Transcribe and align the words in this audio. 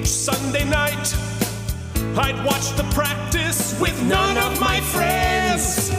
Each 0.00 0.08
Sunday 0.08 0.64
night, 0.64 1.14
I'd 2.16 2.42
watch 2.42 2.70
the 2.74 2.84
practice 2.94 3.78
with 3.78 4.02
none 4.04 4.38
of 4.38 4.58
my 4.58 4.80
friends. 4.80 5.90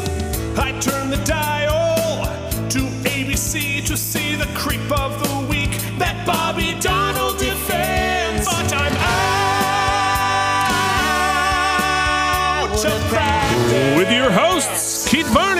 I'd 0.58 0.82
turn 0.82 1.12
the 1.12 1.18
dial 1.24 2.26
to 2.70 2.80
ABC 3.04 3.86
to 3.86 3.96
see 3.96 4.36
the 4.36 4.48
creep 4.56 4.92
of 5.00 5.22
the 5.22 5.46
week 5.48 5.70
that 6.00 6.26
Bobby 6.26 6.76
Donnell 6.80 7.34
defends. 7.34 8.48
But 8.48 8.74
I'm 8.74 8.98
out 12.64 12.84
of 12.84 13.02
practice. 13.12 13.98
With 13.98 14.12
your 14.12 14.32
hosts, 14.32 15.08
Keith 15.08 15.28
Varney, 15.28 15.51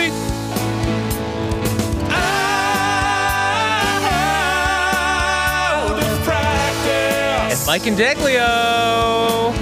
Mike 7.72 7.86
and 7.86 7.96
Deglio. 7.96 9.54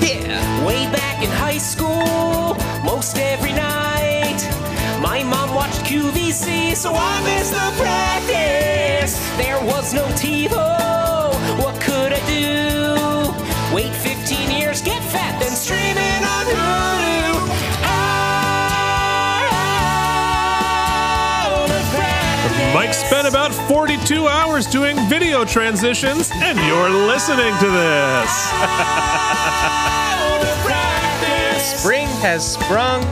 Yeah, 0.00 0.66
way 0.66 0.90
back 0.90 1.22
in 1.22 1.30
high 1.30 1.58
school, 1.58 2.56
most 2.82 3.16
every 3.16 3.52
night, 3.52 4.40
my 5.00 5.22
mom 5.22 5.54
watched 5.54 5.84
QVC, 5.84 6.74
so 6.74 6.92
I 6.92 7.22
missed 7.22 7.52
the 7.52 7.68
practice. 7.80 9.14
There 9.36 9.60
was 9.64 9.94
no 9.94 10.04
TiVo, 10.22 11.62
what 11.62 11.80
could 11.80 12.12
I 12.12 12.22
do? 12.26 13.72
Wait 13.72 13.94
15 13.94 14.50
years, 14.50 14.82
get 14.82 15.00
fat, 15.04 15.38
then 15.38 15.52
stream 15.52 15.96
it 15.96 16.22
on 16.24 16.46
Hulu. 16.46 17.11
Mike 22.74 22.94
spent 22.94 23.28
about 23.28 23.52
42 23.52 24.28
hours 24.28 24.66
doing 24.66 24.96
video 25.06 25.44
transitions, 25.44 26.30
and 26.32 26.58
you're 26.66 26.88
listening 26.88 27.52
to 27.58 27.66
this. 27.66 28.50
Out 28.54 30.40
of 30.40 30.64
practice. 30.64 31.80
Spring 31.82 32.06
has 32.22 32.54
sprung. 32.54 33.02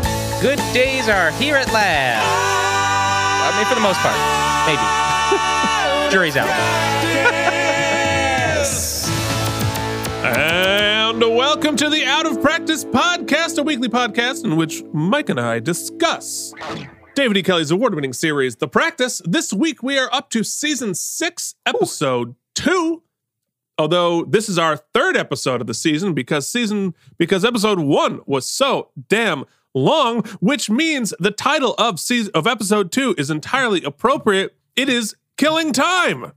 Good 0.41 0.57
days 0.73 1.11
are 1.11 1.31
here 1.33 1.57
at 1.57 1.71
last. 1.75 2.25
I 2.25 3.59
mean, 3.59 3.67
for 3.67 3.75
the 3.75 3.83
most 3.83 4.01
part, 4.01 4.17
maybe. 4.65 6.11
Jury's 6.11 6.39
out. 6.39 6.49
And 10.25 11.21
welcome 11.21 11.77
to 11.77 11.91
the 11.91 12.07
Out 12.07 12.25
of 12.25 12.41
Practice 12.41 12.87
Podcast, 12.87 13.59
a 13.59 13.63
weekly 13.63 13.91
podcast 13.91 14.45
in 14.45 14.57
which 14.57 14.83
Mike 14.95 15.29
and 15.29 15.39
I 15.39 15.59
discuss 15.61 16.55
David 17.15 17.37
E. 17.37 17.43
Kelley's 17.43 17.71
award 17.71 17.95
winning 17.95 18.13
series, 18.13 18.57
The 18.57 18.69
Practice. 18.69 19.21
This 19.25 19.53
week 19.53 19.83
we 19.83 19.99
are 19.99 20.09
up 20.13 20.31
to 20.31 20.45
season 20.45 20.95
six, 20.95 21.55
episode 21.67 22.35
two. 22.55 23.03
Although 23.79 24.25
this 24.25 24.49
is 24.49 24.59
our 24.59 24.77
third 24.77 25.17
episode 25.17 25.61
of 25.61 25.67
the 25.67 25.75
season 25.75 26.13
because 26.15 26.49
season 26.49 26.95
because 27.19 27.45
episode 27.45 27.81
one 27.81 28.21
was 28.27 28.47
so 28.47 28.91
damn 29.09 29.45
long, 29.75 30.23
which 30.41 30.69
means 30.69 31.15
the 31.19 31.31
title 31.31 31.75
of 31.79 31.99
season 31.99 32.31
of 32.35 32.47
episode 32.47 32.93
two 32.93 33.15
is 33.17 33.31
entirely 33.31 33.83
appropriate. 33.85 34.57
It 34.77 34.89
is 34.89 35.17
Killing 35.37 35.73
Time 35.73 36.33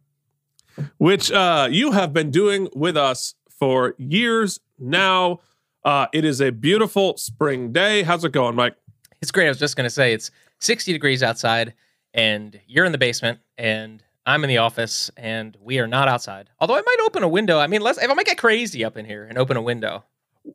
which 0.97 1.31
uh, 1.31 1.67
you 1.69 1.91
have 1.91 2.13
been 2.13 2.31
doing 2.31 2.69
with 2.75 2.97
us 2.97 3.35
for 3.49 3.95
years 3.97 4.59
now. 4.79 5.39
Uh, 5.83 6.07
it 6.13 6.25
is 6.25 6.41
a 6.41 6.51
beautiful 6.51 7.17
spring 7.17 7.71
day. 7.71 8.03
How's 8.03 8.23
it 8.23 8.31
going, 8.31 8.55
Mike? 8.55 8.75
It's 9.21 9.31
great. 9.31 9.45
I 9.45 9.49
was 9.49 9.59
just 9.59 9.75
going 9.75 9.85
to 9.85 9.89
say 9.89 10.13
it's 10.13 10.31
60 10.64 10.92
degrees 10.94 11.23
outside, 11.23 11.73
and 12.14 12.59
you're 12.67 12.86
in 12.86 12.92
the 12.92 12.97
basement, 12.97 13.39
and 13.58 14.03
I'm 14.25 14.44
in 14.44 14.47
the 14.47 14.58
office, 14.58 15.11
and 15.17 15.58
we 15.61 15.80
are 15.80 15.88
not 15.88 16.08
outside. 16.08 16.50
Although 16.59 16.75
I 16.75 16.81
might 16.81 16.97
open 17.06 17.23
a 17.23 17.28
window. 17.28 17.59
I 17.59 17.67
mean, 17.67 17.81
let's, 17.81 17.97
if 18.02 18.09
I 18.09 18.14
might 18.14 18.25
get 18.25 18.38
crazy 18.38 18.86
up 18.86 18.97
in 18.97 19.06
here 19.06 19.25
and 19.25 19.38
open 19.38 19.58
a 19.58 19.61
window. 19.61 20.03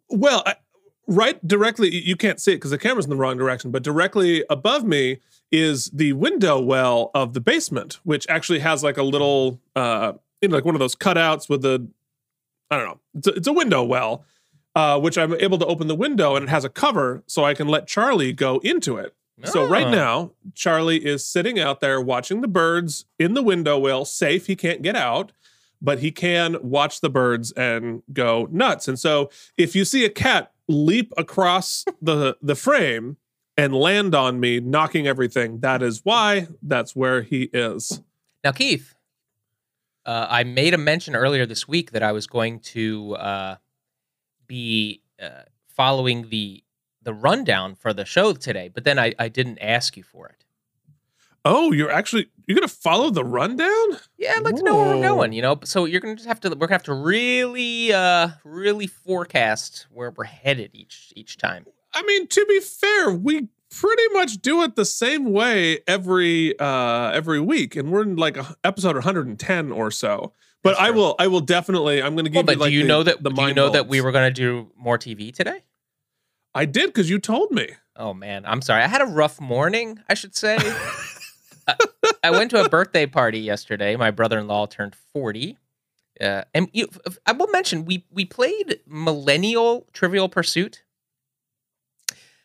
Well, 0.09 0.43
I, 0.47 0.55
right 1.07 1.47
directly, 1.47 1.95
you 1.95 2.17
can't 2.17 2.41
see 2.41 2.53
it 2.53 2.57
because 2.57 2.71
the 2.71 2.79
camera's 2.79 3.07
in 3.07 3.11
the 3.11 3.17
wrong 3.17 3.37
direction, 3.37 3.71
but 3.71 3.83
directly 3.83 4.45
above 4.49 4.85
me 4.85 5.21
is 5.51 5.87
the 5.87 6.13
window 6.15 6.61
well 6.61 7.11
of 7.15 7.35
the 7.35 7.41
basement, 7.41 8.01
which 8.05 8.27
actually 8.29 8.61
has 8.61 8.83
like 8.83 8.97
a 8.97 9.03
little, 9.03 9.61
uh, 9.77 10.13
you 10.41 10.49
know, 10.49 10.57
like 10.57 10.65
one 10.65 10.75
of 10.75 10.79
those 10.79 10.95
cutouts 10.95 11.49
with 11.49 11.63
the, 11.63 11.87
I 12.71 12.77
don't 12.77 12.87
know, 12.87 13.01
it's 13.15 13.27
a, 13.27 13.33
it's 13.33 13.49
a 13.49 13.53
window 13.53 13.83
well, 13.83 14.25
uh, 14.75 14.99
which 15.01 15.19
I'm 15.19 15.35
able 15.35 15.59
to 15.59 15.67
open 15.67 15.89
the 15.89 15.95
window 15.95 16.37
and 16.37 16.45
it 16.45 16.49
has 16.51 16.65
a 16.65 16.69
cover 16.69 17.23
so 17.27 17.45
I 17.45 17.55
can 17.55 17.69
let 17.69 17.87
Charlie 17.87 18.33
go 18.33 18.59
into 18.59 18.97
it. 18.97 19.15
So 19.45 19.65
right 19.67 19.87
Oh. 19.87 19.91
now, 19.91 20.33
Charlie 20.55 21.05
is 21.05 21.25
sitting 21.25 21.59
out 21.61 21.81
there 21.81 22.01
watching 22.01 22.41
the 22.41 22.49
birds 22.49 23.05
in 23.19 23.35
the 23.35 23.43
window 23.43 23.79
well, 23.79 24.05
safe. 24.05 24.47
He 24.47 24.57
can't 24.57 24.83
get 24.83 24.97
out, 24.97 25.31
but 25.81 26.01
he 26.01 26.11
can 26.11 26.57
watch 26.61 27.01
the 27.01 27.09
birds 27.11 27.53
and 27.53 28.03
go 28.13 28.49
nuts. 28.51 28.89
And 28.89 28.99
so 28.99 29.31
if 29.57 29.77
you 29.77 29.85
see 29.85 30.05
a 30.05 30.11
cat 30.11 30.53
leap 30.67 31.13
across 31.17 31.85
the 32.03 32.37
the 32.43 32.55
frame 32.57 33.17
and 33.57 33.75
land 33.75 34.15
on 34.15 34.39
me, 34.41 34.61
knocking 34.61 35.07
everything, 35.07 35.61
that 35.61 35.83
is 35.83 36.01
why. 36.05 36.49
That's 36.63 36.95
where 36.97 37.23
he 37.23 37.45
is. 37.53 38.03
Now, 38.45 38.53
Keith, 38.53 38.95
uh, 40.07 40.27
I 40.31 40.45
made 40.45 40.75
a 40.75 40.79
mention 40.79 41.15
earlier 41.17 41.45
this 41.47 41.67
week 41.69 41.91
that 41.93 42.03
I 42.03 42.13
was 42.13 42.27
going 42.27 42.61
to 42.61 43.15
uh, 43.17 43.57
be 44.47 45.03
uh, 45.23 45.43
following 45.69 46.29
the 46.31 46.63
the 47.09 47.15
rundown 47.15 47.75
for 47.75 47.95
the 47.95 48.05
show 48.05 48.35
today, 48.35 48.69
but 48.69 48.85
then 48.85 48.99
I, 48.99 49.15
I 49.19 49.29
didn't 49.29 49.59
ask 49.61 49.97
you 49.97 50.03
for 50.03 50.29
it. 50.29 50.45
Oh, 51.43 51.73
you're 51.73 51.91
actually 51.91 52.29
you're 52.47 52.55
gonna 52.55 52.69
follow 52.69 53.09
the 53.09 53.25
rundown? 53.25 53.87
Yeah, 54.19 54.35
I'd 54.37 54.43
like 54.43 54.57
to 54.57 54.63
know 54.63 54.77
where 54.77 54.95
we're 54.95 55.03
going. 55.03 55.33
You 55.33 55.41
know, 55.41 55.59
so 55.65 55.87
you're 55.87 56.03
gonna 56.03 56.17
just 56.17 56.29
have 56.29 56.39
to 56.41 56.51
we're 56.51 56.67
gonna 56.67 56.75
have 56.75 56.83
to 56.83 56.93
really 56.93 57.95
uh 57.95 58.29
really 58.45 58.87
forecast 58.87 59.87
where 59.91 60.11
we're 60.11 60.25
headed 60.25 60.73
each 60.75 61.11
each 61.17 61.39
time. 61.39 61.65
I 61.95 62.03
mean, 62.03 62.27
to 62.27 62.45
be 62.47 62.61
fair, 62.61 63.11
we 63.11 63.49
pretty 63.71 64.09
much 64.13 64.43
do 64.43 64.63
it 64.63 64.77
the 64.77 64.85
same 64.85 65.33
way 65.33 65.79
every 65.87 66.59
uh 66.59 67.11
every 67.13 67.41
week, 67.41 67.75
and 67.75 67.91
we're 67.91 68.03
in 68.03 68.17
like 68.17 68.37
a, 68.37 68.55
episode 68.65 68.97
110 68.97 69.73
or 69.73 69.91
so. 69.91 70.35
But 70.63 70.79
I 70.79 70.91
will 70.91 71.15
I 71.19 71.29
will 71.29 71.41
definitely 71.41 72.03
I'm 72.03 72.15
to 72.19 72.25
give 72.25 72.35
Well, 72.35 72.43
but 72.43 72.53
you 72.53 72.59
like 72.59 72.69
do 72.69 72.75
you 72.75 72.83
the, 72.83 72.89
know 72.89 73.03
that 73.03 73.23
the 73.23 73.31
do 73.31 73.43
you 73.45 73.55
know 73.55 73.71
that 73.71 73.89
we 73.89 74.03
were 74.03 74.13
gonna 74.13 74.31
do 74.31 74.71
more 74.77 74.99
TV 74.99 75.33
today? 75.33 75.63
I 76.59 76.65
did 76.65 76.87
because 76.89 77.09
you 77.09 77.21
told 77.21 77.53
me. 77.53 77.69
Oh 77.95 78.13
man, 78.13 78.45
I'm 78.45 78.63
sorry. 78.63 78.83
I 78.83 78.89
had 78.89 79.01
a 79.01 79.07
rough 79.07 79.41
morning, 79.41 80.01
I 80.09 80.15
should 80.15 80.35
say. 80.35 80.57
I, 81.69 81.77
I 82.25 82.31
went 82.33 82.51
to 82.51 82.65
a 82.65 82.69
birthday 82.69 83.07
party 83.07 83.39
yesterday. 83.39 83.95
My 83.95 84.11
brother-in-law 84.11 84.67
turned 84.67 84.97
40. 85.13 85.57
Uh, 86.21 86.43
and 86.53 86.69
you, 86.73 86.89
I 87.25 87.31
will 87.31 87.47
mention 87.53 87.85
we 87.85 88.05
we 88.11 88.25
played 88.25 88.81
Millennial 88.89 89.87
Trivial 89.93 90.29
Pursuit. 90.29 90.83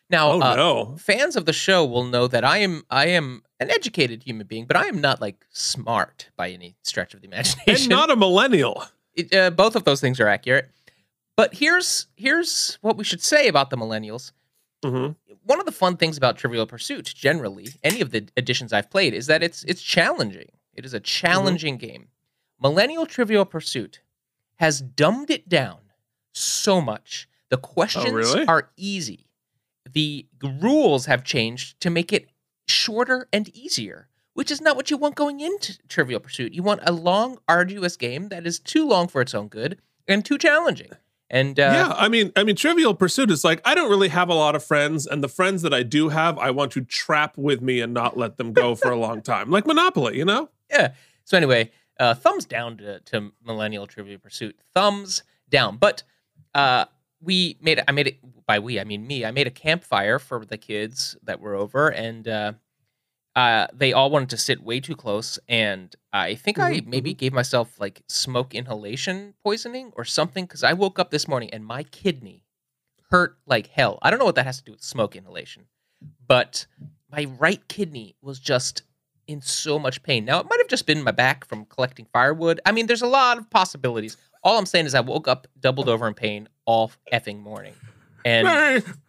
Now, 0.08 0.30
Oh 0.30 0.40
uh, 0.40 0.54
no. 0.54 0.96
fans 0.96 1.34
of 1.34 1.44
the 1.44 1.52
show 1.52 1.84
will 1.84 2.04
know 2.04 2.28
that 2.28 2.44
I 2.44 2.58
am 2.58 2.84
I 2.90 3.06
am 3.06 3.42
an 3.58 3.68
educated 3.68 4.22
human 4.22 4.46
being, 4.46 4.66
but 4.66 4.76
I 4.76 4.86
am 4.86 5.00
not 5.00 5.20
like 5.20 5.44
smart 5.50 6.28
by 6.36 6.50
any 6.50 6.76
stretch 6.84 7.14
of 7.14 7.20
the 7.20 7.26
imagination, 7.26 7.64
And 7.66 7.88
not 7.88 8.12
a 8.12 8.16
millennial. 8.16 8.84
It, 9.14 9.34
uh, 9.34 9.50
both 9.50 9.74
of 9.74 9.82
those 9.82 10.00
things 10.00 10.20
are 10.20 10.28
accurate. 10.28 10.70
But 11.36 11.54
here's 11.54 12.06
here's 12.16 12.78
what 12.80 12.96
we 12.96 13.04
should 13.04 13.22
say 13.22 13.48
about 13.48 13.70
the 13.70 13.76
millennials 13.76 14.32
hmm 14.84 15.12
one 15.44 15.60
of 15.60 15.66
the 15.66 15.72
fun 15.72 15.96
things 15.96 16.16
about 16.16 16.36
Trivial 16.36 16.66
Pursuit, 16.66 17.12
generally, 17.14 17.68
any 17.82 18.00
of 18.00 18.10
the 18.10 18.26
editions 18.36 18.72
I've 18.72 18.90
played, 18.90 19.14
is 19.14 19.26
that 19.26 19.42
it's 19.42 19.62
it's 19.64 19.82
challenging. 19.82 20.50
It 20.74 20.84
is 20.84 20.94
a 20.94 21.00
challenging 21.00 21.76
game. 21.76 22.08
Millennial 22.60 23.06
Trivial 23.06 23.44
Pursuit 23.44 24.00
has 24.56 24.80
dumbed 24.80 25.30
it 25.30 25.48
down 25.48 25.78
so 26.32 26.80
much. 26.80 27.28
The 27.50 27.56
questions 27.56 28.10
really? 28.10 28.46
are 28.46 28.70
easy. 28.76 29.26
The 29.92 30.26
rules 30.42 31.06
have 31.06 31.24
changed 31.24 31.80
to 31.80 31.90
make 31.90 32.12
it 32.12 32.30
shorter 32.66 33.28
and 33.32 33.54
easier, 33.54 34.08
which 34.32 34.50
is 34.50 34.60
not 34.60 34.76
what 34.76 34.90
you 34.90 34.96
want 34.96 35.14
going 35.14 35.40
into 35.40 35.78
Trivial 35.88 36.20
Pursuit. 36.20 36.54
You 36.54 36.62
want 36.62 36.80
a 36.84 36.92
long, 36.92 37.38
arduous 37.46 37.96
game 37.96 38.30
that 38.30 38.46
is 38.46 38.58
too 38.58 38.88
long 38.88 39.08
for 39.08 39.20
its 39.20 39.34
own 39.34 39.48
good 39.48 39.78
and 40.08 40.24
too 40.24 40.38
challenging. 40.38 40.90
And 41.30 41.58
uh, 41.58 41.62
yeah, 41.62 41.94
I 41.96 42.08
mean, 42.08 42.32
I 42.36 42.44
mean, 42.44 42.54
Trivial 42.54 42.94
Pursuit 42.94 43.30
is 43.30 43.44
like 43.44 43.60
I 43.64 43.74
don't 43.74 43.90
really 43.90 44.08
have 44.08 44.28
a 44.28 44.34
lot 44.34 44.54
of 44.54 44.62
friends, 44.62 45.06
and 45.06 45.22
the 45.22 45.28
friends 45.28 45.62
that 45.62 45.72
I 45.72 45.82
do 45.82 46.10
have, 46.10 46.38
I 46.38 46.50
want 46.50 46.72
to 46.72 46.82
trap 46.82 47.36
with 47.38 47.62
me 47.62 47.80
and 47.80 47.94
not 47.94 48.16
let 48.16 48.36
them 48.36 48.52
go 48.52 48.74
for 48.74 48.90
a 48.90 48.96
long 48.96 49.22
time, 49.22 49.50
like 49.50 49.66
Monopoly, 49.66 50.18
you 50.18 50.24
know. 50.24 50.50
yeah. 50.70 50.92
So 51.24 51.36
anyway, 51.36 51.70
uh, 51.98 52.14
thumbs 52.14 52.44
down 52.44 52.76
to, 52.78 53.00
to 53.00 53.32
Millennial 53.44 53.86
Trivial 53.86 54.18
Pursuit. 54.18 54.56
Thumbs 54.74 55.22
down. 55.48 55.78
But 55.78 56.02
uh, 56.54 56.84
we 57.20 57.56
made 57.60 57.78
it. 57.78 57.84
I 57.88 57.92
made 57.92 58.08
it 58.08 58.18
by 58.46 58.58
we. 58.58 58.78
I 58.78 58.84
mean 58.84 59.06
me. 59.06 59.24
I 59.24 59.30
made 59.30 59.46
a 59.46 59.50
campfire 59.50 60.18
for 60.18 60.44
the 60.44 60.58
kids 60.58 61.16
that 61.22 61.40
were 61.40 61.54
over, 61.54 61.88
and 61.88 62.28
uh, 63.36 63.66
they 63.72 63.92
all 63.92 64.10
wanted 64.10 64.30
to 64.30 64.36
sit 64.36 64.62
way 64.62 64.80
too 64.80 64.94
close. 64.96 65.38
And 65.48 65.94
I 66.12 66.34
think 66.34 66.58
I 66.58 66.80
Mhm, 66.80 66.86
maybe 66.86 67.14
gave 67.14 67.32
myself 67.32 67.80
like 67.80 68.02
smoke 68.08 68.54
inhalation 68.54 69.34
poisoning 69.42 69.92
or 69.96 70.04
something 70.04 70.44
because 70.44 70.62
I 70.62 70.72
woke 70.72 70.98
up 70.98 71.10
this 71.10 71.26
morning 71.26 71.50
and 71.52 71.64
my 71.64 71.82
kidney 71.82 72.44
hurt 73.10 73.38
like 73.46 73.68
hell. 73.68 73.98
I 74.02 74.10
don't 74.10 74.18
know 74.18 74.24
what 74.24 74.36
that 74.36 74.46
has 74.46 74.58
to 74.58 74.64
do 74.64 74.72
with 74.72 74.82
smoke 74.82 75.16
inhalation, 75.16 75.66
but 76.26 76.66
my 77.10 77.24
right 77.38 77.66
kidney 77.68 78.16
was 78.22 78.38
just 78.38 78.82
in 79.26 79.40
so 79.40 79.78
much 79.78 80.02
pain. 80.02 80.24
Now, 80.24 80.38
it 80.40 80.46
might 80.50 80.60
have 80.60 80.68
just 80.68 80.86
been 80.86 81.02
my 81.02 81.10
back 81.10 81.46
from 81.46 81.64
collecting 81.66 82.06
firewood. 82.12 82.60
I 82.66 82.72
mean, 82.72 82.86
there's 82.86 83.02
a 83.02 83.06
lot 83.06 83.38
of 83.38 83.48
possibilities. 83.50 84.16
All 84.42 84.58
I'm 84.58 84.66
saying 84.66 84.86
is 84.86 84.94
I 84.94 85.00
woke 85.00 85.26
up 85.28 85.46
doubled 85.58 85.88
over 85.88 86.06
in 86.06 86.14
pain 86.14 86.48
all 86.66 86.92
effing 87.12 87.40
morning. 87.40 87.74
And 88.24 88.46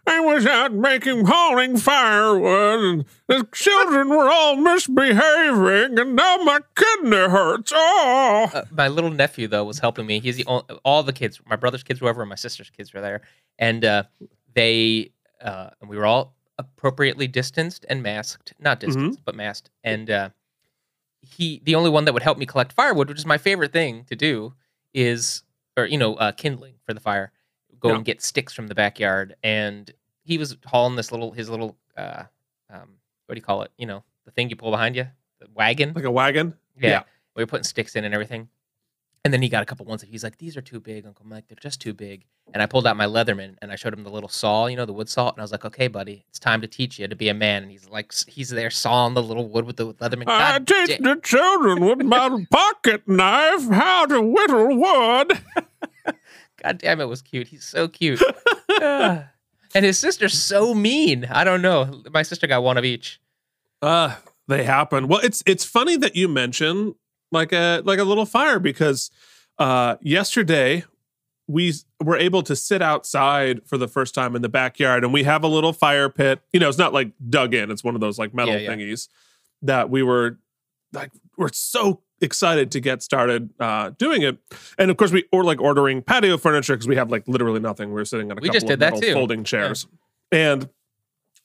I, 0.07 0.19
was 0.19 0.45
out 0.45 0.73
making 0.73 1.25
hauling 1.25 1.77
firewood, 1.77 2.79
and 2.83 3.05
the 3.27 3.47
children 3.53 4.09
were 4.09 4.29
all 4.29 4.55
misbehaving, 4.55 5.99
and 5.99 6.15
now 6.15 6.37
my 6.37 6.59
kidney 6.75 7.17
hurts. 7.17 7.71
Oh, 7.75 8.51
uh, 8.53 8.63
my 8.71 8.87
little 8.87 9.11
nephew 9.11 9.47
though 9.47 9.63
was 9.63 9.79
helping 9.79 10.05
me. 10.05 10.19
He's 10.19 10.35
the 10.37 10.45
only, 10.45 10.63
all 10.83 11.03
the 11.03 11.13
kids. 11.13 11.39
My 11.45 11.55
brother's 11.55 11.83
kids 11.83 12.01
were 12.01 12.09
over, 12.09 12.21
and 12.21 12.29
my 12.29 12.35
sister's 12.35 12.69
kids 12.69 12.93
were 12.93 13.01
there, 13.01 13.21
and 13.59 13.85
uh, 13.85 14.03
they 14.53 15.11
uh, 15.41 15.69
and 15.81 15.89
we 15.89 15.97
were 15.97 16.05
all 16.05 16.35
appropriately 16.57 17.27
distanced 17.27 17.85
and 17.89 18.01
masked, 18.01 18.53
not 18.59 18.79
distanced 18.79 19.19
but 19.25 19.35
masked. 19.35 19.69
And 19.83 20.09
uh, 20.09 20.29
he, 21.21 21.61
the 21.63 21.75
only 21.75 21.89
one 21.89 22.05
that 22.05 22.13
would 22.13 22.23
help 22.23 22.37
me 22.37 22.45
collect 22.45 22.71
firewood, 22.71 23.09
which 23.09 23.17
is 23.17 23.25
my 23.25 23.37
favorite 23.37 23.73
thing 23.73 24.05
to 24.05 24.15
do, 24.15 24.53
is 24.93 25.43
or 25.77 25.85
you 25.85 25.97
know 25.97 26.15
uh, 26.15 26.31
kindling 26.31 26.75
for 26.85 26.93
the 26.93 26.99
fire. 26.99 27.31
Go 27.85 27.91
Yeah. 27.91 27.95
and 27.97 28.05
get 28.05 28.21
sticks 28.21 28.51
from 28.53 28.67
the 28.67 28.75
backyard, 28.75 29.35
and 29.43 29.91
he 30.23 30.37
was 30.37 30.57
hauling 30.65 30.95
this 30.95 31.11
little 31.11 31.31
his 31.31 31.49
little 31.49 31.77
uh, 31.95 32.23
um, 32.69 32.89
what 33.27 33.35
do 33.35 33.39
you 33.39 33.41
call 33.45 33.61
it? 33.61 33.71
You 33.77 33.85
know, 33.85 34.03
the 34.25 34.31
thing 34.31 34.49
you 34.49 34.55
pull 34.55 34.71
behind 34.71 34.95
you, 34.95 35.07
the 35.39 35.47
wagon. 35.53 35.93
like 35.93 36.03
a 36.03 36.11
wagon. 36.11 36.55
Yeah. 36.79 36.89
Yeah. 36.89 37.03
We 37.35 37.43
were 37.43 37.47
putting 37.47 37.63
sticks 37.63 37.95
in 37.95 38.03
and 38.05 38.13
everything. 38.13 38.49
And 39.23 39.33
then 39.33 39.41
he 39.41 39.49
got 39.49 39.63
a 39.63 39.65
couple 39.65 39.85
ones 39.87 40.01
that 40.01 40.09
he's 40.09 40.23
like, 40.23 40.37
these 40.37 40.55
are 40.55 40.61
too 40.61 40.79
big, 40.79 41.05
Uncle 41.05 41.25
Mike. 41.25 41.45
They're 41.47 41.57
just 41.59 41.81
too 41.81 41.93
big. 41.95 42.25
And 42.53 42.61
I 42.61 42.67
pulled 42.67 42.85
out 42.85 42.95
my 42.95 43.07
Leatherman 43.07 43.55
and 43.59 43.71
I 43.71 43.75
showed 43.75 43.91
him 43.93 44.03
the 44.03 44.11
little 44.11 44.29
saw, 44.29 44.67
you 44.67 44.75
know, 44.75 44.85
the 44.85 44.93
wood 44.93 45.09
saw. 45.09 45.29
And 45.29 45.39
I 45.39 45.41
was 45.41 45.51
like, 45.51 45.65
okay, 45.65 45.87
buddy, 45.87 46.25
it's 46.29 46.37
time 46.37 46.61
to 46.61 46.67
teach 46.67 46.99
you 46.99 47.07
to 47.07 47.15
be 47.15 47.29
a 47.29 47.33
man. 47.33 47.63
And 47.63 47.71
he's 47.71 47.89
like, 47.89 48.13
he's 48.27 48.49
there 48.49 48.69
sawing 48.69 49.15
the 49.15 49.23
little 49.23 49.47
wood 49.47 49.65
with 49.65 49.77
the 49.77 49.93
Leatherman. 49.95 50.25
I 50.27 50.59
God 50.59 50.67
teach 50.67 50.99
the 50.99 51.19
children 51.23 51.83
with 51.83 52.03
my 52.05 52.45
pocket 52.51 53.07
knife 53.07 53.67
how 53.69 54.05
to 54.05 54.21
whittle 54.21 54.77
wood. 54.77 55.41
God 56.65 56.79
damn, 56.79 56.99
it 56.99 57.05
was 57.05 57.21
cute. 57.21 57.47
He's 57.47 57.63
so 57.63 57.87
cute. 57.87 58.21
And 59.73 59.83
his 59.83 59.99
sister's 59.99 60.41
so 60.41 60.73
mean. 60.73 61.25
I 61.25 61.43
don't 61.43 61.61
know. 61.61 62.01
My 62.09 62.21
sister 62.23 62.47
got 62.47 62.63
one 62.63 62.77
of 62.77 62.85
each. 62.85 63.19
Uh, 63.81 64.15
they 64.47 64.63
happen. 64.63 65.09
Well, 65.09 65.19
it's 65.21 65.43
it's 65.45 65.65
funny 65.65 65.97
that 65.97 66.15
you 66.15 66.29
mention 66.29 66.95
like 67.31 67.51
a 67.51 67.81
like 67.83 67.99
a 67.99 68.05
little 68.05 68.25
fire 68.25 68.57
because 68.59 69.11
uh 69.59 69.97
yesterday 70.01 70.85
we 71.47 71.73
were 72.01 72.15
able 72.15 72.41
to 72.43 72.55
sit 72.55 72.81
outside 72.81 73.61
for 73.67 73.77
the 73.77 73.87
first 73.89 74.15
time 74.15 74.33
in 74.35 74.41
the 74.41 74.49
backyard 74.49 75.03
and 75.03 75.11
we 75.11 75.23
have 75.23 75.43
a 75.43 75.47
little 75.47 75.73
fire 75.73 76.07
pit. 76.09 76.39
You 76.53 76.61
know, 76.61 76.69
it's 76.69 76.77
not 76.77 76.93
like 76.93 77.11
dug 77.29 77.53
in, 77.53 77.69
it's 77.69 77.83
one 77.83 77.95
of 77.95 78.01
those 78.01 78.17
like 78.17 78.33
metal 78.33 78.53
Yeah, 78.53 78.59
yeah. 78.61 78.69
thingies 78.75 79.09
that 79.61 79.89
we 79.89 80.03
were 80.03 80.39
like 80.93 81.11
we're 81.37 81.51
so 81.51 82.01
excited 82.21 82.71
to 82.71 82.79
get 82.79 83.03
started 83.03 83.49
uh 83.59 83.89
doing 83.97 84.21
it. 84.21 84.37
And 84.77 84.89
of 84.89 84.97
course 84.97 85.11
we 85.11 85.25
or 85.31 85.43
like 85.43 85.59
ordering 85.59 86.01
patio 86.01 86.37
furniture 86.37 86.73
because 86.73 86.87
we 86.87 86.95
have 86.95 87.11
like 87.11 87.27
literally 87.27 87.59
nothing. 87.59 87.93
We 87.93 88.01
are 88.01 88.05
sitting 88.05 88.31
on 88.31 88.37
a 88.37 88.41
We 88.41 88.47
couple 88.47 88.61
just 88.61 88.71
of 88.71 88.79
metal 88.79 89.01
folding 89.13 89.43
chairs. 89.43 89.87
And 90.31 90.69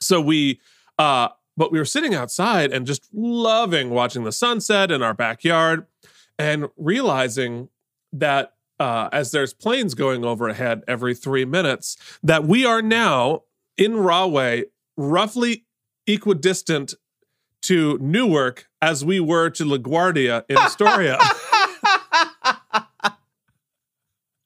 so 0.01 0.21
we 0.21 0.61
uh 0.99 1.29
but 1.57 1.73
we 1.73 1.79
were 1.79 1.85
sitting 1.85 2.15
outside 2.15 2.73
and 2.73 2.87
just 2.87 3.09
loving 3.13 3.91
watching 3.91 4.25
the 4.25 4.33
sunset 4.33 4.91
in 4.91 5.03
our 5.03 5.13
backyard 5.13 5.87
and 6.39 6.69
realizing 6.79 7.69
that 8.13 8.55
uh, 8.79 9.11
as 9.13 9.31
there's 9.31 9.53
planes 9.53 9.95
going 9.95 10.25
overhead 10.25 10.83
every 10.89 11.15
three 11.15 11.45
minutes, 11.45 11.99
that 12.23 12.45
we 12.45 12.65
are 12.65 12.81
now 12.81 13.43
in 13.77 13.97
Rahway, 13.97 14.65
roughly 14.97 15.67
equidistant 16.07 16.95
to 17.62 17.99
Newark 18.01 18.69
as 18.83 19.05
we 19.05 19.21
were 19.21 19.51
to 19.51 19.65
LaGuardia 19.65 20.45
in 20.49 20.57
Astoria. 20.57 21.19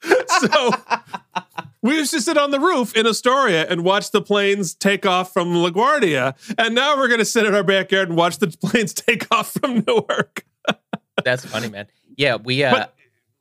so 0.02 0.70
we 1.82 1.94
used 1.96 2.12
to 2.12 2.20
sit 2.20 2.36
on 2.36 2.50
the 2.50 2.60
roof 2.60 2.96
in 2.96 3.06
Astoria 3.06 3.66
and 3.68 3.84
watch 3.84 4.10
the 4.10 4.20
planes 4.22 4.74
take 4.74 5.06
off 5.06 5.32
from 5.32 5.48
LaGuardia. 5.54 6.34
And 6.58 6.74
now 6.74 6.96
we're 6.96 7.08
going 7.08 7.20
to 7.20 7.24
sit 7.24 7.46
in 7.46 7.54
our 7.54 7.64
backyard 7.64 8.08
and 8.08 8.16
watch 8.18 8.38
the 8.38 8.48
planes 8.48 8.92
take 8.94 9.26
off 9.32 9.52
from 9.52 9.84
Newark. 9.86 10.44
That's 11.24 11.44
funny, 11.44 11.68
man. 11.68 11.86
Yeah, 12.16 12.36
we, 12.36 12.64
uh, 12.64 12.72
But 12.72 12.94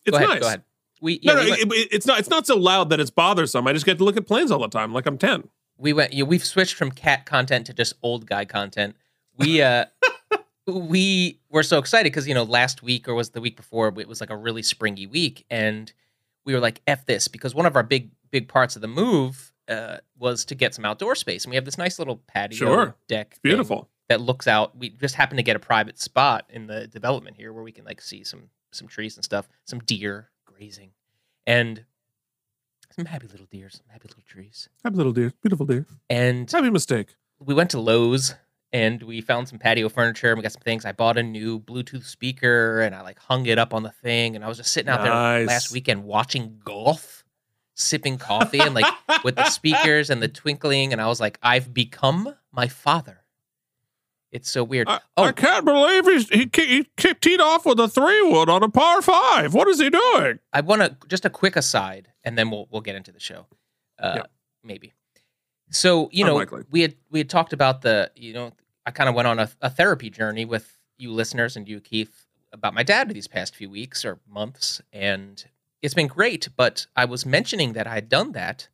It's 0.05 0.15
ahead. 0.15 0.29
nice. 0.29 0.39
Go 0.39 0.47
ahead. 0.47 0.63
We, 1.01 1.19
yeah, 1.21 1.33
No, 1.33 1.39
no, 1.39 1.43
we, 1.45 1.49
went, 1.51 1.61
it- 1.61 1.71
it- 1.73 1.87
it's 1.91 2.05
not. 2.05 2.19
It's 2.19 2.29
not 2.29 2.47
so 2.47 2.55
loud 2.55 2.89
that 2.91 2.99
it's 3.01 3.09
bothersome. 3.11 3.67
I 3.67 3.73
just 3.73 3.85
get 3.85 3.97
to 3.97 4.05
look 4.05 4.15
at 4.15 4.25
planes 4.25 4.51
all 4.51 4.59
the 4.59 4.69
time, 4.69 4.93
like 4.93 5.05
I'm 5.05 5.17
ten. 5.17 5.49
we 5.77 5.91
went, 5.91 6.13
yeah, 6.13 6.23
we've 6.23 6.45
switched 6.45 6.75
from 6.75 6.91
cat 6.91 7.25
content 7.25 7.65
to 7.65 7.73
just 7.73 7.93
old 8.01 8.25
guy 8.25 8.45
content. 8.45 8.95
We, 9.37 9.61
uh, 9.61 9.85
we 10.67 11.39
were 11.49 11.63
so 11.63 11.77
excited 11.79 12.05
because, 12.11 12.27
you 12.27 12.33
know, 12.33 12.43
last 12.43 12.83
week 12.83 13.07
or 13.07 13.13
was 13.13 13.31
the 13.31 13.41
week 13.41 13.55
before, 13.57 13.87
it 13.99 14.07
was 14.07 14.21
like 14.21 14.29
a 14.29 14.37
really 14.37 14.63
springy 14.63 15.07
week. 15.07 15.45
And 15.49 15.91
we 16.45 16.53
were 16.53 16.59
like, 16.59 16.81
F 16.87 17.05
this, 17.05 17.27
because 17.27 17.53
one 17.55 17.65
of 17.65 17.75
our 17.75 17.83
big, 17.83 18.11
big 18.31 18.47
parts 18.47 18.75
of 18.75 18.81
the 18.81 18.87
move 18.87 19.51
uh, 19.67 19.97
was 20.17 20.45
to 20.45 20.55
get 20.55 20.73
some 20.73 20.85
outdoor 20.85 21.15
space. 21.15 21.45
And 21.45 21.49
we 21.51 21.55
have 21.55 21.65
this 21.65 21.77
nice 21.77 21.99
little 21.99 22.17
patio 22.27 22.57
Sure. 22.57 22.95
deck. 23.07 23.37
Beautiful. 23.41 23.89
that 24.09 24.21
looks 24.21 24.47
out. 24.47 24.77
We 24.77 24.89
just 24.89 25.15
happen 25.15 25.37
to 25.37 25.43
get 25.43 25.55
a 25.55 25.59
private 25.59 25.99
spot 25.99 26.45
in 26.49 26.67
the 26.67 26.87
development 26.87 27.37
here 27.37 27.51
where 27.53 27.63
we 27.63 27.71
can 27.71 27.85
like 27.85 28.01
see 28.01 28.23
some 28.23 28.49
some 28.71 28.87
trees 28.87 29.15
and 29.15 29.23
stuff, 29.23 29.47
some 29.65 29.79
deer 29.79 30.31
grazing, 30.45 30.91
and 31.45 31.85
some 32.95 33.05
happy 33.05 33.27
little 33.27 33.45
deer, 33.51 33.69
some 33.69 33.85
happy 33.87 34.07
little 34.07 34.23
trees. 34.27 34.67
Happy 34.83 34.95
little 34.97 35.11
deer, 35.13 35.31
beautiful 35.43 35.65
deer. 35.67 35.85
And 36.09 36.49
Happy 36.51 36.69
mistake. 36.71 37.15
we 37.39 37.53
went 37.53 37.69
to 37.71 37.79
Lowe's 37.79 38.33
and 38.73 39.01
we 39.03 39.21
found 39.21 39.47
some 39.47 39.59
patio 39.59 39.87
furniture 39.87 40.29
and 40.29 40.37
we 40.37 40.41
got 40.43 40.51
some 40.51 40.61
things. 40.63 40.83
I 40.83 40.91
bought 40.91 41.17
a 41.17 41.23
new 41.23 41.59
Bluetooth 41.59 42.03
speaker 42.05 42.81
and 42.81 42.95
I 42.95 43.01
like 43.01 43.19
hung 43.19 43.45
it 43.45 43.59
up 43.59 43.73
on 43.73 43.83
the 43.83 43.91
thing 43.91 44.35
and 44.35 44.43
I 44.43 44.47
was 44.47 44.57
just 44.57 44.73
sitting 44.73 44.89
out 44.89 45.03
there 45.03 45.45
last 45.45 45.71
weekend 45.71 46.03
watching 46.03 46.59
golf, 46.65 47.23
sipping 47.75 48.17
coffee 48.17 48.59
and 48.59 48.73
like 48.73 48.91
with 49.23 49.35
the 49.35 49.49
speakers 49.49 50.09
and 50.09 50.21
the 50.21 50.27
twinkling 50.41 50.91
and 50.91 50.99
I 50.99 51.07
was 51.07 51.21
like, 51.21 51.37
I've 51.43 51.73
become 51.73 52.35
my 52.51 52.67
father. 52.67 53.19
It's 54.31 54.49
so 54.49 54.63
weird. 54.63 54.89
I, 54.89 54.99
oh, 55.15 55.25
I 55.25 55.31
can't 55.31 55.63
believe 55.63 56.05
he's, 56.05 56.27
he 56.29 56.49
he 56.55 56.87
kicked 56.97 57.23
teed 57.23 57.39
off 57.39 57.67
with 57.67 57.79
a 57.79 57.87
three 57.87 58.19
wood 58.23 58.49
on 58.49 58.63
a 58.63 58.69
par 58.69 59.03
five. 59.03 59.53
What 59.53 59.67
is 59.67 59.79
he 59.79 59.91
doing? 59.91 60.39
I 60.51 60.61
want 60.61 60.81
to 60.81 60.97
just 61.07 61.23
a 61.23 61.29
quick 61.29 61.55
aside, 61.55 62.07
and 62.23 62.35
then 62.35 62.49
we'll 62.49 62.67
we'll 62.71 62.81
get 62.81 62.95
into 62.95 63.11
the 63.11 63.19
show, 63.19 63.45
uh, 63.99 64.13
Yeah. 64.15 64.23
maybe. 64.63 64.93
So 65.69 66.09
you 66.11 66.25
know, 66.25 66.31
Unlikely. 66.31 66.63
we 66.71 66.81
had 66.81 66.95
we 67.11 67.19
had 67.19 67.29
talked 67.29 67.53
about 67.53 67.83
the 67.83 68.09
you 68.15 68.33
know 68.33 68.53
I 68.85 68.91
kind 68.91 69.09
of 69.09 69.15
went 69.15 69.27
on 69.27 69.39
a, 69.39 69.49
a 69.61 69.69
therapy 69.69 70.09
journey 70.09 70.45
with 70.45 70.77
you 70.97 71.11
listeners 71.11 71.55
and 71.55 71.67
you 71.67 71.79
Keith 71.79 72.25
about 72.51 72.73
my 72.73 72.83
dad 72.83 73.09
these 73.09 73.27
past 73.27 73.55
few 73.55 73.69
weeks 73.69 74.05
or 74.05 74.19
months, 74.27 74.81
and 74.91 75.43
it's 75.81 75.93
been 75.93 76.07
great. 76.07 76.49
But 76.55 76.87
I 76.95 77.05
was 77.05 77.25
mentioning 77.25 77.73
that 77.73 77.87
I 77.87 77.95
had 77.95 78.09
done 78.09 78.33
that 78.33 78.69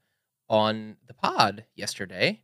on 0.50 0.98
the 1.08 1.14
pod 1.14 1.66
yesterday 1.76 2.42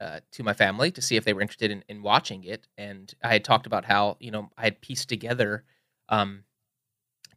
uh, 0.00 0.20
to 0.32 0.42
my 0.42 0.52
family 0.52 0.90
to 0.90 1.00
see 1.00 1.16
if 1.16 1.24
they 1.24 1.32
were 1.32 1.40
interested 1.40 1.70
in, 1.70 1.82
in 1.88 2.02
watching 2.02 2.44
it, 2.44 2.66
and 2.76 3.14
I 3.22 3.32
had 3.32 3.44
talked 3.44 3.66
about 3.66 3.84
how 3.86 4.16
you 4.20 4.30
know 4.30 4.50
I 4.58 4.64
had 4.64 4.80
pieced 4.80 5.08
together. 5.08 5.64
Um, 6.08 6.44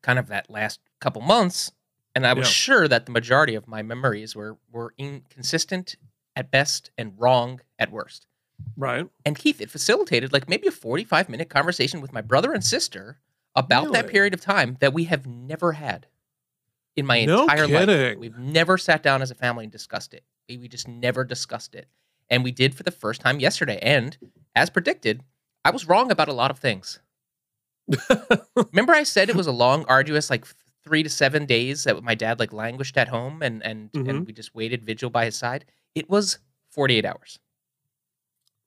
kind 0.02 0.18
of 0.20 0.28
that 0.28 0.50
last 0.50 0.80
couple 1.02 1.22
months 1.22 1.74
and 2.16 2.26
i 2.26 2.32
was 2.32 2.48
Yeah. 2.48 2.52
sure 2.54 2.88
that 2.88 3.06
the 3.06 3.12
majority 3.12 3.54
of 3.56 3.68
my 3.68 3.82
memories 3.82 4.34
were 4.34 4.58
were 4.72 4.94
inconsistent 4.98 5.98
at 6.38 6.50
best 6.52 6.90
and 6.98 7.14
wrong 7.18 7.60
at 7.78 7.92
worst 7.92 8.26
Right. 8.78 9.08
and 9.26 9.38
keith 9.38 9.60
it 9.62 9.70
facilitated 9.70 10.32
like 10.34 10.48
maybe 10.48 10.68
a 10.68 10.72
45 10.72 11.28
minute 11.30 11.50
conversation 11.50 12.00
with 12.02 12.14
my 12.14 12.22
brother 12.22 12.54
and 12.54 12.64
sister 12.64 13.20
about 13.56 13.92
that 13.94 14.08
period 14.08 14.34
of 14.34 14.42
time 14.42 14.78
that 14.80 14.94
we 14.94 15.04
have 15.06 15.28
never 15.28 15.74
had 15.74 16.08
in 16.96 17.06
my 17.06 17.26
No 17.26 17.42
entire 17.44 17.68
life 17.68 18.18
we've 18.18 18.38
never 18.38 18.78
sat 18.78 19.04
down 19.04 19.22
as 19.22 19.32
a 19.32 19.36
family 19.36 19.66
and 19.66 19.72
discussed 19.72 20.14
it 20.14 20.24
we 20.50 20.68
just 20.68 20.88
never 20.88 21.24
discussed 21.24 21.76
it 21.76 21.88
and 22.30 22.44
we 22.44 22.52
did 22.52 22.74
for 22.76 22.84
the 22.84 22.92
first 22.92 23.22
time 23.22 23.40
yesterday 23.40 23.80
and 23.82 24.18
as 24.56 24.70
predicted 24.70 25.24
i 25.66 25.72
was 25.72 25.88
wrong 25.88 26.10
about 26.12 26.30
a 26.30 26.34
lot 26.34 26.52
of 26.52 26.60
things 26.60 27.00
Remember, 28.72 28.94
I 28.94 29.02
said 29.04 29.30
it 29.30 29.36
was 29.36 29.48
a 29.48 29.52
long, 29.52 29.84
arduous, 29.88 30.30
like 30.30 30.46
three 30.84 31.02
to 31.02 31.10
seven 31.10 31.48
days 31.48 31.86
that 31.86 32.04
my 32.04 32.14
dad 32.14 32.40
like 32.40 32.54
languished 32.54 32.98
at 32.98 33.08
home, 33.08 33.42
and 33.42 33.64
and 33.64 33.92
Mhm. 33.92 34.10
and 34.10 34.28
we 34.28 34.34
just 34.34 34.54
waited 34.54 34.84
vigil 34.86 35.10
by 35.10 35.26
his 35.26 35.36
side. 35.36 35.66
It 35.96 36.08
was 36.10 36.38
forty 36.70 36.98
eight 36.98 37.06
hours. 37.06 37.40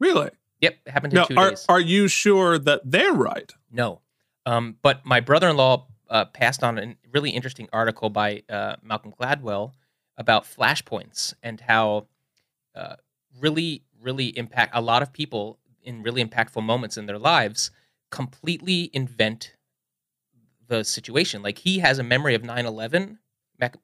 Really? 0.03 0.31
Yep, 0.61 0.79
it 0.87 0.91
happened 0.91 1.13
in 1.13 1.21
Now, 1.21 1.25
two 1.27 1.37
are, 1.37 1.51
days. 1.51 1.67
are 1.69 1.81
you 1.81 2.09
sure 2.09 2.59
that 2.59 2.81
they're 2.85 3.13
right? 3.13 3.53
no, 3.71 4.01
um, 4.47 4.77
but 4.83 5.07
my 5.07 5.21
brother 5.21 5.49
in 5.49 5.57
law 5.57 5.87
uh, 6.11 6.25
passed 6.25 6.65
on 6.65 6.79
a 6.79 6.97
really 7.13 7.31
interesting 7.31 7.69
article 7.73 8.11
by 8.11 8.43
uh, 8.49 8.77
Malcolm 8.83 9.13
Gladwell 9.19 9.73
about 10.17 10.45
flashpoints 10.45 11.35
and 11.43 11.61
how 11.61 12.09
uh, 12.75 12.97
really, 13.41 13.85
really 14.01 14.37
impact 14.37 14.73
a 14.75 14.81
lot 14.81 15.03
of 15.03 15.13
people 15.13 15.59
in 15.85 16.03
really 16.03 16.25
impactful 16.25 16.63
moments 16.63 16.97
in 16.97 17.07
their 17.07 17.19
lives 17.19 17.71
completely 18.11 18.91
invent 18.93 19.55
the 20.67 20.85
situation. 20.85 21.43
Like 21.43 21.59
he 21.59 21.79
has 21.79 21.99
a 21.99 22.03
memory 22.03 22.35
of 22.35 22.43
9 22.43 22.67
11. 22.67 23.19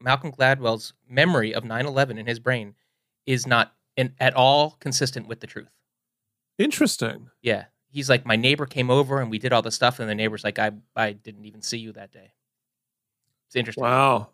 Malcolm 0.01 0.33
Gladwell's 0.33 0.95
memory 1.09 1.55
of 1.55 1.65
9 1.65 1.87
11 1.87 2.19
in 2.19 2.27
his 2.27 2.41
brain 2.41 2.75
is 3.27 3.47
not 3.47 3.75
in, 3.97 4.15
at 4.19 4.35
all 4.35 4.77
consistent 4.81 5.29
with 5.29 5.41
the 5.41 5.47
truth. 5.47 5.69
Interesting. 6.59 7.29
Yeah. 7.43 7.65
He's 7.91 8.11
like, 8.11 8.27
my 8.27 8.37
neighbor 8.37 8.67
came 8.67 8.91
over 8.91 9.21
and 9.21 9.31
we 9.31 9.39
did 9.39 9.53
all 9.53 9.63
this 9.63 9.75
stuff. 9.75 9.99
And 10.01 10.09
the 10.09 10.15
neighbor's 10.15 10.45
like, 10.45 10.59
I, 10.59 10.73
I 10.95 11.13
didn't 11.13 11.45
even 11.47 11.63
see 11.63 11.79
you 11.79 11.93
that 11.93 12.13
day. 12.13 12.33
It's 13.47 13.57
interesting. 13.57 13.85
Wow. 13.85 14.31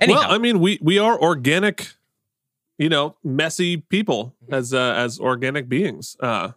Anyhow, 0.00 0.20
Well, 0.20 0.32
I 0.32 0.38
mean, 0.38 0.60
we 0.60 0.78
we 0.82 0.98
are 0.98 1.18
organic, 1.18 1.92
you 2.78 2.88
know, 2.88 3.16
messy 3.24 3.76
people 3.78 4.34
Mm-hmm. 4.44 4.54
as 4.54 4.74
uh, 4.74 4.94
as 4.96 5.18
organic 5.20 5.68
beings. 5.68 6.16
Uh, 6.20 6.52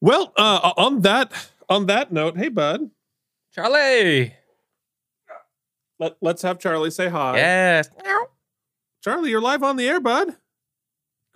well, 0.00 0.32
uh, 0.36 0.72
on 0.76 1.00
that 1.02 1.32
on 1.68 1.86
that 1.86 2.12
note, 2.12 2.36
hey 2.36 2.48
bud, 2.48 2.90
Charlie. 3.54 4.34
let, 5.98 6.16
let's 6.20 6.42
have 6.42 6.58
Charlie 6.58 6.90
say 6.90 7.08
hi. 7.08 7.36
Yes. 7.36 7.88
Charlie, 9.02 9.30
you're 9.30 9.40
live 9.40 9.62
on 9.62 9.76
the 9.76 9.88
air, 9.88 10.00
bud. 10.00 10.34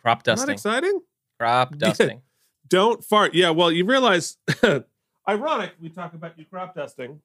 Crop 0.02 0.22
dusting. 0.22 0.48
Not 0.48 0.52
exciting? 0.52 1.00
Crop 1.38 1.74
dusting. 1.78 2.22
Don't 2.68 3.04
fart. 3.04 3.34
Yeah, 3.34 3.50
well, 3.50 3.72
you 3.72 3.84
realize, 3.84 4.36
ironic, 5.28 5.72
we 5.80 5.88
talk 5.88 6.14
about 6.14 6.38
you 6.38 6.44
crop 6.44 6.74
dusting 6.74 7.20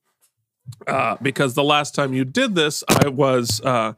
uh, 0.88 1.18
because 1.22 1.54
the 1.54 1.64
last 1.64 1.96
time 1.96 2.14
you 2.14 2.26
did 2.26 2.56
this, 2.56 2.84
I 2.88 3.10
was 3.10 3.62
uh, 3.62 3.94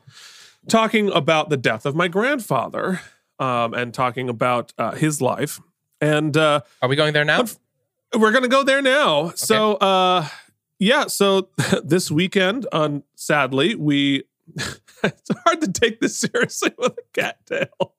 talking 0.68 1.12
about 1.12 1.50
the 1.50 1.58
death 1.58 1.86
of 1.86 1.96
my 1.96 2.08
grandfather 2.08 3.02
um, 3.40 3.74
and 3.74 3.94
talking 3.94 4.30
about 4.30 4.74
uh, 4.78 4.92
his 4.92 5.22
life. 5.22 5.60
And 6.02 6.36
uh, 6.36 6.62
Are 6.82 6.90
we 6.90 6.96
going 6.96 7.14
there 7.14 7.26
now? 7.26 7.46
We're 8.14 8.32
going 8.32 8.44
to 8.44 8.50
go 8.50 8.64
there 8.64 8.82
now. 8.82 9.32
So, 9.36 9.76
uh, 9.76 10.28
yeah, 10.80 11.08
so 11.08 11.50
this 11.84 12.10
weekend, 12.10 12.68
on 12.72 13.04
sadly, 13.16 13.76
we, 13.76 14.24
it's 15.04 15.30
hard 15.46 15.62
to 15.62 15.72
take 15.72 16.00
this 16.00 16.18
seriously 16.18 16.74
with 16.78 16.94
a 16.94 17.04
cattail. 17.14 17.94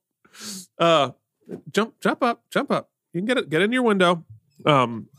Uh, 0.77 1.11
jump, 1.71 1.99
jump 1.99 2.23
up, 2.23 2.43
jump 2.49 2.71
up. 2.71 2.89
You 3.17 3.21
can 3.21 3.25
get 3.25 3.37
it, 3.39 3.49
get 3.49 3.63
in 3.63 3.71
your 3.71 3.81
window. 3.81 4.23
Um, 4.63 5.09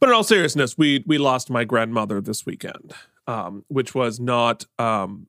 but 0.00 0.08
in 0.08 0.14
all 0.14 0.24
seriousness, 0.24 0.76
we 0.76 1.04
we 1.06 1.16
lost 1.16 1.48
my 1.48 1.62
grandmother 1.62 2.20
this 2.20 2.44
weekend, 2.44 2.92
um, 3.28 3.64
which 3.68 3.94
was 3.94 4.18
not 4.18 4.66
um, 4.80 5.28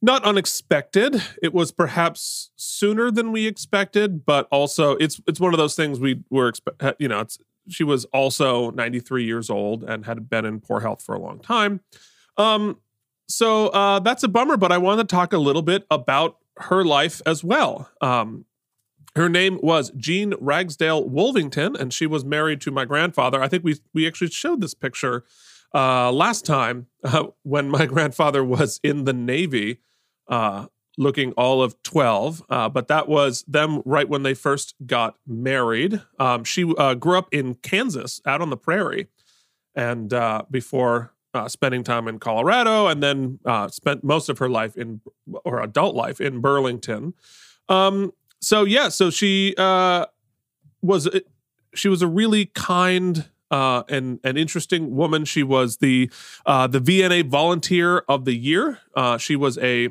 not 0.00 0.24
unexpected. 0.24 1.22
It 1.42 1.52
was 1.52 1.72
perhaps 1.72 2.50
sooner 2.56 3.10
than 3.10 3.32
we 3.32 3.46
expected, 3.46 4.24
but 4.24 4.48
also 4.50 4.92
it's 4.96 5.20
it's 5.26 5.40
one 5.40 5.52
of 5.52 5.58
those 5.58 5.74
things 5.74 6.00
we 6.00 6.22
were 6.30 6.48
expect. 6.48 6.82
You 6.98 7.08
know, 7.08 7.20
it's 7.20 7.38
she 7.68 7.84
was 7.84 8.06
also 8.06 8.70
93 8.70 9.24
years 9.24 9.50
old 9.50 9.84
and 9.84 10.06
had 10.06 10.30
been 10.30 10.46
in 10.46 10.60
poor 10.60 10.80
health 10.80 11.02
for 11.02 11.14
a 11.14 11.20
long 11.20 11.38
time. 11.38 11.80
Um, 12.38 12.78
so 13.28 13.68
uh, 13.68 13.98
that's 13.98 14.22
a 14.22 14.28
bummer. 14.28 14.56
But 14.56 14.72
I 14.72 14.78
want 14.78 15.00
to 15.00 15.04
talk 15.04 15.34
a 15.34 15.38
little 15.38 15.62
bit 15.62 15.84
about 15.90 16.38
her 16.56 16.82
life 16.82 17.20
as 17.26 17.44
well. 17.44 17.90
Um, 18.00 18.46
her 19.14 19.28
name 19.28 19.58
was 19.62 19.90
Jean 19.96 20.34
Ragsdale 20.40 21.08
Wolvington, 21.08 21.78
and 21.78 21.92
she 21.92 22.06
was 22.06 22.24
married 22.24 22.60
to 22.62 22.70
my 22.70 22.84
grandfather. 22.84 23.42
I 23.42 23.48
think 23.48 23.64
we 23.64 23.76
we 23.92 24.06
actually 24.06 24.30
showed 24.30 24.60
this 24.60 24.74
picture 24.74 25.24
uh, 25.74 26.10
last 26.10 26.46
time 26.46 26.86
uh, 27.04 27.24
when 27.42 27.68
my 27.68 27.86
grandfather 27.86 28.44
was 28.44 28.80
in 28.82 29.04
the 29.04 29.12
Navy, 29.12 29.80
uh, 30.28 30.66
looking 30.96 31.32
all 31.32 31.62
of 31.62 31.82
twelve. 31.82 32.42
Uh, 32.48 32.68
but 32.68 32.88
that 32.88 33.08
was 33.08 33.44
them 33.46 33.82
right 33.84 34.08
when 34.08 34.22
they 34.22 34.34
first 34.34 34.74
got 34.86 35.16
married. 35.26 36.00
Um, 36.18 36.44
she 36.44 36.72
uh, 36.76 36.94
grew 36.94 37.18
up 37.18 37.28
in 37.32 37.54
Kansas, 37.56 38.20
out 38.24 38.40
on 38.40 38.50
the 38.50 38.56
prairie, 38.56 39.08
and 39.74 40.12
uh, 40.14 40.44
before 40.50 41.12
uh, 41.34 41.48
spending 41.48 41.82
time 41.84 42.08
in 42.08 42.18
Colorado, 42.18 42.86
and 42.86 43.02
then 43.02 43.38
uh, 43.44 43.68
spent 43.68 44.04
most 44.04 44.28
of 44.28 44.38
her 44.38 44.48
life 44.48 44.76
in 44.76 45.00
or 45.44 45.60
adult 45.60 45.94
life 45.94 46.20
in 46.20 46.40
Burlington. 46.40 47.14
Um, 47.68 48.12
so 48.42 48.64
yeah, 48.64 48.88
so 48.88 49.08
she 49.08 49.54
uh, 49.56 50.06
was 50.82 51.08
she 51.74 51.88
was 51.88 52.02
a 52.02 52.06
really 52.06 52.46
kind 52.46 53.28
uh, 53.50 53.84
and 53.88 54.18
an 54.24 54.36
interesting 54.36 54.96
woman. 54.96 55.24
She 55.24 55.42
was 55.42 55.76
the 55.76 56.10
uh, 56.44 56.66
the 56.66 56.80
VNA 56.80 57.28
Volunteer 57.28 57.98
of 58.08 58.24
the 58.24 58.34
Year. 58.34 58.80
Uh, 58.96 59.16
she 59.16 59.36
was 59.36 59.58
a 59.58 59.90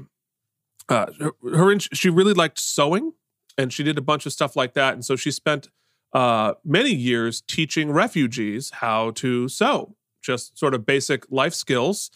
uh, 0.89 1.05
her, 1.19 1.31
her 1.43 1.79
she 1.79 2.09
really 2.09 2.33
liked 2.33 2.59
sewing, 2.59 3.13
and 3.57 3.71
she 3.71 3.83
did 3.83 3.97
a 3.97 4.01
bunch 4.01 4.25
of 4.25 4.33
stuff 4.33 4.55
like 4.55 4.73
that. 4.73 4.93
And 4.93 5.05
so 5.05 5.15
she 5.15 5.31
spent 5.31 5.69
uh, 6.11 6.55
many 6.65 6.93
years 6.93 7.41
teaching 7.41 7.91
refugees 7.91 8.71
how 8.71 9.11
to 9.11 9.47
sew, 9.47 9.95
just 10.21 10.59
sort 10.59 10.73
of 10.73 10.85
basic 10.85 11.31
life 11.31 11.53
skills, 11.53 12.11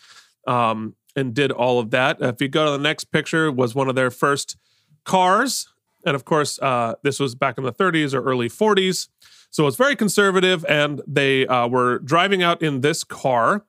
um, 0.47 0.95
and 1.15 1.33
did 1.33 1.51
all 1.51 1.79
of 1.79 1.91
that. 1.91 2.17
If 2.19 2.41
you 2.41 2.49
go 2.49 2.65
to 2.65 2.71
the 2.71 2.77
next 2.77 3.05
picture, 3.05 3.49
was 3.49 3.73
one 3.73 3.87
of 3.87 3.95
their 3.95 4.11
first 4.11 4.57
cars. 5.05 5.69
And 6.05 6.15
of 6.15 6.25
course, 6.25 6.59
uh, 6.59 6.95
this 7.03 7.19
was 7.19 7.35
back 7.35 7.57
in 7.57 7.63
the 7.63 7.71
30s 7.71 8.13
or 8.13 8.21
early 8.23 8.49
40s. 8.49 9.09
So 9.49 9.67
it's 9.67 9.77
very 9.77 9.95
conservative. 9.95 10.65
And 10.67 11.01
they 11.07 11.47
uh, 11.47 11.67
were 11.67 11.99
driving 11.99 12.43
out 12.43 12.61
in 12.61 12.81
this 12.81 13.03
car 13.03 13.65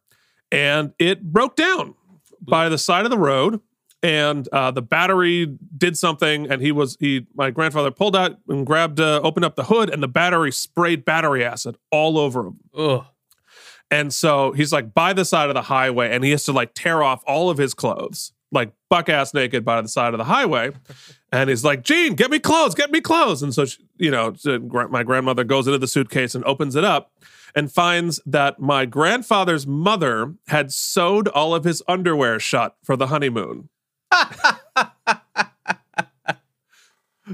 and 0.52 0.92
it 0.98 1.32
broke 1.32 1.56
down 1.56 1.94
by 2.40 2.68
the 2.68 2.78
side 2.78 3.04
of 3.04 3.10
the 3.10 3.18
road. 3.18 3.60
And 4.02 4.46
uh, 4.48 4.70
the 4.70 4.82
battery 4.82 5.56
did 5.76 5.96
something. 5.96 6.50
And 6.50 6.62
he 6.62 6.70
was, 6.70 6.96
he, 7.00 7.26
my 7.34 7.50
grandfather 7.50 7.90
pulled 7.90 8.14
out 8.14 8.38
and 8.48 8.64
grabbed, 8.64 9.00
uh, 9.00 9.20
opened 9.22 9.44
up 9.44 9.56
the 9.56 9.64
hood, 9.64 9.90
and 9.90 10.02
the 10.02 10.08
battery 10.08 10.52
sprayed 10.52 11.04
battery 11.04 11.44
acid 11.44 11.76
all 11.90 12.18
over 12.18 12.46
him. 12.46 12.60
Ugh. 12.76 13.04
And 13.90 14.12
so 14.12 14.52
he's 14.52 14.72
like 14.72 14.94
by 14.94 15.12
the 15.12 15.24
side 15.24 15.48
of 15.48 15.54
the 15.54 15.62
highway 15.62 16.10
and 16.10 16.24
he 16.24 16.30
has 16.32 16.44
to 16.44 16.52
like 16.52 16.74
tear 16.74 17.02
off 17.02 17.22
all 17.26 17.50
of 17.50 17.58
his 17.58 17.72
clothes, 17.72 18.32
like 18.52 18.72
buck 18.88 19.08
ass 19.08 19.34
naked 19.34 19.64
by 19.64 19.80
the 19.80 19.88
side 19.88 20.14
of 20.14 20.18
the 20.18 20.24
highway. 20.24 20.70
And 21.32 21.50
he's 21.50 21.64
like, 21.64 21.82
Jean, 21.82 22.14
get 22.14 22.30
me 22.30 22.38
clothes, 22.38 22.74
get 22.74 22.90
me 22.90 23.00
clothes. 23.00 23.42
And 23.42 23.52
so, 23.54 23.64
she, 23.64 23.84
you 23.98 24.10
know, 24.10 24.34
my 24.90 25.02
grandmother 25.02 25.44
goes 25.44 25.66
into 25.66 25.78
the 25.78 25.88
suitcase 25.88 26.34
and 26.34 26.44
opens 26.44 26.76
it 26.76 26.84
up 26.84 27.12
and 27.54 27.72
finds 27.72 28.20
that 28.26 28.58
my 28.58 28.86
grandfather's 28.86 29.66
mother 29.66 30.34
had 30.48 30.72
sewed 30.72 31.28
all 31.28 31.54
of 31.54 31.64
his 31.64 31.82
underwear 31.88 32.38
shut 32.38 32.76
for 32.82 32.96
the 32.96 33.08
honeymoon. 33.08 33.68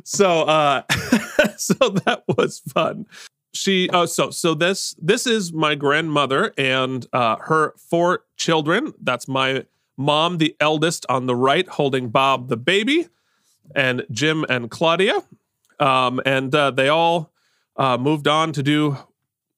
so, 0.04 0.42
uh, 0.42 0.82
so 1.56 1.74
that 1.90 2.24
was 2.36 2.60
fun 2.60 3.06
she 3.54 3.88
oh, 3.92 4.06
so 4.06 4.30
so 4.30 4.54
this 4.54 4.94
this 4.98 5.26
is 5.26 5.52
my 5.52 5.74
grandmother 5.74 6.52
and 6.56 7.06
uh, 7.12 7.36
her 7.36 7.74
four 7.76 8.24
children 8.36 8.92
that's 9.02 9.28
my 9.28 9.64
mom 9.96 10.38
the 10.38 10.56
eldest 10.60 11.04
on 11.08 11.26
the 11.26 11.36
right 11.36 11.68
holding 11.68 12.08
bob 12.08 12.48
the 12.48 12.56
baby 12.56 13.08
and 13.74 14.04
jim 14.10 14.44
and 14.48 14.70
claudia. 14.70 15.22
Um, 15.80 16.20
and 16.24 16.54
uh, 16.54 16.70
they 16.70 16.88
all 16.88 17.32
uh, 17.76 17.98
moved 17.98 18.28
on 18.28 18.52
to 18.52 18.62
do 18.62 18.98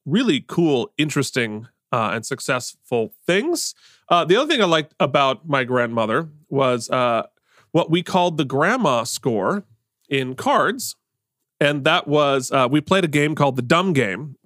really 0.05 0.43
cool 0.47 0.91
interesting 0.97 1.67
uh, 1.91 2.11
and 2.13 2.25
successful 2.25 3.13
things. 3.27 3.75
Uh, 4.09 4.25
the 4.25 4.35
other 4.35 4.47
thing 4.51 4.61
i 4.61 4.65
liked 4.65 4.93
about 4.99 5.47
my 5.47 5.63
grandmother 5.63 6.29
was 6.49 6.89
uh, 6.89 7.23
what 7.71 7.89
we 7.89 8.01
called 8.01 8.37
the 8.37 8.45
grandma 8.45 9.03
score 9.03 9.65
in 10.09 10.35
cards. 10.35 10.95
And 11.59 11.83
that 11.85 12.07
was 12.07 12.51
uh, 12.51 12.67
we 12.69 12.81
played 12.81 13.05
a 13.05 13.09
game 13.09 13.35
called 13.35 13.55
the 13.55 13.61
dumb 13.61 13.93
game 13.93 14.37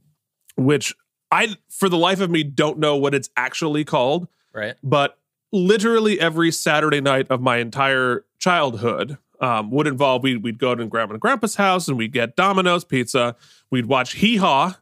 which 0.60 0.94
i 1.32 1.56
for 1.70 1.90
the 1.90 1.98
life 1.98 2.20
of 2.20 2.30
me 2.30 2.44
don't 2.44 2.78
know 2.78 2.96
what 2.96 3.14
it's 3.14 3.30
actually 3.38 3.86
called. 3.86 4.28
Right. 4.52 4.76
but 4.82 5.19
literally 5.52 6.20
every 6.20 6.52
saturday 6.52 7.02
night 7.02 7.28
of 7.30 7.42
my 7.42 7.58
entire 7.58 8.26
childhood 8.40 9.18
um, 9.42 9.72
would 9.72 9.88
involve 9.88 10.24
we'd, 10.24 10.44
we'd 10.44 10.60
go 10.60 10.76
to 10.76 10.86
grandma 10.86 11.14
and 11.14 11.22
grandpa's 11.22 11.56
house 11.56 11.88
and 11.88 11.98
we'd 11.98 12.14
get 12.14 12.36
domino's 12.36 12.84
pizza 12.84 13.36
we'd 13.72 13.86
watch 13.86 14.14
hee 14.16 14.38
haw 14.38 14.76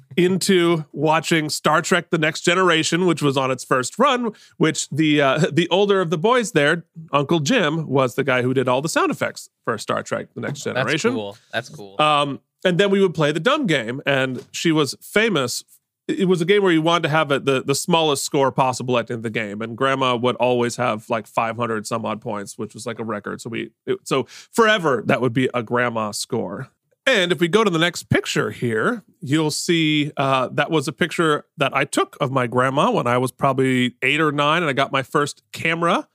into 0.16 0.84
watching 0.92 1.48
Star 1.48 1.82
Trek: 1.82 2.10
The 2.10 2.18
Next 2.18 2.42
Generation, 2.42 3.06
which 3.06 3.22
was 3.22 3.36
on 3.36 3.50
its 3.50 3.64
first 3.64 3.98
run. 3.98 4.32
Which 4.56 4.88
the 4.90 5.20
uh, 5.20 5.38
the 5.52 5.68
older 5.68 6.00
of 6.00 6.10
the 6.10 6.18
boys 6.18 6.52
there, 6.52 6.84
Uncle 7.12 7.40
Jim, 7.40 7.86
was 7.88 8.14
the 8.14 8.24
guy 8.24 8.42
who 8.42 8.54
did 8.54 8.68
all 8.68 8.82
the 8.82 8.88
sound 8.88 9.10
effects 9.10 9.50
for 9.64 9.76
Star 9.78 10.02
Trek: 10.02 10.28
The 10.34 10.40
Next 10.40 10.62
Generation. 10.62 11.14
That's 11.14 11.14
cool. 11.14 11.36
That's 11.52 11.68
cool. 11.68 12.00
Um, 12.00 12.40
and 12.64 12.78
then 12.78 12.90
we 12.90 13.00
would 13.00 13.14
play 13.14 13.32
the 13.32 13.40
dumb 13.40 13.66
game, 13.66 14.00
and 14.06 14.44
she 14.52 14.72
was 14.72 14.94
famous. 15.00 15.64
It 16.08 16.26
was 16.26 16.40
a 16.40 16.44
game 16.44 16.62
where 16.62 16.72
you 16.72 16.82
wanted 16.82 17.04
to 17.04 17.08
have 17.10 17.30
it, 17.30 17.44
the 17.44 17.62
the 17.62 17.74
smallest 17.74 18.24
score 18.24 18.50
possible 18.50 18.98
at 18.98 19.06
the 19.06 19.14
end 19.14 19.18
of 19.20 19.22
the 19.22 19.30
game, 19.30 19.62
and 19.62 19.76
Grandma 19.76 20.16
would 20.16 20.36
always 20.36 20.76
have 20.76 21.08
like 21.08 21.26
500 21.26 21.86
some 21.86 22.04
odd 22.04 22.20
points, 22.20 22.58
which 22.58 22.74
was 22.74 22.86
like 22.86 22.98
a 22.98 23.04
record. 23.04 23.40
So 23.40 23.50
we 23.50 23.70
it, 23.86 23.98
so 24.04 24.24
forever 24.24 25.02
that 25.06 25.20
would 25.20 25.32
be 25.32 25.48
a 25.54 25.62
Grandma 25.62 26.10
score. 26.10 26.70
And 27.04 27.32
if 27.32 27.40
we 27.40 27.48
go 27.48 27.64
to 27.64 27.70
the 27.70 27.80
next 27.80 28.04
picture 28.04 28.50
here, 28.50 29.02
you'll 29.20 29.50
see 29.50 30.12
uh, 30.16 30.48
that 30.52 30.70
was 30.70 30.86
a 30.86 30.92
picture 30.92 31.46
that 31.56 31.74
I 31.74 31.84
took 31.84 32.16
of 32.20 32.30
my 32.30 32.46
grandma 32.46 32.92
when 32.92 33.08
I 33.08 33.18
was 33.18 33.32
probably 33.32 33.96
eight 34.02 34.20
or 34.20 34.30
nine, 34.30 34.62
and 34.62 34.70
I 34.70 34.72
got 34.72 34.92
my 34.92 35.02
first 35.02 35.42
camera 35.52 36.08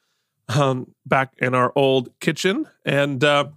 um, 0.48 0.94
back 1.06 1.34
in 1.40 1.54
our 1.54 1.74
old 1.76 2.10
kitchen. 2.22 2.68
And 2.86 3.22
uh, 3.22 3.50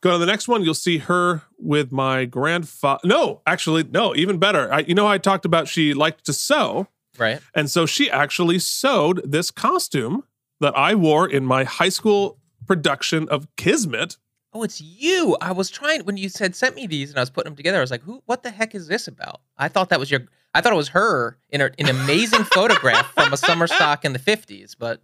go 0.00 0.12
to 0.12 0.18
the 0.18 0.26
next 0.26 0.48
one, 0.48 0.64
you'll 0.64 0.74
see 0.74 0.98
her 0.98 1.42
with 1.58 1.92
my 1.92 2.24
grandfather. 2.24 3.00
No, 3.04 3.42
actually, 3.46 3.84
no, 3.84 4.14
even 4.14 4.38
better. 4.38 4.72
I, 4.72 4.80
you 4.80 4.94
know, 4.94 5.06
I 5.06 5.18
talked 5.18 5.44
about 5.44 5.68
she 5.68 5.94
liked 5.94 6.24
to 6.26 6.32
sew. 6.32 6.88
right. 7.18 7.40
And 7.54 7.70
so 7.70 7.86
she 7.86 8.10
actually 8.10 8.58
sewed 8.58 9.20
this 9.24 9.50
costume 9.50 10.24
that 10.60 10.76
I 10.76 10.94
wore 10.94 11.28
in 11.28 11.44
my 11.44 11.64
high 11.64 11.88
school 11.88 12.38
production 12.66 13.28
of 13.28 13.46
Kismet. 13.56 14.16
Oh, 14.52 14.62
it's 14.62 14.80
you. 14.80 15.36
I 15.40 15.52
was 15.52 15.70
trying 15.70 16.04
when 16.04 16.16
you 16.16 16.28
said 16.28 16.56
sent 16.56 16.74
me 16.74 16.86
these 16.86 17.10
and 17.10 17.18
I 17.18 17.22
was 17.22 17.30
putting 17.30 17.50
them 17.50 17.56
together. 17.56 17.78
I 17.78 17.80
was 17.82 17.90
like, 17.90 18.02
"Who? 18.02 18.22
What 18.26 18.42
the 18.42 18.50
heck 18.50 18.74
is 18.74 18.88
this 18.88 19.06
about?" 19.06 19.40
I 19.58 19.68
thought 19.68 19.90
that 19.90 20.00
was 20.00 20.10
your. 20.10 20.22
I 20.54 20.62
thought 20.62 20.72
it 20.72 20.76
was 20.76 20.88
her 20.88 21.36
in 21.50 21.60
a, 21.60 21.70
an 21.78 21.88
amazing 21.88 22.44
photograph 22.54 23.12
from 23.12 23.32
a 23.32 23.36
summer 23.36 23.66
stock 23.66 24.04
in 24.06 24.14
the 24.14 24.18
fifties. 24.18 24.74
But 24.74 25.00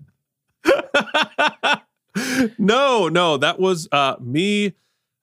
no, 2.58 3.08
no, 3.08 3.36
that 3.36 3.60
was 3.60 3.86
uh, 3.92 4.16
me 4.20 4.74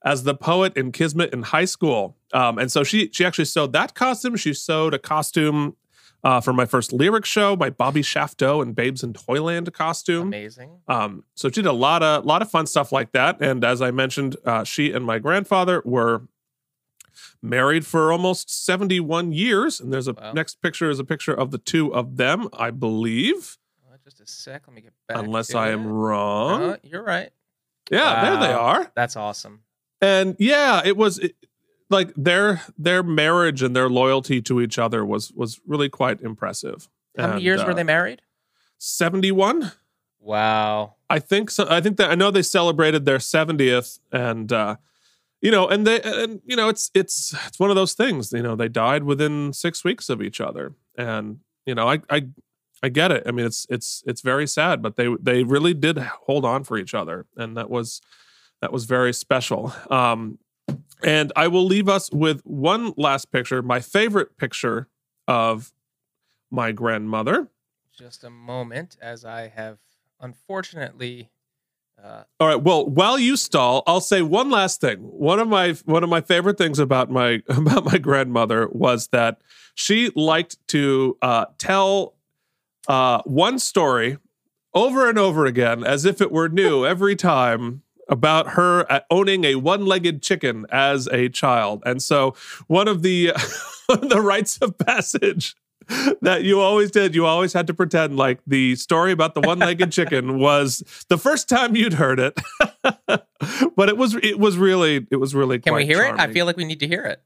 as 0.03 0.23
the 0.23 0.33
poet 0.35 0.75
in 0.75 0.91
Kismet 0.91 1.31
in 1.33 1.43
high 1.43 1.65
school. 1.65 2.15
Um, 2.33 2.57
and 2.57 2.71
so 2.71 2.83
she 2.83 3.09
she 3.11 3.25
actually 3.25 3.45
sewed 3.45 3.73
that 3.73 3.93
costume. 3.95 4.35
She 4.35 4.53
sewed 4.53 4.93
a 4.93 4.99
costume 4.99 5.75
uh, 6.23 6.39
for 6.39 6.53
my 6.53 6.65
first 6.65 6.93
lyric 6.93 7.25
show, 7.25 7.55
my 7.55 7.69
Bobby 7.71 8.01
Shafto 8.01 8.61
and 8.61 8.75
Babes 8.75 9.03
in 9.03 9.13
Toyland 9.13 9.73
costume. 9.73 10.27
Amazing. 10.27 10.71
Um, 10.87 11.23
so 11.35 11.49
she 11.49 11.55
did 11.61 11.65
a 11.65 11.71
lot 11.73 12.03
of 12.03 12.25
lot 12.25 12.41
of 12.41 12.49
fun 12.51 12.67
stuff 12.67 12.91
like 12.91 13.11
that. 13.13 13.41
And 13.41 13.63
as 13.63 13.81
I 13.81 13.91
mentioned, 13.91 14.35
uh, 14.45 14.63
she 14.63 14.91
and 14.91 15.03
my 15.05 15.17
grandfather 15.19 15.81
were 15.85 16.23
married 17.41 17.85
for 17.85 18.11
almost 18.11 18.49
71 18.65 19.31
years. 19.33 19.79
And 19.79 19.91
there's 19.91 20.07
a 20.07 20.13
Wow. 20.13 20.33
next 20.33 20.61
picture 20.61 20.89
is 20.89 20.99
a 20.99 21.03
picture 21.03 21.33
of 21.33 21.51
the 21.51 21.57
two 21.57 21.93
of 21.93 22.17
them, 22.17 22.47
I 22.53 22.71
believe, 22.71 23.57
Uh, 23.91 23.97
just 24.03 24.21
a 24.21 24.27
sec. 24.27 24.63
Let 24.67 24.75
me 24.75 24.81
get 24.81 24.93
back. 25.07 25.17
unless 25.17 25.53
I 25.55 25.69
am 25.69 25.87
wrong. 25.87 26.61
Uh, 26.63 26.77
you're 26.83 27.03
right. 27.03 27.31
yeah, 27.91 28.23
there 28.23 28.37
they 28.47 28.53
are. 28.53 28.91
That's 28.95 29.15
awesome. 29.15 29.61
And 30.01 30.35
yeah, 30.39 30.81
it 30.83 30.97
was 30.97 31.19
it, 31.19 31.35
like 31.89 32.13
their 32.15 32.61
their 32.77 33.03
marriage 33.03 33.61
and 33.61 33.75
their 33.75 33.89
loyalty 33.89 34.41
to 34.43 34.61
each 34.61 34.79
other 34.79 35.05
was 35.05 35.31
was 35.33 35.59
really 35.67 35.89
quite 35.89 36.21
impressive. 36.21 36.89
How 37.17 37.23
many 37.23 37.33
And, 37.35 37.43
years 37.43 37.63
were 37.63 37.71
uh, 37.71 37.75
they 37.75 37.83
married? 37.83 38.21
71. 38.77 39.71
Wow. 40.19 40.95
I 41.09 41.19
think 41.19 41.51
so. 41.51 41.67
I 41.69 41.81
think 41.81 41.97
that 41.97 42.09
I 42.11 42.15
know 42.15 42.31
they 42.31 42.41
celebrated 42.41 43.05
their 43.05 43.17
70th, 43.17 43.99
and 44.11 44.51
uh, 44.51 44.77
you 45.41 45.51
know, 45.51 45.67
and 45.67 45.85
they, 45.85 46.01
and 46.01 46.41
you 46.45 46.55
know, 46.55 46.69
it's 46.69 46.89
it's 46.93 47.35
it's 47.47 47.59
one 47.59 47.69
of 47.69 47.75
those 47.75 47.93
things. 47.93 48.31
You 48.31 48.41
know, 48.43 48.55
they 48.55 48.69
died 48.69 49.03
within 49.03 49.53
six 49.53 49.83
weeks 49.83 50.09
of 50.09 50.21
each 50.21 50.39
other, 50.39 50.73
and 50.97 51.39
you 51.65 51.75
know, 51.75 51.89
I 51.89 51.99
I 52.09 52.27
I 52.83 52.89
get 52.89 53.11
it. 53.11 53.23
I 53.25 53.31
mean, 53.31 53.45
it's 53.45 53.67
it's 53.69 54.03
it's 54.05 54.21
very 54.21 54.47
sad, 54.47 54.81
but 54.81 54.95
they 54.95 55.07
they 55.19 55.43
really 55.43 55.73
did 55.73 55.97
hold 55.97 56.45
on 56.45 56.63
for 56.63 56.77
each 56.77 56.93
other, 56.93 57.25
and 57.35 57.57
that 57.57 57.69
was 57.69 58.01
that 58.61 58.71
was 58.71 58.85
very 58.85 59.13
special. 59.13 59.73
Um, 59.89 60.39
and 61.03 61.33
I 61.35 61.47
will 61.47 61.65
leave 61.65 61.89
us 61.89 62.11
with 62.11 62.41
one 62.41 62.93
last 62.95 63.31
picture, 63.31 63.61
my 63.61 63.79
favorite 63.79 64.37
picture 64.37 64.87
of 65.27 65.73
my 66.51 66.71
grandmother. 66.71 67.49
Just 67.97 68.23
a 68.23 68.29
moment, 68.29 68.97
as 69.01 69.25
I 69.25 69.47
have 69.47 69.79
unfortunately. 70.21 71.31
Uh, 72.01 72.23
All 72.39 72.47
right. 72.47 72.61
Well, 72.61 72.87
while 72.87 73.19
you 73.19 73.35
stall, 73.35 73.83
I'll 73.85 74.01
say 74.01 74.21
one 74.21 74.49
last 74.49 74.81
thing. 74.81 74.99
One 74.99 75.39
of 75.39 75.47
my 75.47 75.73
one 75.85 76.03
of 76.03 76.09
my 76.09 76.21
favorite 76.21 76.57
things 76.57 76.79
about 76.79 77.11
my 77.11 77.41
about 77.49 77.85
my 77.85 77.97
grandmother 77.97 78.67
was 78.71 79.07
that 79.07 79.41
she 79.75 80.11
liked 80.15 80.57
to 80.69 81.17
uh, 81.21 81.45
tell 81.57 82.15
uh, 82.87 83.21
one 83.25 83.59
story 83.59 84.17
over 84.73 85.09
and 85.09 85.19
over 85.19 85.45
again, 85.45 85.83
as 85.83 86.05
if 86.05 86.21
it 86.21 86.31
were 86.31 86.49
new 86.49 86.85
every 86.93 87.15
time 87.15 87.83
about 88.11 88.49
her 88.51 88.91
uh, 88.91 88.99
owning 89.09 89.45
a 89.45 89.55
one-legged 89.55 90.21
chicken 90.21 90.67
as 90.69 91.07
a 91.07 91.29
child. 91.29 91.81
And 91.85 92.03
so, 92.03 92.35
one 92.67 92.87
of 92.87 93.01
the 93.01 93.27
the 93.87 94.21
rites 94.21 94.57
of 94.57 94.77
passage 94.77 95.55
that 96.21 96.43
you 96.43 96.59
always 96.59 96.91
did. 96.91 97.15
You 97.15 97.25
always 97.25 97.53
had 97.53 97.67
to 97.67 97.73
pretend 97.73 98.17
like 98.17 98.39
the 98.45 98.75
story 98.75 99.11
about 99.11 99.33
the 99.33 99.41
one-legged 99.41 99.91
chicken 99.93 100.39
was 100.39 100.83
the 101.09 101.17
first 101.17 101.49
time 101.49 101.75
you'd 101.75 101.93
heard 101.93 102.19
it. 102.19 102.39
but 103.75 103.89
it 103.89 103.97
was 103.97 104.15
it 104.15 104.39
was 104.39 104.57
really 104.57 105.07
it 105.09 105.17
was 105.17 105.33
really 105.33 105.59
can 105.59 105.73
we 105.73 105.85
hear 105.85 106.03
it? 106.03 106.19
I 106.19 106.31
feel 106.31 106.45
like 106.45 106.57
we 106.57 106.65
need 106.65 106.79
to 106.81 106.87
hear 106.87 107.05
it. 107.05 107.21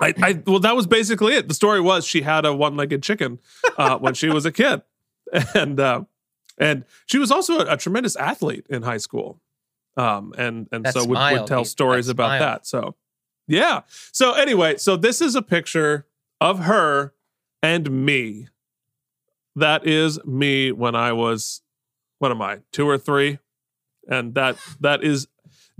I, 0.00 0.14
I 0.20 0.42
well 0.46 0.60
that 0.60 0.76
was 0.76 0.86
basically 0.86 1.34
it. 1.34 1.48
The 1.48 1.54
story 1.54 1.80
was 1.80 2.06
she 2.06 2.22
had 2.22 2.44
a 2.44 2.54
one-legged 2.54 3.02
chicken 3.02 3.38
uh, 3.78 3.98
when 3.98 4.14
she 4.14 4.28
was 4.28 4.44
a 4.44 4.52
kid, 4.52 4.82
and 5.54 5.78
uh, 5.78 6.04
and 6.58 6.84
she 7.06 7.18
was 7.18 7.30
also 7.30 7.60
a, 7.60 7.74
a 7.74 7.76
tremendous 7.76 8.16
athlete 8.16 8.66
in 8.68 8.82
high 8.82 8.98
school, 8.98 9.40
um, 9.96 10.32
and 10.36 10.68
and 10.72 10.84
That 10.84 10.94
so 10.94 11.04
would, 11.04 11.18
would 11.18 11.46
tell 11.46 11.64
stories 11.64 12.06
that 12.06 12.12
about 12.12 12.38
that. 12.38 12.66
So 12.66 12.94
yeah. 13.46 13.82
So 14.12 14.32
anyway, 14.32 14.76
so 14.76 14.96
this 14.96 15.20
is 15.20 15.34
a 15.34 15.42
picture 15.42 16.06
of 16.40 16.60
her 16.60 17.14
and 17.62 17.90
me. 18.04 18.48
That 19.56 19.86
is 19.86 20.24
me 20.24 20.72
when 20.72 20.94
I 20.94 21.12
was 21.12 21.62
what 22.18 22.30
am 22.30 22.40
I 22.40 22.60
two 22.72 22.88
or 22.88 22.96
three, 22.98 23.38
and 24.08 24.34
that 24.34 24.56
that 24.80 25.04
is 25.04 25.28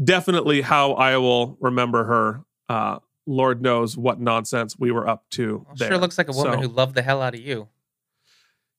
definitely 0.03 0.61
how 0.61 0.93
I 0.93 1.17
will 1.17 1.57
remember 1.61 2.05
her. 2.05 2.45
Uh, 2.69 2.99
Lord 3.27 3.63
knows 3.63 3.97
what 3.97 4.21
nonsense 4.21 4.77
we 4.79 4.91
were 4.91 5.09
up 5.09 5.25
to. 5.31 5.65
Well, 5.79 5.89
sure 5.89 5.99
looks 5.99 6.19
like 6.19 6.29
a 6.29 6.33
woman 6.33 6.55
So- 6.55 6.61
who 6.63 6.69
loved 6.69 6.95
the 6.95 7.03
hell 7.03 7.23
out 7.23 7.35
of 7.35 7.41
you. 7.41 7.69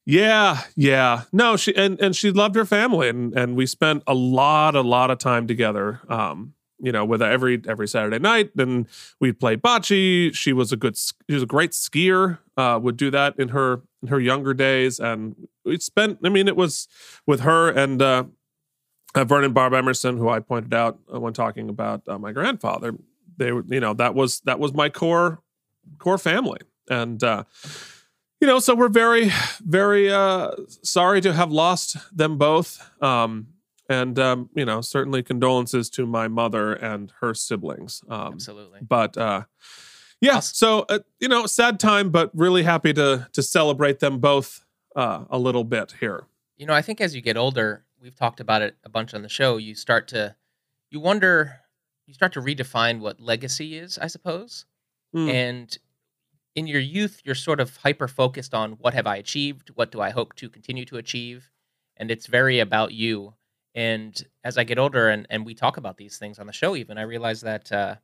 Yeah, 0.05 0.61
yeah. 0.75 1.23
No, 1.31 1.55
she 1.55 1.75
and 1.75 1.99
and 2.01 2.15
she 2.15 2.31
loved 2.31 2.55
her 2.55 2.65
family, 2.65 3.09
and 3.09 3.33
and 3.37 3.55
we 3.55 3.65
spent 3.65 4.03
a 4.05 4.13
lot, 4.13 4.75
a 4.75 4.81
lot 4.81 5.11
of 5.11 5.17
time 5.17 5.47
together. 5.47 6.01
Um, 6.09 6.53
you 6.79 6.91
know, 6.91 7.05
with 7.05 7.21
every 7.21 7.61
every 7.67 7.87
Saturday 7.87 8.19
night, 8.19 8.51
and 8.57 8.87
we'd 9.21 9.39
play 9.39 9.55
bocce. 9.55 10.35
She 10.35 10.51
was 10.51 10.73
a 10.73 10.75
good, 10.77 10.97
she 10.97 11.33
was 11.33 11.43
a 11.43 11.47
great 11.47 11.71
skier. 11.71 12.39
Uh, 12.57 12.79
would 12.81 12.97
do 12.97 13.09
that 13.11 13.39
in 13.39 13.49
her 13.49 13.81
in 14.01 14.09
her 14.09 14.19
younger 14.19 14.53
days, 14.53 14.99
and 14.99 15.47
we 15.63 15.79
spent. 15.79 16.19
I 16.23 16.29
mean, 16.29 16.47
it 16.49 16.57
was 16.57 16.87
with 17.25 17.39
her 17.41 17.69
and 17.69 18.01
uh, 18.01 18.25
uh, 19.15 19.23
Vernon 19.23 19.53
Barb 19.53 19.73
Emerson, 19.73 20.17
who 20.17 20.27
I 20.27 20.39
pointed 20.39 20.73
out 20.73 20.99
uh, 21.13 21.19
when 21.19 21.33
talking 21.33 21.69
about 21.69 22.01
uh, 22.07 22.19
my 22.19 22.33
grandfather. 22.33 22.95
They, 23.37 23.47
you 23.47 23.79
know, 23.79 23.93
that 23.93 24.13
was 24.15 24.41
that 24.41 24.59
was 24.59 24.73
my 24.73 24.89
core 24.89 25.39
core 25.97 26.17
family, 26.17 26.59
and. 26.89 27.23
uh 27.23 27.43
you 28.43 28.47
know, 28.47 28.59
so 28.59 28.75
we're 28.75 28.89
very, 28.89 29.31
very 29.61 30.11
uh, 30.11 30.51
sorry 30.81 31.21
to 31.21 31.31
have 31.31 31.49
lost 31.49 31.95
them 32.13 32.37
both. 32.37 32.91
Um, 33.01 33.47
and, 33.87 34.19
um, 34.19 34.49
you 34.53 34.65
know, 34.65 34.81
certainly 34.81 35.23
condolences 35.23 35.89
to 35.91 36.05
my 36.05 36.27
mother 36.27 36.73
and 36.73 37.13
her 37.21 37.33
siblings. 37.33 38.03
Um, 38.09 38.33
Absolutely. 38.33 38.81
but 38.81 39.15
uh, 39.17 39.43
yeah, 40.19 40.35
Awesome. 40.35 40.55
so, 40.55 40.85
uh, 40.89 40.99
you 41.21 41.29
know, 41.29 41.45
sad 41.45 41.79
time, 41.79 42.09
but 42.09 42.31
really 42.33 42.63
happy 42.63 42.91
to, 42.91 43.29
to 43.31 43.41
celebrate 43.41 44.01
them 44.01 44.19
both 44.19 44.65
uh, 44.93 45.23
a 45.29 45.39
little 45.39 45.63
bit 45.63 45.93
here. 46.01 46.25
You 46.57 46.65
know, 46.65 46.73
I 46.73 46.81
think 46.81 46.99
as 46.99 47.15
you 47.15 47.21
get 47.21 47.37
older, 47.37 47.85
we've 48.01 48.17
talked 48.17 48.41
about 48.41 48.61
it 48.61 48.75
a 48.83 48.89
bunch 48.89 49.13
on 49.13 49.21
the 49.21 49.29
show. 49.29 49.55
You 49.55 49.73
start 49.73 50.09
to, 50.09 50.35
you 50.89 50.99
wonder, 50.99 51.61
you 52.07 52.13
start 52.13 52.33
to 52.33 52.41
redefine 52.41 52.99
what 52.99 53.21
legacy 53.21 53.77
is, 53.77 53.97
I 53.97 54.07
suppose. 54.07 54.65
Mm. 55.15 55.31
And 55.31 55.77
in 56.55 56.67
your 56.67 56.81
youth, 56.81 57.21
you're 57.23 57.35
sort 57.35 57.59
of 57.59 57.77
hyper 57.77 58.07
focused 58.07 58.53
on 58.53 58.73
what 58.73 58.93
have 58.93 59.07
I 59.07 59.17
achieved? 59.17 59.71
What 59.75 59.91
do 59.91 60.01
I 60.01 60.11
hope 60.11 60.35
to 60.35 60.49
continue 60.49 60.85
to 60.85 60.97
achieve? 60.97 61.49
And 61.97 62.11
it's 62.11 62.27
very 62.27 62.59
about 62.59 62.93
you. 62.93 63.33
And 63.75 64.21
as 64.43 64.57
I 64.57 64.63
get 64.63 64.77
older 64.77 65.09
and, 65.09 65.25
and 65.29 65.45
we 65.45 65.55
talk 65.55 65.77
about 65.77 65.97
these 65.97 66.17
things 66.17 66.37
on 66.37 66.45
the 66.47 66.53
show, 66.53 66.75
even, 66.75 66.97
I 66.97 67.03
realize 67.03 67.41
that 67.41 67.71
uh, 67.71 67.95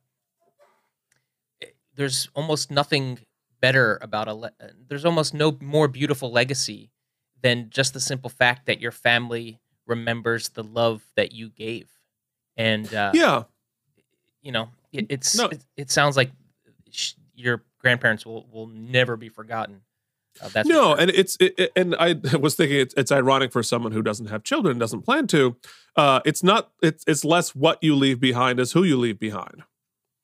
there's 1.94 2.28
almost 2.34 2.70
nothing 2.70 3.20
better 3.60 3.98
about 4.02 4.26
a, 4.26 4.34
le- 4.34 4.52
uh, 4.60 4.68
there's 4.88 5.04
almost 5.04 5.34
no 5.34 5.56
more 5.60 5.86
beautiful 5.86 6.32
legacy 6.32 6.90
than 7.42 7.70
just 7.70 7.94
the 7.94 8.00
simple 8.00 8.30
fact 8.30 8.66
that 8.66 8.80
your 8.80 8.90
family 8.90 9.60
remembers 9.86 10.48
the 10.50 10.64
love 10.64 11.04
that 11.14 11.32
you 11.32 11.50
gave. 11.50 11.88
And, 12.56 12.92
uh, 12.92 13.12
yeah. 13.14 13.44
you 14.42 14.52
know, 14.52 14.70
it, 14.92 15.06
it's 15.08 15.36
No. 15.36 15.46
it, 15.46 15.64
it 15.76 15.90
sounds 15.90 16.16
like 16.16 16.32
sh- 16.90 17.14
your 17.34 17.62
grandparents 17.80 18.24
will 18.24 18.46
will 18.52 18.66
never 18.66 19.16
be 19.16 19.28
forgotten. 19.28 19.82
Uh, 20.40 20.48
that's 20.48 20.68
no, 20.68 20.94
sure. 20.94 21.00
and 21.00 21.10
it's 21.10 21.36
it, 21.40 21.72
and 21.74 21.96
I 21.96 22.14
was 22.40 22.54
thinking 22.54 22.78
it's, 22.78 22.94
it's 22.96 23.10
ironic 23.10 23.52
for 23.52 23.62
someone 23.62 23.92
who 23.92 24.02
doesn't 24.02 24.26
have 24.26 24.44
children, 24.44 24.78
doesn't 24.78 25.02
plan 25.02 25.26
to. 25.28 25.56
Uh, 25.96 26.20
it's 26.24 26.42
not. 26.42 26.70
It's 26.82 27.04
it's 27.06 27.24
less 27.24 27.54
what 27.54 27.82
you 27.82 27.94
leave 27.94 28.20
behind 28.20 28.60
as 28.60 28.72
who 28.72 28.84
you 28.84 28.96
leave 28.96 29.18
behind. 29.18 29.64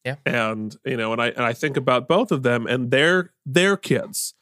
Yeah. 0.04 0.14
and 0.24 0.76
you 0.84 0.96
know, 0.96 1.12
and 1.12 1.20
I 1.20 1.28
and 1.28 1.44
I 1.44 1.52
think 1.52 1.76
about 1.76 2.06
both 2.06 2.30
of 2.30 2.44
them 2.44 2.66
and 2.66 2.92
their 2.92 3.32
their 3.44 3.76
kids. 3.76 4.34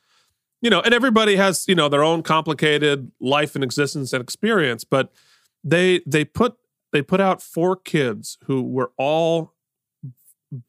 You 0.60 0.70
know, 0.70 0.80
and 0.80 0.92
everybody 0.92 1.36
has 1.36 1.66
you 1.66 1.74
know 1.74 1.88
their 1.88 2.04
own 2.04 2.22
complicated 2.22 3.10
life 3.18 3.54
and 3.54 3.64
existence 3.64 4.12
and 4.12 4.22
experience, 4.22 4.84
but 4.84 5.10
they 5.62 6.02
they 6.06 6.24
put 6.26 6.56
they 6.92 7.00
put 7.00 7.20
out 7.20 7.42
four 7.42 7.76
kids 7.76 8.36
who 8.44 8.62
were 8.62 8.92
all 8.98 9.53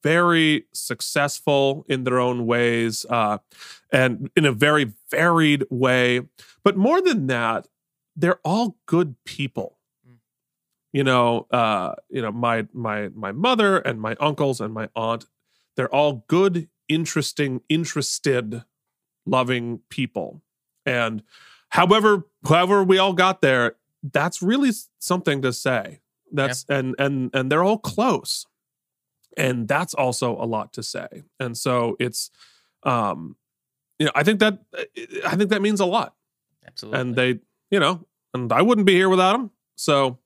very 0.04 0.66
successful 0.74 1.86
in 1.88 2.04
their 2.04 2.20
own 2.20 2.46
ways 2.46 3.06
uh, 3.10 3.38
and 3.92 4.30
in 4.36 4.46
a 4.46 4.52
very 4.52 4.94
varied 5.10 5.66
way. 5.70 6.22
But 6.64 6.78
more 6.78 7.02
than 7.02 7.28
that, 7.28 7.68
they're 8.16 8.40
all 8.44 8.78
good 8.86 9.16
people. 9.26 9.78
Mm. 10.08 10.18
You 10.94 11.04
know, 11.04 11.48
uh, 11.52 11.96
you 12.10 12.22
know, 12.22 12.32
my 12.32 12.68
my 12.74 13.10
my 13.10 13.32
mother 13.32 13.78
and 13.80 14.02
my 14.02 14.16
uncles 14.20 14.62
and 14.62 14.74
my 14.74 14.90
aunt, 14.96 15.26
they're 15.76 15.94
all 15.94 16.26
good, 16.28 16.70
interesting, 16.88 17.62
interested, 17.70 18.64
loving 19.26 19.82
people. 19.90 20.42
And 20.86 21.24
however, 21.70 22.26
however 22.48 22.84
we 22.84 22.98
all 22.98 23.14
got 23.14 23.42
there, 23.42 23.76
that's 24.04 24.42
really 24.42 24.72
something 25.00 25.42
to 25.42 25.52
say. 25.52 26.02
That's 26.32 26.66
and 26.70 26.96
and 27.00 27.30
and 27.34 27.52
they're 27.52 27.64
all 27.64 27.78
close 27.78 28.46
and 29.38 29.68
that's 29.68 29.94
also 29.94 30.36
a 30.42 30.46
lot 30.46 30.74
to 30.74 30.82
say 30.84 31.08
and 31.40 31.58
so 31.58 31.96
it's 32.00 32.30
um 32.84 33.36
you 34.00 34.06
know 34.06 34.12
i 34.16 34.24
think 34.24 34.40
that 34.40 34.60
i 35.26 35.36
think 35.36 35.50
that 35.50 35.62
means 35.62 35.80
a 35.80 35.86
lot 35.86 36.14
absolutely. 36.68 37.00
and 37.02 37.16
they 37.16 37.40
you 37.72 37.80
know 37.80 38.06
and 38.34 38.52
I 38.52 38.62
wouldn't 38.62 38.86
be 38.86 38.94
here 38.96 39.08
without 39.08 39.32
them 39.38 39.52
So, 39.78 40.20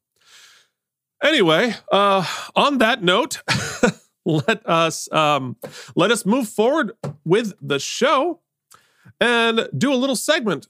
anyway, 1.23 1.75
uh, 1.91 2.25
on 2.55 2.79
that 2.79 3.03
note, 3.03 3.41
let 4.25 4.67
us 4.67 5.11
um, 5.11 5.57
let 5.95 6.09
us 6.11 6.25
move 6.25 6.49
forward 6.49 6.93
with 7.23 7.53
the 7.61 7.77
show 7.79 8.39
and 9.21 9.69
do 9.77 9.93
a 9.93 9.95
little 9.95 10.15
segment 10.15 10.67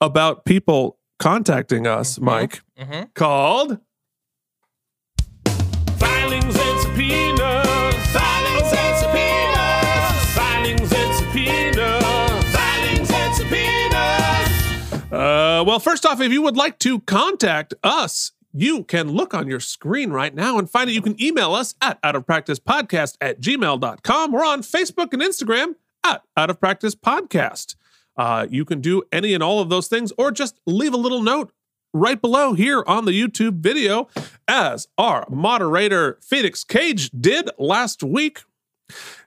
about 0.00 0.44
people 0.46 0.98
contacting 1.18 1.86
us, 1.86 2.18
Mhm. 2.18 2.22
Mike, 2.22 2.62
hmm 2.78 3.02
called 3.14 3.78
Filings 5.98 6.56
and 6.56 6.80
subpoenas. 6.80 7.31
Uh, 15.62 15.64
well, 15.64 15.78
first 15.78 16.04
off, 16.04 16.20
if 16.20 16.32
you 16.32 16.42
would 16.42 16.56
like 16.56 16.76
to 16.80 16.98
contact 17.00 17.72
us, 17.84 18.32
you 18.52 18.82
can 18.82 19.12
look 19.12 19.32
on 19.32 19.46
your 19.46 19.60
screen 19.60 20.10
right 20.10 20.34
now 20.34 20.58
and 20.58 20.68
find 20.68 20.90
it. 20.90 20.92
You 20.92 21.02
can 21.02 21.20
email 21.22 21.54
us 21.54 21.76
at 21.80 22.00
out 22.02 22.16
of 22.16 22.26
practice 22.26 22.58
podcast 22.58 23.16
at 23.20 23.40
gmail.com 23.40 24.34
or 24.34 24.44
on 24.44 24.62
Facebook 24.62 25.12
and 25.12 25.22
Instagram 25.22 25.76
at 26.04 26.22
out 26.36 26.50
of 26.50 26.58
practice 26.58 26.96
podcast. 26.96 27.76
Uh, 28.16 28.48
you 28.50 28.64
can 28.64 28.80
do 28.80 29.04
any 29.12 29.34
and 29.34 29.42
all 29.42 29.60
of 29.60 29.68
those 29.68 29.86
things 29.86 30.12
or 30.18 30.32
just 30.32 30.58
leave 30.66 30.94
a 30.94 30.96
little 30.96 31.22
note 31.22 31.52
right 31.94 32.20
below 32.20 32.54
here 32.54 32.82
on 32.88 33.04
the 33.04 33.12
YouTube 33.12 33.60
video, 33.60 34.08
as 34.48 34.88
our 34.98 35.24
moderator 35.30 36.18
Phoenix 36.22 36.64
Cage 36.64 37.10
did 37.10 37.50
last 37.56 38.02
week. 38.02 38.40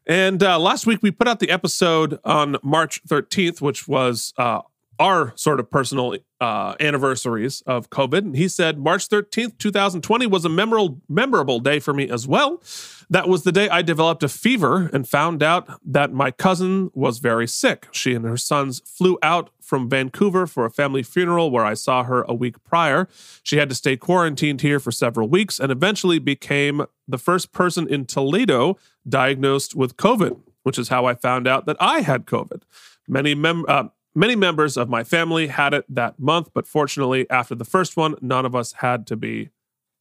And 0.06 0.44
uh, 0.44 0.60
last 0.60 0.86
week 0.86 1.00
we 1.02 1.12
put 1.12 1.30
out 1.30 1.40
the 1.40 1.50
episode 1.50 2.20
on 2.26 2.58
March 2.62 3.02
13th, 3.06 3.62
which 3.62 3.88
was 3.88 4.34
uh, 4.38 4.62
our 5.00 5.34
sort 5.36 5.60
of 5.60 5.70
personal 5.70 6.16
uh, 6.42 6.76
anniversaries 6.80 7.62
of 7.66 7.90
COVID. 7.90 8.20
And 8.20 8.36
he 8.36 8.48
said 8.48 8.78
March 8.78 9.10
13th, 9.10 9.58
2020 9.58 10.28
was 10.28 10.46
a 10.46 10.50
memorable, 10.50 11.02
memorable 11.08 11.60
day 11.60 11.80
for 11.80 11.94
me 11.94 12.10
as 12.10 12.28
well. 12.28 12.62
That 13.10 13.28
was 13.28 13.44
the 13.44 13.52
day 13.52 13.70
I 13.70 13.82
developed 13.82 14.24
a 14.24 14.28
fever 14.28 14.90
and 14.92 15.08
found 15.08 15.44
out 15.44 15.80
that 15.86 16.12
my 16.12 16.32
cousin 16.32 16.92
was 16.94 17.20
very 17.20 17.48
sick. 17.48 17.88
She 17.92 18.14
and 18.14 18.26
her 18.26 18.38
sons 18.38 18.82
flew 18.86 19.18
out 19.22 19.50
from 19.62 19.90
Vancouver 19.90 20.46
for 20.46 20.66
a 20.66 20.72
family 20.72 21.04
funeral 21.04 21.52
where 21.52 21.66
I 21.66 21.74
saw 21.74 22.04
her 22.04 22.24
a 22.24 22.34
week 22.34 22.64
prior. 22.64 23.08
She 23.44 23.58
had 23.58 23.70
to 23.70 23.76
stay 23.76 23.98
quarantined 23.98 24.62
here 24.62 24.80
for 24.80 24.92
several 24.92 25.28
weeks 25.28 25.60
and 25.60 25.72
eventually 25.72 26.20
became 26.20 26.86
the 27.08 27.18
first 27.18 27.52
person 27.52 27.88
in 27.88 28.06
Toledo 28.06 28.78
diagnosed 29.08 29.76
with 29.76 29.98
COVID, 29.98 30.40
which 30.64 30.80
is 30.80 30.90
how 30.90 31.06
I 31.06 31.16
found 31.16 31.48
out 31.48 31.66
that 31.66 31.78
I 31.80 32.02
had 32.02 32.26
COVID. 32.26 32.64
Many 33.08 33.36
mem- 33.36 33.66
uh, 33.68 33.86
many 34.16 34.36
members 34.36 34.78
of 34.78 34.90
my 34.90 35.04
family 35.04 35.48
had 35.48 35.74
it 35.74 35.86
that 35.90 36.18
month, 36.18 36.50
but 36.54 36.66
fortunately, 36.66 37.30
after 37.30 37.54
the 37.54 37.66
first 37.66 37.98
one, 37.98 38.16
none 38.22 38.46
of 38.46 38.56
us 38.56 38.74
had 38.74 39.06
to 39.08 39.16
be 39.16 39.50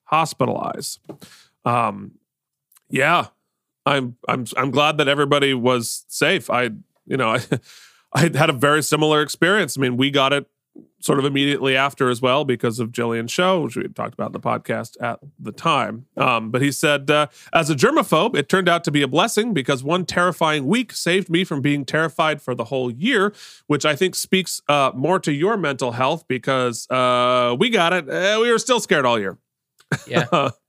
hospitalized. 0.05 1.01
Um, 1.65 2.13
yeah, 2.89 3.27
I'm 3.85 4.17
I'm 4.29 4.47
I'm 4.57 4.71
glad 4.71 4.99
that 4.99 5.09
everybody 5.09 5.53
was 5.53 6.05
safe. 6.09 6.49
I 6.49 6.71
you 7.07 7.17
know 7.17 7.31
I 7.31 7.41
I 8.13 8.21
had 8.21 8.49
a 8.49 8.55
very 8.55 8.83
similar 8.83 9.21
experience. 9.23 9.77
I 9.77 9.81
mean, 9.81 9.97
we 9.97 10.11
got 10.11 10.33
it 10.33 10.47
sort 11.01 11.19
of 11.19 11.25
immediately 11.25 11.77
after 11.77 12.09
as 12.09 12.23
well 12.23 12.45
because 12.45 12.81
of 12.81 12.91
Jillian's 12.91 13.31
show, 13.31 13.61
which 13.61 13.77
we 13.77 13.83
had 13.83 13.95
talked 13.95 14.15
about 14.15 14.29
in 14.29 14.33
the 14.33 14.41
podcast 14.41 14.97
at 15.01 15.21
the 15.39 15.53
time. 15.53 16.07
Um, 16.17 16.51
but 16.51 16.63
he 16.63 16.73
said, 16.73 17.11
uh, 17.11 17.27
as 17.53 17.69
a 17.69 17.75
germaphobe, 17.75 18.35
it 18.35 18.49
turned 18.49 18.69
out 18.69 18.85
to 18.85 18.91
be 18.91 19.03
a 19.03 19.09
blessing 19.09 19.53
because 19.53 19.85
one 19.85 20.07
terrifying 20.07 20.67
week 20.67 20.93
saved 20.93 21.29
me 21.29 21.45
from 21.45 21.61
being 21.61 21.85
terrified 21.85 22.41
for 22.41 22.55
the 22.55 22.65
whole 22.65 22.91
year, 22.91 23.35
which 23.67 23.85
I 23.85 23.95
think 23.95 24.15
speaks 24.15 24.63
uh, 24.69 24.93
more 24.95 25.21
to 25.21 25.33
your 25.33 25.57
mental 25.57 25.93
health 25.93 26.27
because 26.27 26.91
uh, 26.91 27.55
we 27.59 27.71
got 27.71 27.93
it. 27.93 28.09
Uh, 28.09 28.39
we 28.41 28.51
were 28.51 28.59
still 28.59 28.81
scared 28.81 29.05
all 29.05 29.19
year. 29.19 29.39
Yeah. 30.07 30.51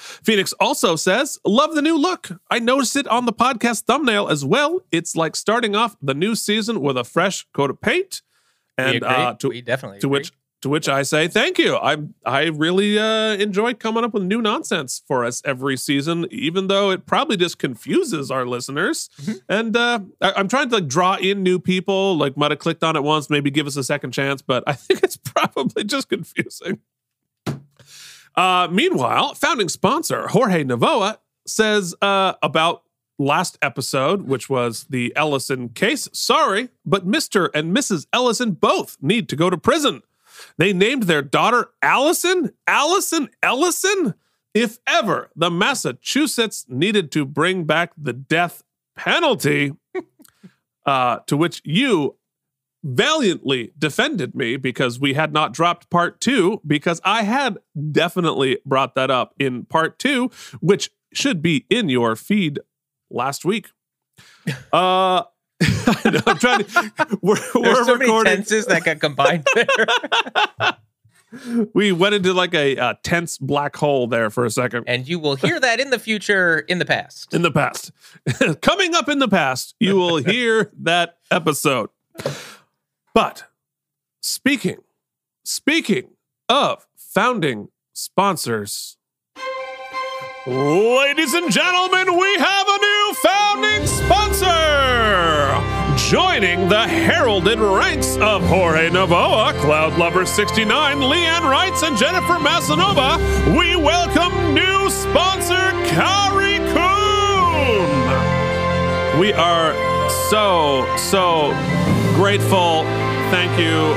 Phoenix 0.00 0.52
also 0.54 0.96
says, 0.96 1.38
Love 1.44 1.74
the 1.74 1.82
new 1.82 1.98
look. 1.98 2.30
I 2.50 2.58
noticed 2.58 2.96
it 2.96 3.06
on 3.08 3.26
the 3.26 3.32
podcast 3.32 3.82
thumbnail 3.82 4.28
as 4.28 4.44
well. 4.44 4.80
It's 4.90 5.14
like 5.14 5.36
starting 5.36 5.76
off 5.76 5.96
the 6.00 6.14
new 6.14 6.34
season 6.34 6.80
with 6.80 6.96
a 6.96 7.04
fresh 7.04 7.46
coat 7.52 7.70
of 7.70 7.80
paint. 7.80 8.22
And 8.80 9.04
uh, 9.04 9.34
to, 9.34 9.48
we 9.48 9.60
definitely 9.62 10.00
to 10.00 10.06
agree. 10.06 10.18
which 10.20 10.32
to 10.62 10.68
which 10.68 10.88
I 10.88 11.02
say 11.02 11.26
thank 11.26 11.58
you. 11.58 11.76
I 11.76 11.96
I 12.24 12.44
really 12.44 12.98
uh, 12.98 13.34
enjoy 13.34 13.74
coming 13.74 14.04
up 14.04 14.12
with 14.12 14.22
new 14.22 14.42
nonsense 14.42 15.02
for 15.06 15.24
us 15.24 15.40
every 15.44 15.76
season, 15.76 16.26
even 16.30 16.68
though 16.68 16.90
it 16.90 17.06
probably 17.06 17.36
just 17.36 17.58
confuses 17.58 18.30
our 18.30 18.46
listeners. 18.46 19.08
Mm-hmm. 19.22 19.38
And 19.48 19.76
uh, 19.76 20.00
I, 20.20 20.32
I'm 20.32 20.48
trying 20.48 20.68
to 20.68 20.76
like 20.76 20.88
draw 20.88 21.16
in 21.16 21.42
new 21.42 21.58
people, 21.58 22.16
like 22.16 22.36
might 22.36 22.50
have 22.50 22.60
clicked 22.60 22.84
on 22.84 22.96
it 22.96 23.02
once, 23.02 23.30
maybe 23.30 23.50
give 23.50 23.66
us 23.66 23.76
a 23.76 23.84
second 23.84 24.12
chance, 24.12 24.42
but 24.42 24.62
I 24.66 24.72
think 24.74 25.02
it's 25.02 25.16
probably 25.16 25.84
just 25.84 26.08
confusing. 26.08 26.80
Uh, 28.34 28.68
meanwhile, 28.70 29.34
founding 29.34 29.68
sponsor 29.68 30.28
Jorge 30.28 30.64
Navoa 30.64 31.18
says 31.46 31.94
uh, 32.02 32.34
about 32.42 32.82
last 33.20 33.58
episode, 33.60 34.22
which 34.22 34.48
was 34.48 34.84
the 34.84 35.12
Ellison 35.14 35.68
case. 35.68 36.08
Sorry, 36.12 36.70
but 36.84 37.06
Mr. 37.06 37.50
and 37.54 37.76
Mrs. 37.76 38.06
Ellison 38.12 38.52
both 38.52 38.96
need 39.00 39.28
to 39.28 39.36
go 39.36 39.50
to 39.50 39.58
prison. 39.58 40.02
They 40.56 40.72
named 40.72 41.04
their 41.04 41.22
daughter 41.22 41.70
Allison. 41.82 42.52
Allison 42.66 43.28
Ellison? 43.42 44.14
If 44.54 44.78
ever 44.86 45.30
the 45.36 45.50
Massachusetts 45.50 46.64
needed 46.68 47.12
to 47.12 47.24
bring 47.24 47.64
back 47.64 47.92
the 47.96 48.12
death 48.12 48.64
penalty, 48.96 49.74
uh, 50.86 51.18
to 51.26 51.36
which 51.36 51.60
you 51.64 52.16
valiantly 52.82 53.72
defended 53.78 54.34
me 54.34 54.56
because 54.56 54.98
we 54.98 55.12
had 55.12 55.32
not 55.32 55.52
dropped 55.52 55.90
part 55.90 56.20
two, 56.20 56.60
because 56.66 57.00
I 57.04 57.22
had 57.22 57.58
definitely 57.92 58.58
brought 58.64 58.94
that 58.94 59.10
up 59.10 59.34
in 59.38 59.66
part 59.66 59.98
two, 59.98 60.30
which 60.60 60.90
should 61.12 61.42
be 61.42 61.66
in 61.68 61.88
your 61.88 62.16
feed 62.16 62.58
last 63.10 63.44
week. 63.44 63.68
Uh, 64.72 65.22
I'm 65.62 66.38
trying 66.38 66.64
to. 66.64 67.18
We're, 67.22 67.34
There's 67.54 67.54
we're 67.54 67.84
so 67.84 67.92
many 67.96 68.04
recording. 68.06 68.36
tenses 68.36 68.66
that 68.66 68.84
got 68.84 69.00
combined 69.00 69.46
there. 69.54 69.66
We 71.74 71.92
went 71.92 72.16
into 72.16 72.32
like 72.34 72.54
a, 72.54 72.76
uh 72.76 72.94
tense 73.04 73.38
black 73.38 73.76
hole 73.76 74.08
there 74.08 74.30
for 74.30 74.44
a 74.44 74.50
second. 74.50 74.86
and 74.88 75.08
you 75.08 75.20
will 75.20 75.36
hear 75.36 75.60
that 75.60 75.78
in 75.78 75.90
the 75.90 75.98
future, 76.00 76.58
in 76.58 76.80
the 76.80 76.84
past. 76.84 77.32
in 77.32 77.42
the 77.42 77.52
past. 77.52 77.92
Coming 78.62 78.96
up 78.96 79.08
in 79.08 79.20
the 79.20 79.28
past, 79.28 79.76
you 79.78 79.94
will 79.94 80.16
hear 80.16 80.72
that 80.80 81.18
episode. 81.30 81.90
But 83.14 83.44
speaking, 84.20 84.78
speaking 85.44 86.08
of 86.48 86.88
founding 86.96 87.68
sponsors, 87.92 88.96
ladies 90.48 91.32
and 91.34 91.52
gentlemen, 91.52 92.18
we 92.18 92.34
have 92.38 92.66
a 92.68 92.78
new 92.78 92.99
founding 93.14 93.86
sponsor. 93.86 95.56
Joining 96.10 96.68
the 96.68 96.86
heralded 96.88 97.58
ranks 97.60 98.16
of 98.16 98.42
Jorge 98.46 98.90
Navoa, 98.90 99.52
Cloud 99.60 99.98
Lover 99.98 100.26
69, 100.26 100.98
Leanne 100.98 101.48
Wrights, 101.48 101.82
and 101.82 101.96
Jennifer 101.96 102.34
Masanova, 102.34 103.18
we 103.56 103.76
welcome 103.76 104.54
new 104.54 104.90
sponsor 104.90 105.70
Kari 105.88 106.58
Kuhn. 106.58 107.90
We 109.20 109.32
are 109.32 109.74
so, 110.30 110.86
so 110.96 111.52
grateful. 112.14 112.84
Thank 113.30 113.58
you 113.58 113.94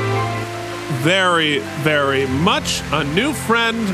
very, 1.02 1.60
very 1.82 2.26
much. 2.28 2.82
A 2.92 3.04
new 3.04 3.34
friend 3.34 3.90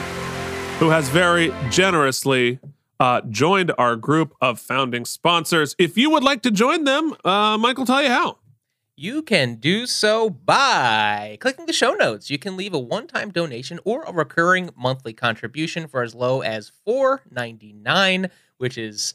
who 0.80 0.90
has 0.90 1.10
very 1.10 1.54
generously 1.70 2.60
uh, 3.00 3.22
joined 3.30 3.72
our 3.78 3.96
group 3.96 4.36
of 4.42 4.60
founding 4.60 5.06
sponsors. 5.06 5.76
If 5.78 5.98
you 5.98 6.10
would 6.10 6.24
like 6.24 6.42
to 6.44 6.52
join 6.52 6.84
them, 6.84 7.16
uh, 7.24 7.58
Mike 7.58 7.78
will 7.78 7.86
tell 7.86 8.02
you 8.02 8.10
how. 8.10 8.38
You 8.96 9.22
can 9.22 9.56
do 9.56 9.86
so 9.88 10.30
by 10.30 11.38
clicking 11.40 11.66
the 11.66 11.72
show 11.74 11.94
notes. 11.94 12.30
You 12.30 12.38
can 12.38 12.58
leave 12.58 12.74
a 12.74 12.80
one-time 12.80 13.32
donation 13.32 13.80
or 13.86 14.04
a 14.04 14.12
recurring 14.12 14.72
monthly 14.76 15.14
contribution 15.14 15.88
for 15.88 16.04
as 16.04 16.14
low 16.14 16.42
as 16.42 16.74
$4.99, 16.86 18.30
which 18.58 18.78
is 18.78 19.14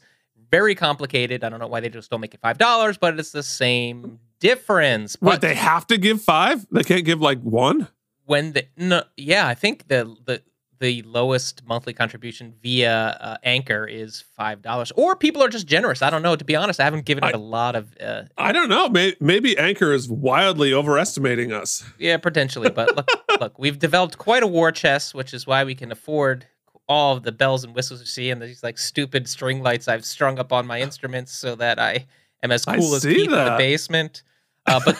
very 0.49 0.73
complicated. 0.73 1.43
I 1.43 1.49
don't 1.49 1.59
know 1.59 1.67
why 1.67 1.81
they 1.81 1.89
just 1.89 2.09
don't 2.09 2.21
make 2.21 2.33
it 2.33 2.41
$5, 2.41 2.99
but 2.99 3.19
it's 3.19 3.31
the 3.31 3.43
same 3.43 4.19
difference. 4.39 5.17
Wait, 5.21 5.33
But 5.33 5.41
they 5.41 5.53
have 5.53 5.85
to 5.87 5.97
give 5.99 6.21
five? 6.21 6.65
They 6.71 6.83
can't 6.83 7.05
give 7.05 7.21
like 7.21 7.41
one? 7.41 7.87
when 8.27 8.53
the 8.53 8.65
no, 8.75 9.03
yeah, 9.17 9.47
I 9.47 9.53
think 9.53 9.87
the 9.87 10.15
the 10.25 10.41
the 10.79 11.01
lowest 11.03 11.63
monthly 11.65 11.93
contribution 11.93 12.53
via 12.61 13.17
uh, 13.21 13.37
Anchor 13.43 13.85
is 13.87 14.23
five 14.35 14.61
dollars, 14.61 14.91
or 14.95 15.15
people 15.15 15.41
are 15.43 15.49
just 15.49 15.67
generous. 15.67 16.01
I 16.01 16.09
don't 16.09 16.21
know. 16.21 16.35
To 16.35 16.43
be 16.45 16.55
honest, 16.55 16.79
I 16.79 16.83
haven't 16.83 17.05
given 17.05 17.23
it 17.23 17.27
I- 17.27 17.31
a 17.31 17.37
lot 17.37 17.75
of 17.75 17.95
uh, 18.01 18.23
I 18.37 18.51
don't 18.51 18.69
know. 18.69 18.89
Maybe, 18.89 19.15
maybe 19.19 19.57
Anchor 19.57 19.91
is 19.93 20.09
wildly 20.09 20.73
overestimating 20.73 21.51
us. 21.53 21.83
yeah, 21.99 22.17
potentially. 22.17 22.69
But 22.69 22.95
look, 22.95 23.09
look, 23.39 23.59
we've 23.59 23.79
developed 23.79 24.17
quite 24.17 24.43
a 24.43 24.47
war 24.47 24.71
chest, 24.71 25.13
which 25.15 25.33
is 25.33 25.45
why 25.47 25.63
we 25.63 25.75
can 25.75 25.91
afford 25.91 26.45
all 26.87 27.17
of 27.17 27.23
the 27.23 27.31
bells 27.31 27.63
and 27.63 27.73
whistles 27.73 27.99
you 27.99 28.05
see 28.05 28.29
and 28.29 28.39
these 28.41 28.61
like 28.61 28.77
stupid 28.77 29.27
string 29.27 29.63
lights 29.63 29.87
I've 29.87 30.05
strung 30.05 30.37
up 30.37 30.53
on 30.53 30.67
my 30.67 30.79
instruments 30.81 31.31
so 31.31 31.55
that 31.55 31.79
I 31.79 32.05
am 32.43 32.51
as 32.51 32.67
I 32.67 32.77
cool 32.77 32.93
as 32.93 33.03
Keith 33.03 33.25
in 33.25 33.31
the 33.31 33.55
basement. 33.57 34.21
Uh, 34.67 34.79
but 34.85 34.97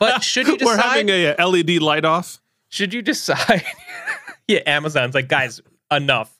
but 0.00 0.22
should 0.22 0.46
you 0.48 0.56
decide? 0.56 0.66
We're 0.76 0.82
having 0.82 1.08
a, 1.10 1.34
a 1.38 1.46
LED 1.46 1.82
light 1.82 2.04
off. 2.06 2.40
should 2.70 2.94
you 2.94 3.02
decide, 3.02 3.62
yeah, 4.58 4.60
Amazon's 4.66 5.14
like, 5.14 5.28
guys, 5.28 5.60
enough. 5.90 6.34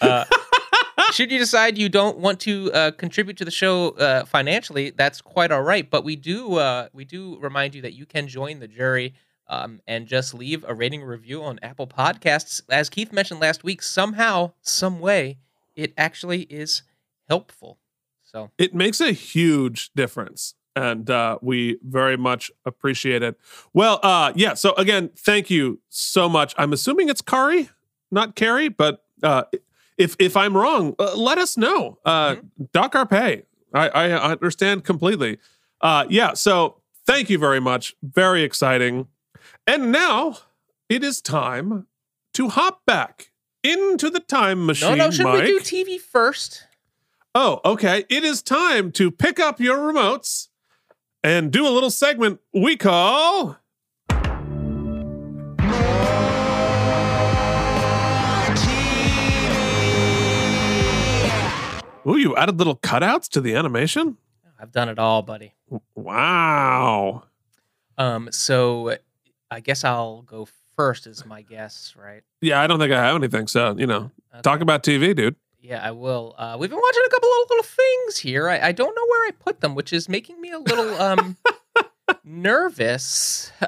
Uh, 0.00 0.24
should 1.12 1.30
you 1.30 1.38
decide 1.38 1.76
you 1.76 1.88
don't 1.88 2.18
want 2.18 2.40
to 2.40 2.72
uh, 2.72 2.90
contribute 2.92 3.36
to 3.38 3.44
the 3.44 3.50
show 3.50 3.90
uh, 3.90 4.24
financially, 4.24 4.90
that's 4.90 5.20
quite 5.20 5.50
all 5.50 5.62
right. 5.62 5.88
But 5.88 6.04
we 6.04 6.16
do 6.16 6.56
uh, 6.56 6.88
we 6.92 7.04
do 7.04 7.38
remind 7.40 7.74
you 7.74 7.82
that 7.82 7.94
you 7.94 8.06
can 8.06 8.28
join 8.28 8.60
the 8.60 8.68
jury 8.68 9.14
um, 9.48 9.80
and 9.86 10.06
just 10.06 10.34
leave 10.34 10.64
a 10.66 10.74
rating 10.74 11.02
review 11.02 11.42
on 11.42 11.58
Apple 11.62 11.86
Podcasts. 11.86 12.60
As 12.68 12.88
Keith 12.88 13.12
mentioned 13.12 13.40
last 13.40 13.64
week, 13.64 13.82
somehow, 13.82 14.52
some 14.60 15.00
way, 15.00 15.38
it 15.74 15.92
actually 15.96 16.42
is 16.42 16.82
helpful. 17.28 17.78
So 18.22 18.50
It 18.58 18.74
makes 18.74 19.00
a 19.00 19.12
huge 19.12 19.90
difference. 19.96 20.54
And 20.78 21.10
uh, 21.10 21.38
we 21.42 21.78
very 21.82 22.16
much 22.16 22.52
appreciate 22.64 23.20
it. 23.24 23.36
Well, 23.72 23.98
uh, 24.04 24.32
yeah. 24.36 24.54
So 24.54 24.74
again, 24.74 25.10
thank 25.16 25.50
you 25.50 25.80
so 25.88 26.28
much. 26.28 26.54
I'm 26.56 26.72
assuming 26.72 27.08
it's 27.08 27.20
Kari, 27.20 27.68
not 28.12 28.36
Carrie, 28.36 28.68
but 28.68 29.02
uh, 29.24 29.42
if 29.96 30.14
if 30.20 30.36
I'm 30.36 30.56
wrong, 30.56 30.94
uh, 31.00 31.16
let 31.16 31.36
us 31.36 31.56
know. 31.56 31.98
Uh, 32.04 32.36
Doc 32.72 32.94
our 32.94 33.06
pay. 33.06 33.42
I, 33.74 33.88
I 33.88 34.30
understand 34.30 34.84
completely. 34.84 35.38
Uh, 35.80 36.06
yeah. 36.08 36.34
So 36.34 36.76
thank 37.06 37.28
you 37.28 37.38
very 37.38 37.60
much. 37.60 37.96
Very 38.00 38.44
exciting. 38.44 39.08
And 39.66 39.90
now 39.90 40.38
it 40.88 41.02
is 41.02 41.20
time 41.20 41.88
to 42.34 42.50
hop 42.50 42.86
back 42.86 43.32
into 43.64 44.10
the 44.10 44.20
time 44.20 44.64
machine. 44.64 44.96
no, 44.96 45.06
no, 45.06 45.10
should 45.10 45.24
Mike. 45.24 45.42
we 45.42 45.46
do 45.46 45.60
TV 45.60 46.00
first? 46.00 46.68
Oh, 47.34 47.60
okay. 47.64 48.04
It 48.08 48.22
is 48.22 48.42
time 48.42 48.92
to 48.92 49.10
pick 49.10 49.40
up 49.40 49.60
your 49.60 49.78
remotes 49.78 50.47
and 51.22 51.50
do 51.50 51.66
a 51.66 51.70
little 51.70 51.90
segment 51.90 52.40
we 52.52 52.76
call. 52.76 53.56
Ooh, 62.06 62.16
you 62.16 62.34
added 62.36 62.56
little 62.56 62.76
cutouts 62.76 63.28
to 63.30 63.40
the 63.40 63.54
animation? 63.54 64.16
I've 64.58 64.72
done 64.72 64.88
it 64.88 64.98
all, 64.98 65.20
buddy. 65.20 65.52
Wow. 65.94 67.24
Um, 67.98 68.30
so 68.32 68.96
I 69.50 69.60
guess 69.60 69.84
I'll 69.84 70.22
go 70.22 70.48
first, 70.74 71.06
is 71.06 71.26
my 71.26 71.42
guess, 71.42 71.94
right? 71.98 72.22
Yeah, 72.40 72.62
I 72.62 72.66
don't 72.66 72.78
think 72.78 72.92
I 72.92 73.04
have 73.04 73.16
anything. 73.16 73.46
So, 73.46 73.74
you 73.76 73.86
know, 73.86 74.10
Okay. 74.32 74.40
talk 74.42 74.60
about 74.62 74.82
TV, 74.82 75.14
dude. 75.14 75.36
Yeah, 75.60 75.82
I 75.82 75.90
will. 75.90 76.34
Uh, 76.38 76.56
we've 76.58 76.70
been 76.70 76.78
watching 76.80 77.02
a 77.06 77.10
couple 77.10 77.28
of 77.28 77.50
little 77.50 77.64
things 77.64 78.18
here. 78.18 78.48
I, 78.48 78.68
I 78.68 78.72
don't 78.72 78.94
know 78.94 79.06
where 79.08 79.26
I 79.28 79.30
put 79.32 79.60
them, 79.60 79.74
which 79.74 79.92
is 79.92 80.08
making 80.08 80.40
me 80.40 80.52
a 80.52 80.58
little 80.58 80.94
um 81.00 81.36
nervous. 82.24 83.50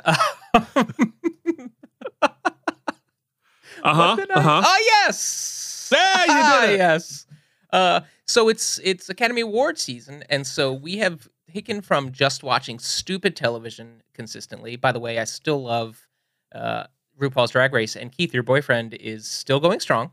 Uh 3.83 3.95
huh. 3.95 4.15
What 4.17 4.29
did 4.29 4.31
Uh 4.31 4.41
huh. 4.41 4.63
Oh 4.65 4.85
yes. 5.05 5.89
There, 5.91 6.21
you 6.23 6.27
did 6.27 6.37
Ah, 6.45 6.65
it. 6.67 6.77
yes. 6.77 7.27
Uh, 7.73 8.01
so 8.27 8.49
it's 8.49 8.79
it's 8.85 9.09
Academy 9.09 9.41
Award 9.41 9.79
season, 9.79 10.23
and 10.29 10.47
so 10.47 10.73
we 10.73 10.99
have 10.99 11.29
taken 11.53 11.81
from 11.81 12.13
just 12.13 12.43
watching 12.43 12.79
stupid 12.79 13.35
television 13.37 14.03
consistently. 14.13 14.77
By 14.77 14.93
the 14.93 15.01
way, 15.01 15.19
I 15.19 15.25
still 15.25 15.63
love 15.63 16.07
uh, 16.55 16.85
RuPaul's 17.19 17.53
Drag 17.53 17.73
Race, 17.73 17.97
and 17.97 18.13
Keith, 18.13 18.35
your 18.35 18.43
boyfriend, 18.43 18.95
is 18.95 19.27
still 19.27 19.61
going 19.61 19.81
strong. 19.81 20.11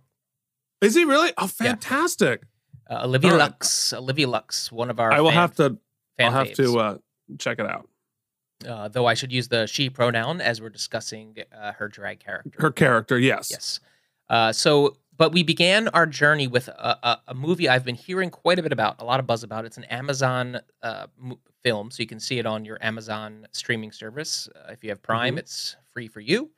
Is 0.81 0.95
he 0.95 1.05
really? 1.05 1.31
Oh, 1.37 1.43
Yeah. 1.59 1.71
fantastic. 1.71 2.43
Uh, 2.89 3.01
Olivia 3.03 3.31
right. 3.31 3.39
Lux, 3.39 3.93
Olivia 3.93 4.27
Lux, 4.27 4.71
one 4.71 4.89
of 4.89 4.99
our 4.99 5.11
I 5.11 5.19
will 5.21 5.29
fan- 5.31 5.37
have 5.39 5.55
to. 5.55 5.77
I'll 6.19 6.31
have 6.31 6.47
faves. 6.47 6.55
to 6.57 6.79
uh, 6.79 6.97
check 7.37 7.59
it 7.59 7.65
out. 7.65 7.89
uh, 8.67 8.87
though 8.87 9.05
I 9.05 9.13
should 9.13 9.31
use 9.31 9.47
the 9.49 9.67
she 9.67 9.89
pronoun 9.89 10.41
as 10.41 10.61
we're 10.61 10.69
discussing 10.69 11.35
uh, 11.55 11.73
her 11.73 11.87
drag 11.89 12.19
character. 12.19 12.51
Her 12.59 12.71
character, 12.71 13.19
yes. 13.19 13.49
Yes. 13.51 13.79
Uh, 14.29 14.51
so, 14.51 14.95
but 15.15 15.31
we 15.31 15.43
began 15.43 15.89
our 15.89 16.05
journey 16.07 16.47
with 16.47 16.67
a, 16.69 16.97
a, 17.03 17.21
a 17.29 17.33
movie 17.33 17.67
I've 17.69 17.83
been 17.85 17.95
hearing 17.95 18.29
quite 18.29 18.57
a 18.57 18.63
bit 18.63 18.71
about, 18.71 18.99
a 19.01 19.05
lot 19.05 19.19
of 19.19 19.27
buzz 19.27 19.43
about. 19.43 19.65
It's 19.65 19.77
an 19.77 19.83
Amazon 19.85 20.59
uh, 20.81 21.07
m- 21.23 21.37
film, 21.63 21.91
so 21.91 22.01
you 22.01 22.07
can 22.07 22.19
see 22.19 22.39
it 22.39 22.45
on 22.45 22.65
your 22.65 22.77
Amazon 22.81 23.47
streaming 23.51 23.91
service. 23.91 24.47
Uh, 24.55 24.71
if 24.71 24.83
you 24.83 24.89
have 24.89 25.01
Prime, 25.03 25.35
Mhm. 25.35 25.39
it's 25.39 25.75
free 25.93 26.07
for 26.07 26.19
you. 26.21 26.49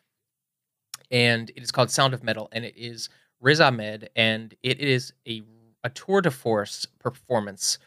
And 1.12 1.50
it 1.52 1.64
is 1.64 1.72
called 1.72 1.90
Sound 1.90 2.14
of 2.14 2.24
Metal, 2.24 2.50
and 2.52 2.64
it 2.64 2.76
is 2.78 3.10
Riz 3.42 3.60
Ahmed, 3.62 4.10
and 4.16 4.54
it 4.64 4.80
is 4.80 5.14
a 5.28 5.44
a 5.84 5.90
tour 5.90 6.22
de 6.22 6.32
force 6.32 6.86
performance. 7.00 7.78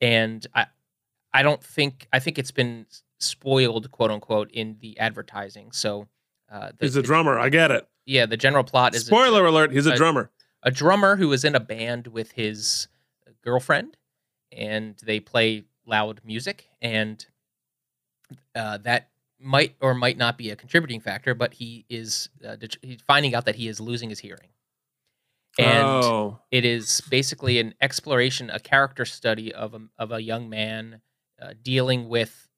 And 0.00 0.46
I, 0.54 0.66
I 1.32 1.42
don't 1.42 1.62
think 1.62 2.06
I 2.12 2.18
think 2.18 2.38
it's 2.38 2.50
been 2.50 2.86
spoiled, 3.18 3.90
quote 3.90 4.10
unquote, 4.10 4.50
in 4.52 4.76
the 4.80 4.98
advertising. 4.98 5.72
So. 5.72 6.06
Uh, 6.50 6.70
the- 6.78 6.86
He's 6.86 6.96
a 6.96 7.02
drummer. 7.02 7.38
I 7.38 7.48
get 7.50 7.70
it. 7.70 7.86
yeah, 8.06 8.24
the 8.24 8.36
general 8.38 8.64
plot 8.64 8.94
is 8.94 9.02
it's 9.02 9.08
a- 9.10 9.14
Spoiler 9.14 9.44
alert, 9.44 9.70
he's 9.72 9.86
a 9.86 9.92
a- 9.92 9.96
drummer. 9.96 10.30
a 10.62 10.70
drummer 10.70 11.16
who 11.16 11.30
is 11.32 11.44
in 11.44 11.54
a 11.54 11.60
band 11.60 12.06
with 12.06 12.32
his 12.32 12.88
girlfriend, 13.44 13.96
and 14.50 14.96
they 15.04 15.20
play 15.20 15.64
loud 15.84 16.20
music, 16.24 16.68
and 16.80 17.26
uh, 18.54 18.78
that 18.78 19.08
might 19.40 19.74
or 19.80 19.94
might 19.94 20.16
not 20.16 20.38
be 20.38 20.50
a 20.50 20.56
contributing 20.56 21.00
factor. 21.00 21.34
But 21.34 21.52
he 21.54 21.84
is 21.90 22.28
uh, 22.46 22.56
he's 22.82 23.00
finding 23.06 23.34
out 23.34 23.44
that 23.44 23.56
he 23.56 23.68
is 23.68 23.78
losing 23.80 24.08
his 24.08 24.18
hearing, 24.18 24.48
and 25.58 25.84
oh. 25.84 26.38
it 26.50 26.64
is 26.64 27.00
basically 27.10 27.58
an 27.58 27.74
exploration, 27.80 28.48
a 28.50 28.60
character 28.60 29.04
study 29.04 29.52
of 29.52 29.74
a, 29.74 29.80
of 29.98 30.12
a 30.12 30.22
young 30.22 30.48
man 30.48 31.00
uh, 31.42 31.54
dealing 31.62 32.08
with 32.08 32.48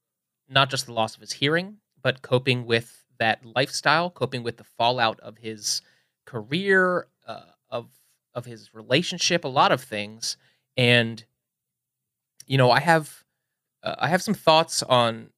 not 0.49 0.69
just 0.69 0.87
the 0.87 0.93
loss 0.93 1.15
of 1.15 1.21
his 1.21 1.33
hearing, 1.33 1.79
but 2.03 2.23
coping 2.23 2.67
with 2.67 3.05
that 3.19 3.45
lifestyle, 3.45 4.11
coping 4.11 4.43
with 4.43 4.59
the 4.59 4.65
fallout 4.65 5.19
of 5.21 5.39
his 5.39 5.83
career, 6.27 7.07
uh, 7.27 7.43
of 7.71 7.89
of 8.35 8.45
his 8.45 8.73
relationship, 8.75 9.45
a 9.45 9.49
lot 9.49 9.73
of 9.73 9.83
things, 9.83 10.37
and 10.77 11.25
you 12.47 12.59
know, 12.59 12.71
I 12.71 12.81
have 12.81 13.25
uh, 13.83 13.95
I 13.99 14.09
have 14.09 14.23
some 14.23 14.35
thoughts 14.35 14.83
on. 14.83 15.31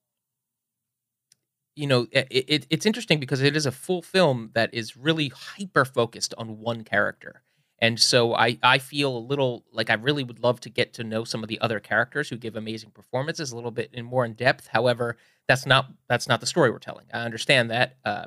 You 1.75 1.87
know, 1.87 2.07
it, 2.13 2.27
it, 2.31 2.67
it's 2.69 2.85
interesting 2.85 3.19
because 3.19 3.41
it 3.41 3.57
is 3.57 3.65
a 3.65 3.73
full 3.73 4.03
film 4.03 4.51
that 4.53 4.75
is 4.75 4.95
really 4.95 5.29
hyper 5.29 5.87
focused 5.87 6.35
on 6.37 6.59
one 6.59 6.85
character. 6.85 7.43
And 7.83 8.01
so 8.01 8.35
I, 8.35 8.57
I 8.63 8.79
feel 8.79 9.15
a 9.15 9.19
little 9.19 9.65
like 9.73 9.91
I 9.91 9.95
really 9.95 10.23
would 10.25 10.39
love 10.43 10.61
to 10.61 10.71
get 10.71 10.95
to 10.95 11.05
know 11.05 11.25
some 11.25 11.43
of 11.43 11.49
the 11.49 11.61
other 11.61 11.81
characters 11.81 12.29
who 12.31 12.37
give 12.37 12.55
amazing 12.57 12.91
performances 12.93 13.51
a 13.53 13.57
little 13.57 13.73
bit 13.73 13.91
in 13.93 14.05
more 14.05 14.25
in 14.25 14.35
depth. 14.35 14.69
However, 14.69 15.17
that's 15.49 15.67
not 15.67 15.89
that's 16.09 16.29
not 16.29 16.41
the 16.41 16.47
story 16.47 16.71
we're 16.71 16.79
telling. 16.79 17.07
I 17.13 17.21
understand 17.25 17.71
that, 17.73 17.97
uh, 18.05 18.27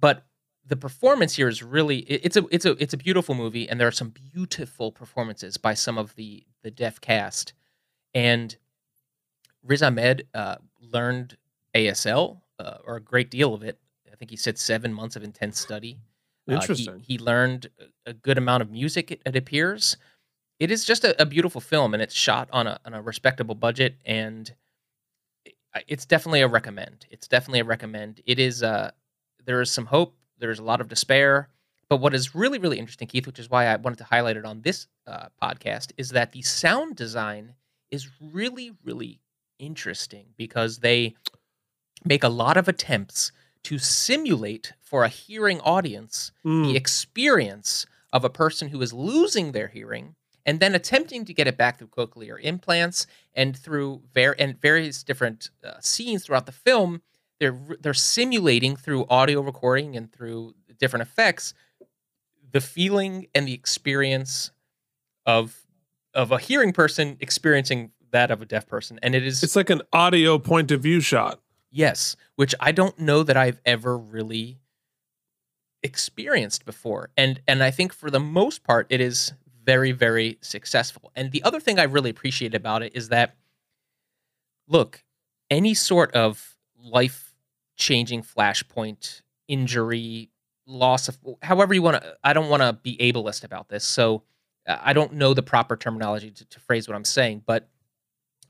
but 0.00 0.26
the 0.66 0.74
performance 0.76 1.36
here 1.36 1.46
is 1.46 1.62
really 1.62 1.98
it- 2.00 2.22
it's 2.24 2.36
a 2.36 2.44
it's 2.50 2.64
a 2.66 2.72
it's 2.82 2.92
a 2.92 2.96
beautiful 2.96 3.36
movie, 3.36 3.68
and 3.68 3.78
there 3.80 3.86
are 3.86 3.92
some 3.92 4.10
beautiful 4.10 4.90
performances 4.90 5.56
by 5.56 5.74
some 5.74 5.96
of 5.96 6.16
the 6.16 6.44
the 6.62 6.70
deaf 6.72 7.00
cast. 7.00 7.52
And 8.14 8.56
Riz 9.62 9.82
Ahmed 9.82 10.26
uh, 10.34 10.56
learned 10.80 11.36
ASL 11.74 12.40
uh, 12.58 12.78
or 12.84 12.96
a 12.96 13.00
great 13.00 13.30
deal 13.30 13.54
of 13.54 13.62
it. 13.62 13.78
I 14.12 14.16
think 14.16 14.30
he 14.32 14.36
said 14.36 14.58
seven 14.58 14.92
months 14.92 15.14
of 15.14 15.22
intense 15.22 15.60
study. 15.60 15.98
Uh, 16.48 16.52
he- 16.52 16.54
Interesting. 16.54 17.00
he, 17.00 17.18
learned 17.18 17.68
a- 18.06 18.14
good 18.14 18.38
amount 18.38 18.62
of 18.62 18.70
music. 18.70 19.10
It, 19.10 19.22
it 19.26 19.36
appears. 19.36 19.96
It 20.58 20.70
is 20.70 20.84
just 20.84 21.04
a, 21.04 21.20
a 21.20 21.26
beautiful 21.26 21.60
film, 21.60 21.92
and 21.94 22.02
it's 22.02 22.14
shot 22.14 22.48
on 22.52 22.66
a 22.66 22.78
on 22.86 22.94
a 22.94 23.02
respectable 23.02 23.54
budget, 23.54 23.96
and 24.06 24.50
it's 25.86 26.06
definitely 26.06 26.40
a 26.40 26.48
recommend. 26.48 27.06
It's 27.10 27.28
definitely 27.28 27.60
a 27.60 27.64
recommend. 27.64 28.22
It 28.26 28.38
is. 28.38 28.62
Uh, 28.62 28.90
there 29.44 29.60
is 29.60 29.70
some 29.70 29.86
hope. 29.86 30.14
There 30.38 30.50
is 30.50 30.58
a 30.58 30.62
lot 30.64 30.80
of 30.80 30.88
despair. 30.88 31.48
But 31.88 31.98
what 31.98 32.14
is 32.14 32.34
really 32.34 32.58
really 32.58 32.78
interesting, 32.78 33.06
Keith, 33.08 33.26
which 33.26 33.38
is 33.38 33.50
why 33.50 33.66
I 33.66 33.76
wanted 33.76 33.98
to 33.98 34.04
highlight 34.04 34.36
it 34.36 34.44
on 34.44 34.62
this 34.62 34.86
uh, 35.06 35.26
podcast, 35.42 35.92
is 35.98 36.10
that 36.10 36.32
the 36.32 36.42
sound 36.42 36.96
design 36.96 37.54
is 37.90 38.08
really 38.20 38.72
really 38.84 39.20
interesting 39.58 40.26
because 40.36 40.78
they 40.78 41.14
make 42.04 42.24
a 42.24 42.28
lot 42.28 42.56
of 42.56 42.68
attempts 42.68 43.30
to 43.64 43.78
simulate 43.78 44.72
for 44.80 45.04
a 45.04 45.08
hearing 45.08 45.60
audience 45.60 46.32
Mm. 46.44 46.64
the 46.66 46.76
experience 46.76 47.86
of 48.12 48.24
a 48.24 48.30
person 48.30 48.68
who 48.68 48.80
is 48.82 48.92
losing 48.92 49.52
their 49.52 49.68
hearing 49.68 50.14
and 50.44 50.60
then 50.60 50.74
attempting 50.74 51.24
to 51.24 51.34
get 51.34 51.48
it 51.48 51.56
back 51.56 51.78
through 51.78 51.88
cochlear 51.88 52.40
implants 52.40 53.06
and 53.34 53.56
through 53.56 54.02
ver- 54.14 54.36
and 54.38 54.60
various 54.60 55.02
different 55.02 55.50
uh, 55.64 55.72
scenes 55.80 56.24
throughout 56.24 56.46
the 56.46 56.52
film 56.52 57.02
they're 57.38 57.58
they're 57.80 57.94
simulating 57.94 58.76
through 58.76 59.06
audio 59.10 59.40
recording 59.40 59.96
and 59.96 60.12
through 60.12 60.54
different 60.78 61.02
effects 61.02 61.52
the 62.52 62.60
feeling 62.60 63.26
and 63.34 63.46
the 63.46 63.52
experience 63.52 64.50
of 65.26 65.66
of 66.14 66.32
a 66.32 66.38
hearing 66.38 66.72
person 66.72 67.16
experiencing 67.20 67.90
that 68.10 68.30
of 68.30 68.40
a 68.40 68.46
deaf 68.46 68.66
person 68.66 68.98
and 69.02 69.14
it 69.14 69.26
is 69.26 69.42
It's 69.42 69.56
like 69.56 69.70
an 69.70 69.82
audio 69.92 70.38
point 70.38 70.70
of 70.70 70.82
view 70.82 71.00
shot. 71.00 71.40
Yes, 71.70 72.16
which 72.36 72.54
I 72.58 72.72
don't 72.72 72.98
know 72.98 73.22
that 73.22 73.36
I've 73.36 73.60
ever 73.66 73.98
really 73.98 74.60
experienced 75.86 76.66
before. 76.66 77.10
And 77.16 77.40
and 77.48 77.62
I 77.62 77.70
think 77.70 77.94
for 77.94 78.10
the 78.10 78.20
most 78.20 78.62
part 78.64 78.86
it 78.90 79.00
is 79.00 79.32
very 79.64 79.92
very 79.92 80.36
successful. 80.42 81.10
And 81.14 81.32
the 81.32 81.42
other 81.42 81.60
thing 81.60 81.78
I 81.78 81.84
really 81.84 82.10
appreciate 82.10 82.54
about 82.54 82.82
it 82.82 82.94
is 82.94 83.08
that 83.08 83.36
look, 84.68 85.02
any 85.50 85.72
sort 85.72 86.12
of 86.12 86.56
life 86.82 87.34
changing 87.76 88.22
flashpoint 88.22 89.22
injury, 89.48 90.30
loss 90.66 91.08
of 91.08 91.16
however 91.42 91.72
you 91.72 91.82
want 91.82 92.02
to. 92.02 92.16
I 92.22 92.32
don't 92.32 92.50
want 92.50 92.62
to 92.62 92.72
be 92.74 92.96
ableist 92.98 93.44
about 93.44 93.68
this, 93.68 93.84
so 93.84 94.24
uh, 94.66 94.78
I 94.82 94.92
don't 94.92 95.14
know 95.14 95.34
the 95.34 95.42
proper 95.42 95.76
terminology 95.76 96.30
to, 96.30 96.44
to 96.44 96.60
phrase 96.60 96.88
what 96.88 96.96
I'm 96.96 97.04
saying, 97.04 97.42
but 97.46 97.68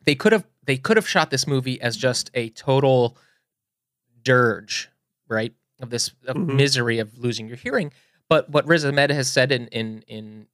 they 0.04 0.14
could 0.14 0.32
have 0.32 0.46
they 0.64 0.76
could 0.76 0.96
have 0.96 1.08
shot 1.08 1.30
this 1.30 1.46
movie 1.46 1.80
as 1.80 1.96
just 1.96 2.30
a 2.34 2.48
total 2.50 3.16
dirge, 4.22 4.90
right? 5.28 5.54
Of 5.80 5.90
this 5.90 6.10
of 6.26 6.36
Mhm. 6.36 6.54
misery 6.56 6.98
of 6.98 7.18
losing 7.18 7.48
your 7.48 7.56
hearing. 7.58 7.92
But 8.28 8.48
what 8.50 8.66
Riz 8.66 8.84
Ahmed 8.84 9.10
has 9.10 9.28
said 9.30 9.52
in 9.52 9.66
in 9.68 10.02
in 10.08 10.46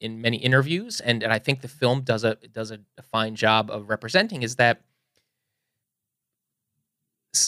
in 0.00 0.20
many 0.22 0.38
interviews, 0.38 1.00
and, 1.00 1.22
and 1.22 1.30
I 1.32 1.38
think 1.38 1.60
the 1.60 1.68
film 1.68 2.00
does 2.00 2.24
a 2.24 2.36
does 2.36 2.70
a, 2.70 2.80
a 2.96 3.02
fine 3.02 3.36
job 3.36 3.70
of 3.70 3.90
representing, 3.90 4.42
is 4.42 4.56
that 4.56 4.80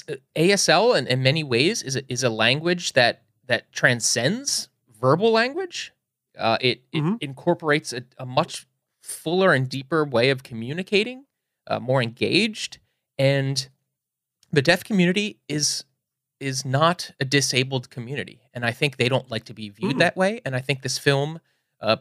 uh, 0.08 0.14
ASL 0.36 0.96
in, 0.96 1.06
in 1.06 1.22
many 1.22 1.42
ways 1.42 1.82
is 1.82 1.96
a, 1.96 2.12
is 2.12 2.22
a 2.22 2.30
language 2.30 2.92
that 2.92 3.22
that 3.46 3.72
transcends 3.72 4.68
verbal 5.00 5.32
language. 5.32 5.92
Uh, 6.38 6.58
it 6.60 6.82
it 6.92 7.02
Mhm. 7.02 7.18
incorporates 7.22 7.92
a, 7.92 8.04
a 8.18 8.26
much 8.26 8.66
fuller 9.02 9.52
and 9.52 9.68
deeper 9.68 10.04
way 10.04 10.30
of 10.30 10.42
communicating, 10.42 11.24
uh, 11.66 11.80
more 11.80 12.00
engaged, 12.02 12.78
and 13.18 13.68
the 14.52 14.62
deaf 14.62 14.84
community 14.84 15.40
is 15.48 15.84
is 16.42 16.64
not 16.64 17.10
a 17.20 17.24
disabled 17.24 17.88
community, 17.90 18.40
and 18.52 18.64
I 18.66 18.72
think 18.72 18.96
they 18.96 19.08
don't 19.08 19.30
like 19.30 19.44
to 19.44 19.54
be 19.54 19.68
viewed 19.70 19.96
Mm. 19.96 19.98
that 20.00 20.16
way. 20.16 20.40
And 20.44 20.54
I 20.56 20.60
think 20.60 20.82
this 20.82 20.98
film 20.98 21.40
uh, 21.80 21.96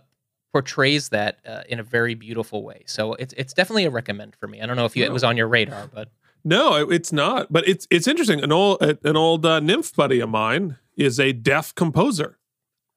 portrays 0.53 1.09
that 1.09 1.39
uh, 1.45 1.63
in 1.69 1.79
a 1.79 1.83
very 1.83 2.13
beautiful 2.15 2.63
way. 2.63 2.83
So 2.85 3.13
it's 3.13 3.33
it's 3.37 3.53
definitely 3.53 3.85
a 3.85 3.89
recommend 3.89 4.35
for 4.35 4.47
me. 4.47 4.61
I 4.61 4.65
don't 4.65 4.75
know 4.75 4.85
if 4.85 4.95
you, 4.97 5.03
it 5.05 5.09
Oh. 5.09 5.13
was 5.13 5.23
on 5.23 5.37
your 5.37 5.47
radar, 5.47 5.87
but 5.87 6.09
No, 6.43 6.75
it's 6.89 7.11
not. 7.13 7.53
But 7.53 7.67
it's 7.67 7.87
it's 7.89 8.07
interesting. 8.07 8.43
An 8.43 8.51
old 8.51 8.81
an 8.81 9.15
old 9.15 9.45
uh, 9.45 9.59
nymph 9.59 9.95
buddy 9.95 10.19
of 10.19 10.29
mine 10.29 10.77
is 10.97 11.19
a 11.19 11.31
deaf 11.31 11.73
composer 11.75 12.37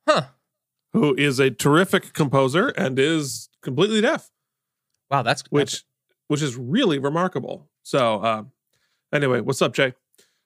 huh? 0.09 0.23
who 0.93 1.15
is 1.17 1.39
a 1.39 1.51
terrific 1.51 2.13
composer 2.13 2.69
and 2.69 2.99
is 2.99 3.49
completely 3.63 4.01
deaf, 4.01 4.31
Wow, 5.11 5.23
that's 5.23 5.43
that's- 5.43 5.51
which 5.53 5.85
which 6.29 6.43
is 6.43 6.57
really 6.57 6.99
remarkable. 6.99 7.69
So 7.83 8.21
uh, 8.21 8.43
anyway, 9.13 9.41
what's 9.41 9.63
up, 9.63 9.75
Jay? 9.75 9.95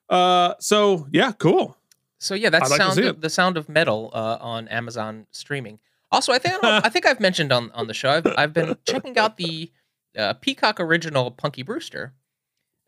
Uh, 0.09 0.55
so 0.59 1.07
yeah, 1.11 1.31
cool. 1.33 1.77
So 2.19 2.35
yeah, 2.35 2.49
that's 2.49 2.65
I'd 2.65 2.79
like 2.79 2.81
sound 2.81 2.99
of, 2.99 3.21
the 3.21 3.29
sound 3.29 3.57
of 3.57 3.69
metal 3.69 4.11
uh, 4.13 4.37
on 4.41 4.67
Amazon 4.67 5.27
streaming. 5.31 5.79
Also, 6.11 6.33
I 6.33 6.39
think 6.39 6.63
I, 6.63 6.81
I, 6.85 6.89
think 6.89 7.05
I've 7.05 7.19
mentioned 7.19 7.51
on 7.51 7.71
on 7.71 7.87
the 7.87 7.93
show. 7.93 8.09
I've 8.09 8.27
I've 8.37 8.53
been 8.53 8.75
checking 8.85 9.17
out 9.17 9.37
the 9.37 9.71
uh, 10.17 10.33
Peacock 10.33 10.79
original 10.79 11.31
Punky 11.31 11.63
Brewster. 11.63 12.13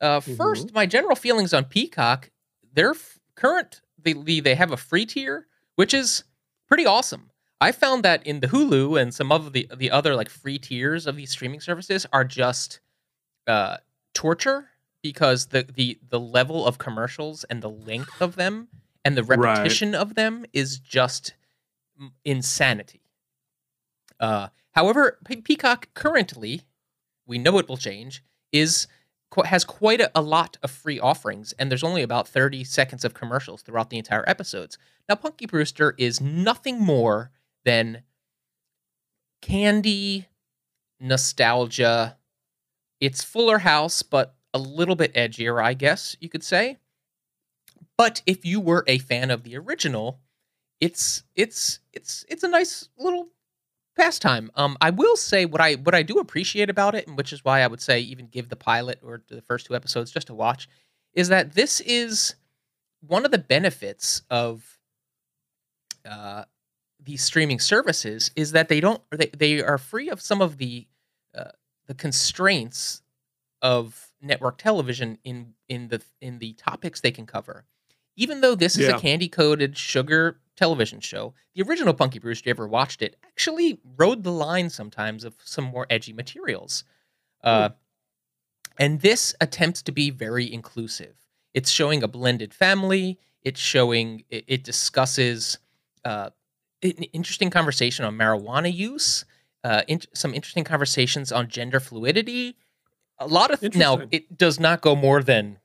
Uh, 0.01 0.19
Mm-hmm. 0.19 0.36
First, 0.36 0.73
my 0.73 0.88
general 0.88 1.15
feelings 1.15 1.53
on 1.53 1.65
Peacock. 1.65 2.31
Their 2.73 2.91
f- 2.91 3.19
current 3.36 3.81
they 4.03 4.13
they 4.13 4.39
they 4.39 4.55
have 4.55 4.71
a 4.71 4.77
free 4.77 5.05
tier, 5.05 5.47
which 5.75 5.93
is 5.93 6.23
pretty 6.67 6.86
awesome. 6.86 7.29
I 7.62 7.71
found 7.71 8.03
that 8.03 8.25
in 8.25 8.39
the 8.39 8.47
Hulu 8.47 8.99
and 8.99 9.13
some 9.13 9.31
of 9.31 9.53
the 9.53 9.69
the 9.77 9.91
other 9.91 10.15
like 10.15 10.29
free 10.29 10.57
tiers 10.57 11.05
of 11.05 11.15
these 11.15 11.29
streaming 11.29 11.62
services 11.62 12.07
are 12.12 12.23
just 12.23 12.79
uh, 13.45 13.77
torture 14.15 14.70
because 15.04 15.48
the 15.48 15.64
the 15.64 16.00
the 16.10 16.20
level 16.20 16.66
of 16.66 16.78
commercials 16.78 17.44
and 17.46 17.62
the 17.62 17.70
length 17.70 18.22
of 18.22 18.36
them 18.36 18.68
and 19.04 19.18
the 19.18 19.24
Right. 19.24 19.40
repetition 19.58 19.96
of 19.96 20.16
them 20.16 20.46
is 20.54 20.80
just 20.80 21.34
insanity. 22.24 23.02
Uh, 24.20 24.50
however, 24.72 25.18
Pe- 25.26 25.38
Peacock 25.42 25.88
currently, 25.96 26.62
we 27.26 27.38
know 27.40 27.58
it 27.58 27.68
will 27.68 27.78
change, 27.78 28.24
is 28.52 28.88
has 29.46 29.64
quite 29.64 30.02
a, 30.02 30.12
a 30.14 30.22
lot 30.22 30.58
of 30.62 30.70
free 30.70 31.00
offerings, 31.00 31.54
and 31.54 31.72
there's 31.72 31.84
only 31.86 32.02
about 32.04 32.28
30 32.28 32.64
seconds 32.66 33.06
of 33.06 33.14
commercials 33.14 33.62
throughout 33.62 33.90
the 33.90 33.98
entire 33.98 34.28
episodes. 34.28 34.78
Now, 35.08 35.16
Punky 35.16 35.46
Brewster 35.46 35.96
is 35.98 36.20
nothing 36.20 36.80
more 36.80 37.32
than 37.64 38.04
candy, 39.42 40.28
nostalgia. 41.00 42.18
It's 43.00 43.24
Fuller 43.24 43.60
House, 43.60 44.04
but 44.04 44.36
a 44.54 44.60
little 44.60 44.96
bit 44.96 45.14
edgier, 45.14 45.64
I 45.64 45.74
guess 45.74 46.16
you 46.20 46.30
could 46.30 46.44
say. 46.44 46.78
But 47.98 48.22
if 48.26 48.46
you 48.46 48.60
were 48.60 48.84
a 48.88 48.98
fan 48.98 49.32
of 49.32 49.44
the 49.44 49.58
original, 49.58 50.20
it's 50.80 51.24
it's 51.36 51.80
it's 51.94 52.26
it's 52.30 52.44
a 52.44 52.48
nice 52.48 52.90
little 52.98 53.28
pastime. 53.98 54.52
Um, 54.56 54.78
I 54.82 54.90
will 54.90 55.16
say 55.16 55.46
what 55.46 55.62
I 55.62 55.76
what 55.76 55.96
I 55.96 56.04
do 56.04 56.20
appreciate 56.20 56.70
about 56.70 56.96
it, 56.96 57.08
and 57.08 57.18
which 57.18 57.34
is 57.34 57.46
why 57.46 57.62
I 57.62 57.68
would 57.68 57.82
say 57.82 58.00
even 58.00 58.28
give 58.28 58.50
the 58.50 58.56
pilot 58.56 59.00
or 59.04 59.22
the 59.30 59.42
first 59.42 59.68
two 59.68 59.76
episodes 59.76 60.12
just 60.12 60.28
to 60.28 60.34
watch, 60.34 60.68
is 61.14 61.28
that 61.30 61.54
this 61.54 61.80
is 61.82 62.36
one 63.02 63.26
of 63.26 63.32
the 63.32 63.38
benefits 63.38 64.22
of 64.30 64.80
uh, 66.06 66.44
these 67.04 67.24
streaming 67.24 67.60
services 67.60 68.32
is 68.36 68.52
that 68.52 68.70
they 68.70 68.80
don't 68.80 69.02
they, 69.12 69.28
they 69.38 69.62
are 69.62 69.78
free 69.78 70.10
of 70.10 70.22
some 70.22 70.42
of 70.42 70.58
the 70.58 70.88
uh, 71.38 71.52
the 71.88 71.94
constraints 71.94 73.02
of 73.62 74.11
network 74.21 74.57
television 74.57 75.17
in 75.23 75.53
in 75.67 75.88
the 75.88 76.01
in 76.19 76.39
the 76.39 76.53
topics 76.53 77.01
they 77.01 77.12
can 77.12 77.25
cover. 77.25 77.65
Even 78.15 78.41
though 78.41 78.55
this 78.55 78.77
is 78.77 78.88
Yeah. 78.88 78.97
a 78.97 78.99
candy 78.99 79.29
coated 79.29 79.77
sugar 79.77 80.39
television 80.55 80.99
show, 80.99 81.34
the 81.55 81.62
original 81.63 81.93
Punky 81.93 82.19
Brewster, 82.19 82.49
you 82.49 82.51
ever 82.51 82.67
watched 82.67 83.01
it, 83.01 83.15
actually 83.23 83.79
rode 83.97 84.23
the 84.23 84.31
line 84.31 84.69
sometimes 84.69 85.23
of 85.23 85.36
some 85.43 85.63
more 85.63 85.88
edgy 85.89 86.13
materials. 86.13 86.84
Uh, 87.43 87.69
and 88.77 89.01
this 89.01 89.34
attempts 89.41 89.81
to 89.84 89.91
be 89.91 90.10
very 90.10 90.51
inclusive. 90.51 91.15
It's 91.53 91.69
showing 91.71 92.03
a 92.03 92.07
blended 92.07 92.53
family. 92.53 93.17
It's 93.43 93.60
showing 93.60 94.23
it, 94.29 94.43
it 94.47 94.63
discusses 94.63 95.57
uh, 96.05 96.29
an 96.84 97.03
interesting 97.13 97.49
conversation 97.49 98.05
on 98.05 98.15
marijuana 98.17 98.71
use, 98.73 99.25
uh, 99.63 99.84
in, 99.88 100.01
some 100.13 100.34
interesting 100.34 100.63
conversations 100.63 101.31
on 101.31 101.47
gender 101.47 101.79
fluidity. 101.79 102.55
A 103.21 103.27
lot 103.27 103.51
of 103.51 103.75
now 103.75 104.01
it 104.10 104.36
does 104.36 104.60
not 104.60 104.81
go 104.81 104.95
more 104.95 105.21
than 105.21 105.60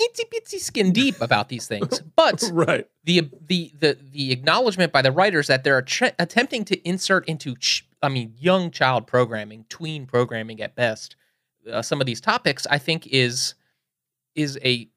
itsy 0.00 0.24
bitsy 0.32 0.58
skin 0.58 0.90
deep 0.90 1.20
about 1.20 1.48
these 1.50 1.66
things, 1.66 2.00
but 2.16 2.42
right. 2.52 2.88
the 3.04 3.30
the 3.46 3.72
the 3.78 3.98
the 4.10 4.32
acknowledgement 4.32 4.90
by 4.90 5.02
the 5.02 5.12
writers 5.12 5.48
that 5.48 5.64
they're 5.64 5.78
att- 5.78 6.14
attempting 6.18 6.64
to 6.64 6.88
insert 6.88 7.28
into 7.28 7.54
ch- 7.56 7.86
I 8.02 8.08
mean 8.08 8.34
young 8.38 8.70
child 8.70 9.06
programming, 9.06 9.66
tween 9.68 10.06
programming 10.06 10.62
at 10.62 10.74
best, 10.74 11.16
uh, 11.70 11.82
some 11.82 12.00
of 12.00 12.06
these 12.06 12.22
topics 12.22 12.66
I 12.70 12.78
think 12.78 13.06
is 13.08 13.54
is 14.34 14.58
a 14.64 14.88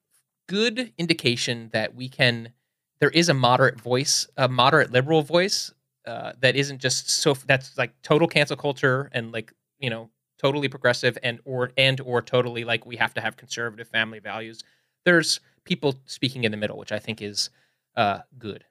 good 0.47 0.93
indication 0.97 1.69
that 1.73 1.93
we 1.93 2.07
can 2.07 2.53
there 2.99 3.09
is 3.09 3.27
a 3.27 3.33
moderate 3.33 3.79
voice, 3.79 4.27
a 4.37 4.47
moderate 4.47 4.91
liberal 4.91 5.21
voice 5.21 5.73
uh, 6.07 6.31
that 6.39 6.55
isn't 6.55 6.79
just 6.79 7.09
so 7.09 7.33
that's 7.33 7.77
like 7.77 7.91
total 8.01 8.29
cancel 8.29 8.55
culture 8.55 9.09
and 9.11 9.33
like 9.33 9.51
you 9.79 9.89
know 9.89 10.09
totally 10.45 10.67
progressive 10.67 11.17
and 11.23 11.39
or 11.43 11.71
and 11.77 11.99
or 12.01 12.21
totally 12.21 12.63
like 12.63 12.85
we 12.85 12.97
have 12.97 13.13
to 13.15 13.21
have 13.21 13.35
conservative 13.35 13.87
family 13.87 14.19
values. 14.19 14.63
There's 15.03 15.39
people 15.63 15.95
speaking 16.05 16.43
in 16.43 16.51
the 16.51 16.57
middle, 16.57 16.77
which 16.77 16.91
I 16.91 16.99
think 16.99 17.21
is 17.21 17.49
uh, 17.95 18.19
good. 18.37 18.63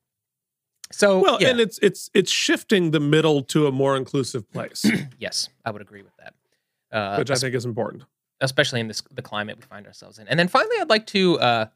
So 0.93 1.21
Well, 1.21 1.39
yeah, 1.41 1.49
and 1.49 1.61
it's 1.61 1.79
it's 1.83 2.11
it's 2.15 2.31
shifting 2.31 2.93
the 2.93 3.01
middle 3.01 3.43
to 3.55 3.67
a 3.67 3.73
more 3.73 3.97
inclusive 3.97 4.49
place, 4.53 4.85
yes, 5.19 5.49
I 5.65 5.73
would 5.73 5.83
agree 5.83 6.03
with 6.03 6.17
that. 6.19 6.35
Uh, 6.93 7.17
which 7.17 7.31
I 7.31 7.35
think 7.35 7.55
is 7.57 7.65
important. 7.65 8.05
especially 8.41 8.79
in 8.79 8.87
this 8.87 9.03
the 9.11 9.23
climate 9.23 9.57
we 9.57 9.63
find 9.63 9.87
ourselves 9.87 10.19
in. 10.21 10.29
And 10.29 10.39
then 10.39 10.47
finally, 10.47 10.77
I'd 10.81 10.91
like 10.91 11.07
to 11.09 11.41
uh, 11.41 11.67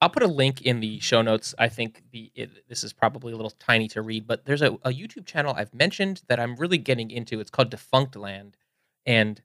I'll 0.00 0.10
put 0.10 0.24
a 0.24 0.34
link 0.42 0.62
in 0.62 0.80
the 0.80 0.98
show 0.98 1.22
notes. 1.22 1.54
I 1.58 1.68
think 1.68 2.02
the 2.10 2.32
it, 2.34 2.68
this 2.68 2.82
is 2.82 2.92
probably 2.92 3.32
a 3.32 3.36
little 3.36 3.52
tiny 3.60 3.86
to 3.88 4.02
read, 4.02 4.26
but 4.26 4.44
there's 4.46 4.62
a, 4.62 4.72
a 4.82 4.90
YouTube 4.90 5.26
channel 5.26 5.54
I've 5.56 5.72
mentioned 5.72 6.22
that 6.26 6.40
I'm 6.40 6.56
really 6.56 6.78
getting 6.78 7.12
into. 7.12 7.38
It's 7.38 7.50
called 7.50 7.70
Defunctland, 7.70 8.54
and 9.06 9.40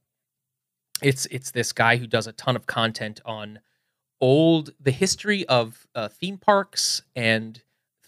it's 1.01 1.26
it's 1.28 1.51
this 1.51 1.72
guy 1.72 1.97
who 1.97 2.07
does 2.07 2.28
a 2.28 2.32
ton 2.34 2.55
of 2.55 2.66
content 2.68 3.22
on 3.26 3.60
old 4.22 4.72
the 4.80 4.91
history 4.91 5.45
of 5.47 5.88
uh, 5.95 6.07
theme 6.10 6.38
parks 6.38 7.01
and 7.16 7.62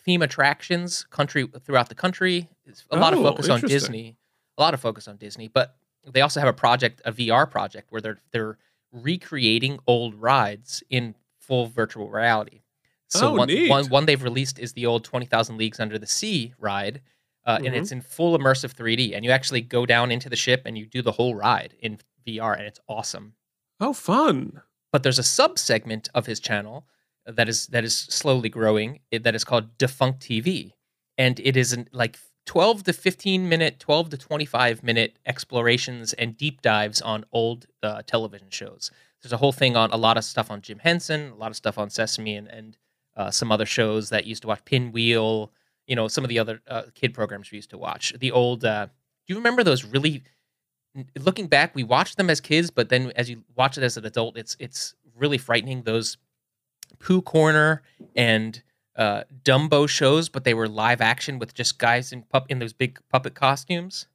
theme 0.04 0.22
attractions 0.22 1.06
country 1.10 1.48
throughout 1.64 1.90
the 1.90 1.96
country. 1.96 2.50
It's 2.66 2.86
a 2.92 2.98
lot 2.98 3.14
of 3.14 3.20
Oh, 3.20 3.24
focus 3.24 3.50
on. 3.50 3.62
Disney, 3.62 4.18
a 4.58 4.62
lot 4.62 4.74
of 4.74 4.82
focus 4.82 5.08
on 5.08 5.18
Disney, 5.18 5.48
but 5.48 5.76
they 6.06 6.22
also 6.22 6.40
have 6.40 6.50
a 6.50 6.54
project, 6.54 7.02
a 7.06 7.12
VR 7.12 7.50
project, 7.50 7.92
where 7.92 8.02
they're 8.02 8.18
they're 8.32 8.58
recreating 8.92 9.80
old 9.88 10.16
rides 10.16 10.84
in 10.90 11.16
full 11.40 11.68
virtual 11.68 12.10
reality. 12.10 12.62
So 13.08 13.30
Oh, 13.30 13.34
one, 13.36 13.48
neat. 13.48 13.70
one 13.70 13.88
one 13.88 14.06
they've 14.06 14.22
released 14.22 14.60
is 14.60 14.74
the 14.74 14.86
old 14.86 15.04
Twenty 15.04 15.26
Thousand 15.26 15.58
Leagues 15.58 15.80
Under 15.80 15.98
the 15.98 16.08
Sea 16.08 16.54
ride, 16.60 17.02
uh, 17.46 17.58
and 17.64 17.74
Mhm. 17.74 17.78
it's 17.80 17.92
in 17.92 18.02
full 18.02 18.38
immersive 18.38 18.72
3D. 18.74 19.14
And 19.16 19.26
you 19.26 19.32
actually 19.32 19.62
go 19.62 19.86
down 19.86 20.12
into 20.12 20.30
the 20.30 20.36
ship 20.36 20.62
and 20.66 20.78
you 20.78 20.86
do 20.86 21.02
the 21.02 21.14
whole 21.14 21.36
ride 21.36 21.76
in 21.80 22.00
VR, 22.26 22.54
and 22.54 22.66
it's 22.68 22.80
awesome. 22.88 23.34
Oh, 23.80 23.94
fun. 23.94 24.62
But 24.92 25.04
there's 25.04 25.20
a 25.20 25.24
sub 25.24 25.58
segment 25.58 26.10
of 26.14 26.26
his 26.28 26.40
channel 26.40 26.86
that 27.26 27.48
is 27.50 27.68
that 27.68 27.84
is 27.84 27.96
slowly 27.96 28.50
growing 28.50 29.00
eh, 29.12 29.20
that 29.20 29.36
is 29.36 29.44
called 29.44 29.78
Defunct 29.78 30.20
TV, 30.22 30.74
and 31.18 31.40
it 31.40 31.56
is 31.56 31.72
an, 31.74 31.88
like 31.92 32.18
12 32.46 32.84
to 32.84 32.94
15 32.94 33.48
minute, 33.48 33.80
12 33.80 34.10
to 34.10 34.18
25 34.18 34.84
minute 34.84 35.18
explorations 35.26 36.14
and 36.14 36.36
deep 36.38 36.62
dives 36.62 37.02
on 37.02 37.24
old 37.32 37.68
uh, 37.84 38.02
television 38.04 38.50
shows. 38.50 38.92
There's 39.22 39.32
a 39.34 39.38
whole 39.38 39.52
thing 39.52 39.76
on 39.76 39.92
a 39.92 39.98
lot 39.98 40.18
of 40.18 40.24
stuff 40.26 40.50
on 40.50 40.62
Jim 40.62 40.80
Henson, 40.80 41.30
a 41.32 41.36
lot 41.36 41.52
of 41.52 41.56
stuff 41.56 41.78
on 41.78 41.90
Sesame 41.92 42.36
and, 42.36 42.48
and 42.48 42.78
uh, 43.16 43.30
some 43.30 43.52
other 43.52 43.66
shows 43.68 44.10
that 44.10 44.26
used 44.26 44.42
to 44.42 44.48
watch 44.48 44.66
Pinwheel, 44.66 45.52
you 45.92 45.96
know, 45.98 46.08
some 46.08 46.24
of 46.24 46.30
the 46.30 46.40
other 46.40 46.62
uh, 46.70 46.84
kid 46.96 47.14
programs 47.14 47.52
we 47.52 47.58
used 47.58 47.72
to 47.72 47.78
watch. 47.78 48.14
The 48.18 48.32
old, 48.32 48.64
uh, 48.64 48.86
do 48.86 48.92
you 49.28 49.36
remember 49.36 49.62
those 49.62 49.84
really? 49.84 50.24
Looking 51.20 51.48
back, 51.48 51.76
we 51.76 51.84
watched 51.84 52.16
them 52.16 52.30
as 52.30 52.40
kids, 52.40 52.72
but 52.72 52.88
then 52.88 53.12
as 53.18 53.30
you 53.30 53.44
watch 53.58 53.78
it 53.78 53.84
as 53.84 53.98
an 53.98 54.06
adult, 54.06 54.38
it's 54.38 54.56
it's 54.58 54.96
really 55.18 55.38
frightening. 55.38 55.84
Those 55.84 56.16
Pooh 57.00 57.22
Corner 57.22 57.82
and 58.16 58.62
uh, 58.96 59.24
Dumbo 59.44 59.88
shows, 59.90 60.30
but 60.30 60.46
they 60.46 60.54
were 60.54 60.70
live 60.70 61.02
action 61.02 61.40
with 61.40 61.54
just 61.54 61.78
guys 61.78 62.14
in 62.14 62.22
pup 62.24 62.46
in 62.48 62.60
those 62.60 62.72
big 62.72 62.98
puppet 63.10 63.34
costumes. 63.36 64.08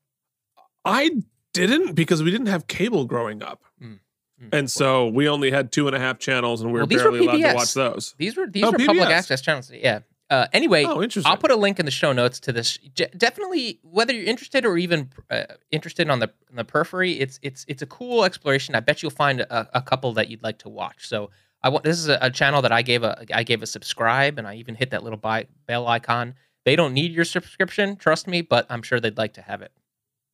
I 0.82 1.10
didn't 1.52 1.92
because 1.92 2.22
we 2.22 2.30
didn't 2.30 2.46
have 2.46 2.68
cable 2.68 3.04
growing 3.04 3.42
up. 3.42 3.64
Mm, 3.82 3.98
mm. 4.42 4.48
And 4.50 4.70
so 4.70 5.08
we 5.08 5.28
only 5.28 5.50
had 5.50 5.72
two 5.72 5.88
and 5.88 5.94
a 5.94 5.98
half 5.98 6.18
channels 6.18 6.62
and 6.62 6.72
we 6.72 6.80
were 6.80 6.86
Well, 6.86 6.98
barely 6.98 7.18
allowed 7.26 7.50
to 7.50 7.54
watch 7.54 7.74
those. 7.74 8.14
These 8.16 8.34
were 8.34 8.46
these 8.46 8.64
Oh, 8.64 8.70
were 8.70 8.78
public 8.78 9.10
access 9.10 9.42
channels. 9.42 9.70
Yeah. 9.70 10.00
Uh, 10.28 10.46
anyway, 10.52 10.84
Oh. 10.84 11.06
I'll 11.24 11.36
put 11.36 11.52
a 11.52 11.56
link 11.56 11.78
in 11.78 11.84
the 11.84 11.90
show 11.92 12.12
notes 12.12 12.40
to 12.40 12.52
this. 12.52 12.78
Definitely, 13.16 13.78
whether 13.82 14.12
you're 14.12 14.24
interested 14.26 14.64
or 14.66 14.76
even 14.76 15.10
uh, 15.30 15.44
interested 15.70 16.10
on 16.10 16.18
the 16.18 16.30
on 16.50 16.56
the 16.56 16.64
periphery, 16.64 17.12
it's 17.20 17.38
it's 17.42 17.64
it's 17.68 17.82
a 17.82 17.86
cool 17.86 18.24
exploration. 18.24 18.74
I 18.74 18.80
bet 18.80 19.02
you'll 19.02 19.10
find 19.12 19.40
a, 19.42 19.68
a 19.78 19.80
couple 19.82 20.12
that 20.14 20.28
you'd 20.28 20.42
like 20.42 20.58
to 20.58 20.68
watch. 20.68 21.06
So 21.08 21.30
I 21.62 21.68
want 21.68 21.84
this 21.84 21.98
is 21.98 22.08
a, 22.08 22.18
a 22.20 22.30
channel 22.30 22.60
that 22.62 22.72
I 22.72 22.82
gave 22.82 23.04
a 23.04 23.24
I 23.32 23.44
gave 23.44 23.62
a 23.62 23.66
subscribe, 23.66 24.38
and 24.38 24.48
I 24.48 24.56
even 24.56 24.74
hit 24.74 24.90
that 24.90 25.04
little 25.04 25.16
buy, 25.18 25.46
bell 25.66 25.86
icon. 25.86 26.34
They 26.64 26.74
don't 26.74 26.92
need 26.94 27.12
your 27.12 27.24
subscription, 27.24 27.94
trust 27.94 28.26
me, 28.26 28.42
but 28.42 28.66
I'm 28.68 28.82
sure 28.82 28.98
they'd 28.98 29.16
like 29.16 29.34
to 29.34 29.42
have 29.42 29.62
it. 29.62 29.70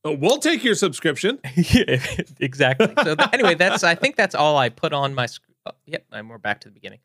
Oh, 0.05 0.15
we'll 0.17 0.39
take 0.39 0.65
your 0.65 0.75
subscription. 0.75 1.39
yeah, 1.55 2.03
exactly. 2.41 2.93
So 3.05 3.15
th- 3.15 3.29
anyway, 3.35 3.55
that's 3.57 3.85
I 3.85 3.95
think 3.95 4.17
that's 4.17 4.35
all 4.35 4.57
I 4.57 4.71
put 4.71 4.95
on 4.95 5.15
my. 5.15 5.27
sc- 5.27 5.43
Oh, 5.67 5.73
yep, 5.87 6.05
and 6.11 6.29
we're 6.29 6.39
back 6.39 6.63
to 6.63 6.69
the 6.69 6.73
beginning. 6.75 6.99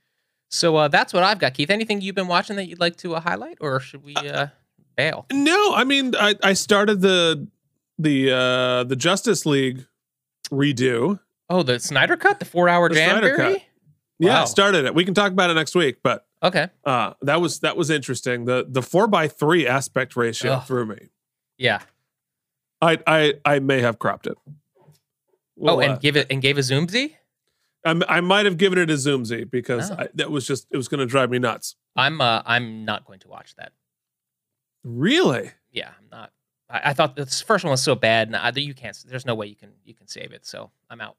So 0.49 0.75
uh, 0.77 0.87
that's 0.87 1.13
what 1.13 1.23
I've 1.23 1.39
got, 1.39 1.53
Keith. 1.53 1.69
Anything 1.69 2.01
you've 2.01 2.15
been 2.15 2.27
watching 2.27 2.55
that 2.55 2.67
you'd 2.67 2.79
like 2.79 2.95
to 2.97 3.15
uh, 3.15 3.19
highlight, 3.19 3.57
or 3.59 3.79
should 3.79 4.03
we 4.03 4.15
uh, 4.15 4.47
bail? 4.95 5.25
No, 5.31 5.73
I 5.75 5.83
mean 5.83 6.13
I, 6.15 6.35
I 6.43 6.53
started 6.53 7.01
the 7.01 7.47
the 7.99 8.31
uh 8.31 8.83
the 8.85 8.95
Justice 8.95 9.45
League 9.45 9.85
redo. 10.51 11.19
Oh, 11.49 11.63
the 11.63 11.79
Snyder 11.79 12.17
Cut, 12.17 12.39
the 12.39 12.45
four-hour 12.45 12.89
The 12.89 12.95
jam? 12.95 13.35
Cut. 13.35 13.61
Yeah, 14.19 14.45
started 14.45 14.85
it. 14.85 14.95
We 14.95 15.05
can 15.05 15.13
talk 15.13 15.31
about 15.31 15.49
it 15.49 15.53
next 15.53 15.75
week, 15.75 15.97
but 16.03 16.25
Okay, 16.43 16.69
uh 16.85 17.13
that 17.23 17.41
was 17.41 17.59
that 17.59 17.75
was 17.75 17.89
interesting. 17.89 18.45
The 18.45 18.65
the 18.67 18.81
four 18.81 19.07
by 19.07 19.27
three 19.27 19.67
aspect 19.67 20.15
ratio 20.15 20.53
Ugh. 20.53 20.63
threw 20.65 20.85
me. 20.85 21.09
yeah. 21.57 21.79
I 22.81 22.99
I 23.07 23.33
I 23.43 23.59
may 23.59 23.81
have 23.81 23.97
cropped 23.97 24.27
it. 24.27 24.37
oh, 25.61 25.79
and 25.79 25.93
uh, 25.93 25.97
give 25.97 26.15
it 26.15 26.27
and 26.29 26.41
gave 26.41 26.57
a 26.59 26.63
zoomsy. 26.63 27.17
I, 27.85 27.99
I 28.07 28.21
might 28.21 28.45
have 28.45 28.57
given 28.57 28.79
it 28.79 28.89
a 28.89 28.97
zoomsy 28.97 29.43
because 29.45 29.91
Oh. 29.91 29.95
I, 29.99 30.07
that 30.15 30.31
was 30.31 30.45
just 30.47 30.67
it 30.71 30.77
was 30.77 30.87
going 30.87 30.99
to 30.99 31.05
drive 31.05 31.29
me 31.29 31.39
nuts. 31.39 31.75
I'm 31.95 32.19
uh, 32.21 32.41
I'm 32.45 32.85
not 32.85 33.05
going 33.05 33.19
to 33.19 33.27
watch 33.27 33.55
that. 33.57 33.71
Really? 34.83 35.51
Yeah, 35.71 35.89
I'm 35.99 36.09
not. 36.11 36.31
I, 36.69 36.81
I 36.89 36.93
thought 36.93 37.15
this 37.15 37.41
first 37.41 37.63
one 37.63 37.71
was 37.71 37.81
so 37.83 37.95
bad, 37.95 38.27
and 38.27 38.35
I, 38.35 38.51
you 38.55 38.73
can't. 38.73 38.97
There's 39.07 39.25
no 39.25 39.35
way 39.35 39.47
you 39.47 39.55
can 39.55 39.71
you 39.83 39.93
can 39.93 40.07
save 40.07 40.31
it. 40.31 40.45
So 40.45 40.71
I'm 40.89 41.01
out. 41.01 41.15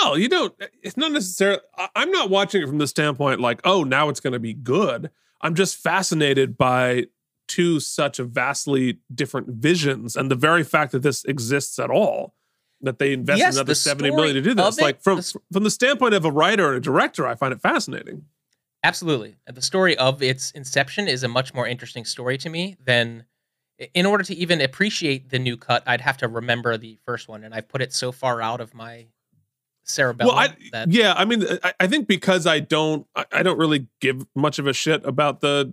Well, 0.00 0.16
you 0.18 0.28
don't. 0.28 0.54
It's 0.82 0.96
not 0.96 1.12
necessarily. 1.12 1.60
I- 1.76 1.88
I'm 1.96 2.10
not 2.10 2.30
watching 2.30 2.62
it 2.62 2.66
from 2.68 2.78
the 2.78 2.86
standpoint 2.86 3.40
like, 3.40 3.60
oh, 3.64 3.82
now 3.84 4.08
it's 4.08 4.20
going 4.20 4.32
to 4.34 4.38
be 4.38 4.54
good. 4.54 5.10
I'm 5.40 5.54
just 5.54 5.76
fascinated 5.76 6.56
by 6.56 7.06
two 7.48 7.80
such 7.80 8.18
vastly 8.18 8.98
different 9.12 9.48
visions, 9.48 10.16
and 10.16 10.30
the 10.30 10.34
very 10.36 10.62
fact 10.64 10.92
that 10.92 11.02
this 11.02 11.24
exists 11.24 11.78
at 11.78 11.90
all, 11.90 12.34
that 12.82 12.98
they 12.98 13.12
invest 13.12 13.38
Yes, 13.38 13.54
another 13.54 13.72
the 13.72 13.74
seventy 13.74 14.10
million 14.10 14.34
to 14.34 14.42
do 14.42 14.54
this. 14.54 14.78
it, 14.78 14.82
Like 14.82 15.02
from 15.02 15.18
the 15.18 15.40
from 15.52 15.64
the 15.64 15.70
standpoint 15.70 16.14
of 16.14 16.24
a 16.24 16.30
writer 16.30 16.68
and 16.68 16.76
a 16.76 16.80
director, 16.80 17.26
I 17.26 17.34
find 17.34 17.52
it 17.52 17.60
fascinating. 17.60 18.24
Absolutely. 18.82 19.36
The 19.46 19.60
story 19.62 19.96
of 19.98 20.22
its 20.22 20.50
inception 20.52 21.06
is 21.06 21.22
a 21.22 21.28
much 21.28 21.52
more 21.52 21.66
interesting 21.66 22.04
story 22.04 22.38
to 22.38 22.48
me 22.48 22.76
than 22.84 23.24
in 23.94 24.06
order 24.06 24.24
to 24.24 24.34
even 24.34 24.60
appreciate 24.60 25.30
the 25.30 25.38
new 25.38 25.56
cut, 25.56 25.82
I'd 25.86 26.00
have 26.00 26.18
to 26.18 26.28
remember 26.28 26.76
the 26.76 26.98
first 27.04 27.28
one. 27.28 27.44
And 27.44 27.54
I've 27.54 27.68
put 27.68 27.82
it 27.82 27.92
so 27.92 28.12
far 28.12 28.42
out 28.42 28.60
of 28.60 28.74
my 28.74 29.06
cerebellum 29.84 30.34
Well, 30.34 30.44
I, 30.44 30.56
that 30.72 30.90
yeah, 30.92 31.14
I 31.16 31.24
mean, 31.24 31.44
I, 31.62 31.72
I 31.80 31.86
think 31.86 32.06
because 32.06 32.46
I 32.46 32.60
don't, 32.60 33.06
I, 33.14 33.24
I 33.32 33.42
don't 33.42 33.58
really 33.58 33.86
give 34.00 34.26
much 34.34 34.58
of 34.58 34.66
a 34.66 34.72
shit 34.72 35.04
about 35.06 35.40
the 35.40 35.72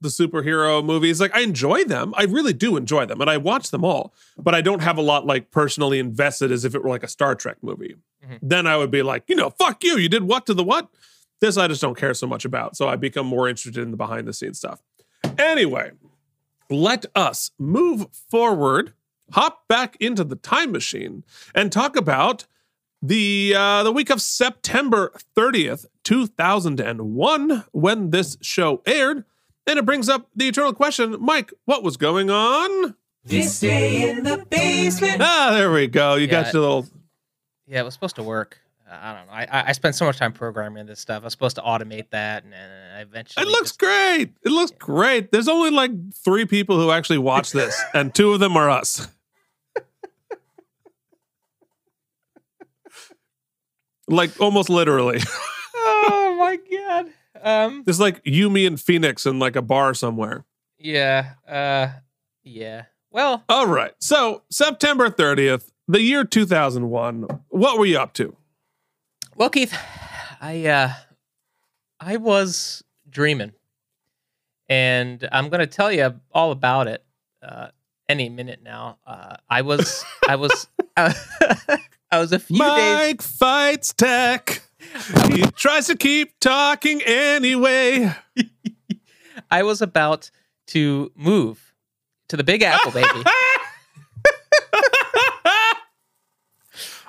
the 0.00 0.08
superhero 0.08 0.84
movies. 0.84 1.20
Like, 1.20 1.34
I 1.34 1.40
enjoy 1.40 1.84
them, 1.84 2.12
I 2.16 2.24
really 2.24 2.52
do 2.52 2.76
enjoy 2.76 3.06
them, 3.06 3.20
and 3.20 3.30
I 3.30 3.36
watch 3.38 3.70
them 3.70 3.84
all. 3.84 4.12
But 4.36 4.54
I 4.54 4.60
don't 4.60 4.82
have 4.82 4.98
a 4.98 5.02
lot 5.02 5.26
like 5.26 5.50
personally 5.50 5.98
invested 5.98 6.52
as 6.52 6.64
if 6.64 6.74
it 6.74 6.82
were 6.82 6.90
like 6.90 7.02
a 7.02 7.08
Star 7.08 7.34
Trek 7.34 7.56
movie. 7.62 7.96
Mhm. 8.24 8.38
Then 8.42 8.66
I 8.66 8.76
would 8.76 8.90
be 8.90 9.02
like, 9.02 9.24
you 9.28 9.36
know, 9.36 9.50
fuck 9.50 9.82
you, 9.84 9.96
you 9.98 10.08
did 10.08 10.24
what 10.24 10.46
to 10.46 10.54
the 10.54 10.64
what? 10.64 10.88
This 11.40 11.56
I 11.56 11.68
just 11.68 11.80
don't 11.82 11.96
care 11.98 12.14
so 12.14 12.26
much 12.26 12.44
about. 12.44 12.76
So 12.76 12.88
I 12.88 12.96
become 12.96 13.26
more 13.26 13.48
interested 13.48 13.82
in 13.82 13.90
the 13.90 13.96
behind 13.96 14.26
the 14.26 14.32
scenes 14.32 14.58
stuff. 14.58 14.82
Anyway, 15.38 15.92
let 16.70 17.04
us 17.14 17.50
move 17.58 18.06
forward, 18.30 18.92
hop 19.32 19.68
back 19.68 19.96
into 20.00 20.24
the 20.24 20.36
time 20.36 20.72
machine, 20.72 21.24
and 21.54 21.70
talk 21.70 21.94
about 21.96 22.46
the 23.02 23.54
uh, 23.56 23.82
the 23.82 23.92
week 23.92 24.08
of 24.10 24.22
September 24.22 25.12
30th, 25.36 25.84
2001, 26.04 27.64
when 27.72 28.10
this 28.10 28.36
show 28.40 28.82
aired. 28.86 29.24
And 29.66 29.78
it 29.78 29.84
brings 29.84 30.08
up 30.08 30.28
the 30.36 30.46
eternal 30.48 30.72
question, 30.72 31.16
Mike, 31.20 31.52
what 31.64 31.82
was 31.82 31.96
going 31.96 32.30
on? 32.30 32.94
This 33.24 33.58
day 33.60 34.08
in 34.10 34.22
the 34.22 34.38
basement. 34.48 35.20
Ah, 35.20 35.50
there 35.52 35.72
we 35.72 35.88
go. 35.88 36.14
You 36.14 36.28
got 36.28 36.52
your 36.52 36.62
little. 36.62 36.86
yeah, 37.66 37.80
it 37.80 37.84
was 37.84 37.94
supposed 37.94 38.14
to 38.16 38.22
work. 38.22 38.58
I 38.88 39.12
don't 39.14 39.26
know. 39.26 39.32
I, 39.32 39.42
I 39.50 39.64
I 39.70 39.72
spent 39.72 39.96
so 39.96 40.04
much 40.04 40.16
time 40.18 40.32
programming 40.32 40.86
this 40.86 41.00
stuff. 41.00 41.22
I 41.22 41.24
was 41.24 41.32
supposed 41.32 41.56
to 41.56 41.62
automate 41.62 42.10
that, 42.10 42.44
and, 42.44 42.54
and 42.54 42.96
I 42.96 43.00
eventually 43.00 43.44
It 43.44 43.48
looks 43.48 43.70
just- 43.70 43.80
great. 43.80 44.30
It 44.44 44.50
looks 44.52 44.70
great. 44.78 45.32
There's 45.32 45.48
only 45.48 45.70
like 45.70 45.90
three 46.14 46.44
people 46.46 46.78
who 46.78 46.92
actually 46.92 47.18
watch 47.18 47.50
this, 47.50 47.76
and 47.94 48.14
two 48.14 48.32
of 48.32 48.38
them 48.38 48.56
are 48.56 48.70
us. 48.70 49.08
like 54.08 54.40
almost 54.40 54.70
literally. 54.70 55.20
oh 55.74 56.36
my 56.38 56.56
god. 56.56 57.06
Um. 57.46 57.82
There's 57.86 58.00
like 58.00 58.20
you, 58.24 58.50
me, 58.50 58.66
and 58.66 58.80
Phoenix 58.80 59.24
in 59.24 59.38
like 59.38 59.56
a 59.56 59.62
bar 59.62 59.94
somewhere. 59.94 60.44
Yeah. 60.78 61.34
Uh. 61.48 61.88
Yeah. 62.42 62.84
Well, 63.10 63.44
All 63.48 63.66
right. 63.66 63.92
So 63.98 64.42
September 64.50 65.08
30th, 65.08 65.70
the 65.88 66.02
year 66.02 66.24
2001. 66.24 67.26
What 67.48 67.78
were 67.78 67.86
you 67.86 67.98
up 67.98 68.12
to? 68.14 68.36
Well, 69.36 69.48
Keith, 69.48 69.74
I 70.40 70.66
uh, 70.66 70.92
I 72.00 72.16
was 72.16 72.82
dreaming, 73.08 73.52
and 74.68 75.26
I'm 75.32 75.48
gonna 75.48 75.66
tell 75.66 75.90
you 75.92 76.20
all 76.32 76.50
about 76.52 76.88
it 76.88 77.04
uh, 77.42 77.68
any 78.08 78.28
minute 78.28 78.60
now. 78.62 78.98
Uh, 79.06 79.36
I 79.48 79.62
was 79.62 80.04
I 80.28 80.36
was 80.36 80.68
I 80.96 81.08
was 82.12 82.32
a 82.32 82.38
few 82.38 82.58
days. 82.58 82.66
Mike 82.66 83.22
fights 83.22 83.92
tech. 83.92 84.62
He 85.32 85.42
tries 85.52 85.86
to 85.86 85.96
keep 85.96 86.38
talking 86.40 87.02
anyway. 87.02 88.14
I 89.50 89.62
was 89.62 89.82
about 89.82 90.30
to 90.68 91.12
move 91.14 91.74
to 92.28 92.36
the 92.36 92.44
Big 92.44 92.62
Apple, 92.62 92.92
baby. 92.92 93.08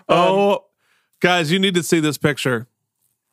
oh, 0.10 0.66
guys, 1.20 1.52
you 1.52 1.60
need 1.60 1.76
to 1.76 1.84
see 1.84 2.00
this 2.00 2.18
picture. 2.18 2.68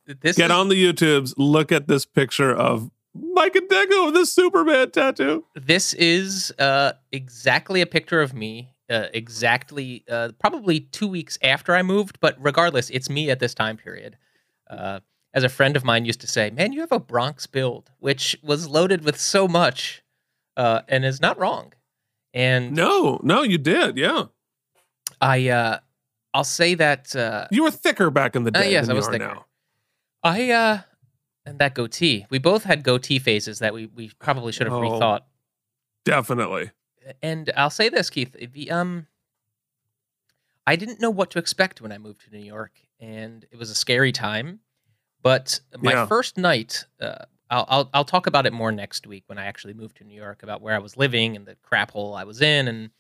This 0.06 0.36
Get 0.36 0.50
is, 0.50 0.56
on 0.56 0.68
the 0.68 0.74
YouTubes. 0.74 1.34
Look 1.36 1.72
at 1.72 1.88
this 1.88 2.04
picture 2.04 2.54
of 2.54 2.90
Mike 3.14 3.54
and 3.56 3.68
Deco 3.68 4.06
with 4.06 4.14
the 4.14 4.26
Superman 4.26 4.90
tattoo. 4.90 5.44
This 5.54 5.94
is 5.94 6.52
uh, 6.58 6.92
exactly 7.12 7.80
a 7.80 7.86
picture 7.86 8.20
of 8.20 8.34
me. 8.34 8.70
Uh, 8.90 9.06
exactly, 9.14 10.04
uh, 10.10 10.30
probably 10.38 10.80
two 10.80 11.08
weeks 11.08 11.38
after 11.42 11.74
I 11.74 11.82
moved, 11.82 12.20
but 12.20 12.36
regardless, 12.38 12.90
it's 12.90 13.08
me 13.08 13.30
at 13.30 13.38
this 13.38 13.54
time 13.54 13.78
period. 13.78 14.18
Uh, 14.78 15.00
as 15.32 15.42
a 15.42 15.48
friend 15.48 15.76
of 15.76 15.84
mine 15.84 16.04
used 16.04 16.20
to 16.20 16.26
say, 16.26 16.50
"Man, 16.50 16.72
you 16.72 16.80
have 16.80 16.92
a 16.92 17.00
Bronx 17.00 17.46
build," 17.46 17.90
which 17.98 18.36
was 18.42 18.68
loaded 18.68 19.04
with 19.04 19.18
so 19.18 19.48
much, 19.48 20.02
uh, 20.56 20.82
and 20.88 21.04
is 21.04 21.20
not 21.20 21.38
wrong. 21.38 21.72
And 22.32 22.72
No, 22.72 23.20
no, 23.22 23.42
you 23.42 23.58
did. 23.58 23.96
Yeah. 23.96 24.26
I, 25.20 25.48
uh, 25.48 25.78
I'll 26.32 26.44
say 26.44 26.74
that 26.74 27.14
uh, 27.16 27.46
You 27.50 27.62
were 27.64 27.70
thicker 27.70 28.10
back 28.10 28.34
in 28.36 28.44
the 28.44 28.50
Uh, 28.56 28.62
day. 28.62 28.72
yes, 28.72 28.86
than 28.86 28.96
I 28.96 28.98
was 28.98 29.06
thicker. 29.08 29.18
now. 29.26 29.46
I, 30.22 30.50
uh, 30.50 30.80
and 31.46 31.58
that 31.58 31.74
goatee. 31.74 32.26
We 32.30 32.38
both 32.38 32.64
had 32.64 32.82
goatee 32.82 33.18
phases 33.18 33.58
that 33.60 33.74
we 33.74 33.86
we 33.86 34.10
probably 34.18 34.52
should 34.52 34.66
have 34.66 34.74
Oh. 34.74 34.80
rethought. 34.80 35.20
Definitely. 36.04 36.70
and 37.22 37.50
I'll 37.56 37.70
say 37.70 37.88
this, 37.88 38.08
Keith. 38.08 38.32
The 38.32 38.70
um, 38.70 39.06
I 40.66 40.76
didn't 40.76 41.00
know 41.00 41.10
what 41.10 41.30
to 41.32 41.38
expect 41.38 41.80
when 41.80 41.92
I 41.92 41.98
moved 41.98 42.22
to 42.22 42.30
New 42.30 42.42
York, 42.44 42.72
and 42.98 43.44
it 43.50 43.56
was 43.58 43.70
a 43.70 43.74
scary 43.74 44.10
time. 44.12 44.60
But 45.24 45.58
my 45.80 45.92
Yeah. 45.92 46.06
first 46.06 46.36
night, 46.36 46.84
uh, 47.00 47.24
I'll, 47.50 47.64
I'll 47.68 47.90
I'll 47.94 48.04
talk 48.04 48.26
about 48.26 48.46
it 48.46 48.52
more 48.52 48.70
next 48.70 49.06
week 49.06 49.24
when 49.26 49.38
I 49.38 49.46
actually 49.46 49.72
moved 49.72 49.96
to 49.96 50.04
New 50.04 50.14
York 50.14 50.42
about 50.42 50.60
where 50.60 50.74
I 50.74 50.78
was 50.78 50.96
living 50.96 51.34
and 51.34 51.46
the 51.46 51.56
crap 51.62 51.90
hole 51.92 52.14
I 52.14 52.24
was 52.24 52.42
in. 52.42 52.68
And 52.68 52.90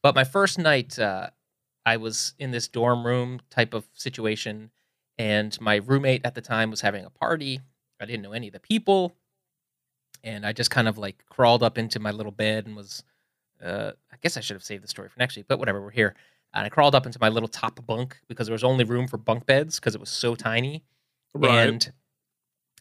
but 0.00 0.14
my 0.14 0.24
first 0.24 0.58
night, 0.58 0.98
uh, 0.98 1.30
I 1.84 1.96
was 1.96 2.34
in 2.38 2.52
this 2.52 2.68
dorm 2.68 3.04
room 3.04 3.40
type 3.50 3.74
of 3.74 3.86
situation, 3.92 4.70
and 5.18 5.60
my 5.60 5.76
roommate 5.76 6.24
at 6.24 6.34
the 6.36 6.40
time 6.40 6.70
was 6.70 6.80
having 6.80 7.04
a 7.04 7.10
party, 7.10 7.60
I 8.00 8.06
didn't 8.06 8.22
know 8.22 8.32
any 8.32 8.46
of 8.46 8.52
the 8.52 8.60
people, 8.60 9.16
and 10.22 10.46
I 10.46 10.52
just 10.52 10.70
kind 10.70 10.88
of 10.88 10.96
like 10.96 11.24
crawled 11.28 11.62
up 11.62 11.76
into 11.76 11.98
my 11.98 12.10
little 12.12 12.32
bed 12.32 12.66
and 12.66 12.76
was. 12.76 13.02
Uh, 13.62 13.92
I 14.12 14.16
guess 14.20 14.36
I 14.36 14.40
should 14.40 14.56
have 14.56 14.64
saved 14.64 14.84
the 14.84 14.88
story 14.88 15.08
for 15.08 15.18
next 15.18 15.36
week, 15.36 15.46
but 15.48 15.58
whatever. 15.58 15.80
We're 15.80 15.90
here, 15.90 16.14
and 16.52 16.66
I 16.66 16.68
crawled 16.68 16.94
up 16.94 17.06
into 17.06 17.18
my 17.20 17.30
little 17.30 17.48
top 17.48 17.84
bunk 17.86 18.20
because 18.28 18.46
there 18.46 18.52
was 18.52 18.64
only 18.64 18.84
room 18.84 19.08
for 19.08 19.16
bunk 19.16 19.46
beds 19.46 19.80
because 19.80 19.94
it 19.94 20.00
was 20.00 20.10
so 20.10 20.34
tiny. 20.34 20.84
Right. 21.34 21.68
And 21.68 21.92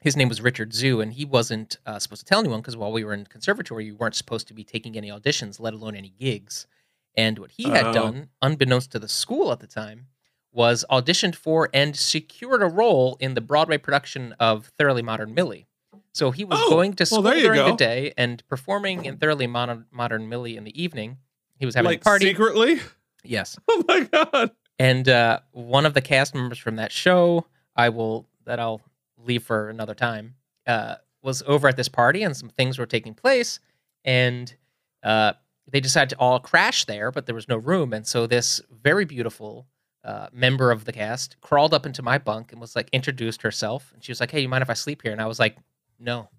his 0.02 0.16
name 0.18 0.30
was 0.30 0.42
Richard 0.42 0.74
Zoo, 0.74 1.02
and 1.02 1.14
he 1.14 1.26
wasn't 1.26 1.78
uh, 1.86 1.98
supposed 2.00 2.22
to 2.22 2.26
tell 2.26 2.40
anyone 2.40 2.60
because 2.62 2.76
while 2.78 2.92
we 2.92 3.04
were 3.04 3.14
in 3.14 3.26
conservatory, 3.26 3.86
you 3.86 3.96
weren't 3.96 4.16
supposed 4.16 4.48
to 4.50 4.54
be 4.54 4.64
taking 4.64 4.98
any 4.98 5.10
auditions, 5.10 5.60
let 5.60 5.74
alone 5.74 5.96
any 5.96 6.10
gigs. 6.20 6.68
And 7.16 7.40
what 7.40 7.52
he 7.52 7.70
had 7.70 7.88
Oh. 7.88 7.94
done, 7.94 8.30
unbeknownst 8.42 8.92
to 8.92 9.00
the 9.00 9.08
school 9.08 9.52
at 9.52 9.60
the 9.60 9.68
time, 9.68 10.08
was 10.52 10.84
auditioned 10.92 11.36
for 11.36 11.70
and 11.74 11.96
secured 11.96 12.62
a 12.62 12.68
role 12.68 13.18
in 13.20 13.34
the 13.34 13.42
Broadway 13.42 13.78
production 13.78 14.34
of 14.40 14.68
Thoroughly 14.78 15.02
Modern 15.02 15.34
Millie. 15.34 15.68
So 16.12 16.30
he 16.32 16.44
was 16.44 16.60
Oh, 16.62 16.70
going 16.70 16.94
to 16.94 17.08
well, 17.10 17.22
school 17.22 17.34
you 17.36 17.42
during 17.44 17.60
go. 17.60 17.72
the 17.72 17.76
day 17.78 18.14
and 18.18 18.46
performing 18.48 19.06
in 19.06 19.18
Thoroughly 19.18 19.48
Modern, 19.48 19.86
Modern 19.92 20.30
Millie 20.30 20.58
in 20.58 20.64
the 20.64 20.80
evening. 20.82 21.18
He 21.58 21.66
was 21.66 21.74
having 21.76 21.90
like 21.90 22.02
a 22.02 22.04
party. 22.04 22.26
secretly. 22.28 22.82
Yes 23.24 23.58
Oh 23.70 23.84
my 23.88 24.02
god. 24.02 24.52
and 24.78 25.08
uh, 25.08 25.40
one 25.54 25.86
of 25.86 25.94
the 25.94 26.02
cast 26.02 26.36
members 26.36 26.58
from 26.60 26.76
that 26.76 26.92
show 26.92 27.46
i 27.76 27.88
will 27.90 28.28
that 28.46 28.60
i'll 28.60 28.82
leave 29.18 29.44
for 29.44 29.70
another 29.70 29.96
time 29.96 30.36
uh, 30.68 30.96
was 31.22 31.42
over 31.48 31.68
at 31.68 31.78
this 31.78 31.88
party 31.88 32.24
and 32.24 32.36
some 32.36 32.50
things 32.50 32.78
were 32.78 32.86
taking 32.86 33.14
place 33.14 33.60
and 34.06 34.56
uh, 35.04 35.34
they 35.72 35.80
decided 35.80 36.10
to 36.10 36.18
all 36.18 36.40
crash 36.40 36.86
there 36.86 37.12
but 37.12 37.26
there 37.26 37.36
was 37.36 37.48
no 37.48 37.58
room. 37.58 37.94
And 37.94 38.06
so 38.06 38.28
this 38.28 38.62
very 38.82 39.06
beautiful 39.06 39.68
uh, 40.04 40.28
member 40.34 40.72
of 40.72 40.86
the 40.86 40.92
cast 40.92 41.40
crawled 41.42 41.74
up 41.74 41.86
into 41.86 42.02
my 42.02 42.18
bunk 42.18 42.52
and 42.52 42.60
was 42.60 42.76
like 42.76 42.90
introduced 42.92 43.42
herself. 43.42 43.92
And 43.94 44.04
she 44.04 44.12
was 44.12 44.20
like 44.20 44.32
hey 44.32 44.42
you 44.42 44.50
mind 44.50 44.62
if 44.62 44.70
i 44.70 44.74
sleep 44.74 45.02
here? 45.02 45.12
And 45.12 45.22
i 45.22 45.28
was 45.28 45.40
like 45.40 45.58
no 46.00 46.30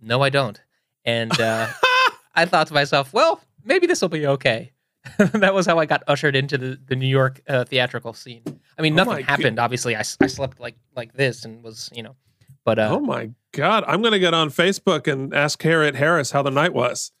no 0.00 0.22
i 0.22 0.30
don't. 0.30 0.60
And 1.04 1.38
uh, 1.40 1.68
i 2.34 2.44
thought 2.44 2.68
to 2.68 2.74
myself 2.74 3.12
well 3.12 3.40
maybe 3.64 3.86
this 3.86 4.00
will 4.00 4.08
be 4.08 4.26
okay 4.26 4.72
that 5.18 5.54
was 5.54 5.66
how 5.66 5.78
I 5.78 5.86
got 5.86 6.02
ushered 6.06 6.36
into 6.36 6.58
the, 6.58 6.78
the 6.86 6.96
New 6.96 7.06
York 7.06 7.40
uh, 7.48 7.64
theatrical 7.64 8.12
scene. 8.12 8.42
I 8.78 8.82
mean, 8.82 8.98
Oh 8.98 9.04
nothing 9.04 9.24
happened. 9.24 9.58
Obviously, 9.58 9.96
I, 9.96 10.00
I 10.00 10.26
slept 10.26 10.60
like 10.60 10.76
like 10.94 11.14
this 11.14 11.44
and 11.44 11.62
was 11.62 11.90
you 11.94 12.02
know, 12.02 12.16
but 12.64 12.78
uh, 12.78 12.90
oh 12.92 13.00
my 13.00 13.30
god. 13.52 13.84
I'm 13.86 14.02
gonna 14.02 14.18
get 14.18 14.34
on 14.34 14.50
Facebook 14.50 15.10
and 15.10 15.34
ask 15.34 15.62
Harriet 15.62 15.94
Harris 15.94 16.30
how 16.32 16.42
the 16.42 16.50
night 16.50 16.74
was. 16.74 17.12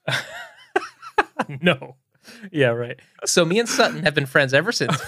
no, 1.62 1.96
yeah, 2.52 2.68
right. 2.68 3.00
So 3.24 3.44
me 3.44 3.58
and 3.58 3.68
Sutton 3.68 4.02
have 4.02 4.14
been 4.14 4.26
friends 4.26 4.52
ever 4.52 4.72
since. 4.72 4.96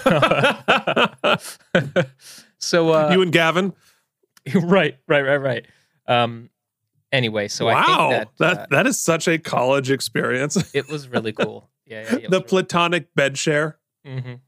so 2.57 2.93
uh, 2.93 3.09
you 3.11 3.21
and 3.21 3.31
Gavin. 3.31 3.73
right, 4.55 4.97
right, 5.07 5.21
right, 5.21 5.37
right. 5.37 5.65
Um, 6.07 6.49
anyway, 7.11 7.47
so 7.47 7.67
I 7.67 7.73
wow. 7.75 8.09
think 8.09 8.19
that, 8.19 8.29
that 8.39 8.57
uh, 8.57 8.65
that 8.71 8.87
is 8.87 8.99
such 8.99 9.27
a 9.27 9.37
college 9.37 9.91
experience. 9.91 10.73
it 10.73 10.87
was 10.89 11.07
really 11.07 11.33
cool. 11.33 11.69
Yeah, 11.85 12.03
yeah, 12.03 12.17
yeah 12.23 12.27
the 12.29 12.41
platonic 12.41 13.13
bed 13.15 13.37
share. 13.37 13.77
Mhm. 14.05 14.39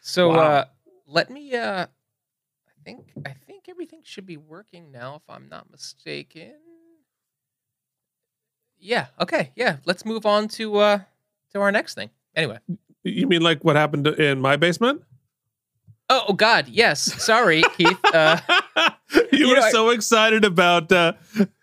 So 0.00 0.30
Wow. 0.30 0.38
uh, 0.40 0.64
let 1.06 1.30
me. 1.30 1.54
Uh, 1.54 1.86
I 1.86 2.82
think 2.84 3.06
I 3.24 3.30
think 3.46 3.68
everything 3.68 4.00
should 4.04 4.26
be 4.26 4.36
working 4.36 4.90
now, 4.92 5.16
if 5.16 5.22
I'm 5.28 5.48
not 5.48 5.70
mistaken. 5.70 6.54
Yeah. 8.78 9.06
Okay. 9.20 9.52
Yeah. 9.56 9.76
Let's 9.84 10.04
move 10.04 10.26
on 10.26 10.48
to 10.48 10.76
uh 10.76 10.98
to 11.52 11.60
our 11.60 11.72
next 11.72 11.94
thing. 11.94 12.10
Anyway. 12.36 12.58
You 13.02 13.26
mean 13.26 13.42
like 13.42 13.62
what 13.64 13.76
happened 13.76 14.06
in 14.06 14.40
my 14.40 14.56
basement? 14.56 15.02
Oh, 16.10 16.24
oh 16.28 16.32
God. 16.34 16.68
Yes. 16.68 17.00
Sorry, 17.22 17.62
Keith. 17.76 17.98
Uh, 18.12 18.38
you, 19.14 19.22
You 19.32 19.48
were 19.48 19.56
know, 19.56 19.62
I- 19.62 19.70
so 19.70 19.90
excited 19.90 20.44
about 20.44 20.90
uh, 20.92 21.14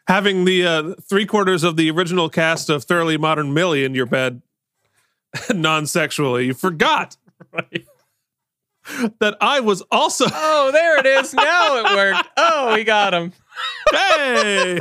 having 0.08 0.46
the 0.46 0.66
uh, 0.66 0.94
three 1.08 1.26
quarters 1.26 1.64
of 1.64 1.78
the 1.78 1.92
original 1.92 2.30
cast 2.30 2.70
of 2.70 2.84
Thoroughly 2.86 3.18
Modern 3.18 3.54
Millie 3.54 3.84
in 3.84 3.94
your 3.94 4.06
bed 4.08 4.42
non-sexually. 5.54 6.46
You 6.46 6.54
forgot 6.54 7.18
right. 7.54 7.86
that 9.20 9.38
I 9.42 9.60
was 9.60 9.84
also 9.92 10.26
Oh, 10.32 10.72
there 10.72 11.00
it 11.00 11.06
is. 11.06 11.34
Now 11.34 11.78
it 11.78 11.96
worked. 11.96 12.30
Oh, 12.38 12.74
we 12.74 12.84
got 12.84 13.14
him. 13.14 13.34
hey. 13.92 14.80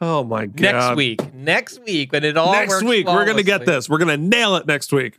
oh 0.00 0.24
my 0.24 0.46
god! 0.46 0.60
Next 0.60 0.96
week. 0.96 1.34
Next 1.34 1.80
week 1.82 2.12
when 2.12 2.24
it 2.24 2.36
all 2.36 2.52
next 2.52 2.82
week 2.82 3.06
we're 3.06 3.26
gonna 3.26 3.42
get 3.42 3.66
this. 3.66 3.88
We're 3.88 3.98
gonna 3.98 4.16
nail 4.16 4.56
it 4.56 4.66
next 4.66 4.92
week. 4.92 5.18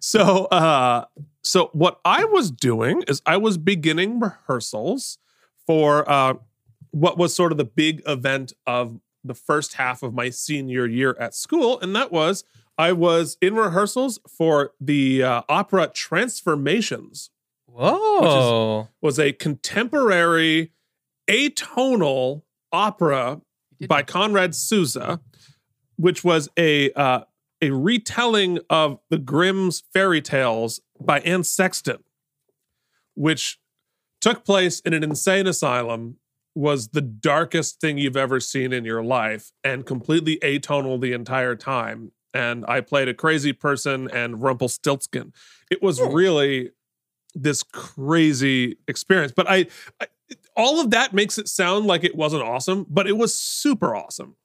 So, 0.00 0.46
uh, 0.46 1.04
so 1.42 1.70
what 1.72 2.00
I 2.04 2.24
was 2.24 2.50
doing 2.50 3.02
is 3.08 3.22
I 3.26 3.36
was 3.36 3.58
beginning 3.58 4.20
rehearsals 4.20 5.18
for 5.66 6.08
uh, 6.10 6.34
what 6.90 7.18
was 7.18 7.34
sort 7.34 7.52
of 7.52 7.58
the 7.58 7.64
big 7.64 8.02
event 8.06 8.52
of 8.66 8.98
the 9.24 9.34
first 9.34 9.74
half 9.74 10.02
of 10.02 10.14
my 10.14 10.30
senior 10.30 10.86
year 10.86 11.16
at 11.18 11.34
school, 11.34 11.80
and 11.80 11.94
that 11.94 12.10
was 12.12 12.44
I 12.78 12.92
was 12.92 13.36
in 13.40 13.54
rehearsals 13.54 14.18
for 14.28 14.72
the 14.80 15.22
uh, 15.22 15.42
opera 15.48 15.88
Transformations, 15.88 17.30
Whoa. 17.66 18.88
was 19.00 19.18
a 19.18 19.32
contemporary 19.32 20.72
atonal 21.28 22.42
opera 22.72 23.40
by 23.86 24.02
Conrad 24.02 24.54
Susa, 24.54 25.20
which 25.96 26.24
was 26.24 26.48
a 26.56 26.92
uh, 26.92 27.20
a 27.60 27.70
retelling 27.70 28.58
of 28.68 28.98
the 29.10 29.18
Grimm's 29.18 29.82
fairy 29.92 30.20
tales 30.20 30.80
by 31.00 31.20
Anne 31.20 31.44
Sexton, 31.44 32.02
which 33.14 33.58
took 34.20 34.44
place 34.44 34.80
in 34.80 34.92
an 34.92 35.02
insane 35.02 35.46
asylum, 35.46 36.16
was 36.54 36.88
the 36.88 37.00
darkest 37.00 37.80
thing 37.80 37.98
you've 37.98 38.16
ever 38.16 38.38
seen 38.40 38.72
in 38.72 38.84
your 38.84 39.02
life, 39.02 39.52
and 39.64 39.86
completely 39.86 40.38
atonal 40.42 41.00
the 41.00 41.12
entire 41.12 41.56
time. 41.56 42.12
And 42.34 42.64
I 42.66 42.80
played 42.80 43.08
a 43.08 43.14
crazy 43.14 43.52
person 43.52 44.10
and 44.10 44.42
Rumpelstiltskin. 44.42 45.32
It 45.70 45.82
was 45.82 45.98
Hmm. 45.98 46.12
really 46.14 46.70
this 47.34 47.62
crazy 47.62 48.76
experience, 48.88 49.32
but 49.34 49.46
I, 49.48 49.66
I 50.00 50.06
all 50.56 50.80
of 50.80 50.90
that 50.90 51.14
makes 51.14 51.38
it 51.38 51.48
sound 51.48 51.86
like 51.86 52.04
it 52.04 52.14
wasn't 52.14 52.42
awesome, 52.42 52.86
but 52.88 53.06
it 53.06 53.16
was 53.16 53.34
super 53.34 53.94
awesome. 53.96 54.36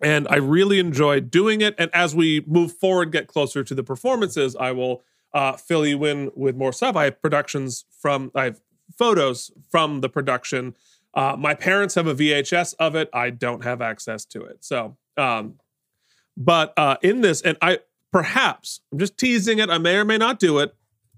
and 0.00 0.26
I 0.28 0.36
really 0.36 0.78
enjoyed 0.78 1.30
doing 1.30 1.60
it. 1.60 1.74
And 1.78 1.90
as 1.92 2.14
we 2.14 2.44
move 2.46 2.72
forward, 2.72 3.10
get 3.12 3.26
closer 3.26 3.64
to 3.64 3.74
the 3.74 3.82
performances, 3.82 4.54
I 4.54 4.70
will 4.72 5.02
uh, 5.32 5.52
fill 5.54 5.84
you 5.86 6.04
in 6.04 6.30
with 6.36 6.56
more 6.56 6.72
stuff. 6.72 6.94
I 6.94 7.04
have 7.04 7.20
productions 7.20 7.84
from, 8.00 8.30
I 8.34 8.44
have 8.44 8.60
photos 8.96 9.50
from 9.70 10.00
the 10.00 10.08
production. 10.08 10.76
Uh, 11.14 11.36
my 11.38 11.54
parents 11.54 11.94
have 11.94 12.06
a 12.06 12.14
VHS 12.14 12.74
of 12.78 12.94
it. 12.96 13.08
I 13.12 13.30
don't 13.30 13.62
have 13.64 13.80
access 13.80 14.24
to 14.26 14.42
it. 14.42 14.64
So, 14.64 14.96
um, 15.16 15.54
but 16.36 16.72
uh, 16.76 16.96
in 17.02 17.20
this, 17.20 17.40
and 17.42 17.56
I 17.62 17.78
perhaps 18.12 18.80
I'm 18.92 18.98
just 18.98 19.16
teasing 19.16 19.58
it. 19.60 19.70
I 19.70 19.78
may 19.78 19.96
or 19.96 20.04
may 20.04 20.18
not 20.18 20.38
do 20.40 20.58
it, 20.58 20.74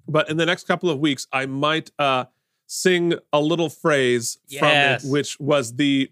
but 0.07 0.29
in 0.29 0.37
the 0.37 0.45
next 0.47 0.67
couple 0.67 0.91
of 0.91 0.99
weeks, 0.99 1.27
I 1.33 1.47
might 1.47 1.91
uh, 1.99 2.27
sing 2.67 3.15
a 3.33 3.41
little 3.41 3.71
phrase 3.71 4.39
Yes. 4.49 4.61
from 4.61 4.69
it, 5.09 5.11
which 5.13 5.41
was 5.41 5.77
the. 5.77 6.11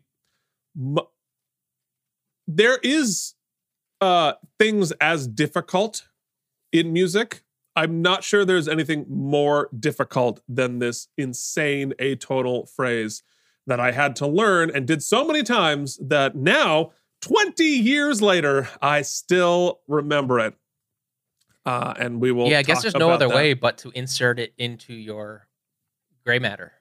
m- 0.76 0.99
There 2.47 2.78
is 2.82 3.35
uh, 4.01 4.35
things 4.59 4.93
as 4.93 5.26
difficult 5.26 6.09
in 6.72 6.93
music. 6.93 7.43
I'm 7.76 8.03
not 8.03 8.22
sure 8.24 8.45
there's 8.45 8.68
anything 8.68 9.05
more 9.09 9.68
difficult 9.78 10.41
than 10.49 10.78
this 10.78 11.09
insane 11.18 11.93
atonal 12.01 12.70
phrase 12.70 13.22
that 13.67 13.81
I 13.81 13.93
had 13.93 14.17
to 14.17 14.27
learn 14.27 14.71
and 14.75 14.87
did 14.87 15.03
so 15.03 15.25
many 15.25 15.43
times 15.43 15.99
that 16.03 16.35
now, 16.37 16.93
20 17.23 17.65
years 17.65 18.21
later, 18.21 18.69
I 18.83 19.03
still 19.03 19.81
remember 19.89 20.39
it. 20.41 20.55
Uh, 21.67 21.95
and 21.99 22.21
we 22.21 22.31
will. 22.31 22.49
yeah, 22.49 22.59
I 22.59 22.62
guess 22.62 22.83
there's 22.83 22.95
no 22.95 23.11
other 23.11 23.29
that. 23.29 23.35
way 23.35 23.55
but 23.55 23.79
to 23.79 23.91
insert 23.91 24.39
it 24.39 24.53
into 24.59 24.93
your 24.93 25.49
gray 26.25 26.39
matter. 26.39 26.73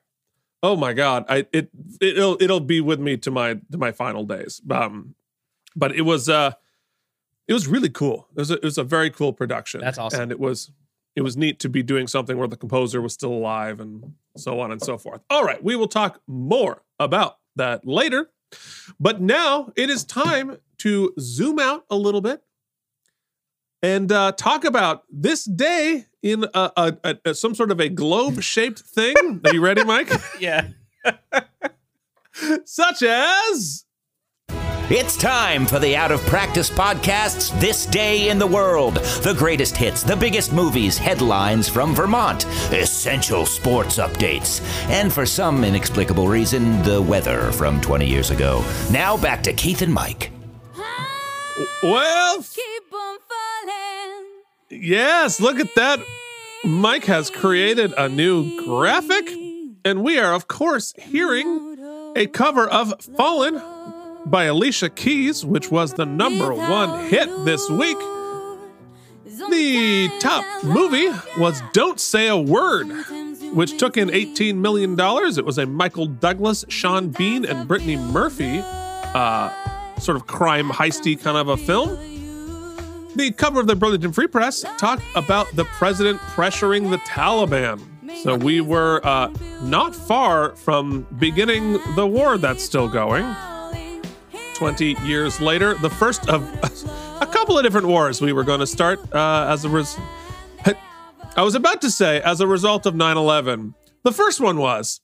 Oh 0.61 0.75
my 0.75 0.91
god, 0.93 1.25
I 1.29 1.45
it 1.53 1.69
it'll 2.01 2.37
it'll 2.41 2.59
be 2.59 2.81
with 2.81 2.99
me 2.99 3.15
to 3.17 3.31
my 3.31 3.55
to 3.71 3.77
my 3.77 3.93
final 3.93 4.25
days. 4.25 4.61
Um, 4.69 5.15
but 5.73 5.95
it 5.95 6.01
was 6.01 6.27
uh, 6.27 6.51
it 7.47 7.53
was 7.53 7.67
really 7.67 7.89
cool. 7.89 8.27
It 8.35 8.39
was 8.39 8.51
a, 8.51 8.55
it 8.55 8.63
was 8.63 8.77
a 8.77 8.83
very 8.83 9.09
cool 9.09 9.33
production. 9.33 9.81
That's 9.81 9.97
awesome. 9.97 10.21
and 10.21 10.31
it 10.31 10.39
was 10.39 10.71
it 11.15 11.21
was 11.21 11.37
neat 11.37 11.59
to 11.59 11.69
be 11.69 11.83
doing 11.83 12.07
something 12.07 12.37
where 12.37 12.47
the 12.47 12.57
composer 12.57 13.01
was 13.01 13.13
still 13.13 13.31
alive 13.33 13.79
and 13.79 14.13
so 14.35 14.59
on 14.59 14.71
and 14.71 14.81
so 14.81 14.97
forth. 14.97 15.21
All 15.29 15.43
right, 15.43 15.63
we 15.63 15.75
will 15.75 15.87
talk 15.87 16.21
more 16.27 16.81
about 16.99 17.37
that 17.55 17.85
later. 17.87 18.29
But 18.99 19.21
now 19.21 19.71
it 19.75 19.89
is 19.89 20.03
time 20.03 20.57
to 20.79 21.13
zoom 21.19 21.59
out 21.59 21.85
a 21.89 21.95
little 21.95 22.21
bit 22.21 22.41
and 23.81 24.11
uh, 24.11 24.31
talk 24.33 24.63
about 24.63 25.03
this 25.11 25.43
day 25.43 26.05
in 26.21 26.45
a, 26.53 26.71
a, 26.77 26.97
a, 27.03 27.17
a- 27.25 27.33
some 27.35 27.53
sort 27.55 27.69
of 27.71 27.79
a 27.79 27.89
globe-shaped 27.89 28.79
thing. 28.79 29.41
Are 29.45 29.53
you 29.53 29.61
ready, 29.61 29.83
Mike? 29.83 30.09
Yeah. 30.39 30.67
Such 32.65 33.03
as 33.03 33.85
It's 34.89 35.15
time 35.17 35.65
for 35.65 35.79
the 35.79 35.95
Out 35.95 36.11
of 36.11 36.21
Practice 36.25 36.69
Podcast's 36.69 37.51
This 37.59 37.85
Day 37.85 38.29
in 38.29 38.37
the 38.37 38.45
World. 38.47 38.95
The 38.95 39.33
greatest 39.37 39.75
hits, 39.77 40.03
the 40.03 40.15
biggest 40.15 40.51
movies, 40.53 40.97
headlines 40.97 41.67
from 41.69 41.95
Vermont, 41.95 42.45
essential 42.71 43.45
sports 43.45 43.97
updates, 43.97 44.61
and 44.89 45.11
for 45.11 45.25
some 45.25 45.63
inexplicable 45.63 46.27
reason, 46.27 46.81
the 46.83 47.01
weather 47.01 47.51
from 47.53 47.79
20 47.81 48.07
years 48.07 48.29
ago. 48.29 48.63
Now 48.91 49.15
back 49.17 49.41
to 49.43 49.53
Keith 49.53 49.81
and 49.81 49.93
Mike. 49.93 50.31
Well, 51.81 52.37
Keep 52.43 52.93
on 52.93 53.17
falling. 53.29 54.25
yes, 54.69 55.39
look 55.39 55.59
at 55.59 55.73
that. 55.75 55.99
Mike 56.65 57.05
has 57.05 57.29
created 57.29 57.93
a 57.97 58.09
new 58.09 58.65
graphic, 58.65 59.29
and 59.85 60.03
we 60.03 60.17
are, 60.19 60.33
of 60.33 60.47
course, 60.47 60.93
hearing 60.97 61.77
a 62.15 62.27
cover 62.27 62.67
of 62.67 62.93
Fallin' 63.17 63.61
by 64.25 64.45
Alicia 64.45 64.89
Keys, 64.89 65.45
which 65.45 65.69
was 65.71 65.93
the 65.93 66.05
number 66.05 66.53
one 66.53 67.07
hit 67.09 67.29
this 67.45 67.69
week. 67.69 67.97
The 69.25 70.09
top 70.19 70.45
movie 70.63 71.09
was 71.37 71.61
Don't 71.73 71.99
Say 71.99 72.27
a 72.27 72.37
Word, 72.37 72.87
which 73.53 73.77
took 73.77 73.97
in 73.97 74.09
$18 74.09 74.55
million. 74.55 74.95
It 74.99 75.45
was 75.45 75.57
a 75.57 75.65
Michael 75.65 76.05
Douglas, 76.05 76.65
Sean 76.69 77.09
Bean, 77.09 77.45
and 77.45 77.67
Brittany 77.67 77.97
Murphy 77.97 78.61
uh, 78.63 79.51
sort 79.99 80.17
of 80.17 80.27
crime 80.27 80.69
heisty 80.69 81.19
kind 81.19 81.37
of 81.37 81.47
a 81.47 81.57
film. 81.57 81.97
The 83.15 83.31
cover 83.31 83.59
of 83.59 83.67
the 83.67 83.75
Burlington 83.75 84.11
Free 84.11 84.27
Press 84.27 84.65
talked 84.77 85.03
about 85.15 85.47
the 85.55 85.65
president 85.65 86.19
pressuring 86.21 86.89
the 86.89 86.97
Taliban. 86.99 87.81
So 88.23 88.35
we 88.35 88.61
were 88.61 89.01
uh, 89.03 89.31
not 89.61 89.95
far 89.95 90.55
from 90.55 91.07
beginning 91.19 91.79
the 91.95 92.07
war 92.07 92.37
that's 92.37 92.63
still 92.63 92.87
going. 92.87 93.23
20 94.63 94.95
years 95.03 95.41
later, 95.41 95.73
the 95.73 95.89
first 95.89 96.29
of 96.29 96.41
a 97.21 97.25
couple 97.25 97.57
of 97.57 97.65
different 97.65 97.85
wars 97.85 98.21
we 98.21 98.31
were 98.31 98.45
going 98.45 98.61
to 98.61 98.65
start 98.65 98.97
uh, 99.13 99.45
as 99.49 99.65
a 99.65 99.69
res- 99.69 99.97
I 101.35 101.41
was 101.41 101.53
about 101.53 101.81
to 101.81 101.91
say 101.91 102.21
as 102.21 102.39
a 102.39 102.47
result 102.47 102.85
of 102.85 102.93
9/11. 102.93 103.73
The 104.03 104.13
first 104.13 104.39
one 104.39 104.57
was. 104.59 105.01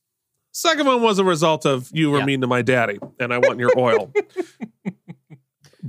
Second 0.54 0.86
one 0.88 1.02
was 1.02 1.20
a 1.20 1.26
result 1.26 1.66
of 1.66 1.90
you 1.92 2.10
were 2.10 2.20
Yeah. 2.20 2.26
mean 2.26 2.40
to 2.40 2.48
my 2.48 2.62
daddy 2.62 3.00
and 3.20 3.34
I 3.34 3.40
want 3.40 3.60
your 3.60 3.78
oil. 3.78 4.14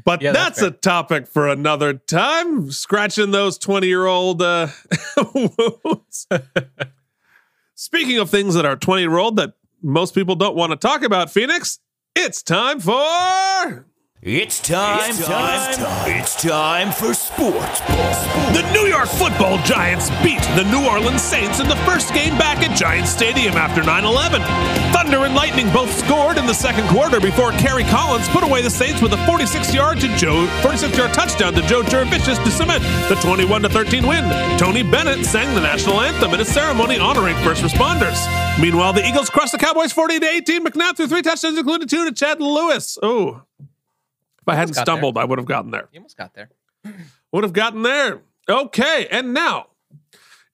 But 0.05 0.21
Yeah, 0.23 0.33
that's, 0.33 0.61
that's 0.61 0.77
a 0.77 0.77
topic 0.77 1.29
for 1.29 1.47
another 1.49 1.95
time. 1.95 2.71
Scratching 2.73 3.31
those 3.31 3.57
20 3.59 3.87
year 3.87 4.07
old 4.07 4.41
uh, 4.43 4.67
wounds. 5.35 6.27
Speaking 7.77 8.19
of 8.19 8.31
things 8.31 8.55
that 8.55 8.65
are 8.65 8.75
20 8.77 9.03
year 9.03 9.17
old 9.19 9.37
that 9.37 9.55
most 9.83 10.15
people 10.15 10.35
don't 10.35 10.57
want 10.57 10.71
to 10.73 10.77
talk 10.77 11.03
about, 11.03 11.31
Phoenix, 11.31 11.79
it's 12.17 12.43
time 12.43 12.81
for. 12.81 13.90
It's 14.23 14.61
time, 14.61 15.15
time, 15.15 15.73
It's 16.05 16.43
time 16.43 16.93
for 16.93 17.15
sports 17.15 17.81
ball. 17.89 18.53
The 18.53 18.71
New 18.71 18.87
York 18.87 19.09
football 19.09 19.57
Giants 19.65 20.11
beat 20.23 20.43
the 20.61 20.65
New 20.65 20.87
Orleans 20.87 21.23
Saints 21.23 21.59
in 21.59 21.67
the 21.69 21.77
first 21.89 22.13
game 22.13 22.37
back 22.37 22.59
at 22.59 22.77
Giant 22.77 23.09
Stadium 23.09 23.55
after 23.55 23.83
9 23.83 24.05
11. 24.05 24.43
Thunder 24.93 25.25
and 25.25 25.35
Lightning 25.35 25.73
both 25.73 25.91
scored 26.05 26.37
in 26.37 26.45
the 26.45 26.53
second 26.53 26.87
quarter 26.91 27.19
before 27.19 27.53
Kerry 27.53 27.85
Collins 27.85 28.29
put 28.29 28.45
away 28.45 28.61
the 28.61 28.69
Saints 28.69 29.01
with 29.01 29.15
a 29.15 29.25
46 29.25 29.73
yard 29.73 29.99
to 30.01 30.17
Joe 30.19 30.47
46 30.61 30.99
yard 30.99 31.15
touchdown 31.15 31.55
to 31.55 31.63
Joe 31.63 31.81
Jurevicius 31.81 32.45
to 32.45 32.51
cement 32.51 32.83
the 33.09 33.15
21 33.23 33.63
13 33.63 34.07
win. 34.07 34.29
Tony 34.59 34.83
Bennett 34.83 35.25
sang 35.25 35.55
the 35.55 35.63
national 35.63 35.99
anthem 35.99 36.35
in 36.35 36.41
a 36.41 36.45
ceremony 36.45 36.99
honoring 36.99 37.37
first 37.37 37.63
responders. 37.63 38.21
Meanwhile, 38.61 38.93
the 38.93 39.07
Eagles 39.09 39.31
crushed 39.31 39.53
the 39.53 39.59
Cowboys 39.59 39.93
40 39.93 40.17
18. 40.17 40.63
McNabb 40.63 40.99
threw 40.99 41.07
three 41.09 41.23
touchdowns, 41.23 41.57
including 41.57 41.89
two 41.89 42.05
to 42.05 42.13
Chad 42.13 42.39
Lewis. 42.39 42.99
Oh. 43.03 43.45
If 44.51 44.57
I 44.57 44.59
hadn't 44.59 44.75
got 44.75 44.87
there. 44.87 44.95
stumbled, 44.95 45.19
I 45.19 45.25
would 45.25 45.39
have 45.39 45.47
gotten 45.47 45.71
there 45.71 45.89
You 45.93 46.01
almost 46.01 46.17
got 46.17 46.35
there. 46.35 46.51
would 47.33 47.45
have 47.45 47.53
gotten 47.53 47.83
there. 47.83 48.21
Okay, 48.49 49.07
and 49.11 49.33
now 49.33 49.69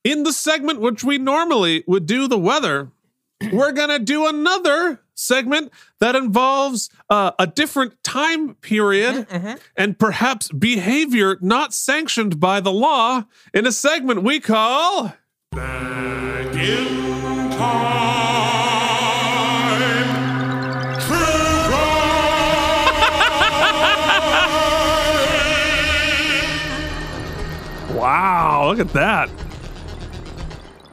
in 0.03 0.23
the 0.23 0.33
segment 0.33 0.79
which 0.79 1.03
we 1.03 1.17
normally 1.17 1.83
would 1.87 2.05
do 2.05 2.27
the 2.27 2.37
weather, 2.37 2.91
we're 3.51 3.71
gonna 3.71 3.99
do 3.99 4.27
another 4.27 5.01
segment 5.15 5.71
that 5.99 6.15
involves 6.15 6.89
uh, 7.09 7.31
a 7.39 7.47
different 7.47 8.01
time 8.03 8.53
period 8.55 9.25
and 9.75 9.97
perhaps 9.97 10.49
behavior 10.49 11.37
not 11.41 11.73
sanctioned 11.73 12.39
by 12.39 12.59
the 12.59 12.71
law 12.71 13.25
in 13.53 13.65
a 13.65 13.71
segment 13.71 14.21
we 14.23 14.39
call. 14.39 15.13
Wow, 28.07 28.69
look 28.69 28.79
at 28.79 28.93
that. 28.93 29.29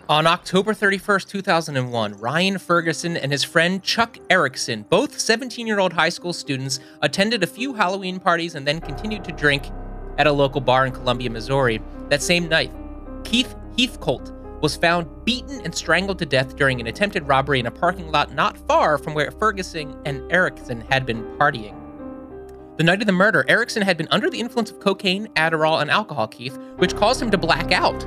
On 0.09 0.27
October 0.27 0.75
31st, 0.75 1.29
2001, 1.29 2.15
Ryan 2.15 2.59
Ferguson 2.59 3.17
and 3.17 3.31
his 3.31 3.45
friend 3.45 3.81
Chuck 3.85 4.19
Erickson, 4.31 4.85
both 4.91 5.21
17 5.21 5.65
year 5.65 5.79
old 5.79 5.93
high 5.93 6.09
school 6.09 6.33
students, 6.33 6.81
attended 7.03 7.45
a 7.45 7.47
few 7.47 7.73
Halloween 7.73 8.19
parties 8.19 8.57
and 8.57 8.67
then 8.67 8.81
continued 8.81 9.23
to 9.27 9.31
drink 9.31 9.71
at 10.19 10.27
a 10.27 10.33
local 10.33 10.61
bar 10.61 10.87
in 10.87 10.93
Columbia, 10.93 11.31
Missouri. 11.31 11.81
That 12.09 12.21
same 12.21 12.49
night, 12.49 12.73
Keith 13.23 13.55
Heitholt 13.79 14.33
was 14.61 14.75
found 14.75 15.07
beaten 15.25 15.61
and 15.61 15.73
strangled 15.73 16.19
to 16.19 16.27
death 16.27 16.57
during 16.57 16.81
an 16.81 16.89
attempted 16.89 17.29
robbery 17.29 17.61
in 17.61 17.67
a 17.67 17.71
parking 17.71 18.11
lot 18.11 18.35
not 18.35 18.59
far 18.67 18.99
from 18.99 19.15
where 19.15 19.31
Ferguson 19.31 19.97
and 20.05 20.21
Erickson 20.33 20.81
had 20.91 21.07
been 21.07 21.23
partying. 21.39 21.84
The 22.77 22.83
night 22.83 23.01
of 23.01 23.07
the 23.07 23.13
murder, 23.13 23.45
Erickson 23.47 23.83
had 23.83 23.97
been 23.97 24.09
under 24.11 24.29
the 24.29 24.41
influence 24.41 24.73
of 24.73 24.81
cocaine, 24.81 25.29
Adderall, 25.37 25.81
and 25.81 25.89
alcohol, 25.89 26.27
Keith, 26.27 26.59
which 26.79 26.97
caused 26.97 27.23
him 27.23 27.31
to 27.31 27.39
black 27.39 27.71
out. 27.71 28.05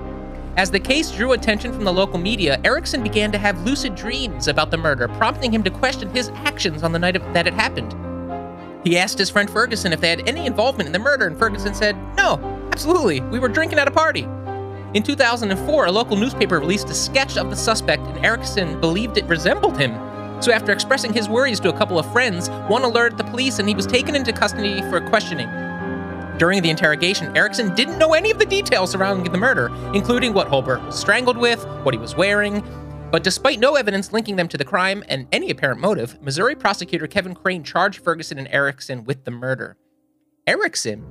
As 0.57 0.69
the 0.69 0.79
case 0.79 1.09
drew 1.09 1.31
attention 1.31 1.71
from 1.71 1.85
the 1.85 1.93
local 1.93 2.19
media, 2.19 2.59
Erickson 2.65 3.01
began 3.01 3.31
to 3.31 3.37
have 3.37 3.65
lucid 3.65 3.95
dreams 3.95 4.49
about 4.49 4.69
the 4.69 4.77
murder, 4.77 5.07
prompting 5.07 5.53
him 5.53 5.63
to 5.63 5.69
question 5.69 6.09
his 6.09 6.27
actions 6.29 6.83
on 6.83 6.91
the 6.91 6.99
night 6.99 7.15
of, 7.15 7.21
that 7.33 7.47
it 7.47 7.53
happened. 7.53 7.95
He 8.85 8.97
asked 8.97 9.17
his 9.17 9.29
friend 9.29 9.49
Ferguson 9.49 9.93
if 9.93 10.01
they 10.01 10.09
had 10.09 10.27
any 10.27 10.45
involvement 10.45 10.87
in 10.87 10.93
the 10.93 10.99
murder, 10.99 11.27
and 11.27 11.39
Ferguson 11.39 11.73
said, 11.73 11.95
No, 12.17 12.37
absolutely, 12.73 13.21
we 13.21 13.39
were 13.39 13.47
drinking 13.47 13.79
at 13.79 13.87
a 13.87 13.91
party. 13.91 14.27
In 14.93 15.01
2004, 15.01 15.85
a 15.85 15.91
local 15.93 16.17
newspaper 16.17 16.59
released 16.59 16.89
a 16.89 16.93
sketch 16.93 17.37
of 17.37 17.49
the 17.49 17.55
suspect, 17.55 18.05
and 18.05 18.25
Erickson 18.25 18.81
believed 18.81 19.17
it 19.17 19.25
resembled 19.27 19.77
him. 19.77 19.93
So, 20.39 20.51
after 20.51 20.71
expressing 20.71 21.13
his 21.13 21.27
worries 21.27 21.59
to 21.61 21.69
a 21.69 21.77
couple 21.77 21.97
of 21.97 22.11
friends, 22.11 22.49
one 22.67 22.83
alerted 22.83 23.17
the 23.17 23.23
police 23.23 23.59
and 23.59 23.67
he 23.67 23.75
was 23.75 23.87
taken 23.87 24.15
into 24.15 24.31
custody 24.31 24.81
for 24.83 25.01
questioning. 25.01 25.49
During 26.37 26.61
the 26.61 26.69
interrogation, 26.69 27.35
Erickson 27.35 27.73
didn't 27.73 27.97
know 27.97 28.13
any 28.13 28.29
of 28.29 28.37
the 28.37 28.45
details 28.45 28.91
surrounding 28.91 29.31
the 29.31 29.39
murder, 29.39 29.71
including 29.95 30.33
what 30.33 30.47
Holbert 30.47 30.85
was 30.85 30.99
strangled 30.99 31.37
with, 31.37 31.65
what 31.81 31.95
he 31.95 31.99
was 31.99 32.15
wearing. 32.15 32.63
But 33.11 33.23
despite 33.23 33.59
no 33.59 33.75
evidence 33.75 34.13
linking 34.13 34.35
them 34.35 34.47
to 34.49 34.57
the 34.57 34.65
crime 34.65 35.03
and 35.07 35.27
any 35.31 35.49
apparent 35.49 35.81
motive, 35.81 36.21
Missouri 36.21 36.55
prosecutor 36.55 37.07
Kevin 37.07 37.33
Crane 37.33 37.63
charged 37.63 38.03
Ferguson 38.03 38.37
and 38.37 38.47
Erickson 38.51 39.03
with 39.05 39.23
the 39.23 39.31
murder. 39.31 39.77
Erickson, 40.45 41.03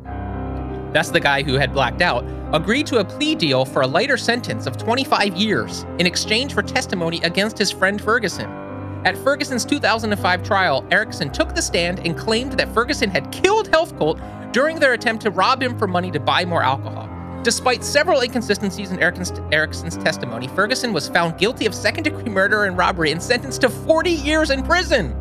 that's 0.93 1.11
the 1.11 1.21
guy 1.21 1.43
who 1.43 1.55
had 1.55 1.73
blacked 1.73 2.03
out, 2.03 2.25
agreed 2.53 2.87
to 2.87 3.01
a 3.01 3.05
plea 3.05 3.35
deal 3.35 3.65
for 3.65 3.83
a 3.83 3.87
lighter 3.87 4.17
sentence 4.17 4.67
of 4.67 4.77
25 4.77 5.35
years 5.37 5.85
in 5.99 6.07
exchange 6.07 6.55
for 6.55 6.63
testimony 6.63 7.21
against 7.23 7.59
his 7.59 7.73
friend 7.73 8.01
Ferguson. 8.01 8.66
At 9.07 9.17
Ferguson's 9.17 9.65
2005 9.65 10.43
trial, 10.43 10.85
Erickson 10.91 11.31
took 11.31 11.55
the 11.55 11.63
stand 11.63 12.01
and 12.01 12.19
claimed 12.19 12.55
that 12.55 12.75
Ferguson 12.75 13.09
had 13.09 13.31
killed 13.31 13.71
Heitholt 13.71 14.21
during 14.53 14.81
their 14.81 14.95
attempt 14.95 15.23
to 15.23 15.31
rob 15.31 15.63
him 15.63 15.79
for 15.79 15.87
money 15.87 16.11
to 16.11 16.19
buy 16.19 16.45
more 16.45 16.65
alcohol. 16.65 17.09
Despite 17.45 17.85
several 17.85 18.23
inconsistencies 18.23 18.91
in 18.91 18.99
Erickson's, 18.99 19.31
Erickson's 19.53 19.97
testimony, 19.97 20.49
Ferguson 20.49 20.93
was 20.93 21.09
found 21.09 21.39
guilty 21.39 21.67
of 21.67 21.73
second 21.73 22.03
degree 22.03 22.25
murder 22.25 22.65
and 22.65 22.77
robbery 22.77 23.13
and 23.13 23.23
sentenced 23.23 23.61
to 23.61 23.69
40 23.69 24.11
years 24.11 24.51
in 24.51 24.65
prison. 24.65 25.15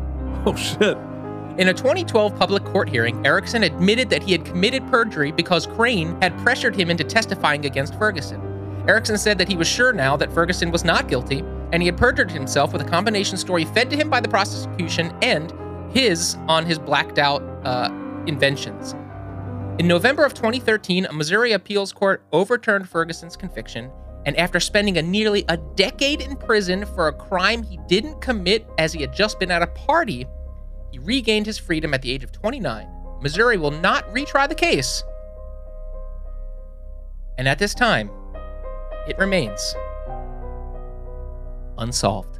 Oh, 0.44 0.56
shit. 0.56 0.98
In 1.56 1.68
a 1.68 1.72
2012 1.72 2.36
public 2.36 2.64
court 2.64 2.88
hearing, 2.88 3.24
Erickson 3.24 3.62
admitted 3.62 4.10
that 4.10 4.24
he 4.24 4.32
had 4.32 4.44
committed 4.44 4.84
perjury 4.88 5.30
because 5.30 5.64
Crane 5.64 6.20
had 6.20 6.36
pressured 6.38 6.74
him 6.74 6.90
into 6.90 7.04
testifying 7.04 7.64
against 7.64 7.94
Ferguson. 7.94 8.42
Erickson 8.88 9.16
said 9.16 9.38
that 9.38 9.48
he 9.48 9.56
was 9.56 9.68
sure 9.68 9.92
now 9.92 10.16
that 10.16 10.32
Ferguson 10.32 10.72
was 10.72 10.84
not 10.84 11.06
guilty, 11.06 11.44
and 11.72 11.82
he 11.82 11.86
had 11.86 11.96
perjured 11.96 12.30
himself 12.30 12.72
with 12.72 12.82
a 12.82 12.84
combination 12.84 13.36
story 13.36 13.64
fed 13.64 13.90
to 13.90 13.96
him 13.96 14.08
by 14.08 14.20
the 14.20 14.28
prosecution 14.28 15.12
and 15.22 15.52
his 15.92 16.36
on 16.48 16.64
his 16.64 16.78
blacked 16.78 17.18
out 17.18 17.42
uh, 17.64 17.90
inventions. 18.26 18.94
In 19.78 19.86
November 19.86 20.24
of 20.24 20.32
2013, 20.32 21.06
a 21.06 21.12
Missouri 21.12 21.52
appeals 21.52 21.92
court 21.92 22.22
overturned 22.32 22.88
Ferguson's 22.88 23.36
conviction, 23.36 23.90
and 24.24 24.36
after 24.36 24.58
spending 24.58 24.96
a 24.96 25.02
nearly 25.02 25.44
a 25.48 25.56
decade 25.56 26.22
in 26.22 26.36
prison 26.36 26.86
for 26.86 27.08
a 27.08 27.12
crime 27.12 27.62
he 27.62 27.78
didn't 27.86 28.20
commit 28.20 28.66
as 28.78 28.92
he 28.92 29.00
had 29.02 29.12
just 29.12 29.38
been 29.38 29.50
at 29.50 29.62
a 29.62 29.66
party, 29.66 30.26
he 30.90 30.98
regained 30.98 31.46
his 31.46 31.58
freedom 31.58 31.92
at 31.92 32.02
the 32.02 32.10
age 32.10 32.24
of 32.24 32.32
29. 32.32 32.88
Missouri 33.20 33.58
will 33.58 33.70
not 33.70 34.08
retry 34.14 34.48
the 34.48 34.54
case. 34.54 35.02
And 37.38 37.46
at 37.46 37.58
this 37.58 37.74
time, 37.74 38.10
it 39.06 39.18
remains 39.18 39.74
unsolved. 41.78 42.38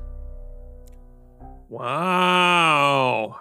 Wow. 1.68 3.40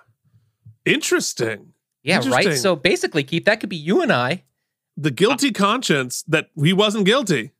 Interesting. 0.86 1.74
Yeah, 2.04 2.22
right. 2.30 2.54
So 2.54 2.76
basically, 2.76 3.24
Keith, 3.24 3.46
that 3.46 3.60
could 3.60 3.70
be 3.70 3.76
you 3.76 4.02
and 4.02 4.12
I, 4.12 4.44
the 4.96 5.12
guilty 5.12 5.52
conscience 5.52 6.24
that 6.28 6.50
he 6.62 6.74
wasn't 6.74 7.06
guilty. 7.06 7.52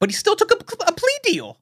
but 0.00 0.10
he 0.10 0.14
still 0.14 0.34
took 0.36 0.50
a, 0.50 0.56
a 0.86 0.92
plea 0.92 1.18
deal 1.22 1.60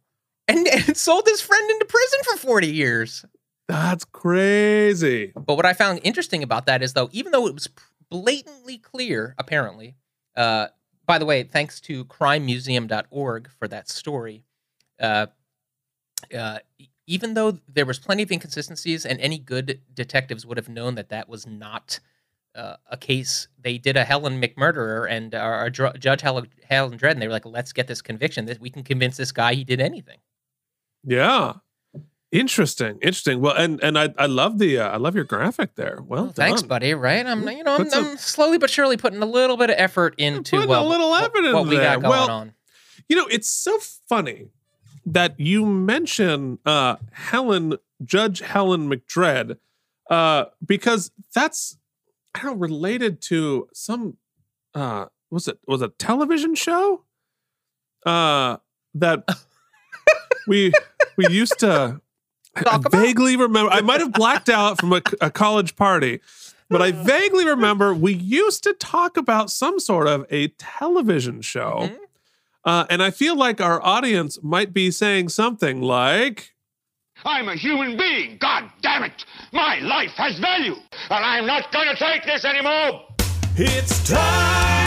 and, 0.48 0.66
and 0.88 0.96
sold 0.96 1.26
his 1.26 1.40
friend 1.40 1.70
into 1.70 1.84
prison 1.84 2.20
for 2.24 2.36
40 2.38 2.66
years. 2.68 3.24
That's 3.68 4.04
crazy. 4.04 5.32
But 5.36 5.56
what 5.56 5.66
I 5.66 5.74
found 5.74 6.00
interesting 6.02 6.42
about 6.42 6.66
that 6.66 6.82
is, 6.82 6.94
though, 6.94 7.08
even 7.12 7.30
though 7.32 7.46
it 7.46 7.54
was 7.54 7.68
blatantly 8.08 8.78
clear, 8.78 9.34
apparently, 9.38 9.94
uh, 10.36 10.68
by 11.06 11.18
the 11.18 11.26
way, 11.26 11.44
thanks 11.44 11.80
to 11.82 12.04
crimemuseum.org 12.06 13.48
for 13.58 13.68
that 13.68 13.88
story, 13.88 14.44
uh, 14.98 15.26
uh, 16.36 16.58
even 17.06 17.34
though 17.34 17.58
there 17.68 17.86
was 17.86 17.98
plenty 17.98 18.22
of 18.22 18.30
inconsistencies 18.30 19.04
and 19.04 19.20
any 19.20 19.38
good 19.38 19.80
detectives 19.94 20.46
would 20.46 20.56
have 20.56 20.68
known 20.68 20.94
that 20.94 21.08
that 21.08 21.28
was 21.28 21.46
not 21.46 21.98
uh, 22.54 22.76
a 22.90 22.96
case, 22.96 23.48
they 23.60 23.78
did 23.78 23.96
a 23.96 24.04
Helen 24.04 24.40
McMurderer 24.40 25.08
and 25.10 25.34
uh, 25.34 25.38
our 25.38 25.70
dr- 25.70 25.98
Judge 25.98 26.20
Helen, 26.20 26.48
Helen 26.68 26.98
Dredd, 26.98 27.12
and 27.12 27.22
they 27.22 27.26
were 27.28 27.32
like, 27.32 27.46
let's 27.46 27.72
get 27.72 27.86
this 27.86 28.02
conviction. 28.02 28.46
That 28.46 28.60
we 28.60 28.70
can 28.70 28.82
convince 28.82 29.16
this 29.16 29.32
guy 29.32 29.54
he 29.54 29.64
did 29.64 29.80
anything. 29.80 30.18
Yeah. 31.04 31.54
Interesting. 32.32 32.98
Interesting. 33.02 33.40
Well, 33.40 33.54
and 33.56 33.82
and 33.82 33.98
I 33.98 34.14
I 34.16 34.26
love 34.26 34.58
the 34.58 34.78
uh, 34.78 34.88
I 34.90 34.98
love 34.98 35.16
your 35.16 35.24
graphic 35.24 35.74
there. 35.74 35.98
Well, 36.06 36.24
Well, 36.24 36.32
thanks, 36.32 36.62
buddy. 36.62 36.94
Right? 36.94 37.26
I'm, 37.26 37.48
you 37.48 37.64
know, 37.64 37.74
I'm, 37.76 37.90
some- 37.90 38.04
I'm 38.06 38.16
slowly 38.18 38.56
but 38.58 38.70
surely 38.70 38.96
putting 38.96 39.20
a 39.20 39.26
little 39.26 39.56
bit 39.56 39.68
of 39.70 39.74
effort 39.78 40.14
into 40.16 40.52
putting 40.56 40.66
a 40.66 40.68
well, 40.70 40.86
little 40.88 41.10
what- 41.10 41.24
effort 41.24 41.42
what 41.52 41.62
in 41.62 41.68
we 41.68 41.76
there. 41.76 41.84
got 41.96 42.02
going 42.02 42.10
Well, 42.10 42.30
on. 42.30 42.54
You 43.08 43.16
know, 43.16 43.26
it's 43.26 43.48
so 43.48 43.76
funny 44.08 44.50
that 45.12 45.38
you 45.38 45.64
mention 45.66 46.58
uh 46.64 46.96
Helen 47.12 47.76
Judge 48.04 48.40
Helen 48.40 48.88
McDread 48.90 49.58
uh 50.08 50.46
because 50.64 51.10
that's 51.34 51.76
I 52.34 52.42
don't 52.42 52.52
know, 52.52 52.58
related 52.58 53.20
to 53.22 53.68
some 53.72 54.16
uh 54.74 55.06
was 55.30 55.48
it 55.48 55.58
was 55.66 55.82
a 55.82 55.88
television 55.88 56.54
show 56.54 57.04
uh 58.06 58.56
that 58.94 59.24
we 60.48 60.72
we 61.16 61.28
used 61.28 61.58
to 61.60 62.00
I 62.56 62.78
vaguely 62.90 63.36
remember 63.36 63.70
I 63.70 63.80
might 63.80 64.00
have 64.00 64.12
blacked 64.12 64.48
out 64.48 64.80
from 64.80 64.92
a, 64.92 65.02
a 65.20 65.30
college 65.30 65.76
party 65.76 66.20
but 66.68 66.80
I 66.82 66.92
vaguely 66.92 67.46
remember 67.46 67.92
we 67.94 68.12
used 68.12 68.62
to 68.64 68.72
talk 68.74 69.16
about 69.16 69.50
some 69.50 69.78
sort 69.80 70.06
of 70.06 70.24
a 70.30 70.48
television 70.58 71.40
show 71.42 71.88
Mhm. 71.90 71.96
Uh, 72.64 72.86
and 72.90 73.02
I 73.02 73.10
feel 73.10 73.36
like 73.36 73.60
our 73.60 73.84
audience 73.84 74.38
might 74.42 74.72
be 74.72 74.90
saying 74.90 75.30
something 75.30 75.80
like, 75.80 76.54
I'm 77.24 77.48
a 77.48 77.56
human 77.56 77.96
being. 77.96 78.38
God 78.38 78.70
damn 78.82 79.02
it. 79.04 79.24
My 79.52 79.78
life 79.80 80.12
has 80.16 80.38
value. 80.38 80.74
And 81.10 81.24
I'm 81.24 81.46
not 81.46 81.70
going 81.72 81.88
to 81.88 81.96
take 81.96 82.24
this 82.24 82.44
anymore. 82.44 83.02
It's 83.56 84.08
time 84.08 84.79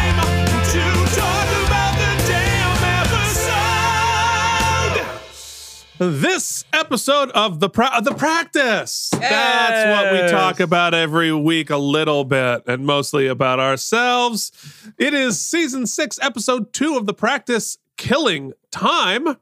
This 6.00 6.66
episode 6.74 7.30
of 7.32 7.60
the 7.60 7.70
pra- 7.70 8.02
the 8.04 8.16
practice. 8.16 9.10
That's 9.12 10.04
what 10.04 10.12
we 10.24 10.28
talk 10.30 10.60
about 10.60 10.94
every 10.94 11.32
week 11.32 11.70
a 11.70 11.78
little 11.78 12.24
bit 12.24 12.64
and 12.68 12.86
mostly 12.86 13.28
about 13.28 13.60
ourselves. 13.60 14.52
It 14.98 15.14
is 15.14 15.39
season 15.39 15.86
6 15.86 16.20
episode 16.22 16.74
2 16.74 16.98
of 16.98 17.06
the 17.06 17.14
practice 17.14 17.78
Killing 17.98 18.54
Time 18.72 19.38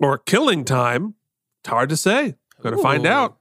or 0.00 0.16
Killing 0.18 0.64
Time. 0.64 1.14
It's 1.62 1.68
hard 1.68 1.90
to 1.90 1.96
say. 1.96 2.36
Going 2.62 2.76
to 2.76 2.82
find 2.82 3.06
out. 3.06 3.36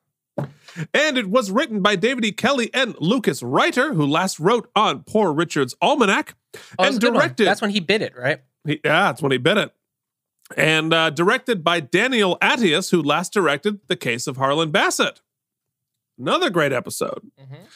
And 0.93 1.18
it 1.18 1.30
was 1.30 1.51
written 1.51 1.82
by 1.82 1.95
David 1.95 2.24
E. 2.26 2.32
Kelley 2.32 2.70
and 2.74 2.93
Lucas 2.99 3.41
Reiter, 3.41 3.93
who 3.93 4.05
last 4.05 4.39
wrote 4.39 4.70
on 4.76 5.03
Poor 5.03 5.34
Richard's 5.34 5.76
Almanac, 5.82 6.36
Oh, 6.78 6.84
and 6.86 6.99
directed. 6.99 7.45
That's 7.45 7.62
when 7.62 7.72
he 7.72 7.80
bid 7.80 8.01
it, 8.01 8.14
right? 8.18 8.41
He, 8.66 8.80
yeah, 8.84 9.03
that's 9.07 9.22
when 9.22 9.32
he 9.32 9.38
bit 9.38 9.57
it. 9.57 9.74
And 10.58 10.93
uh, 10.93 11.10
directed 11.12 11.64
by 11.64 11.80
Daniel 11.80 12.38
Attias, 12.41 12.91
who 12.91 13.02
last 13.02 13.34
directed 13.34 13.80
The 13.88 13.95
Case 13.95 14.28
of 14.28 14.38
Harlan 14.38 14.72
Bassett. 14.72 15.22
Another 16.18 16.50
great 16.50 16.74
episode, 16.74 17.32
Mhm. 17.39 17.68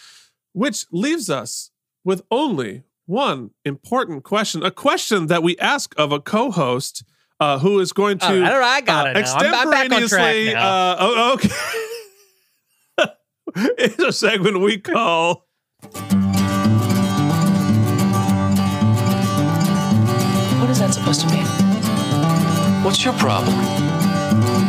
which 0.53 0.85
leaves 0.91 1.29
us 1.29 1.71
with 2.03 2.23
only 2.29 2.83
one 3.05 3.51
important 3.63 4.23
question, 4.23 4.63
a 4.63 4.71
question 4.71 5.27
that 5.27 5.43
we 5.43 5.57
ask 5.57 5.93
of 5.97 6.11
a 6.11 6.19
co 6.19 6.51
host 6.51 7.03
uh, 7.39 7.59
who 7.59 7.79
is 7.79 7.93
going 7.93 8.17
to 8.19 8.25
All 8.25 8.33
right, 8.33 8.51
all 8.51 8.59
right, 8.59 8.77
I 8.77 8.81
got 8.81 9.07
uh, 9.07 9.19
it. 9.19 9.23
Now. 9.23 9.35
I'm, 9.35 9.53
I'm 9.53 9.69
back 9.69 9.91
on 9.91 10.07
track 10.07 10.35
now. 10.53 10.67
Uh, 10.67 10.95
oh, 10.99 11.33
okay. 11.33 11.49
it's 13.77 13.99
a 13.99 14.11
segment 14.11 14.59
we 14.61 14.77
call 14.79 15.45
What 20.59 20.69
is 20.69 20.79
that 20.79 20.93
supposed 20.93 21.21
to 21.21 21.27
mean? 21.27 21.72
What's 22.83 23.05
your 23.05 23.13
problem? 23.13 23.57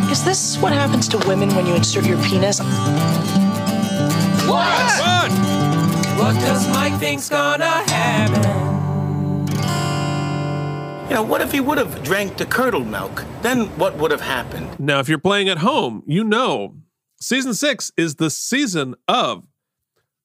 Is 0.09 0.25
this 0.25 0.57
what 0.59 0.73
happens 0.73 1.09
to 1.09 1.19
women 1.27 1.53
when 1.57 1.67
you 1.67 1.75
insert 1.75 2.07
your 2.07 2.23
penis? 2.23 2.61
What? 4.49 5.33
What 6.17 6.35
does 6.41 6.69
Mike 6.69 6.95
think's 7.01 7.29
gonna 7.29 7.65
happen? 7.65 8.45
You 11.09 11.15
know, 11.15 11.23
what 11.25 11.41
if 11.41 11.51
he 11.51 11.59
would 11.59 11.77
have 11.79 12.05
drank 12.05 12.37
the 12.37 12.47
curdled 12.47 12.87
milk? 12.87 13.25
Then 13.43 13.67
what 13.79 13.97
would 13.97 14.13
have 14.13 14.21
happened? 14.21 14.79
Now, 14.79 15.01
if 15.01 15.09
you're 15.09 15.19
playing 15.19 15.49
at 15.49 15.59
home, 15.59 16.05
you 16.07 16.23
know 16.23 16.77
season 17.21 17.53
six 17.53 17.91
is 17.97 18.15
the 18.15 18.31
season 18.31 18.95
of 19.09 19.45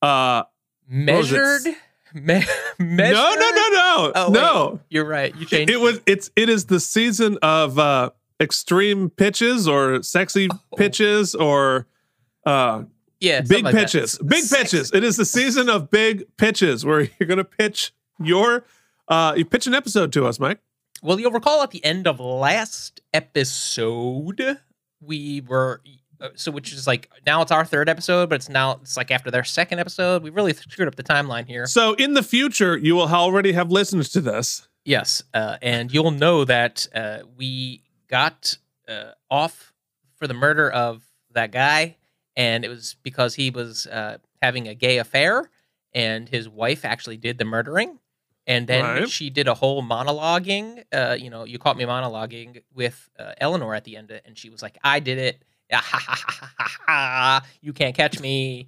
uh 0.04 0.44
measured, 0.88 1.76
me- 2.14 2.44
measured. 2.80 3.16
no 3.16 3.36
no 3.36 3.50
no 3.52 3.70
no 3.70 4.12
Oh, 4.16 4.30
wait. 4.32 4.34
no 4.34 4.80
You're 4.90 5.06
right. 5.06 5.36
You 5.36 5.46
changed. 5.46 5.72
it 5.72 5.78
was 5.78 6.00
it's 6.06 6.32
it 6.36 6.50
is 6.50 6.66
the 6.66 6.80
season 6.80 7.38
of 7.42 7.78
uh 7.80 8.10
extreme 8.42 9.10
pitches 9.10 9.68
or 9.68 10.02
sexy 10.04 10.48
Oh. 10.52 10.76
pitches 10.78 11.36
or 11.36 11.88
uh 12.46 12.84
yeah, 13.20 13.42
big 13.42 13.66
like 13.66 13.74
that. 13.76 13.82
pitches 13.82 14.18
big 14.26 14.44
Sex- 14.44 14.72
pitches 14.72 14.92
it 14.94 15.04
is 15.04 15.18
the 15.18 15.26
season 15.26 15.70
of 15.70 15.90
big 15.92 16.26
pitches 16.38 16.86
where 16.86 17.02
you're 17.20 17.28
gonna 17.28 17.44
pitch 17.44 17.92
your 18.24 18.64
uh 19.10 19.34
you 19.36 19.44
pitch 19.46 19.68
an 19.68 19.74
episode 19.74 20.14
to 20.14 20.26
us 20.26 20.40
mike 20.40 20.60
Well, 21.04 21.20
you'll 21.20 21.32
recall 21.32 21.62
at 21.64 21.72
the 21.72 21.84
end 21.84 22.08
of 22.08 22.20
last 22.20 23.02
episode, 23.14 24.58
we 25.02 25.42
were 25.42 25.82
so 26.36 26.52
which 26.52 26.74
is 26.74 26.86
like 26.88 27.10
now 27.26 27.42
it's 27.42 27.52
our 27.52 27.66
third 27.66 27.90
episode, 27.90 28.30
but 28.30 28.36
it's 28.36 28.50
now 28.50 28.80
it's 28.82 28.98
like 28.98 29.12
after 29.12 29.32
their 29.32 29.44
second 29.44 29.80
episode. 29.80 30.24
We 30.24 30.30
really 30.30 30.54
screwed 30.54 30.88
up 30.88 30.96
the 30.96 31.04
timeline 31.04 31.46
here. 31.48 31.66
so 31.68 31.94
in 31.94 32.14
the 32.14 32.24
future 32.24 32.78
you 32.78 32.96
will 32.96 33.08
already 33.08 33.54
have 33.54 33.72
listened 33.72 34.04
to 34.06 34.22
this 34.22 34.68
Yes, 34.86 35.22
uh, 35.34 35.58
and 35.62 35.94
you'll 35.94 36.12
know 36.12 36.46
that 36.46 36.88
uh, 36.96 37.20
we 37.38 37.84
got 38.08 38.58
uh, 38.88 39.12
off 39.30 39.74
for 40.16 40.26
the 40.26 40.34
murder 40.34 40.70
of 40.72 41.04
that 41.34 41.52
guy, 41.52 41.98
and 42.36 42.66
it 42.66 42.70
was 42.70 42.96
because 43.04 43.36
he 43.36 43.52
was 43.52 43.86
uh, 43.88 44.18
having 44.42 44.68
a 44.68 44.74
gay 44.74 44.98
affair, 44.98 45.50
and 45.94 46.28
his 46.30 46.50
wife 46.50 46.86
actually 46.86 47.18
did 47.18 47.38
the 47.38 47.46
murdering, 47.46 48.00
and 48.48 48.66
then 48.68 48.84
Right. 48.84 49.10
she 49.10 49.30
did 49.30 49.48
a 49.48 49.54
whole 49.54 49.84
monologuing. 49.84 50.84
Uh, 50.92 51.16
you 51.20 51.30
know, 51.30 51.44
you 51.44 51.60
caught 51.60 51.78
me 51.78 51.84
monologuing 51.84 52.62
with 52.74 53.10
uh, 53.20 53.34
Eleanor 53.40 53.76
at 53.76 53.84
the 53.84 53.96
end, 53.98 54.10
and 54.26 54.38
she 54.38 54.50
was 54.50 54.62
like, 54.64 54.78
"I 54.84 55.00
did 55.02 55.18
it." 55.20 55.44
Ha, 55.72 55.78
ha, 55.78 56.00
ha, 56.00 56.16
ha, 56.40 56.52
ha, 56.58 56.70
ha. 56.88 57.46
You 57.62 57.74
can't 57.74 57.96
catch 57.96 58.20
me. 58.20 58.68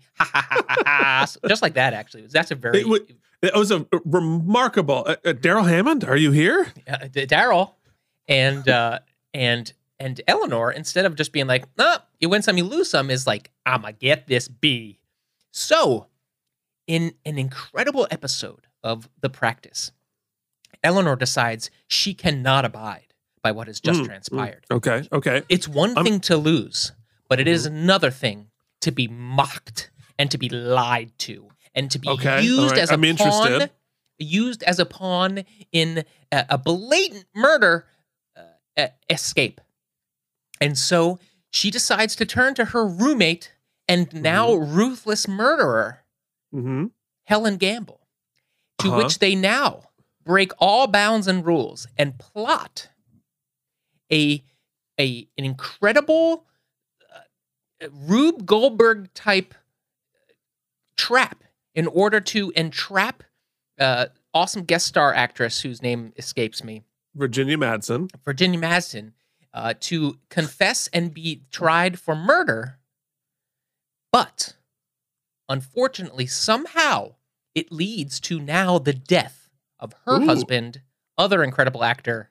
So 1.28 1.40
just 1.48 1.62
like 1.62 1.74
that, 1.76 1.94
actually. 1.94 2.28
That's 2.28 2.52
a 2.52 2.56
very 2.56 2.82
It 2.82 2.88
would- 2.88 3.16
it 3.42 3.56
was 3.56 3.72
a 3.72 3.88
remarkable 4.06 5.04
uh, 5.08 5.16
uh, 5.26 5.34
daryl 5.34 5.68
hammond 5.68 6.04
are 6.04 6.16
you 6.16 6.30
here 6.32 6.68
uh, 6.88 6.98
Daryl 7.08 7.74
and 8.28 8.70
uh 8.70 9.00
and 9.34 9.74
and 10.00 10.22
Eleanor 10.28 10.72
instead 10.72 11.06
of 11.06 11.16
just 11.16 11.32
being 11.32 11.48
like, 11.48 11.66
"Ah, 11.80 12.04
you 12.20 12.30
win 12.30 12.44
some, 12.44 12.58
you 12.58 12.64
lose 12.64 12.88
some," 12.92 13.10
is 13.10 13.26
like, 13.26 13.50
"I'ma 13.66 13.92
get 14.00 14.28
this 14.28 14.48
B." 14.48 15.00
So, 15.52 16.06
in 16.86 17.14
an 17.26 17.40
incredible 17.40 18.08
episode 18.12 18.68
of 18.84 19.10
The 19.22 19.30
Practice, 19.30 19.92
Eleanor 20.84 21.16
decides 21.16 21.72
she 21.88 22.14
cannot 22.14 22.64
abide 22.66 23.11
by 23.44 23.52
what 23.52 23.68
has 23.68 23.80
just 23.80 24.00
Mm, 24.00 24.04
mm. 24.04 24.08
transpired. 24.08 24.66
okay 24.72 25.08
okay 25.12 25.44
It's 25.50 25.68
one 25.68 25.96
I'm- 25.98 26.06
thing 26.06 26.20
to 26.22 26.38
lose, 26.38 26.92
but 27.28 27.40
it 27.40 27.48
is 27.48 27.66
another 27.66 28.12
thing 28.12 28.52
to 28.82 28.92
be 28.92 29.08
mocked 29.08 29.90
and 30.18 30.30
to 30.32 30.38
be 30.38 30.50
lied 30.50 31.12
to 31.20 31.50
and 31.74 31.90
to 31.92 32.00
be 32.00 32.10
Okay, 32.10 32.42
used 32.44 32.72
right, 32.74 32.80
as 32.82 32.90
a 32.90 32.94
I'm 32.94 33.02
pawn, 33.02 33.10
interested. 33.10 33.72
used 34.20 34.64
as 34.64 34.80
a 34.80 34.86
pawn 34.86 35.44
in 35.72 36.04
a, 36.32 36.46
a 36.50 36.58
blatant 36.58 37.26
murder 37.36 37.86
uh, 38.78 38.88
escape. 39.10 39.62
And 40.60 40.78
so 40.78 41.20
she 41.52 41.72
decides 41.72 42.16
to 42.18 42.26
turn 42.26 42.54
to 42.56 42.66
her 42.66 42.86
roommate 42.86 43.54
and 43.88 44.14
now 44.14 44.50
Mm-hmm. 44.52 44.74
ruthless 44.76 45.28
murderer, 45.28 46.04
hmm 46.52 46.88
Helen 47.26 47.58
Gamble, 47.58 48.02
to 48.80 48.88
Uh-huh. 48.90 48.98
which 48.98 49.20
they 49.20 49.36
now 49.36 49.84
break 50.24 50.52
all 50.60 50.88
bounds 50.88 51.28
and 51.28 51.46
rules 51.46 51.88
and 51.98 52.18
plot 52.20 52.90
a 54.12 54.44
a 55.00 55.28
an 55.38 55.46
incredible 55.46 56.46
uh, 57.14 57.88
Rube 57.92 58.46
Goldberg 58.46 59.14
type 59.14 59.54
trap 60.98 61.44
in 61.74 61.88
order 61.88 62.20
to 62.20 62.52
entrap 62.56 63.24
uh, 63.80 64.08
awesome 64.34 64.64
guest 64.64 64.86
star 64.86 65.14
actress 65.14 65.62
whose 65.62 65.82
name 65.82 66.14
escapes 66.18 66.64
me, 66.64 66.84
Virginia 67.16 67.58
Madsen. 67.58 68.10
Virginia 68.24 68.60
Madsen, 68.60 69.14
uh, 69.54 69.74
to 69.80 70.18
confess 70.30 70.88
and 70.94 71.14
be 71.14 71.44
tried 71.52 72.00
for 72.00 72.16
murder. 72.16 72.78
But 74.12 74.56
unfortunately, 75.48 76.28
somehow 76.28 77.16
it 77.56 77.72
leads 77.72 78.20
to 78.22 78.40
now 78.40 78.78
the 78.78 78.94
death 78.94 79.50
of 79.80 79.94
her 80.06 80.22
Ooh. 80.22 80.26
husband, 80.26 80.82
other 81.18 81.44
incredible 81.44 81.84
actor, 81.84 82.31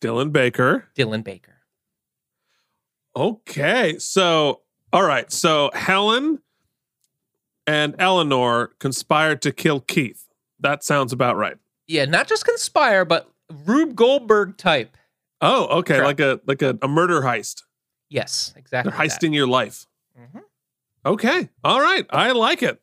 Dylan 0.00 0.32
Baker. 0.32 0.88
Dylan 0.96 1.24
Baker. 1.24 1.54
Okay. 3.14 3.98
So, 3.98 4.62
all 4.92 5.02
right. 5.02 5.30
So 5.32 5.70
Helen 5.74 6.40
and 7.66 7.94
Eleanor 7.98 8.72
conspired 8.78 9.42
to 9.42 9.52
kill 9.52 9.80
Keith. 9.80 10.26
That 10.60 10.84
sounds 10.84 11.12
about 11.12 11.36
right. 11.36 11.56
Yeah, 11.86 12.04
not 12.04 12.26
just 12.28 12.44
conspire, 12.44 13.04
but 13.04 13.30
Rube 13.64 13.94
Goldberg 13.94 14.56
type. 14.56 14.96
Oh, 15.40 15.66
okay. 15.78 15.98
Correct. 15.98 16.06
Like 16.06 16.20
a 16.20 16.40
like 16.46 16.62
a, 16.62 16.78
a 16.82 16.88
murder 16.88 17.20
heist. 17.20 17.62
Yes, 18.08 18.52
exactly. 18.56 18.90
They're 18.90 18.98
that. 18.98 19.10
heisting 19.10 19.34
your 19.34 19.46
life. 19.46 19.86
Mhm. 20.18 20.42
Okay. 21.04 21.48
All 21.62 21.80
right. 21.80 22.06
I 22.10 22.32
like 22.32 22.62
it. 22.62 22.80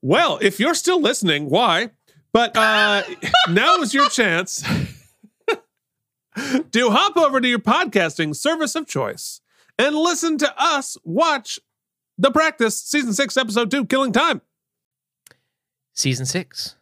Well, 0.00 0.38
if 0.40 0.58
you're 0.58 0.74
still 0.74 1.00
listening, 1.00 1.48
why? 1.48 1.90
But 2.32 2.56
uh 2.56 3.02
now 3.50 3.76
is 3.76 3.92
your 3.94 4.08
chance 4.08 4.64
to 6.72 6.90
hop 6.90 7.16
over 7.16 7.40
to 7.40 7.48
your 7.48 7.58
podcasting 7.58 8.34
service 8.34 8.74
of 8.74 8.86
choice 8.86 9.40
and 9.78 9.96
listen 9.96 10.38
to 10.38 10.54
us 10.56 10.96
watch 11.04 11.58
The 12.18 12.30
Practice 12.30 12.80
season 12.80 13.12
6 13.12 13.36
episode 13.36 13.70
2 13.70 13.86
Killing 13.86 14.12
Time. 14.12 14.42
Season 15.94 16.24
six, 16.24 16.76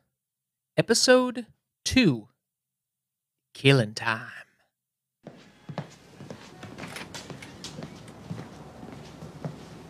episode 0.77 1.47
two, 1.85 2.29
Killing 3.55 3.93
Time. 3.93 4.31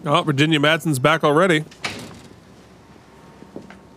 Oh, 0.06 0.22
Virginia 0.22 0.58
Madsen's 0.58 0.98
back 0.98 1.22
already. 1.22 1.66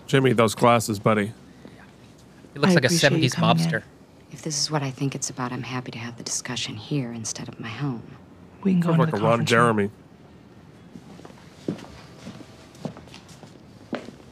Jimmy, 0.07 0.33
those 0.33 0.55
glasses, 0.55 0.99
buddy. 0.99 1.31
He 2.51 2.59
looks 2.59 2.71
I 2.71 2.75
like 2.75 2.83
a 2.83 2.89
70s 2.89 3.33
coming 3.33 3.65
in. 3.65 3.83
Mobster. 4.33 4.37
If 4.37 4.41
this 4.41 4.59
is 4.61 4.71
what 4.71 4.83
I 4.83 4.91
think 4.91 5.15
it's 5.15 5.29
about, 5.29 5.51
I'm 5.51 5.63
happy 5.63 5.91
to 5.91 5.99
have 5.99 6.17
the 6.17 6.23
discussion 6.23 6.75
here 6.75 7.11
instead 7.11 7.47
of 7.47 7.59
my 7.59 7.69
home. 7.69 8.03
We 8.63 8.71
can 8.71 8.81
go 8.81 8.89
Sounds 8.89 9.03
into 9.03 9.05
like 9.05 9.11
the 9.11 9.17
a 9.17 9.21
Ron 9.21 9.45
conference 9.45 9.51
room. 9.51 9.65
Jeremy. 9.77 9.91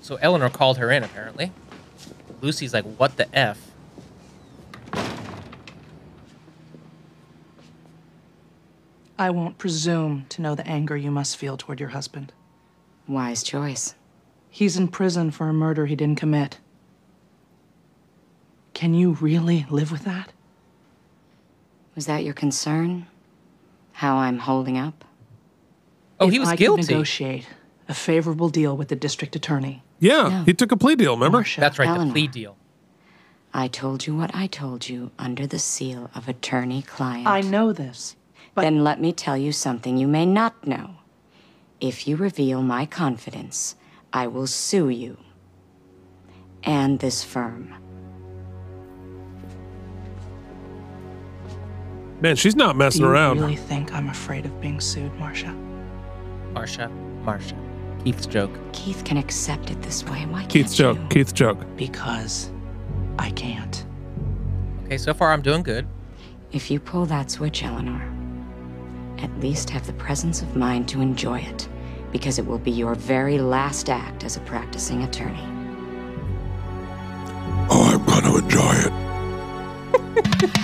So 0.02 0.16
Eleanor 0.22 0.50
called 0.50 0.78
her 0.78 0.92
in, 0.92 1.04
apparently. 1.04 1.52
Lucy's 2.42 2.74
like, 2.74 2.86
what 2.96 3.18
the 3.18 3.34
F? 3.38 3.60
I 9.20 9.30
won't 9.30 9.60
presume 9.60 10.26
to 10.30 10.42
know 10.42 10.56
the 10.56 10.66
anger 10.68 10.98
you 10.98 11.12
must 11.12 11.38
feel 11.38 11.56
toward 11.56 11.80
your 11.80 11.90
husband. 11.90 12.34
Wise 13.08 13.44
choice. 13.44 13.94
He's 14.50 14.76
in 14.76 14.88
prison 14.88 15.30
for 15.30 15.48
a 15.48 15.54
murder 15.54 15.86
he 15.86 15.96
didn't 15.96 16.20
commit. 16.20 16.60
Can 18.82 18.96
you 18.96 19.12
really 19.22 19.68
live 19.70 19.92
with 19.92 20.06
that? 20.06 20.34
Was 21.94 22.08
that 22.08 22.24
your 22.24 22.34
concern? 22.34 23.06
How 23.92 24.16
I'm 24.18 24.40
holding 24.40 24.76
up? 24.76 25.06
Oh, 26.20 26.26
if 26.26 26.34
he 26.34 26.40
was 26.40 26.50
I 26.50 26.56
guilty. 26.56 26.82
Could 26.82 26.90
negotiate 26.90 27.48
a 27.88 27.94
favorable 27.94 28.50
deal 28.50 28.76
with 28.76 28.88
the 28.88 28.96
district 28.96 29.36
attorney. 29.36 29.84
Yeah, 30.00 30.30
Yeah. 30.30 30.46
he 30.46 30.56
took 30.56 30.72
a 30.72 30.78
plea 30.78 30.96
deal, 30.96 31.14
remember? 31.14 31.38
Oh, 31.38 31.42
Marcia, 31.42 31.62
That's 31.62 31.78
right, 31.78 31.96
the 31.96 32.12
plea 32.12 32.26
deal. 32.26 32.58
I 33.54 33.68
told 33.68 34.08
you 34.08 34.16
what 34.16 34.34
I 34.34 34.48
told 34.48 34.90
you 34.90 35.12
under 35.20 35.46
the 35.46 35.60
seal 35.60 36.10
of 36.16 36.28
attorney 36.28 36.82
client. 36.82 37.28
I 37.28 37.42
know 37.42 37.72
this, 37.74 38.16
but 38.56 38.64
Then 38.64 38.84
let 38.84 39.00
me 39.00 39.14
tell 39.14 39.38
you 39.38 39.52
something 39.52 39.96
you 39.96 40.08
may 40.08 40.26
not 40.26 40.66
know. 40.66 40.96
If 41.80 42.08
you 42.08 42.16
reveal 42.16 42.64
my 42.64 42.88
confidence, 42.88 43.76
I 44.12 44.26
will 44.26 44.48
sue 44.48 44.90
you 44.90 45.18
and 46.64 46.98
this 46.98 47.24
firm. 47.24 47.76
Man, 52.22 52.36
she's 52.36 52.56
not 52.56 52.76
messing 52.76 53.02
do 53.02 53.02
messing 53.02 53.02
you 53.08 53.10
around. 53.12 53.40
really 53.40 53.56
think 53.56 53.94
I'm 53.94 54.08
afraid 54.10 54.46
of 54.46 54.62
being 54.62 54.80
sued, 54.80 55.12
Marcia? 55.16 55.56
Marsha, 56.54 56.90
Marsha. 57.26 57.58
Keith's 58.04 58.26
joke. 58.28 58.52
Keith 58.74 59.04
can 59.04 59.18
accept 59.18 59.72
it 59.72 59.82
this 59.82 60.04
way. 60.06 60.26
Why 60.28 60.44
Keith's 60.46 60.52
can't 60.52 60.52
Keith's 60.52 60.76
joke. 60.76 60.98
you? 61.00 61.08
Keith's 61.10 61.32
joke. 61.34 61.66
Because 61.78 62.52
I 63.18 63.32
can't. 63.32 63.86
Okay, 64.86 64.98
so 64.98 65.14
far 65.14 65.32
I'm 65.34 65.42
doing 65.42 65.64
good. 65.64 65.88
If 66.52 66.70
you 66.70 66.80
pull 66.80 67.06
that 67.08 67.32
switch, 67.32 67.64
Eleanor, 67.64 68.02
at 69.20 69.36
least 69.40 69.70
have 69.72 69.88
the 69.88 69.94
presence 69.94 70.42
of 70.42 70.56
mind 70.56 70.88
to 70.90 71.02
enjoy 71.02 71.40
it, 71.40 71.68
because 72.12 72.38
it 72.40 72.46
will 72.46 72.60
be 72.60 72.72
your 72.72 72.94
very 72.96 73.40
last 73.40 73.90
act 73.90 74.24
as 74.24 74.36
a 74.38 74.42
practicing 74.42 75.04
attorney. 75.04 75.48
Oh, 77.74 77.94
I'm 77.94 78.06
gonna 78.06 78.38
enjoy 78.38 78.74
it. 78.76 80.58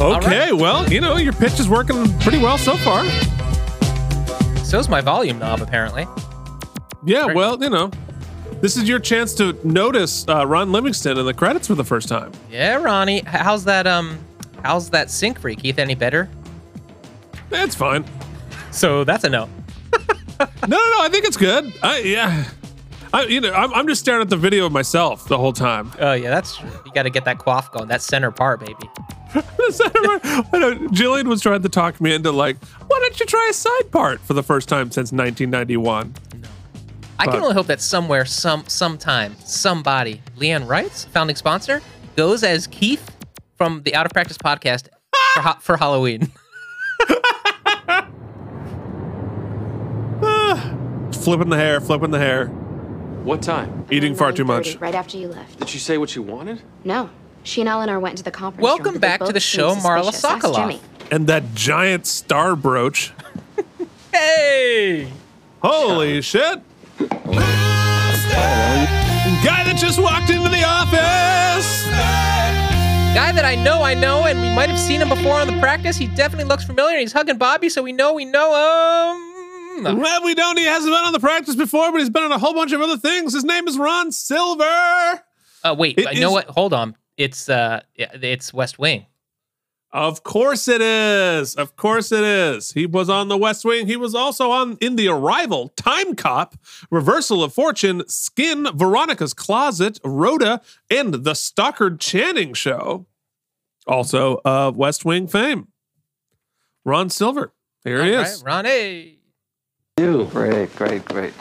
Okay, 0.00 0.52
well, 0.52 0.90
you 0.92 1.00
know, 1.00 1.16
your 1.16 1.32
pitch 1.32 1.60
is 1.60 1.68
working 1.68 2.18
pretty 2.18 2.38
well 2.38 2.58
so 2.58 2.76
far. 2.78 3.04
So's 4.64 4.88
my 4.88 5.00
volume 5.00 5.38
knob, 5.38 5.60
apparently. 5.60 6.06
Yeah, 7.04 7.26
well, 7.26 7.62
you 7.62 7.70
know, 7.70 7.90
this 8.60 8.76
is 8.76 8.88
your 8.88 8.98
chance 8.98 9.34
to 9.34 9.56
notice 9.66 10.26
uh, 10.28 10.46
Ron 10.46 10.72
Livingston 10.72 11.16
in 11.18 11.26
the 11.26 11.34
credits 11.34 11.68
for 11.68 11.74
the 11.74 11.84
first 11.84 12.08
time. 12.08 12.32
Yeah, 12.50 12.76
Ronnie. 12.76 13.22
How's 13.26 13.64
that 13.64 13.86
um 13.86 14.18
how's 14.64 14.90
that 14.90 15.10
sync 15.10 15.38
for 15.38 15.48
you, 15.48 15.56
Keith? 15.56 15.78
Any 15.78 15.94
better? 15.94 16.28
It's 17.52 17.74
fine. 17.74 18.04
So 18.72 19.04
that's 19.04 19.24
a 19.24 19.30
no. 19.30 19.48
No, 20.40 20.46
no, 20.66 20.76
no. 20.76 21.02
I 21.02 21.08
think 21.12 21.26
it's 21.26 21.36
good. 21.36 21.72
I 21.82 21.98
yeah. 22.00 22.44
I 23.12 23.24
you 23.26 23.40
know 23.40 23.52
I'm, 23.52 23.72
I'm 23.74 23.86
just 23.86 24.00
staring 24.00 24.22
at 24.22 24.30
the 24.30 24.36
video 24.36 24.66
of 24.66 24.72
myself 24.72 25.28
the 25.28 25.38
whole 25.38 25.52
time. 25.52 25.92
Oh 26.00 26.14
yeah, 26.14 26.30
that's 26.30 26.56
true. 26.56 26.70
You 26.84 26.90
gotta 26.92 27.10
get 27.10 27.24
that 27.26 27.38
quaff 27.38 27.70
going. 27.70 27.86
That 27.88 28.02
center 28.02 28.30
part, 28.32 28.58
baby. 28.60 28.74
I 29.34 30.58
know, 30.58 30.74
Jillian 30.90 31.26
was 31.26 31.40
trying 31.42 31.62
to 31.62 31.68
talk 31.68 32.00
me 32.00 32.14
into 32.14 32.30
like, 32.32 32.56
why 32.86 32.98
don't 33.00 33.18
you 33.18 33.26
try 33.26 33.48
a 33.50 33.52
side 33.54 33.90
part 33.90 34.20
for 34.20 34.34
the 34.34 34.42
first 34.42 34.68
time 34.68 34.90
since 34.90 35.10
1991? 35.12 36.14
No. 36.40 36.48
I 37.18 37.26
can 37.26 37.40
only 37.42 37.54
hope 37.54 37.66
that 37.68 37.80
somewhere, 37.80 38.24
some 38.24 38.64
sometime, 38.66 39.36
somebody, 39.44 40.20
Leanne 40.36 40.68
Wrights, 40.68 41.04
founding 41.06 41.36
sponsor, 41.36 41.80
goes 42.16 42.42
as 42.42 42.66
Keith 42.66 43.10
from 43.56 43.82
the 43.84 43.94
Out 43.94 44.04
of 44.06 44.12
Practice 44.12 44.36
podcast 44.38 44.88
for, 45.34 45.40
ha- 45.40 45.58
for 45.60 45.76
Halloween. 45.76 46.22
Flipping 51.24 51.48
the 51.48 51.56
hair, 51.56 51.80
flipping 51.80 52.10
the 52.10 52.18
hair, 52.18 52.46
What 52.48 53.42
time? 53.42 53.86
eating 53.90 54.14
far 54.14 54.32
too 54.32 54.44
much. 54.44 54.76
Right 54.76 54.94
after 54.94 55.16
you 55.16 55.28
left. 55.28 55.58
Did 55.58 55.68
she 55.68 55.78
say 55.78 55.96
what 55.98 56.10
she 56.10 56.18
wanted? 56.18 56.62
No. 56.84 57.10
She 57.44 57.60
and 57.60 57.68
Eleanor 57.68 58.00
went 58.00 58.16
to 58.18 58.24
the 58.24 58.30
conference 58.30 58.62
Welcome 58.64 58.92
room, 58.94 59.00
back 59.00 59.20
to 59.20 59.26
both 59.26 59.34
the 59.34 59.40
show, 59.40 59.74
Marla 59.76 60.06
suspicious. 60.12 60.24
Ask 60.24 60.44
Sokoloff. 60.44 60.56
Jimmy. 60.56 60.80
And 61.10 61.26
that 61.28 61.54
giant 61.54 62.06
star 62.06 62.56
brooch. 62.56 63.12
Hey! 64.12 65.08
Holy 65.60 66.22
shit! 66.22 66.60
Guy 67.00 67.08
that 69.64 69.74
just 69.76 70.00
walked 70.00 70.30
into 70.30 70.48
the 70.48 70.62
office. 70.64 71.84
Guy 73.14 73.32
that 73.32 73.44
I 73.44 73.56
know, 73.56 73.82
I 73.82 73.94
know, 73.94 74.22
and 74.24 74.40
we 74.40 74.48
might 74.54 74.70
have 74.70 74.78
seen 74.78 75.02
him 75.02 75.08
before 75.08 75.34
on 75.40 75.48
the 75.48 75.58
practice. 75.58 75.96
He 75.96 76.06
definitely 76.06 76.44
looks 76.44 76.62
familiar. 76.62 76.98
He's 77.00 77.12
hugging 77.12 77.38
Bobby, 77.38 77.68
so 77.68 77.82
we 77.82 77.90
know 77.92 78.12
we 78.14 78.24
know 78.24 78.50
him. 79.82 79.82
Well, 80.00 80.22
we 80.24 80.34
don't. 80.36 80.56
He 80.58 80.64
hasn't 80.64 80.92
been 80.94 81.04
on 81.04 81.12
the 81.12 81.18
practice 81.18 81.56
before, 81.56 81.90
but 81.90 81.98
he's 81.98 82.08
been 82.10 82.22
on 82.22 82.30
a 82.30 82.38
whole 82.38 82.54
bunch 82.54 82.70
of 82.70 82.80
other 82.80 82.96
things. 82.96 83.34
His 83.34 83.42
name 83.42 83.66
is 83.66 83.76
Ron 83.76 84.12
Silver. 84.12 85.22
Uh, 85.64 85.74
wait, 85.76 85.98
It 85.98 86.06
I 86.06 86.12
know 86.12 86.28
is- 86.28 86.32
what? 86.34 86.46
Hold 86.50 86.72
on. 86.72 86.94
It's 87.16 87.48
uh, 87.48 87.82
it's 87.94 88.52
West 88.52 88.78
Wing. 88.78 89.06
Of 89.92 90.24
course 90.24 90.66
it 90.66 90.80
is. 90.80 91.54
Of 91.54 91.76
course 91.76 92.10
it 92.10 92.24
is. 92.24 92.72
He 92.72 92.84
was 92.84 93.08
on 93.08 93.28
The 93.28 93.38
West 93.38 93.64
Wing. 93.64 93.86
He 93.86 93.96
was 93.96 94.12
also 94.12 94.50
on 94.50 94.76
in 94.80 94.96
The 94.96 95.06
Arrival, 95.06 95.72
Timecop, 95.76 96.54
Reversal 96.90 97.44
of 97.44 97.54
Fortune, 97.54 98.02
Skin, 98.08 98.66
Veronica's 98.74 99.32
Closet, 99.34 100.00
Rhoda, 100.04 100.60
and 100.90 101.14
The 101.14 101.34
Stockard 101.34 102.00
Channing 102.00 102.54
Show. 102.54 103.06
Also 103.86 104.40
of 104.44 104.76
West 104.76 105.04
Wing 105.04 105.28
fame. 105.28 105.68
Ron 106.84 107.08
Silver. 107.08 107.52
Here 107.84 108.04
he 108.04 108.14
All 108.16 108.22
is. 108.22 108.42
Ronnie. 108.42 109.18
You. 109.98 110.24
Great, 110.32 110.74
great, 110.74 111.04
great. 111.04 111.34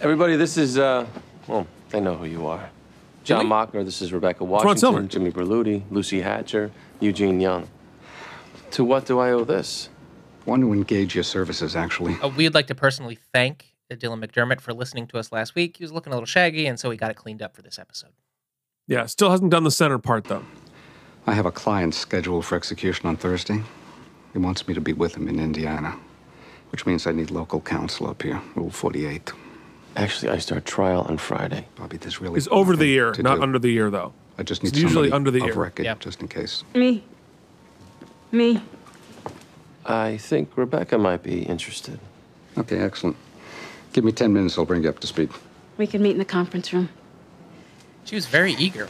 Everybody, 0.00 0.36
this 0.36 0.56
is, 0.56 0.78
uh, 0.78 1.04
well, 1.48 1.66
they 1.90 2.00
know 2.00 2.14
who 2.14 2.26
you 2.26 2.46
are. 2.46 2.70
John 3.24 3.46
Mockner, 3.46 3.84
this 3.84 4.02
is 4.02 4.12
Rebecca 4.12 4.44
Washington, 4.44 5.08
Jimmy 5.08 5.30
Berluti, 5.30 5.82
Lucy 5.90 6.20
Hatcher, 6.22 6.72
Eugene 7.00 7.40
Young. 7.40 7.68
To 8.72 8.84
what 8.84 9.06
do 9.06 9.20
I 9.20 9.30
owe 9.30 9.44
this? 9.44 9.88
Want 10.44 10.62
to 10.62 10.72
engage 10.72 11.14
your 11.14 11.24
services, 11.24 11.76
actually. 11.76 12.16
Uh, 12.20 12.28
we'd 12.28 12.54
like 12.54 12.66
to 12.66 12.74
personally 12.74 13.18
thank 13.32 13.74
Dylan 13.90 14.24
McDermott 14.24 14.60
for 14.60 14.72
listening 14.72 15.06
to 15.08 15.18
us 15.18 15.30
last 15.30 15.54
week. 15.54 15.76
He 15.76 15.84
was 15.84 15.92
looking 15.92 16.12
a 16.12 16.16
little 16.16 16.26
shaggy, 16.26 16.66
and 16.66 16.80
so 16.80 16.88
we 16.88 16.96
got 16.96 17.10
it 17.10 17.14
cleaned 17.14 17.42
up 17.42 17.54
for 17.54 17.62
this 17.62 17.78
episode. 17.78 18.10
Yeah, 18.86 19.06
still 19.06 19.30
hasn't 19.30 19.50
done 19.50 19.64
the 19.64 19.70
center 19.70 19.98
part 19.98 20.24
though. 20.24 20.44
I 21.26 21.34
have 21.34 21.46
a 21.46 21.52
client 21.52 21.94
scheduled 21.94 22.44
for 22.44 22.56
execution 22.56 23.06
on 23.06 23.16
Thursday. 23.16 23.62
He 24.32 24.38
wants 24.38 24.66
me 24.66 24.74
to 24.74 24.80
be 24.80 24.92
with 24.92 25.16
him 25.16 25.28
in 25.28 25.38
Indiana, 25.38 25.96
which 26.72 26.86
means 26.86 27.06
I 27.06 27.12
need 27.12 27.30
local 27.30 27.60
counsel 27.60 28.08
up 28.08 28.22
here, 28.22 28.40
Rule 28.56 28.70
48. 28.70 29.32
Actually, 29.96 30.32
I 30.32 30.38
start 30.38 30.64
trial 30.64 31.02
on 31.08 31.18
Friday. 31.18 31.66
Bobby, 31.76 31.96
there's 31.98 32.20
really 32.20 32.38
It's 32.38 32.48
over 32.50 32.74
the 32.76 32.96
nothing 32.96 33.20
ear, 33.20 33.22
not 33.30 33.36
do. 33.36 33.42
under 33.42 33.58
the 33.58 33.74
ear 33.74 33.90
though. 33.90 34.12
I 34.38 34.42
just 34.42 34.62
need 34.62 34.68
It's 34.70 34.76
need 34.76 34.82
usually 34.84 35.10
somebody 35.10 35.12
under 35.12 35.30
the 35.30 35.42
of 35.42 35.56
ear. 35.56 35.62
record, 35.62 35.84
Yep. 35.84 36.00
just 36.00 36.20
in 36.22 36.28
case. 36.28 36.64
Me. 36.74 37.04
Me. 38.30 38.62
I 39.84 40.16
think 40.16 40.56
Rebecca 40.56 40.96
might 40.96 41.22
be 41.22 41.42
interested. 41.42 41.98
Okay, 42.56 42.78
excellent. 42.78 43.16
Give 43.92 44.04
me 44.04 44.12
10 44.12 44.32
minutes, 44.32 44.56
I'll 44.56 44.64
bring 44.64 44.82
you 44.84 44.88
up 44.88 45.00
to 45.00 45.06
speed. 45.06 45.28
We 45.76 45.86
can 45.86 46.02
meet 46.02 46.12
in 46.12 46.18
the 46.18 46.24
conference 46.24 46.72
room. 46.72 46.88
She 48.04 48.14
was 48.14 48.26
very 48.26 48.52
eager. 48.54 48.88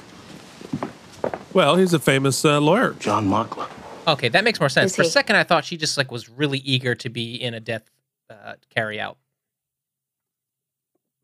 Well, 1.52 1.76
he's 1.76 1.92
a 1.92 1.98
famous 1.98 2.44
uh, 2.44 2.60
lawyer. 2.60 2.94
John 3.00 3.26
Mockler. 3.28 3.68
Okay, 4.06 4.28
that 4.28 4.44
makes 4.44 4.58
more 4.60 4.68
sense. 4.68 4.94
For 4.96 5.02
a 5.02 5.06
second, 5.06 5.36
I 5.36 5.44
thought 5.44 5.64
she 5.64 5.76
just 5.76 5.96
like 5.98 6.10
was 6.10 6.28
really 6.28 6.58
eager 6.58 6.94
to 6.94 7.08
be 7.08 7.34
in 7.34 7.54
a 7.54 7.60
death 7.60 7.90
uh, 8.30 8.54
carry 8.74 9.00
out. 9.00 9.16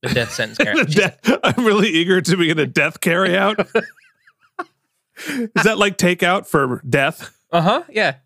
The 0.03 0.09
death 0.15 0.33
sentence 0.33 0.59
carry. 0.59 0.81
out. 0.81 0.89
De- 0.89 1.41
I'm 1.43 1.65
really 1.65 1.89
eager 1.89 2.21
to 2.21 2.37
be 2.37 2.51
in 2.51 2.59
a 2.59 2.67
death 2.67 3.01
carryout. 3.01 3.59
Is 5.27 5.65
that 5.65 5.79
like 5.79 5.99
takeout 5.99 6.47
for 6.47 6.81
death? 6.89 7.37
Uh 7.51 7.61
huh. 7.61 7.83
Yeah. 7.89 8.17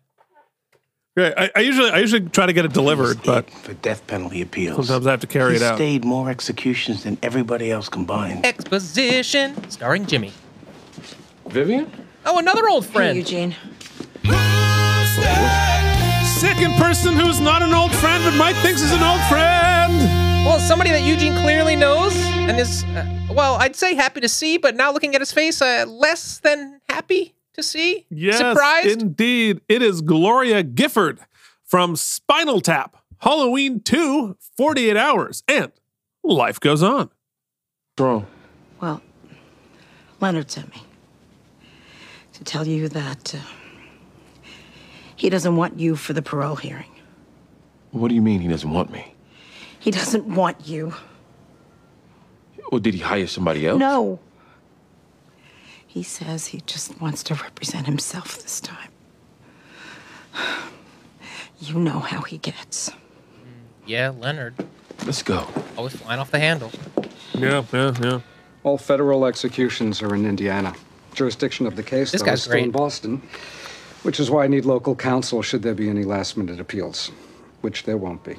Right. 1.15 1.33
I, 1.37 1.49
I 1.55 1.59
usually 1.61 1.89
I 1.89 1.97
usually 1.99 2.27
try 2.29 2.45
to 2.45 2.53
get 2.53 2.65
it 2.65 2.73
delivered, 2.73 3.21
but 3.23 3.49
for 3.49 3.73
death 3.75 4.05
penalty 4.07 4.41
appeals. 4.41 4.87
sometimes 4.87 5.07
I 5.07 5.11
have 5.11 5.19
to 5.21 5.27
carry 5.27 5.51
he 5.51 5.55
it 5.57 5.61
out. 5.63 5.75
stayed 5.77 6.05
more 6.05 6.29
executions 6.29 7.03
than 7.03 7.17
everybody 7.23 7.71
else 7.71 7.89
combined. 7.89 8.45
Exposition, 8.45 9.69
starring 9.69 10.05
Jimmy. 10.05 10.33
Vivian? 11.47 11.91
Oh, 12.25 12.37
another 12.39 12.67
old 12.67 12.85
friend. 12.85 13.17
Eugene. 13.17 13.55
Second 16.39 16.73
person 16.75 17.15
who's 17.15 17.39
not 17.39 17.61
an 17.61 17.73
old 17.73 17.91
friend 17.95 18.23
but 18.23 18.35
Mike 18.37 18.55
thinks 18.57 18.81
is 18.81 18.91
an 18.91 19.01
old 19.03 19.21
friend. 19.29 20.32
Well, 20.45 20.59
somebody 20.59 20.91
that 20.91 21.03
Eugene 21.03 21.33
clearly 21.35 21.75
knows 21.75 22.13
and 22.15 22.59
is, 22.59 22.83
uh, 22.83 23.05
well, 23.31 23.55
I'd 23.55 23.75
say 23.77 23.95
happy 23.95 24.19
to 24.19 24.27
see, 24.27 24.57
but 24.57 24.75
now 24.75 24.91
looking 24.91 25.15
at 25.15 25.21
his 25.21 25.31
face, 25.31 25.61
uh, 25.61 25.85
less 25.87 26.39
than 26.39 26.81
happy 26.89 27.33
to 27.53 27.63
see. 27.63 28.05
Yes, 28.09 28.39
Surprised? 28.39 29.01
indeed. 29.01 29.61
It 29.69 29.81
is 29.81 30.01
Gloria 30.01 30.61
Gifford 30.61 31.19
from 31.63 31.95
Spinal 31.95 32.59
Tap, 32.59 32.97
Halloween 33.19 33.79
2, 33.79 34.35
48 34.57 34.97
hours, 34.97 35.43
and 35.47 35.71
life 36.23 36.59
goes 36.59 36.83
on. 36.83 37.09
Wrong. 37.97 38.27
Well, 38.81 39.01
Leonard 40.19 40.51
sent 40.51 40.69
me 40.75 40.83
to 42.33 42.43
tell 42.43 42.67
you 42.67 42.89
that 42.89 43.33
uh, 43.33 43.39
he 45.15 45.29
doesn't 45.29 45.55
want 45.55 45.79
you 45.79 45.95
for 45.95 46.11
the 46.11 46.21
parole 46.21 46.57
hearing. 46.57 46.91
What 47.91 48.09
do 48.09 48.15
you 48.15 48.21
mean 48.21 48.41
he 48.41 48.49
doesn't 48.49 48.69
want 48.69 48.91
me? 48.91 49.12
He 49.83 49.91
doesn't 49.91 50.25
want 50.25 50.65
you. 50.65 50.93
Or 52.71 52.79
did 52.79 52.93
he 52.93 53.01
hire 53.01 53.27
somebody 53.27 53.67
else? 53.67 53.77
No. 53.77 54.17
He 55.85 56.03
says 56.03 56.47
he 56.47 56.61
just 56.61 57.01
wants 57.01 57.21
to 57.23 57.33
represent 57.35 57.85
himself 57.85 58.41
this 58.41 58.61
time. 58.61 58.91
You 61.59 61.75
know 61.75 61.99
how 61.99 62.21
he 62.21 62.37
gets. 62.37 62.91
Mm, 62.91 62.95
yeah, 63.85 64.13
Leonard. 64.17 64.55
Let's 65.05 65.21
go. 65.21 65.45
Always 65.77 65.97
flying 65.97 66.21
off 66.21 66.31
the 66.31 66.39
handle. 66.39 66.71
Yeah, 67.33 67.65
yeah, 67.73 67.93
yeah. 68.01 68.21
All 68.63 68.77
federal 68.77 69.25
executions 69.25 70.01
are 70.01 70.15
in 70.15 70.25
Indiana. 70.25 70.73
Jurisdiction 71.13 71.67
of 71.67 71.75
the 71.75 71.83
case, 71.83 72.13
This 72.13 72.21
though, 72.21 72.27
guy's 72.27 72.37
is 72.39 72.43
still 72.45 72.57
in. 72.57 72.71
Boston, 72.71 73.21
which 74.03 74.17
is 74.21 74.31
why 74.31 74.45
I 74.45 74.47
need 74.47 74.63
local 74.63 74.95
counsel 74.95 75.41
should 75.41 75.61
there 75.61 75.73
be 75.75 75.89
any 75.89 76.05
last 76.05 76.37
minute 76.37 76.61
appeals, 76.61 77.11
which 77.59 77.83
there 77.83 77.97
won't 77.97 78.23
be. 78.23 78.37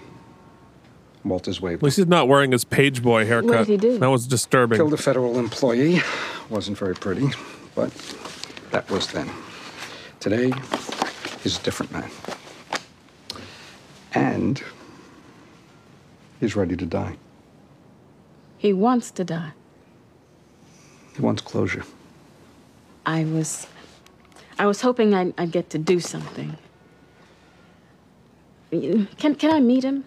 Walter's 1.25 1.57
At 1.59 1.63
waived. 1.63 1.83
least 1.83 1.97
he's 1.97 2.07
not 2.07 2.29
wearing 2.29 2.53
his 2.53 2.65
page 2.65 3.03
boy 3.03 3.27
haircut. 3.27 3.51
What 3.51 3.67
did 3.67 3.69
he 3.69 3.77
do? 3.77 3.99
That 3.99 4.09
was 4.11 4.27
disturbing. 4.27 4.77
Killed 4.79 4.93
a 4.93 4.99
federal 4.99 5.39
employee. 5.39 6.01
Wasn't 6.51 6.77
very 6.77 6.95
pretty, 6.95 7.29
but 7.75 7.91
that 8.71 8.89
was 8.91 9.07
then. 9.09 9.31
Today, 10.21 10.53
he's 11.43 11.59
a 11.59 11.63
different 11.63 11.93
man. 11.93 12.11
And 14.13 14.63
he's 16.41 16.55
ready 16.55 16.77
to 16.77 16.87
die. 16.87 17.17
He 18.59 18.73
wants 18.73 19.11
to 19.13 19.25
die. 19.25 19.53
He 21.17 21.23
wants 21.23 21.43
closure. 21.43 21.85
I 23.07 23.25
was, 23.25 23.67
I 24.59 24.67
was 24.67 24.81
hoping 24.81 25.15
I'd, 25.15 25.35
I'd 25.39 25.53
get 25.53 25.71
to 25.71 25.79
do 25.79 26.01
something. 26.01 26.57
Can 28.71 29.35
can 29.37 29.51
I 29.53 29.61
meet 29.61 29.85
him? 29.85 30.05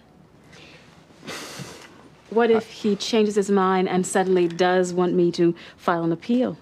What 2.30 2.50
if 2.50 2.70
he 2.70 2.94
changes 2.94 3.36
his 3.36 3.50
mind 3.50 3.88
and 3.88 4.06
suddenly 4.06 4.48
does 4.48 4.92
want 4.92 5.14
me 5.14 5.32
to 5.32 5.54
file 5.76 6.04
an 6.04 6.12
appeal? 6.12 6.58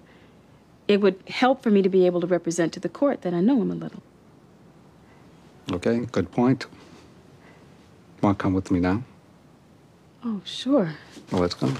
It 0.87 1.01
would 1.01 1.21
help 1.29 1.63
for 1.63 1.71
me 1.71 1.83
to 1.83 1.89
be 1.89 2.07
able 2.07 2.21
to 2.21 2.27
represent 2.27 2.73
to 2.75 2.81
the 2.81 2.89
court 2.89 3.23
that 3.23 3.35
I 3.35 3.41
know 3.41 3.61
him 3.61 3.71
a 3.73 3.75
little. 3.75 4.03
Okay, 5.73 6.07
good 6.13 6.31
point. 6.31 6.67
Want 8.23 8.39
to 8.39 8.43
come 8.43 8.55
with 8.55 8.71
me 8.71 8.79
now? 8.79 9.03
Oh, 10.25 10.41
sure. 10.45 10.95
Well, 11.33 11.41
let's 11.41 11.55
go. 11.55 11.73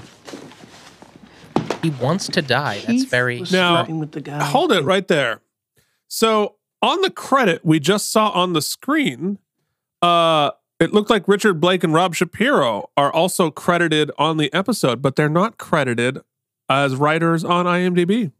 He 1.81 1.89
wants 1.91 2.27
to 2.27 2.41
die. 2.41 2.81
That's 2.85 3.03
very. 3.03 3.43
Now, 3.51 3.85
hold 4.41 4.71
it 4.73 4.83
right 4.83 5.07
there. 5.07 5.41
So 6.07 6.55
on 6.81 7.01
the 7.01 7.09
credit 7.09 7.65
we 7.65 7.79
just 7.79 8.11
saw 8.11 8.29
on 8.29 8.53
the 8.53 8.61
screen, 8.61 9.39
uh, 10.01 10.51
it 10.79 10.93
looked 10.93 11.09
like 11.09 11.27
Richard 11.27 11.59
Blake 11.59 11.83
and 11.83 11.93
Rob 11.93 12.13
Shapiro 12.15 12.89
are 12.95 13.11
also 13.11 13.49
credited 13.51 14.11
on 14.17 14.37
the 14.37 14.53
episode, 14.53 15.01
but 15.01 15.15
they're 15.15 15.29
not 15.29 15.57
credited 15.57 16.19
as 16.69 16.95
writers 16.95 17.43
on 17.43 17.65
IMDb. 17.65 18.31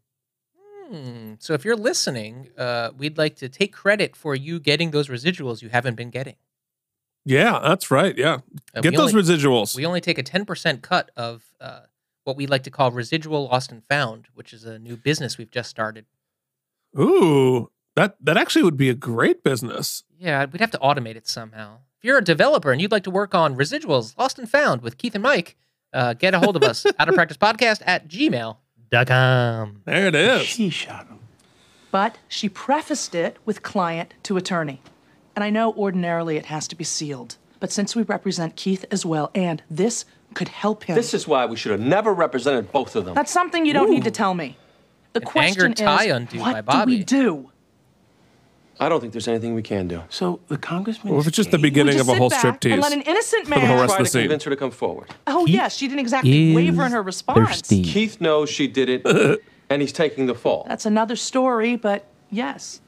Hmm. 0.88 1.34
So 1.38 1.52
if 1.54 1.64
you're 1.64 1.76
listening, 1.76 2.48
uh, 2.56 2.90
we'd 2.96 3.18
like 3.18 3.36
to 3.36 3.48
take 3.48 3.72
credit 3.72 4.16
for 4.16 4.34
you 4.34 4.58
getting 4.60 4.90
those 4.90 5.08
residuals 5.08 5.60
you 5.62 5.68
haven't 5.68 5.96
been 5.96 6.10
getting. 6.10 6.36
Yeah, 7.24 7.58
that's 7.62 7.90
right. 7.90 8.16
Yeah, 8.16 8.38
Uh, 8.74 8.80
get 8.80 8.94
those 8.96 9.12
only- 9.14 9.22
residuals. 9.22 9.76
We 9.76 9.84
only 9.84 10.00
take 10.00 10.16
a 10.18 10.22
10% 10.22 10.80
cut 10.82 11.10
of 11.16 11.52
uh, 11.60 11.80
what 12.24 12.36
we 12.36 12.46
like 12.46 12.62
to 12.62 12.70
call 12.70 12.90
residual 12.90 13.48
lost 13.48 13.70
and 13.70 13.84
found, 13.84 14.28
which 14.34 14.52
is 14.54 14.64
a 14.64 14.78
new 14.78 14.96
business 14.96 15.36
we've 15.36 15.50
just 15.50 15.68
started. 15.68 16.06
Ooh, 16.98 17.70
that 17.96 18.16
that 18.22 18.36
actually 18.38 18.62
would 18.62 18.76
be 18.78 18.88
a 18.88 18.94
great 18.94 19.42
business. 19.42 20.04
Yeah, 20.18 20.46
we'd 20.46 20.60
have 20.60 20.70
to 20.70 20.78
automate 20.78 21.16
it 21.16 21.28
somehow. 21.28 21.80
If 21.98 22.04
you're 22.04 22.18
a 22.18 22.24
developer 22.24 22.70
and 22.70 22.80
you'd 22.80 22.92
like 22.92 23.02
to 23.04 23.10
work 23.10 23.34
on 23.34 23.56
residuals 23.56 24.16
lost 24.16 24.38
and 24.38 24.48
found 24.48 24.82
with 24.82 24.98
Keith 24.98 25.16
and 25.16 25.22
Mike, 25.22 25.56
uh, 25.92 26.12
get 26.14 26.32
a 26.32 26.38
hold 26.38 26.54
of 26.54 26.62
us 26.62 26.86
out 26.98 27.08
of 27.08 27.16
practice 27.16 27.36
podcast 27.36 27.82
at 27.84 28.06
gmail.com. 28.06 29.82
There 29.84 30.06
it 30.06 30.14
is. 30.14 30.42
She 30.42 30.70
shot 30.70 31.08
him. 31.08 31.18
But 31.90 32.18
she 32.28 32.48
prefaced 32.48 33.16
it 33.16 33.36
with 33.44 33.64
client 33.64 34.14
to 34.22 34.36
attorney. 34.36 34.80
And 35.34 35.42
I 35.42 35.50
know 35.50 35.72
ordinarily 35.72 36.36
it 36.36 36.46
has 36.46 36.68
to 36.68 36.76
be 36.76 36.84
sealed. 36.84 37.36
But 37.58 37.72
since 37.72 37.96
we 37.96 38.02
represent 38.04 38.54
Keith 38.54 38.84
as 38.92 39.04
well, 39.04 39.32
and 39.34 39.60
this 39.68 40.04
could 40.34 40.48
help 40.48 40.84
him. 40.84 40.94
This 40.94 41.14
is 41.14 41.26
why 41.26 41.46
we 41.46 41.56
should 41.56 41.72
have 41.72 41.80
never 41.80 42.14
represented 42.14 42.70
both 42.70 42.94
of 42.94 43.06
them. 43.06 43.14
That's 43.14 43.32
something 43.32 43.66
you 43.66 43.72
don't 43.72 43.90
need 43.90 44.04
to 44.04 44.12
tell 44.12 44.34
me. 44.34 44.56
The 45.14 45.20
An 45.20 45.26
question 45.26 45.64
anger 45.64 45.74
tie 45.74 46.04
is, 46.04 46.12
undo 46.12 46.38
what 46.38 46.64
by 46.64 46.84
do 46.84 46.90
we 46.92 47.02
do? 47.02 47.50
I 48.80 48.88
don't 48.88 49.00
think 49.00 49.12
there's 49.12 49.26
anything 49.28 49.54
we 49.54 49.62
can 49.62 49.88
do. 49.88 50.02
So 50.08 50.38
the 50.48 50.56
congressman. 50.56 51.12
Well, 51.12 51.20
if 51.20 51.26
it's 51.26 51.36
just 51.36 51.50
the 51.50 51.58
beginning 51.58 51.96
We 51.96 52.00
of 52.00 52.08
a 52.08 52.14
whole 52.14 52.30
sit 52.30 52.42
back 52.42 52.60
striptease 52.60 52.72
and 52.74 52.82
let 52.82 52.92
an 52.92 53.02
innocent 53.02 53.44
for 53.48 53.54
the 53.54 53.56
man- 53.56 53.66
whole 53.66 53.76
rest 53.80 53.88
Try 53.88 53.96
of 53.96 53.98
the 53.98 54.04
to 54.04 54.10
scene. 54.10 54.22
convince 54.22 54.44
her 54.44 54.50
to 54.50 54.56
come 54.56 54.70
forward. 54.70 55.08
Oh, 55.26 55.46
yes, 55.46 55.76
she 55.76 55.88
didn't 55.88 56.00
exactly 56.00 56.54
waver 56.54 56.84
in 56.86 56.92
her 56.92 57.02
response. 57.02 57.62
Keith 57.62 58.20
knows 58.20 58.48
she 58.48 58.68
did 58.68 58.88
it, 58.88 59.40
and 59.70 59.82
he's 59.82 59.92
taking 59.92 60.26
the 60.26 60.34
fall. 60.34 60.64
That's 60.68 60.86
another 60.86 61.16
story, 61.16 61.74
but 61.76 62.06
yes. 62.30 62.80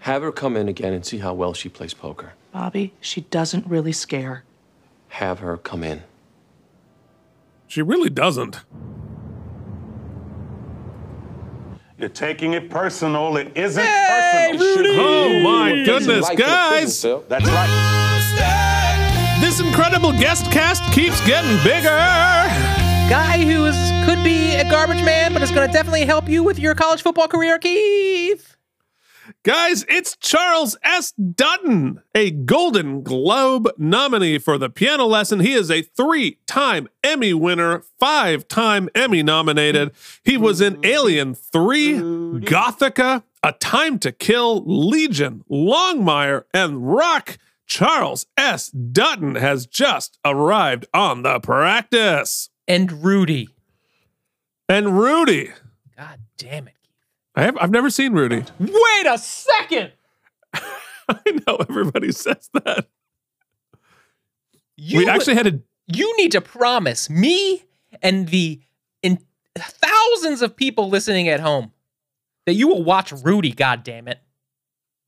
Have 0.00 0.22
her 0.22 0.30
come 0.30 0.56
in 0.56 0.68
again 0.68 0.92
and 0.92 1.04
see 1.04 1.18
how 1.18 1.34
well 1.34 1.52
she 1.52 1.68
plays 1.68 1.92
poker. 1.92 2.34
Bobby, 2.52 2.92
she 3.00 3.22
doesn't 3.22 3.66
really 3.66 3.92
scare. 3.92 4.44
Have 5.08 5.40
her 5.40 5.56
come 5.56 5.82
in. 5.82 6.04
She 7.66 7.82
really 7.82 8.10
doesn't. 8.10 8.60
You're 11.98 12.10
taking 12.10 12.52
it 12.52 12.68
personal. 12.68 13.38
It 13.38 13.56
isn't 13.56 13.82
personal. 13.82 15.00
Oh 15.00 15.40
my 15.42 15.82
goodness, 15.84 16.28
guys! 16.36 17.02
That's 17.02 17.46
right. 17.46 19.38
This 19.40 19.60
incredible 19.60 20.12
guest 20.12 20.50
cast 20.52 20.82
keeps 20.92 21.24
getting 21.26 21.56
bigger. 21.64 21.88
Guy 23.08 23.44
who 23.44 23.64
is 23.64 23.76
could 24.04 24.22
be 24.22 24.54
a 24.56 24.68
garbage 24.68 25.02
man, 25.04 25.32
but 25.32 25.40
is 25.42 25.50
going 25.50 25.66
to 25.66 25.72
definitely 25.72 26.04
help 26.04 26.28
you 26.28 26.42
with 26.42 26.58
your 26.58 26.74
college 26.74 27.02
football 27.02 27.28
career, 27.28 27.58
Keith. 27.58 28.55
Guys, 29.46 29.84
it's 29.88 30.16
Charles 30.16 30.76
S. 30.82 31.12
Dutton, 31.12 32.02
a 32.16 32.32
Golden 32.32 33.04
Globe 33.04 33.68
nominee 33.78 34.38
for 34.38 34.58
the 34.58 34.68
piano 34.68 35.04
lesson. 35.06 35.38
He 35.38 35.52
is 35.52 35.70
a 35.70 35.82
three 35.82 36.40
time 36.48 36.88
Emmy 37.04 37.32
winner, 37.32 37.84
five 38.00 38.48
time 38.48 38.88
Emmy 38.92 39.22
nominated. 39.22 39.92
He 40.24 40.36
was 40.36 40.60
in 40.60 40.84
Alien 40.84 41.36
3, 41.36 41.92
Gothika, 42.40 43.22
A 43.44 43.52
Time 43.52 44.00
to 44.00 44.10
Kill, 44.10 44.64
Legion, 44.66 45.44
Longmire, 45.48 46.42
and 46.52 46.92
Rock. 46.92 47.38
Charles 47.66 48.26
S. 48.36 48.70
Dutton 48.70 49.36
has 49.36 49.64
just 49.64 50.18
arrived 50.24 50.86
on 50.92 51.22
the 51.22 51.38
practice. 51.38 52.50
And 52.66 53.04
Rudy. 53.04 53.50
And 54.68 54.98
Rudy. 54.98 55.52
God 55.96 56.18
damn 56.36 56.66
it. 56.66 56.75
I 57.36 57.42
have, 57.42 57.56
I've 57.60 57.70
never 57.70 57.90
seen 57.90 58.14
Rudy. 58.14 58.42
Wait 58.58 59.06
a 59.06 59.18
second. 59.18 59.92
I 60.54 61.20
know 61.46 61.56
everybody 61.68 62.10
says 62.12 62.48
that. 62.54 62.88
You 64.76 64.98
we 64.98 65.08
actually 65.08 65.34
had 65.34 65.46
a 65.46 65.60
You 65.86 66.16
need 66.16 66.32
to 66.32 66.40
promise 66.40 67.08
me 67.08 67.62
and 68.02 68.28
the 68.28 68.60
in 69.02 69.18
thousands 69.56 70.42
of 70.42 70.56
people 70.56 70.88
listening 70.88 71.28
at 71.28 71.40
home 71.40 71.72
that 72.46 72.54
you 72.54 72.68
will 72.68 72.82
watch 72.82 73.12
Rudy, 73.12 73.52
god 73.52 73.82
damn 73.84 74.08
it. 74.08 74.18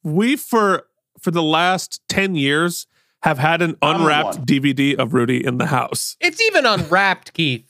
we 0.03 0.37
for 0.37 0.85
for 1.21 1.31
the 1.31 1.43
last 1.43 2.01
10 2.09 2.35
years 2.37 2.87
have 3.23 3.39
had 3.39 3.61
an 3.63 3.77
unwrapped. 3.83 4.47
DVD 4.47 4.95
of 4.95 5.13
Rudy 5.13 5.45
in 5.45 5.59
the 5.59 5.67
house. 5.67 6.17
It's 6.21 6.41
even 6.41 6.65
unwrapped, 6.65 7.33
Keith. 7.35 7.68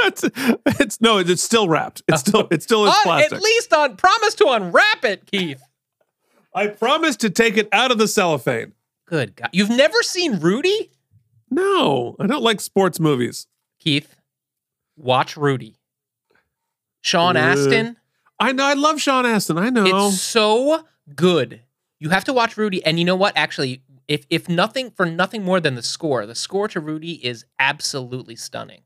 It's, 0.00 0.24
it's 0.80 1.00
no, 1.00 1.18
it's 1.18 1.42
still 1.42 1.68
wrapped. 1.68 2.02
It's 2.08 2.20
still 2.20 2.48
it 2.50 2.62
still 2.62 2.86
is 2.86 2.90
Un- 2.96 3.02
plastic. 3.02 3.32
at 3.34 3.42
least 3.42 3.72
on 3.72 3.96
promise 3.96 4.34
to 4.36 4.48
unwrap 4.48 5.04
it, 5.04 5.26
Keith. 5.26 5.62
I 6.54 6.68
promise 6.68 7.16
to 7.18 7.30
take 7.30 7.56
it 7.56 7.68
out 7.72 7.90
of 7.90 7.98
the 7.98 8.08
cellophane. 8.08 8.72
Good 9.06 9.36
God. 9.36 9.50
You've 9.52 9.70
never 9.70 10.02
seen 10.02 10.40
Rudy? 10.40 10.90
No, 11.50 12.16
I 12.18 12.26
don't 12.26 12.42
like 12.42 12.60
sports 12.60 12.98
movies. 12.98 13.46
Keith, 13.78 14.16
watch 14.96 15.36
Rudy. 15.36 15.76
Sean 17.02 17.36
Uh, 17.36 17.40
Astin. 17.40 17.96
I 18.40 18.52
know 18.52 18.64
I 18.64 18.74
love 18.74 19.00
Sean 19.00 19.24
Astin. 19.24 19.58
I 19.58 19.70
know. 19.70 20.08
It's 20.08 20.20
so 20.20 20.84
good. 21.14 21.60
You 21.98 22.10
have 22.10 22.24
to 22.24 22.32
watch 22.32 22.56
Rudy, 22.56 22.84
and 22.84 22.98
you 22.98 23.04
know 23.04 23.16
what? 23.16 23.36
Actually, 23.36 23.82
if 24.08 24.26
if 24.28 24.48
nothing 24.48 24.90
for 24.90 25.06
nothing 25.06 25.42
more 25.44 25.60
than 25.60 25.74
the 25.74 25.82
score, 25.82 26.26
the 26.26 26.34
score 26.34 26.68
to 26.68 26.80
Rudy 26.80 27.24
is 27.24 27.44
absolutely 27.58 28.36
stunning. 28.36 28.82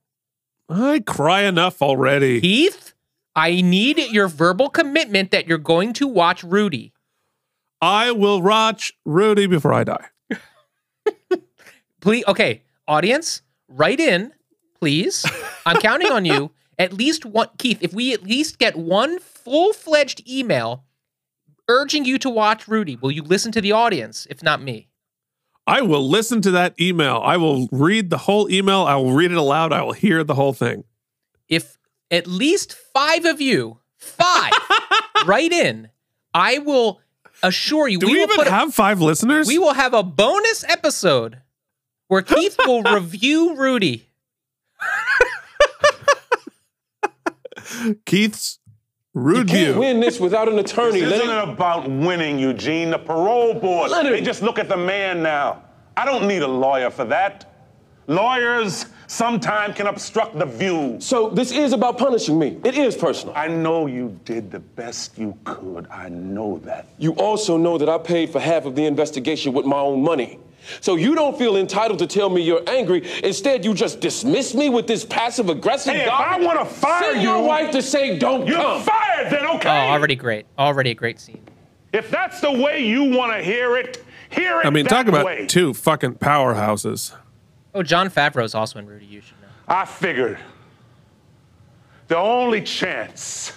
I 0.71 1.01
cry 1.01 1.43
enough 1.43 1.83
already. 1.83 2.41
Keith, 2.41 2.95
I 3.35 3.61
need 3.61 3.99
your 3.99 4.29
verbal 4.29 4.71
commitment 4.71 5.33
that 5.33 5.49
you're 5.49 5.59
going 5.59 5.93
to 5.95 6.07
watch 6.07 6.45
Rudy. 6.45 6.93
I 7.81 8.13
will 8.13 8.41
watch 8.41 8.93
Rudy 9.05 9.47
before 9.47 9.73
I 9.73 9.85
die. 9.85 10.07
Please, 12.01 12.25
okay, 12.29 12.63
audience, 12.87 13.43
write 13.69 14.01
in, 14.01 14.33
please. 14.79 15.27
I'm 15.67 15.81
counting 15.81 16.13
on 16.13 16.25
you. 16.25 16.51
At 16.79 16.93
least 16.93 17.25
one, 17.27 17.49
Keith. 17.59 17.79
If 17.81 17.93
we 17.93 18.15
at 18.15 18.23
least 18.23 18.59
get 18.59 18.77
one 18.77 19.19
full 19.19 19.73
fledged 19.73 20.27
email 20.29 20.85
urging 21.69 22.05
you 22.05 22.19
to 22.19 22.31
watch 22.31 22.69
Rudy, 22.69 22.97
will 22.97 23.11
you 23.11 23.23
listen 23.23 23.53
to 23.53 23.61
the 23.61 23.73
audience? 23.73 24.27
If 24.31 24.43
not 24.43 24.63
me, 24.63 24.89
I 25.71 25.83
will 25.83 26.09
listen 26.09 26.41
to 26.43 26.51
that 26.53 26.79
email. 26.81 27.21
I 27.25 27.37
will 27.37 27.69
read 27.71 28.11
the 28.11 28.19
whole 28.19 28.51
email. 28.51 28.83
I 28.83 28.97
will 28.97 29.13
read 29.13 29.31
it 29.31 29.37
aloud. 29.37 29.73
I 29.73 29.83
will 29.83 29.93
hear 29.93 30.25
the 30.25 30.35
whole 30.35 30.53
thing. 30.53 30.85
if 31.49 31.77
at 32.11 32.27
least 32.27 32.75
five 32.93 33.25
of 33.25 33.41
you, 33.41 33.79
five, 33.97 34.53
write 35.27 35.53
in, 35.53 35.89
I 36.35 36.59
will 36.59 37.01
assure 37.43 37.87
you. 37.89 37.99
Do 37.99 38.07
we, 38.07 38.15
will 38.15 38.23
even 38.25 38.37
put 38.37 38.47
a- 38.49 38.51
have 38.51 38.75
five 38.75 39.01
listeners? 39.01 39.47
we 39.47 39.59
will 39.59 39.75
have 39.75 39.95
a 39.95 40.03
bonus 40.03 40.65
episode 40.65 41.41
where 42.09 42.23
Keith 42.23 42.57
will 42.67 42.83
review 42.95 43.55
Rudy. 43.57 44.07
Keith's 48.05 48.59
You 49.13 49.21
rude 49.23 49.49
can't 49.49 49.73
view. 49.73 49.81
win 49.81 49.99
this 49.99 50.21
without 50.21 50.49
an 50.49 50.59
attorney. 50.61 51.01
This 51.01 51.21
isn't 51.21 51.39
about 51.51 51.91
winning, 51.91 52.39
Eugene. 52.39 52.91
The 52.91 52.99
parole 52.99 53.55
board. 53.55 53.91
Leonard. 53.91 54.13
They 54.13 54.21
just 54.21 54.41
look 54.41 54.59
at 54.61 54.69
the 54.69 54.77
man 54.77 55.21
now. 55.21 55.65
I 55.97 56.05
don't 56.05 56.29
need 56.29 56.43
a 56.43 56.49
lawyer 56.49 56.91
for 56.91 57.05
that. 57.07 57.47
Lawyers 58.07 58.87
sometimes 59.09 59.77
can 59.77 59.89
obstruct 59.89 60.39
the 60.39 60.47
view. 60.47 60.97
So 61.01 61.29
this 61.29 61.51
is 61.51 61.73
about 61.73 61.99
punishing 61.99 62.39
me. 62.39 62.61
It 62.63 62.79
is 62.79 62.97
personal. 62.97 63.35
I 63.37 63.49
know 63.49 63.87
you 63.87 64.19
did 64.25 64.51
the 64.53 64.61
best 64.61 65.19
you 65.19 65.37
could. 65.43 65.89
I 65.91 66.09
know 66.09 66.59
that. 66.59 66.87
You 66.99 67.13
also 67.15 67.57
know 67.57 67.79
that 67.79 67.89
I 67.89 67.99
paid 67.99 68.31
for 68.31 68.39
half 68.39 68.65
of 68.65 68.77
the 68.77 68.87
investigation 68.87 69.53
with 69.53 69.67
my 69.67 69.79
own 69.79 70.03
money. 70.03 70.39
So 70.81 70.97
you 70.97 71.15
don't 71.15 71.37
feel 71.39 71.57
entitled 71.57 71.99
to 72.01 72.07
tell 72.07 72.29
me 72.31 72.43
you're 72.43 72.63
angry. 72.69 73.03
Instead, 73.25 73.65
you 73.65 73.75
just 73.75 74.01
dismiss 74.01 74.55
me 74.55 74.69
with 74.69 74.87
this 74.87 75.05
passive 75.05 75.49
aggressive. 75.49 75.95
Hey, 75.95 76.03
if 76.03 76.11
I 76.11 76.39
wanna 76.39 76.65
fire 76.65 77.13
send 77.13 77.23
your 77.23 77.43
wife 77.43 77.71
to 77.73 77.83
say 77.83 78.19
don't 78.19 78.47
You're 78.47 78.57
come. 78.57 78.83
fired 78.83 79.31
then, 79.31 79.47
okay. 79.57 79.69
Oh, 79.69 79.93
already 79.93 80.17
great. 80.17 80.47
Already 80.59 80.91
a 80.91 80.95
great 80.95 81.19
scene. 81.21 81.43
If 81.93 82.11
that's 82.11 82.41
the 82.41 82.53
way 82.53 82.85
you 82.85 83.05
want 83.17 83.33
to 83.37 83.43
hear 83.43 83.77
it, 83.77 84.05
hear 84.31 84.61
it 84.61 84.67
I 84.67 84.71
mean, 84.71 84.85
that 84.85 84.91
talk 84.91 85.07
about 85.09 85.27
way. 85.27 85.47
two 85.47 85.75
fucking 85.75 86.15
powerhouses. 86.15 87.13
Oh, 87.75 87.83
Jon 87.83 88.09
Favreau's 88.11 88.55
also 88.55 88.79
in 88.79 88.87
Rudy. 88.87 89.07
You 89.07 89.21
should 89.21 89.41
know. 89.43 89.49
I 89.67 89.85
figured 89.85 90.39
the 92.09 92.17
only 92.17 92.63
chance 92.63 93.53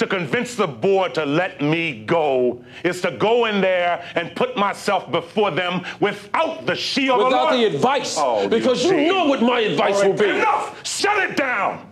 to 0.00 0.06
convince 0.06 0.54
the 0.54 0.66
board 0.66 1.14
to 1.14 1.24
let 1.24 1.60
me 1.60 2.04
go 2.06 2.64
is 2.84 3.00
to 3.02 3.10
go 3.12 3.44
in 3.44 3.60
there 3.60 4.02
and 4.14 4.34
put 4.34 4.56
myself 4.56 5.10
before 5.12 5.50
them 5.50 5.82
without 6.00 6.64
the 6.66 6.74
shield 6.74 7.18
Without 7.24 7.30
law. 7.30 7.50
the 7.52 7.64
advice, 7.66 8.16
Oh, 8.18 8.48
because 8.48 8.82
you 8.82 8.90
Eugene. 8.92 9.08
know 9.08 9.26
what 9.26 9.42
my 9.42 9.60
advice 9.60 9.96
All 9.96 10.00
right, 10.02 10.10
will 10.10 10.18
be. 10.18 10.30
Enough! 10.30 10.86
Shut 10.86 11.30
it 11.30 11.36
down! 11.36 11.86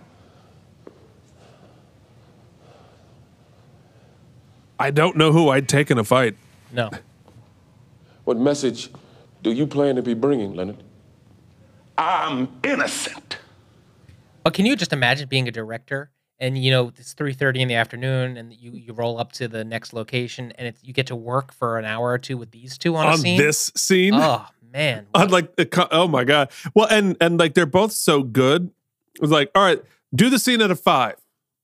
I 4.79 4.91
don't 4.91 5.17
know 5.17 5.33
who 5.33 5.49
I'd 5.51 5.69
take 5.69 5.91
in 5.91 5.99
a 5.99 6.05
fight. 6.05 6.37
No. 6.73 6.91
What 8.25 8.39
message 8.39 8.91
do 9.43 9.53
you 9.53 9.67
plan 9.67 9.97
to 9.97 10.03
be 10.03 10.15
bringing, 10.15 10.55
Leonard? 10.55 10.83
I'm 11.97 12.49
innocent. 12.65 13.39
But 14.45 14.55
can 14.55 14.67
you 14.67 14.77
just 14.77 14.93
imagine 14.93 15.29
being 15.29 15.49
a 15.49 15.51
director 15.51 16.11
and 16.41 16.57
you 16.57 16.71
know 16.71 16.93
it's 16.97 17.13
three 17.13 17.33
thirty 17.33 17.61
in 17.61 17.69
the 17.69 17.75
afternoon 17.75 18.37
and 18.37 18.53
you 18.53 18.73
you 18.73 18.93
roll 18.93 19.19
up 19.19 19.33
to 19.33 19.49
the 19.49 19.65
next 19.65 19.93
location 19.93 20.53
and 20.53 20.69
it's, 20.69 20.83
you 20.83 20.93
get 20.93 21.07
to 21.09 21.17
work 21.17 21.53
for 21.53 21.79
an 21.79 21.85
hour 21.85 22.09
or 22.09 22.19
two 22.19 22.37
with 22.37 22.51
these 22.51 22.79
two 22.79 22.95
on, 22.97 23.07
a 23.07 23.11
On 23.11 23.19
scene? 23.19 23.39
this 23.39 23.71
scene? 23.75 24.15
Oh 24.15 24.47
man. 24.73 25.07
I'd 25.15 25.31
like, 25.31 25.57
the 25.57 25.67
co- 25.67 25.89
oh 25.91 26.09
my 26.09 26.25
god. 26.25 26.51
Well, 26.75 26.87
and 26.91 27.17
and 27.21 27.39
like 27.39 27.55
they're 27.55 27.67
both 27.67 27.93
so 27.93 28.23
good. 28.23 28.71
It 29.15 29.21
was 29.21 29.31
like, 29.31 29.51
all 29.55 29.63
right, 29.65 29.83
do 30.15 30.31
the 30.31 30.39
scene 30.39 30.61
at 30.63 30.71
a 30.71 30.77
five, 30.77 31.17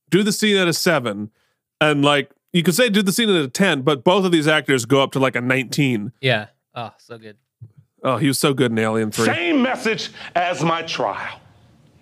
do 0.09 0.23
the 0.23 0.31
scene 0.31 0.57
at 0.57 0.67
a 0.67 0.73
seven, 0.73 1.31
and 1.79 2.03
like 2.03 2.31
you 2.51 2.63
could 2.63 2.75
say 2.75 2.89
do 2.89 3.01
the 3.01 3.11
scene 3.11 3.29
at 3.29 3.35
a 3.35 3.47
ten, 3.47 3.81
but 3.81 4.03
both 4.03 4.25
of 4.25 4.31
these 4.31 4.47
actors 4.47 4.85
go 4.85 5.01
up 5.01 5.11
to 5.13 5.19
like 5.19 5.35
a 5.35 5.41
nineteen. 5.41 6.11
Yeah. 6.21 6.47
Oh, 6.73 6.91
so 6.97 7.17
good. 7.17 7.37
Oh, 8.03 8.17
he 8.17 8.27
was 8.27 8.37
so 8.37 8.53
good 8.53 8.71
in 8.71 8.77
Alien 8.77 9.09
Three. 9.11 9.25
Same 9.25 9.61
message 9.61 10.11
as 10.35 10.63
my 10.63 10.81
trial. 10.83 11.39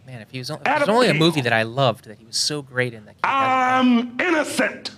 Man, 0.05 0.21
if 0.21 0.31
he 0.31 0.39
was, 0.39 0.49
on, 0.49 0.59
if 0.59 0.67
it 0.67 0.79
was 0.81 0.89
only 0.89 1.07
a 1.07 1.13
movie 1.13 1.41
that 1.41 1.53
I 1.53 1.63
loved 1.63 2.05
that 2.05 2.19
he 2.19 2.25
was 2.25 2.35
so 2.35 2.61
great 2.61 2.93
in 2.93 3.05
that. 3.05 3.15
I'm 3.23 4.19
innocent. 4.19 4.91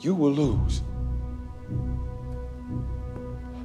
You 0.00 0.14
will 0.14 0.32
lose. 0.32 0.82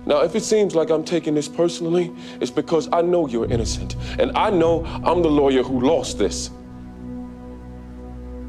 Now, 0.05 0.21
if 0.21 0.35
it 0.35 0.43
seems 0.43 0.75
like 0.75 0.89
I'm 0.89 1.03
taking 1.03 1.35
this 1.35 1.47
personally, 1.47 2.13
it's 2.39 2.51
because 2.51 2.87
I 2.93 3.01
know 3.01 3.27
you're 3.27 3.49
innocent. 3.51 3.95
And 4.19 4.37
I 4.37 4.49
know 4.49 4.85
I'm 4.85 5.21
the 5.21 5.29
lawyer 5.29 5.63
who 5.63 5.81
lost 5.81 6.17
this. 6.17 6.49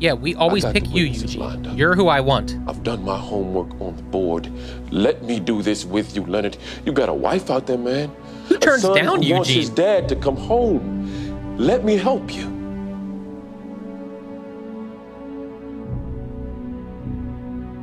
Yeah, 0.00 0.12
we 0.12 0.36
always 0.36 0.64
pick 0.64 0.84
the 0.84 0.90
you, 0.90 1.04
witnesses 1.06 1.34
Eugene. 1.34 1.76
You're 1.76 1.96
who 1.96 2.06
I 2.06 2.20
want. 2.20 2.56
I've 2.68 2.84
done 2.84 3.04
my 3.04 3.18
homework 3.18 3.80
on 3.80 3.96
the 3.96 4.02
board. 4.04 4.48
Let 4.92 5.24
me 5.24 5.40
do 5.40 5.60
this 5.60 5.84
with 5.84 6.14
you, 6.14 6.24
Leonard. 6.24 6.56
You 6.84 6.92
got 6.92 7.08
a 7.08 7.14
wife 7.14 7.50
out 7.50 7.66
there, 7.66 7.78
man. 7.78 8.14
Who 8.48 8.58
turns 8.58 8.84
a 8.84 8.88
son 8.88 8.96
down 8.96 9.22
who 9.22 9.34
wants 9.34 9.48
his 9.48 9.70
dad 9.70 10.08
to 10.08 10.16
come 10.16 10.36
home. 10.36 11.56
Let 11.58 11.84
me 11.84 11.96
help 11.96 12.34
you. 12.34 12.46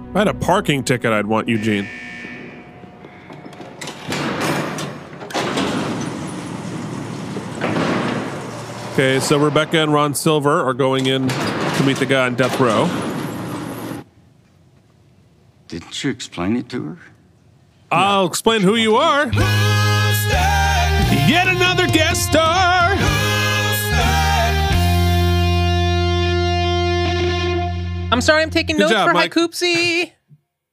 If 0.10 0.16
I 0.16 0.20
had 0.20 0.28
a 0.28 0.34
parking 0.34 0.84
ticket, 0.84 1.12
I'd 1.12 1.28
want 1.28 1.48
Eugene. 1.48 1.88
Okay, 8.94 9.20
so 9.20 9.38
Rebecca 9.38 9.80
and 9.80 9.92
Ron 9.92 10.14
Silver 10.14 10.62
are 10.62 10.74
going 10.74 11.08
in 11.08 11.28
to 11.28 11.84
meet 11.86 11.98
the 11.98 12.06
guy 12.06 12.26
on 12.26 12.36
death 12.36 12.58
row. 12.62 12.90
Didn't 15.68 16.02
you 16.02 16.12
explain 16.12 16.56
it 16.56 16.70
to 16.70 16.84
her? 16.86 16.98
I'll 17.92 18.26
explain 18.26 18.62
who 18.62 18.76
you 18.76 18.96
are. 18.96 19.30
Yet 21.28 21.48
another 21.48 21.88
guest 21.88 22.30
star. 22.30 22.96
I'm 28.12 28.22
sorry, 28.22 28.44
I'm 28.44 28.50
taking 28.50 28.78
Good 28.78 28.84
notes 28.84 28.94
job, 28.94 29.08
for 29.08 29.14
Mike. 29.14 29.34
Haikoopsy. 29.34 30.12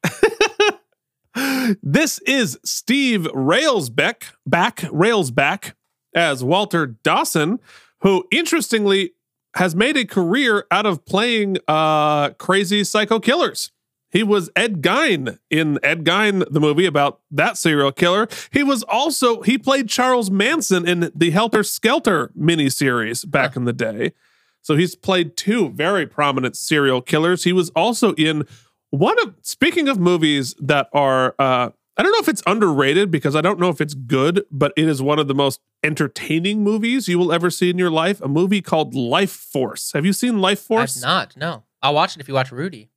This 1.82 2.18
is 2.20 2.58
Steve 2.64 3.22
Railsbeck, 3.32 4.32
back, 4.46 4.78
Railsback, 4.80 5.72
as 6.14 6.44
Walter 6.44 6.86
Dawson, 6.86 7.58
who 8.02 8.24
interestingly 8.30 9.12
has 9.56 9.74
made 9.74 9.96
a 9.96 10.04
career 10.04 10.66
out 10.70 10.84
of 10.84 11.04
playing 11.06 11.56
uh, 11.68 12.30
crazy 12.30 12.84
psycho 12.84 13.18
killers. 13.18 13.70
He 14.12 14.22
was 14.22 14.50
Ed 14.54 14.82
Gein 14.82 15.38
in 15.50 15.78
Ed 15.82 16.04
Gein, 16.04 16.44
the 16.50 16.60
movie 16.60 16.84
about 16.84 17.20
that 17.30 17.56
serial 17.56 17.90
killer. 17.90 18.28
He 18.50 18.62
was 18.62 18.82
also, 18.84 19.40
he 19.40 19.56
played 19.56 19.88
Charles 19.88 20.30
Manson 20.30 20.86
in 20.86 21.10
the 21.14 21.30
Helter 21.30 21.62
Skelter 21.62 22.30
miniseries 22.38 23.28
back 23.28 23.56
in 23.56 23.64
the 23.64 23.72
day. 23.72 24.12
So 24.60 24.76
he's 24.76 24.94
played 24.94 25.36
two 25.36 25.70
very 25.70 26.06
prominent 26.06 26.56
serial 26.56 27.00
killers. 27.00 27.44
He 27.44 27.54
was 27.54 27.70
also 27.70 28.12
in 28.14 28.46
one 28.90 29.18
of 29.22 29.34
speaking 29.40 29.88
of 29.88 29.98
movies 29.98 30.54
that 30.60 30.88
are 30.92 31.34
uh 31.38 31.70
I 31.94 32.02
don't 32.02 32.12
know 32.12 32.20
if 32.20 32.28
it's 32.28 32.42
underrated 32.46 33.10
because 33.10 33.36
I 33.36 33.42
don't 33.42 33.58
know 33.58 33.68
if 33.68 33.80
it's 33.80 33.92
good, 33.92 34.44
but 34.50 34.72
it 34.76 34.88
is 34.88 35.02
one 35.02 35.18
of 35.18 35.28
the 35.28 35.34
most 35.34 35.60
entertaining 35.82 36.62
movies 36.62 37.06
you 37.06 37.18
will 37.18 37.32
ever 37.32 37.50
see 37.50 37.68
in 37.68 37.76
your 37.76 37.90
life. 37.90 38.20
A 38.22 38.28
movie 38.28 38.62
called 38.62 38.94
Life 38.94 39.30
Force. 39.32 39.92
Have 39.92 40.06
you 40.06 40.14
seen 40.14 40.40
Life 40.40 40.60
Force? 40.60 40.96
I've 40.98 41.02
not. 41.02 41.36
No, 41.36 41.64
I'll 41.82 41.94
watch 41.94 42.16
it 42.16 42.20
if 42.20 42.28
you 42.28 42.34
watch 42.34 42.50
Rudy. 42.50 42.88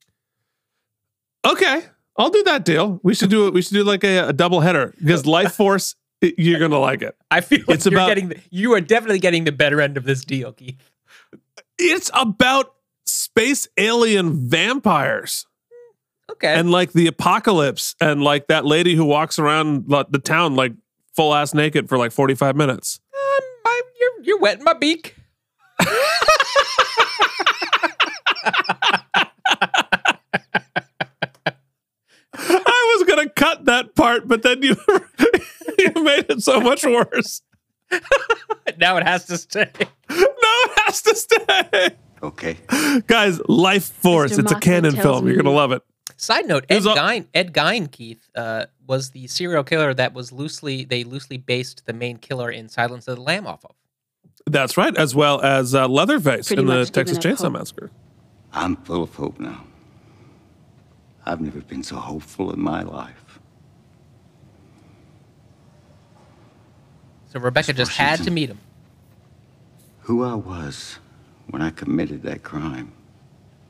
Okay, 1.46 1.84
I'll 2.18 2.30
do 2.32 2.44
that 2.44 2.66
deal. 2.66 3.00
We 3.04 3.14
should 3.14 3.30
do 3.30 3.48
it. 3.48 3.54
We 3.54 3.62
should 3.62 3.74
do 3.74 3.84
like 3.84 4.04
a, 4.04 4.30
a 4.30 4.34
double 4.34 4.62
header 4.62 4.94
because 5.00 5.26
Life 5.38 5.54
Force, 5.54 5.96
you're 6.22 6.60
gonna 6.60 6.80
like 6.80 7.02
it. 7.02 7.16
I 7.30 7.42
feel 7.42 7.60
like 7.68 7.76
It's 7.76 7.86
you're 7.86 7.94
about- 7.96 8.08
getting 8.08 8.30
the, 8.30 8.40
you 8.50 8.74
are 8.74 8.82
definitely 8.82 9.20
getting 9.20 9.44
the 9.44 9.52
better 9.52 9.80
end 9.82 9.98
of 9.98 10.04
this 10.06 10.24
deal, 10.26 10.52
Keith. 10.54 10.78
It's 11.78 12.10
about 12.14 12.74
space 13.06 13.68
alien 13.78 14.48
vampires. 14.50 15.46
Okay. 16.32 16.56
And 16.56 16.72
like 16.72 16.94
the 16.94 17.06
apocalypse 17.08 17.96
and 18.02 18.24
like 18.24 18.48
that 18.48 18.66
lady 18.66 18.96
who 18.96 19.06
walks 19.06 19.38
around 19.38 19.86
the 19.88 20.20
town 20.20 20.56
like 20.56 20.74
full 21.16 21.34
ass 21.36 21.54
naked 21.54 21.88
for 21.88 21.98
like 22.00 22.12
45 22.12 22.56
minutes. 22.56 23.00
Um, 23.14 23.44
I, 23.66 23.82
you're 24.00 24.24
you're 24.24 24.40
wetting 24.40 24.64
my 24.64 24.74
beak. 24.74 25.16
I 33.16 33.24
was 33.24 33.26
gonna 33.26 33.30
cut 33.56 33.66
that 33.66 33.96
part, 33.96 34.28
but 34.28 34.44
then 34.44 34.62
you 34.62 34.76
you 35.80 36.04
made 36.04 36.26
it 36.30 36.42
so 36.42 36.60
much 36.60 36.84
worse. 36.84 37.42
now 38.78 38.98
it 38.98 39.04
has 39.04 39.26
to 39.26 39.38
stay. 39.38 39.70
No, 39.78 39.86
it 40.10 40.80
has 40.86 41.02
to 41.04 41.16
stay. 41.16 41.90
Okay. 42.24 42.58
Guys, 43.08 43.40
Life 43.48 43.86
Force. 43.86 44.34
Mr. 44.34 44.40
It's 44.40 44.52
a 44.52 44.60
Cannon 44.60 44.94
tells 44.94 45.20
film. 45.20 45.28
You're 45.28 45.38
gonna 45.38 45.52
love 45.52 45.72
it. 45.72 45.82
Side 46.18 46.48
note: 46.48 46.66
Ed 46.70 46.76
was 46.76 46.88
all- 46.88 46.96
Gein, 46.96 47.28
Ed 47.34 47.54
Gein, 47.54 47.92
Keith, 47.92 48.30
uh, 48.36 48.66
was 48.88 49.12
the 49.12 49.28
serial 49.28 49.64
killer 49.64 49.94
that 49.94 50.14
was 50.14 50.32
loosely 50.32 50.86
they 50.86 51.04
loosely 51.04 51.38
based 51.38 51.86
the 51.86 51.94
main 51.94 52.18
killer 52.18 52.50
in 52.50 52.70
Silence 52.70 53.08
of 53.08 53.18
the 53.18 53.22
Lamb 53.22 53.46
off 53.48 53.66
of. 53.66 53.76
That's 54.48 54.78
right, 54.78 54.96
as 54.96 55.16
well 55.16 55.42
as 55.42 55.74
uh, 55.74 55.88
Leatherface 55.88 56.48
Pretty 56.48 56.62
in 56.62 56.68
the 56.68 56.86
Texas 56.86 57.18
Chainsaw 57.18 57.44
hope. 57.46 57.54
Massacre. 57.54 57.92
I'm 58.54 58.76
full 58.78 59.04
of 59.04 59.14
hope 59.16 59.40
now. 59.40 59.64
I've 61.26 61.41
never 61.41 61.60
been 61.61 61.84
so 61.84 61.95
hopeful 61.97 62.52
in 62.52 62.60
my 62.60 62.84
life. 62.84 63.39
So 67.27 67.39
Rebecca 67.39 67.73
just 67.73 67.93
had 67.97 68.19
to 68.23 68.31
meet 68.31 68.49
him. 68.49 68.60
Who 70.02 70.23
I 70.23 70.35
was 70.35 70.99
when 71.49 71.61
I 71.61 71.72
committed 71.72 72.22
that 72.23 72.43
crime 72.43 72.93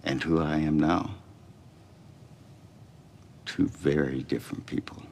and 0.03 0.22
who 0.22 0.40
I 0.40 0.57
am 0.57 0.77
now. 0.80 1.15
Two 3.45 3.68
very 3.68 4.22
different 4.23 4.65
people. 4.65 5.03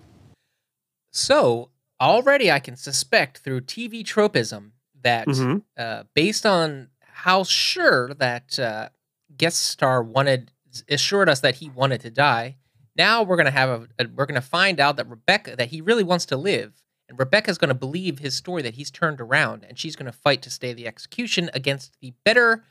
So 1.11 1.69
already 2.01 2.51
I 2.51 2.59
can 2.59 2.75
suspect 2.75 3.37
through 3.39 3.61
TV 3.61 4.03
tropism 4.03 4.73
that 5.01 5.27
Mhm. 5.27 5.63
uh, 5.77 6.03
based 6.13 6.45
on 6.45 6.89
how 7.01 7.43
sure 7.43 8.13
that 8.15 8.59
uh, 8.59 8.89
guest 9.37 9.59
star 9.61 10.03
wanted 10.03 10.51
assured 10.89 11.29
us 11.29 11.41
that 11.41 11.55
he 11.55 11.69
wanted 11.69 12.01
to 12.01 12.09
die, 12.09 12.57
now 12.95 13.23
we're 13.23 13.37
gonna 13.37 13.51
have 13.51 13.69
a, 13.69 13.87
a 13.99 14.07
we're 14.15 14.25
gonna 14.25 14.41
find 14.41 14.79
out 14.79 14.97
that 14.97 15.09
Rebecca 15.09 15.55
that 15.55 15.69
he 15.69 15.81
really 15.81 16.03
wants 16.03 16.25
to 16.27 16.37
live, 16.37 16.81
and 17.09 17.17
Rebecca's 17.17 17.57
gonna 17.57 17.73
believe 17.73 18.19
his 18.19 18.35
story 18.35 18.61
that 18.61 18.75
he's 18.75 18.91
turned 18.91 19.19
around, 19.19 19.65
and 19.67 19.77
she's 19.77 19.95
gonna 19.95 20.11
fight 20.11 20.41
to 20.43 20.49
stay 20.49 20.73
the 20.73 20.87
execution 20.87 21.49
against 21.53 21.97
the 22.01 22.13
better. 22.23 22.63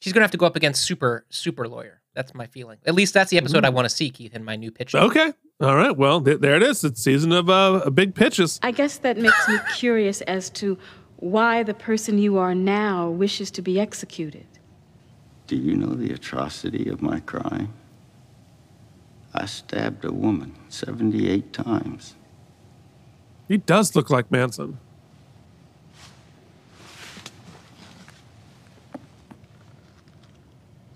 She's 0.00 0.12
gonna 0.12 0.24
have 0.24 0.32
to 0.32 0.38
go 0.38 0.46
up 0.46 0.56
against 0.56 0.82
super 0.82 1.26
super 1.30 1.68
lawyer. 1.68 2.02
That's 2.14 2.34
my 2.34 2.46
feeling. 2.46 2.78
At 2.84 2.94
least 2.94 3.14
that's 3.14 3.30
the 3.30 3.38
episode 3.38 3.64
I 3.64 3.70
want 3.70 3.86
to 3.86 3.88
see, 3.88 4.10
Keith, 4.10 4.34
in 4.34 4.44
my 4.44 4.56
new 4.56 4.70
pitch. 4.70 4.94
Okay. 4.94 5.32
All 5.60 5.76
right. 5.76 5.96
Well, 5.96 6.20
th- 6.20 6.40
there 6.40 6.56
it 6.56 6.62
is. 6.62 6.84
It's 6.84 7.02
season 7.02 7.32
of 7.32 7.48
uh, 7.48 7.88
big 7.88 8.14
pitches. 8.14 8.60
I 8.62 8.70
guess 8.70 8.98
that 8.98 9.16
makes 9.16 9.48
me 9.48 9.56
curious 9.74 10.20
as 10.22 10.50
to 10.50 10.76
why 11.16 11.62
the 11.62 11.72
person 11.72 12.18
you 12.18 12.36
are 12.36 12.54
now 12.54 13.08
wishes 13.08 13.50
to 13.52 13.62
be 13.62 13.80
executed. 13.80 14.46
Do 15.46 15.56
you 15.56 15.74
know 15.76 15.94
the 15.94 16.12
atrocity 16.12 16.88
of 16.88 17.02
my 17.02 17.20
crime? 17.20 17.72
I 19.34 19.46
stabbed 19.46 20.04
a 20.04 20.12
woman 20.12 20.54
78 20.68 21.52
times. 21.52 22.14
He 23.48 23.56
does 23.58 23.94
look 23.96 24.10
like 24.10 24.30
Manson. 24.30 24.78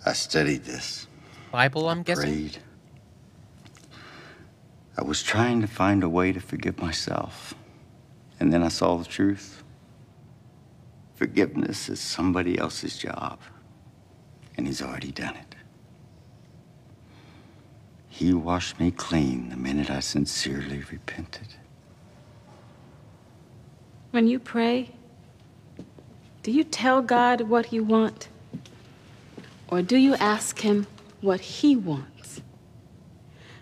I 0.04 0.12
studied 0.12 0.64
this, 0.64 1.08
Bible, 1.50 1.88
I'm 1.88 2.02
guessing. 2.02 2.22
prayed. 2.24 2.58
I 4.96 5.02
was 5.02 5.22
trying 5.22 5.60
to 5.60 5.66
find 5.66 6.02
a 6.02 6.08
way 6.08 6.32
to 6.32 6.40
forgive 6.40 6.80
myself. 6.80 7.54
And 8.38 8.52
then 8.52 8.62
I 8.62 8.68
saw 8.68 8.96
the 8.96 9.04
truth. 9.04 9.62
Forgiveness 11.16 11.88
is 11.88 11.98
somebody 12.00 12.58
else's 12.58 12.96
job, 12.96 13.40
and 14.56 14.66
he's 14.66 14.82
already 14.82 15.12
done 15.12 15.36
it. 15.36 15.54
He 18.08 18.32
washed 18.32 18.80
me 18.80 18.90
clean 18.90 19.50
the 19.50 19.56
minute 19.56 19.90
I 19.90 20.00
sincerely 20.00 20.82
repented. 20.90 21.48
When 24.10 24.26
you 24.26 24.38
pray, 24.38 24.90
do 26.42 26.50
you 26.50 26.64
tell 26.64 27.02
God 27.02 27.42
what 27.42 27.72
you 27.72 27.84
want? 27.84 28.28
Or 29.68 29.82
do 29.82 29.96
you 29.96 30.14
ask 30.14 30.60
Him 30.60 30.86
what 31.20 31.40
He 31.40 31.76
wants? 31.76 32.40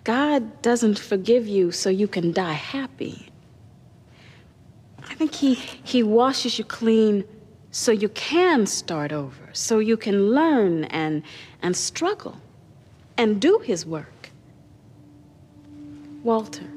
God 0.05 0.63
doesn't 0.63 0.99
forgive 0.99 1.49
you 1.49 1.73
so 1.73 1.91
you 1.91 2.07
can 2.07 2.31
die 2.31 2.53
happy. 2.53 3.31
I 5.03 5.15
think 5.15 5.35
He, 5.35 5.55
he 5.55 6.05
washes 6.05 6.59
you 6.59 6.65
clean 6.65 7.25
so 7.75 7.91
you 7.91 8.09
can 8.11 8.67
start 8.67 9.11
over, 9.11 9.49
so 9.53 9.81
you 9.81 9.97
can 9.97 10.31
learn 10.31 10.85
and, 10.85 11.25
and 11.61 11.77
struggle 11.77 12.41
and 13.19 13.41
do 13.41 13.59
His 13.59 13.85
work. 13.85 14.31
Walter, 16.23 16.71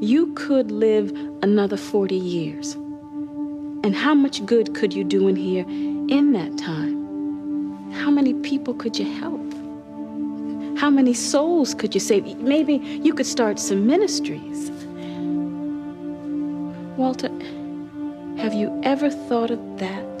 you 0.00 0.32
could 0.34 0.72
live 0.72 1.10
another 1.42 1.76
40 1.76 2.16
years. 2.16 2.72
And 3.84 3.94
how 3.94 4.12
much 4.12 4.44
good 4.44 4.74
could 4.74 4.92
you 4.92 5.04
do 5.04 5.28
in 5.28 5.36
here 5.36 5.64
in 5.68 6.32
that 6.32 6.58
time? 6.58 7.92
How 7.92 8.10
many 8.10 8.34
people 8.34 8.74
could 8.74 8.98
you 8.98 9.08
help? 9.20 9.40
How 10.80 10.90
many 10.90 11.14
souls 11.14 11.74
could 11.76 11.94
you 11.94 12.00
save? 12.00 12.26
Maybe 12.38 12.74
you 13.04 13.14
could 13.14 13.26
start 13.26 13.60
some 13.60 13.86
ministries. 13.86 14.72
Walter, 16.96 17.30
have 18.40 18.54
you 18.54 18.80
ever 18.82 19.10
thought 19.10 19.50
of 19.50 19.60
that? 19.78 20.20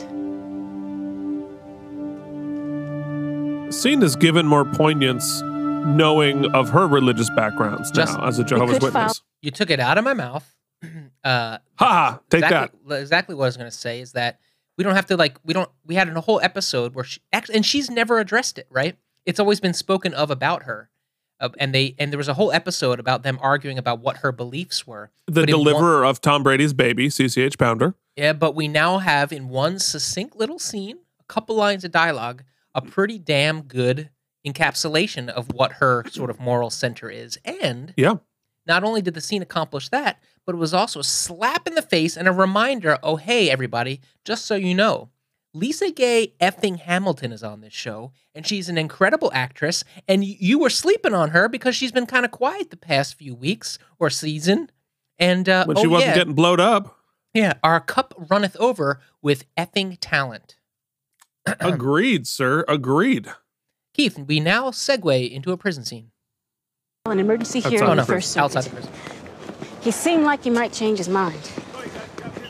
Scene 3.72 4.02
is 4.02 4.14
given 4.14 4.46
more 4.46 4.64
poignance 4.64 5.40
knowing 5.42 6.44
of 6.52 6.68
her 6.68 6.86
religious 6.86 7.30
backgrounds 7.30 7.90
Just- 7.90 8.18
now 8.18 8.26
as 8.26 8.38
a 8.38 8.44
Jehovah's 8.44 8.78
could 8.78 8.92
file- 8.92 9.04
Witness. 9.04 9.22
You 9.40 9.50
took 9.50 9.70
it 9.70 9.80
out 9.80 9.96
of 9.96 10.04
my 10.04 10.12
mouth. 10.12 10.54
uh, 11.24 11.58
Ha! 11.76 12.20
Take 12.28 12.42
exactly, 12.42 12.78
that. 12.88 13.00
Exactly 13.00 13.34
what 13.34 13.44
I 13.44 13.48
was 13.48 13.56
going 13.56 13.70
to 13.70 13.76
say 13.76 14.00
is 14.00 14.12
that 14.12 14.38
we 14.76 14.84
don't 14.84 14.94
have 14.94 15.06
to 15.06 15.16
like 15.16 15.38
we 15.44 15.54
don't 15.54 15.70
we 15.86 15.94
had 15.94 16.08
a 16.08 16.20
whole 16.20 16.40
episode 16.42 16.94
where 16.94 17.04
she 17.04 17.20
actually 17.32 17.54
and 17.56 17.64
she's 17.64 17.90
never 17.90 18.18
addressed 18.18 18.58
it. 18.58 18.66
Right? 18.70 18.96
It's 19.24 19.40
always 19.40 19.60
been 19.60 19.74
spoken 19.74 20.12
of 20.12 20.30
about 20.30 20.64
her. 20.64 20.90
Uh, 21.40 21.48
and 21.58 21.74
they 21.74 21.94
and 21.98 22.12
there 22.12 22.18
was 22.18 22.28
a 22.28 22.34
whole 22.34 22.52
episode 22.52 23.00
about 23.00 23.22
them 23.22 23.38
arguing 23.40 23.78
about 23.78 24.00
what 24.00 24.18
her 24.18 24.30
beliefs 24.32 24.86
were. 24.86 25.10
The 25.26 25.42
in 25.42 25.50
one- 25.56 25.64
deliverer 25.64 26.04
of 26.04 26.20
Tom 26.20 26.42
Brady's 26.42 26.72
baby, 26.72 27.08
CCH 27.08 27.56
Pounder. 27.58 27.94
Yeah, 28.16 28.32
but 28.34 28.54
we 28.54 28.68
now 28.68 28.98
have 28.98 29.32
in 29.32 29.48
one 29.48 29.78
succinct 29.78 30.36
little 30.36 30.58
scene, 30.58 30.98
a 31.20 31.24
couple 31.32 31.56
lines 31.56 31.84
of 31.84 31.90
dialogue, 31.90 32.42
a 32.74 32.82
pretty 32.82 33.18
damn 33.18 33.62
good 33.62 34.10
encapsulation 34.46 35.28
of 35.28 35.52
what 35.52 35.72
her 35.74 36.04
sort 36.10 36.30
of 36.30 36.40
moral 36.40 36.70
center 36.70 37.08
is. 37.10 37.38
And 37.44 37.94
Yeah. 37.96 38.14
not 38.66 38.84
only 38.84 39.00
did 39.02 39.14
the 39.14 39.20
scene 39.20 39.42
accomplish 39.42 39.88
that, 39.90 40.20
but 40.46 40.54
it 40.54 40.58
was 40.58 40.74
also 40.74 41.00
a 41.00 41.04
slap 41.04 41.66
in 41.66 41.74
the 41.74 41.82
face 41.82 42.16
and 42.16 42.26
a 42.28 42.32
reminder 42.32 42.98
oh, 43.02 43.16
hey, 43.16 43.50
everybody, 43.50 44.00
just 44.24 44.44
so 44.46 44.54
you 44.56 44.74
know, 44.74 45.10
Lisa 45.52 45.90
Gay 45.90 46.34
effing 46.40 46.78
Hamilton 46.78 47.32
is 47.32 47.42
on 47.42 47.60
this 47.60 47.72
show, 47.72 48.12
and 48.34 48.46
she's 48.46 48.68
an 48.68 48.78
incredible 48.78 49.30
actress. 49.34 49.82
And 50.06 50.24
you 50.24 50.58
were 50.58 50.70
sleeping 50.70 51.14
on 51.14 51.30
her 51.30 51.48
because 51.48 51.74
she's 51.74 51.92
been 51.92 52.06
kind 52.06 52.24
of 52.24 52.30
quiet 52.30 52.70
the 52.70 52.76
past 52.76 53.16
few 53.16 53.34
weeks 53.34 53.78
or 53.98 54.10
season. 54.10 54.70
And 55.18 55.48
uh, 55.48 55.64
When 55.66 55.76
she 55.76 55.86
oh, 55.86 55.90
wasn't 55.90 56.10
yeah, 56.10 56.14
getting 56.14 56.34
blowed 56.34 56.60
up. 56.60 56.96
yeah, 57.34 57.54
our 57.62 57.80
cup 57.80 58.14
runneth 58.30 58.56
over 58.58 59.00
with 59.22 59.44
effing 59.56 59.98
talent. 60.00 60.56
Agreed, 61.60 62.26
sir. 62.26 62.64
Agreed. 62.68 63.28
Keith, 63.92 64.18
we 64.18 64.38
now 64.40 64.70
segue 64.70 65.30
into 65.30 65.50
a 65.52 65.56
prison 65.56 65.84
scene. 65.84 66.12
An 67.06 67.18
emergency 67.18 67.58
Outside 67.58 67.70
hearing 67.70 67.84
the 67.86 67.90
on 67.90 67.96
the 67.96 68.02
prison. 68.04 68.14
first 68.16 68.36
Outside 68.36 68.64
the 68.64 68.70
prison. 68.70 68.92
He 69.80 69.90
seemed 69.90 70.24
like 70.24 70.44
he 70.44 70.50
might 70.50 70.72
change 70.72 70.98
his 70.98 71.08
mind. 71.08 71.50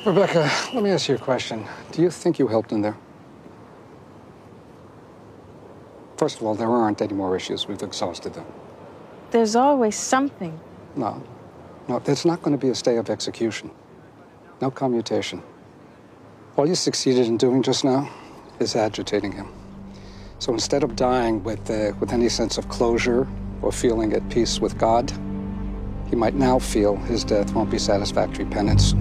Rebecca, 0.07 0.51
let 0.73 0.83
me 0.83 0.91
ask 0.91 1.11
you 1.11 1.17
a 1.17 1.19
question. 1.19 1.67
Do 1.93 2.01
you 2.01 2.11
think 2.11 2.39
you 2.39 2.49
helped 2.49 2.73
in 2.73 2.81
there? 2.81 2.97
First 6.17 6.39
of 6.39 6.45
all, 6.45 6.55
there 6.55 6.71
aren't 6.71 7.03
any 7.03 7.13
more 7.13 7.37
issues. 7.37 7.69
We've 7.69 7.83
exhausted 7.83 8.33
them. 8.33 8.47
There's 9.31 9.57
always 9.57 9.95
something. 9.97 10.59
No. 10.97 11.23
No, 11.87 11.99
there's 11.99 12.25
not 12.25 12.41
going 12.41 12.59
to 12.59 12.67
be 12.67 12.71
a 12.71 12.75
stay 12.75 12.97
of 12.97 13.11
execution. 13.11 13.71
No 14.63 14.71
commutation. 14.71 15.43
All 16.57 16.67
you 16.67 16.77
succeeded 16.77 17.27
in 17.27 17.37
doing 17.37 17.63
just 17.63 17.85
now 17.85 18.11
is 18.59 18.77
agitating 18.77 19.33
him. 19.33 19.53
So 20.39 20.55
instead 20.55 20.83
of 20.83 20.97
dying 20.97 21.45
with, 21.45 21.71
uh, 21.71 21.93
with 22.01 22.13
any 22.13 22.31
sense 22.31 22.57
of 22.57 22.71
closure 22.71 23.29
or 23.61 23.71
feeling 23.71 24.15
at 24.15 24.27
peace 24.31 24.61
with 24.61 24.79
God, 24.79 25.13
he 26.09 26.17
might 26.17 26.35
now 26.35 26.59
feel 26.59 26.97
his 26.97 27.23
death 27.23 27.53
won't 27.53 27.71
be 27.71 27.79
satisfactory 27.79 28.47
penance. 28.47 28.95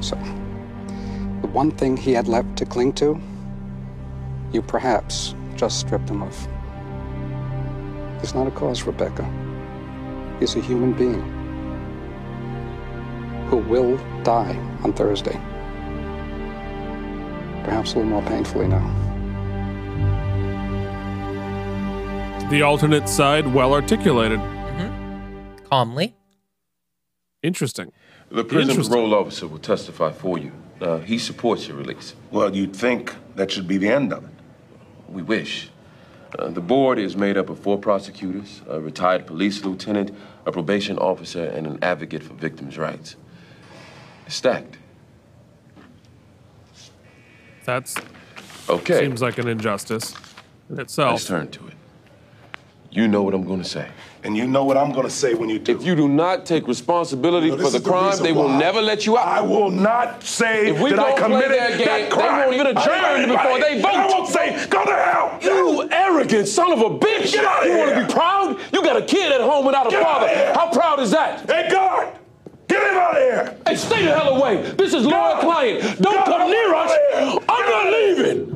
So, 0.00 0.16
the 1.40 1.48
one 1.48 1.70
thing 1.70 1.96
he 1.96 2.12
had 2.12 2.28
left 2.28 2.56
to 2.58 2.66
cling 2.66 2.92
to, 2.94 3.20
you 4.52 4.62
perhaps 4.62 5.34
just 5.56 5.80
stripped 5.80 6.08
him 6.08 6.22
of. 6.22 6.48
He's 8.20 8.34
not 8.34 8.46
a 8.46 8.50
cause, 8.50 8.82
Rebecca. 8.82 9.28
He's 10.40 10.56
a 10.56 10.60
human 10.60 10.92
being 10.92 11.22
who 13.48 13.56
will 13.56 13.96
die 14.22 14.56
on 14.82 14.92
Thursday. 14.92 15.40
Perhaps 17.64 17.94
a 17.94 17.98
little 17.98 18.10
more 18.10 18.22
painfully 18.22 18.68
now. 18.68 18.94
The 22.50 22.62
alternate 22.62 23.08
side, 23.08 23.52
well 23.52 23.74
articulated. 23.74 24.38
Mm-hmm. 24.38 25.64
Calmly. 25.66 26.16
Interesting. 27.42 27.92
The 28.30 28.44
prison 28.44 28.70
Interesting. 28.70 28.92
parole 28.92 29.14
officer 29.14 29.46
will 29.46 29.58
testify 29.58 30.12
for 30.12 30.38
you. 30.38 30.52
Uh, 30.80 30.98
he 30.98 31.18
supports 31.18 31.66
your 31.66 31.76
release. 31.78 32.14
Well, 32.30 32.54
you'd 32.54 32.76
think 32.76 33.14
that 33.36 33.50
should 33.50 33.66
be 33.66 33.78
the 33.78 33.88
end 33.88 34.12
of 34.12 34.24
it. 34.24 34.30
We 35.08 35.22
wish. 35.22 35.70
Uh, 36.38 36.48
the 36.48 36.60
board 36.60 36.98
is 36.98 37.16
made 37.16 37.38
up 37.38 37.48
of 37.48 37.58
four 37.58 37.78
prosecutors, 37.78 38.60
a 38.68 38.78
retired 38.80 39.26
police 39.26 39.64
lieutenant, 39.64 40.10
a 40.44 40.52
probation 40.52 40.98
officer, 40.98 41.44
and 41.44 41.66
an 41.66 41.78
advocate 41.82 42.22
for 42.22 42.34
victims' 42.34 42.76
rights. 42.76 43.16
It's 44.26 44.34
stacked. 44.36 44.76
That's 47.64 47.96
Okay. 48.68 49.00
seems 49.00 49.22
like 49.22 49.38
an 49.38 49.48
injustice 49.48 50.14
in 50.68 50.78
itself. 50.78 51.12
Let's 51.12 51.26
turn 51.26 51.48
to 51.52 51.66
it. 51.68 51.74
You 52.90 53.08
know 53.08 53.22
what 53.22 53.32
I'm 53.34 53.44
going 53.44 53.62
to 53.62 53.68
say. 53.68 53.88
And 54.24 54.36
you 54.36 54.48
know 54.48 54.64
what 54.64 54.76
I'm 54.76 54.90
going 54.90 55.04
to 55.04 55.10
say 55.10 55.34
when 55.34 55.48
you 55.48 55.60
do. 55.60 55.76
If 55.78 55.84
you 55.84 55.94
do 55.94 56.08
not 56.08 56.44
take 56.44 56.66
responsibility 56.66 57.50
No, 57.50 57.56
for 57.58 57.70
the 57.70 57.78
the 57.78 57.88
crime, 57.88 58.18
they 58.20 58.32
will 58.32 58.46
why. 58.46 58.58
never 58.58 58.82
let 58.82 59.06
you 59.06 59.16
out. 59.16 59.28
I 59.28 59.40
will 59.40 59.70
not 59.70 60.24
say 60.24 60.70
If 60.70 60.80
we 60.80 60.90
that 60.90 60.98
I 60.98 61.10
don't 61.10 61.18
play 61.18 61.22
committed 61.28 61.58
that 61.58 61.78
game, 61.78 61.86
that 61.86 62.10
they 62.10 62.16
crime. 62.16 62.38
won't 62.40 62.54
even 62.54 62.66
adjourn 62.66 63.28
before 63.28 63.60
they 63.60 63.80
vote. 63.80 63.92
And 63.94 64.02
I 64.02 64.06
won't 64.08 64.28
say, 64.28 64.66
go 64.68 64.84
to 64.84 64.92
hell. 64.92 65.38
You 65.40 65.88
arrogant 65.92 66.48
son 66.48 66.72
of 66.72 66.80
a 66.80 66.90
bitch! 66.98 67.32
Get 67.32 67.44
outta 67.44 67.68
you 67.68 67.78
want 67.78 67.94
to 67.94 68.06
be 68.06 68.12
proud? 68.12 68.58
You 68.72 68.82
got 68.82 68.96
a 68.96 69.02
kid 69.06 69.30
at 69.30 69.40
home 69.40 69.64
without 69.64 69.86
a 69.86 69.90
Get 69.90 70.02
father. 70.02 70.26
outta 70.26 70.36
here. 70.36 70.52
How 70.54 70.72
proud 70.72 70.98
is 70.98 71.12
that? 71.12 71.48
Hey, 71.48 71.68
guard! 71.70 72.08
Get 72.66 72.82
him 72.90 72.98
out 72.98 73.16
of 73.16 73.22
here! 73.22 73.56
Hey, 73.68 73.76
stay 73.76 74.04
the 74.04 74.12
hell 74.14 74.34
away! 74.36 74.62
This 74.72 74.94
is 74.94 75.06
lawyer 75.06 75.38
client. 75.40 75.80
Don't 76.02 76.14
God, 76.14 76.26
come 76.26 76.42
I'm 76.42 76.50
near 76.50 76.74
us. 76.74 76.90
here. 76.90 77.38
I'm 77.48 77.70
not 77.70 77.92
leaving. 77.92 78.50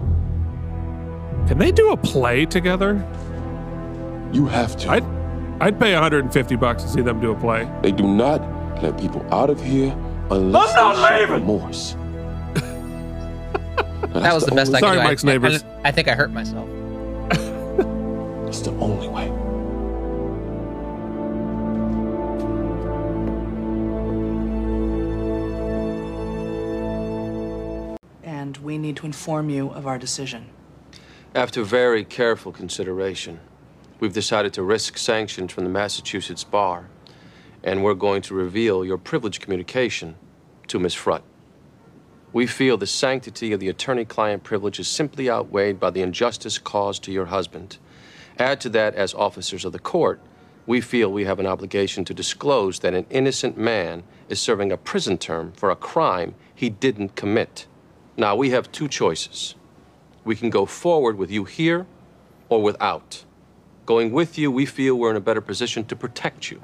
Can 1.46 1.58
they 1.58 1.70
do 1.70 1.92
a 1.92 1.96
play 1.96 2.46
together? 2.46 2.94
You 4.32 4.46
have 4.46 4.76
to. 4.78 4.90
I'd, 4.90 5.04
I'd 5.62 5.78
pay 5.78 5.92
150 5.94 6.56
bucks 6.56 6.82
to 6.82 6.88
see 6.88 7.02
them 7.02 7.20
do 7.20 7.30
a 7.30 7.38
play. 7.38 7.70
They 7.82 7.92
do 7.92 8.02
not 8.04 8.40
let 8.82 8.98
people 8.98 9.24
out 9.32 9.48
of 9.48 9.62
here 9.62 9.92
unless 10.30 10.70
I'm 10.74 10.94
not 10.96 11.08
they 11.08 11.08
show 11.08 11.20
leaving. 11.20 11.34
remorse. 11.46 11.96
That 14.12 14.34
was 14.34 14.44
the 14.44 14.54
best 14.54 14.74
I 14.74 14.80
could 14.80 14.86
Sorry, 14.86 14.96
do. 14.96 15.00
I- 15.00 15.04
Mike's 15.04 15.24
I- 15.24 15.28
neighbors. 15.28 15.62
I, 15.62 15.88
I 15.88 15.92
think 15.92 16.08
I 16.08 16.14
hurt 16.14 16.30
myself. 16.32 16.68
It's 18.48 18.60
the 18.60 18.72
only 18.72 19.08
way. 19.08 19.30
And 28.24 28.56
we 28.58 28.78
need 28.78 28.96
to 28.96 29.06
inform 29.06 29.50
you 29.50 29.68
of 29.70 29.86
our 29.86 29.98
decision. 29.98 30.46
After 31.34 31.62
very 31.62 32.04
careful 32.04 32.52
consideration, 32.52 33.40
we've 34.02 34.12
decided 34.12 34.52
to 34.52 34.64
risk 34.64 34.98
sanctions 34.98 35.52
from 35.52 35.62
the 35.62 35.70
Massachusetts 35.70 36.42
Bar, 36.42 36.88
and 37.62 37.84
we're 37.84 37.94
going 37.94 38.20
to 38.22 38.34
reveal 38.34 38.84
your 38.84 38.98
privileged 38.98 39.40
communication 39.40 40.16
to 40.66 40.80
Miss 40.80 40.92
Frutt. 40.92 41.22
We 42.32 42.48
feel 42.48 42.76
the 42.76 42.84
sanctity 42.88 43.52
of 43.52 43.60
the 43.60 43.68
attorney 43.68 44.04
client 44.04 44.42
privilege 44.42 44.80
is 44.80 44.88
simply 44.88 45.30
outweighed 45.30 45.78
by 45.78 45.90
the 45.90 46.02
injustice 46.02 46.58
caused 46.58 47.04
to 47.04 47.12
your 47.12 47.26
husband. 47.26 47.78
Add 48.40 48.60
to 48.62 48.68
that, 48.70 48.96
as 48.96 49.14
officers 49.14 49.64
of 49.64 49.70
the 49.70 49.78
court, 49.78 50.20
we 50.66 50.80
feel 50.80 51.12
we 51.12 51.24
have 51.26 51.38
an 51.38 51.46
obligation 51.46 52.04
to 52.06 52.12
disclose 52.12 52.80
that 52.80 52.94
an 52.94 53.06
innocent 53.08 53.56
man 53.56 54.02
is 54.28 54.40
serving 54.40 54.72
a 54.72 54.76
prison 54.76 55.16
term 55.16 55.52
for 55.52 55.70
a 55.70 55.76
crime 55.76 56.34
he 56.52 56.68
didn't 56.68 57.14
commit. 57.14 57.68
Now, 58.16 58.34
we 58.34 58.50
have 58.50 58.72
two 58.72 58.88
choices. 58.88 59.54
We 60.24 60.34
can 60.34 60.50
go 60.50 60.66
forward 60.66 61.18
with 61.18 61.30
you 61.30 61.44
here 61.44 61.86
or 62.48 62.60
without. 62.60 63.24
Going 63.84 64.12
with 64.12 64.38
you, 64.38 64.50
we 64.50 64.64
feel 64.64 64.94
we're 64.94 65.10
in 65.10 65.16
a 65.16 65.20
better 65.20 65.40
position 65.40 65.84
to 65.86 65.96
protect 65.96 66.50
you. 66.50 66.62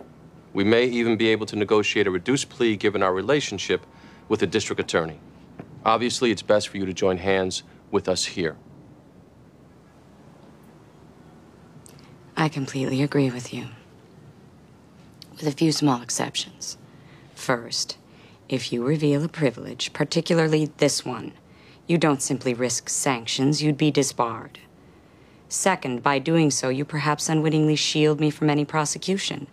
We 0.53 0.65
may 0.65 0.85
even 0.85 1.17
be 1.17 1.29
able 1.29 1.47
to 1.47 1.57
negotiate 1.57 2.07
a 2.07 2.11
reduced 2.11 2.49
plea 2.49 2.77
given 2.77 3.03
our 3.03 3.13
relationship 3.13 3.85
with 4.29 4.41
the 4.41 4.47
district 4.47 4.81
attorney. 4.81 5.19
Obviously, 5.85 6.31
it's 6.31 6.43
best 6.43 6.69
for 6.69 6.77
you 6.77 6.87
to 6.87 6.93
join 6.93 7.19
hands 7.19 7.63
with 7.91 8.09
us 8.09 8.25
here. 8.25 8.57
I 12.37 12.49
completely 12.49 13.03
agree 13.03 13.31
with 13.31 13.53
you. 13.53 13.67
With 15.33 15.47
a 15.47 15.53
few 15.53 15.73
small 15.73 16.03
exceptions. 16.03 16.79
First, 17.35 17.97
if 18.49 18.73
you 18.73 18.85
reveal 18.85 19.25
a 19.25 19.29
privilege, 19.29 19.93
particularly 19.93 20.71
this 20.77 21.05
one, 21.05 21.33
you 21.87 21.99
don't 21.99 22.23
simply 22.23 22.55
risk 22.55 22.89
sanctions, 22.89 23.63
you'd 23.63 23.77
be 23.77 23.91
disbarred. 23.91 24.61
Second, 25.49 26.03
by 26.03 26.19
doing 26.19 26.51
so, 26.51 26.69
you 26.69 26.85
perhaps 26.85 27.29
unwittingly 27.29 27.77
shield 27.77 28.21
me 28.21 28.31
from 28.31 28.51
any 28.51 28.65
prosecution, 28.65 29.47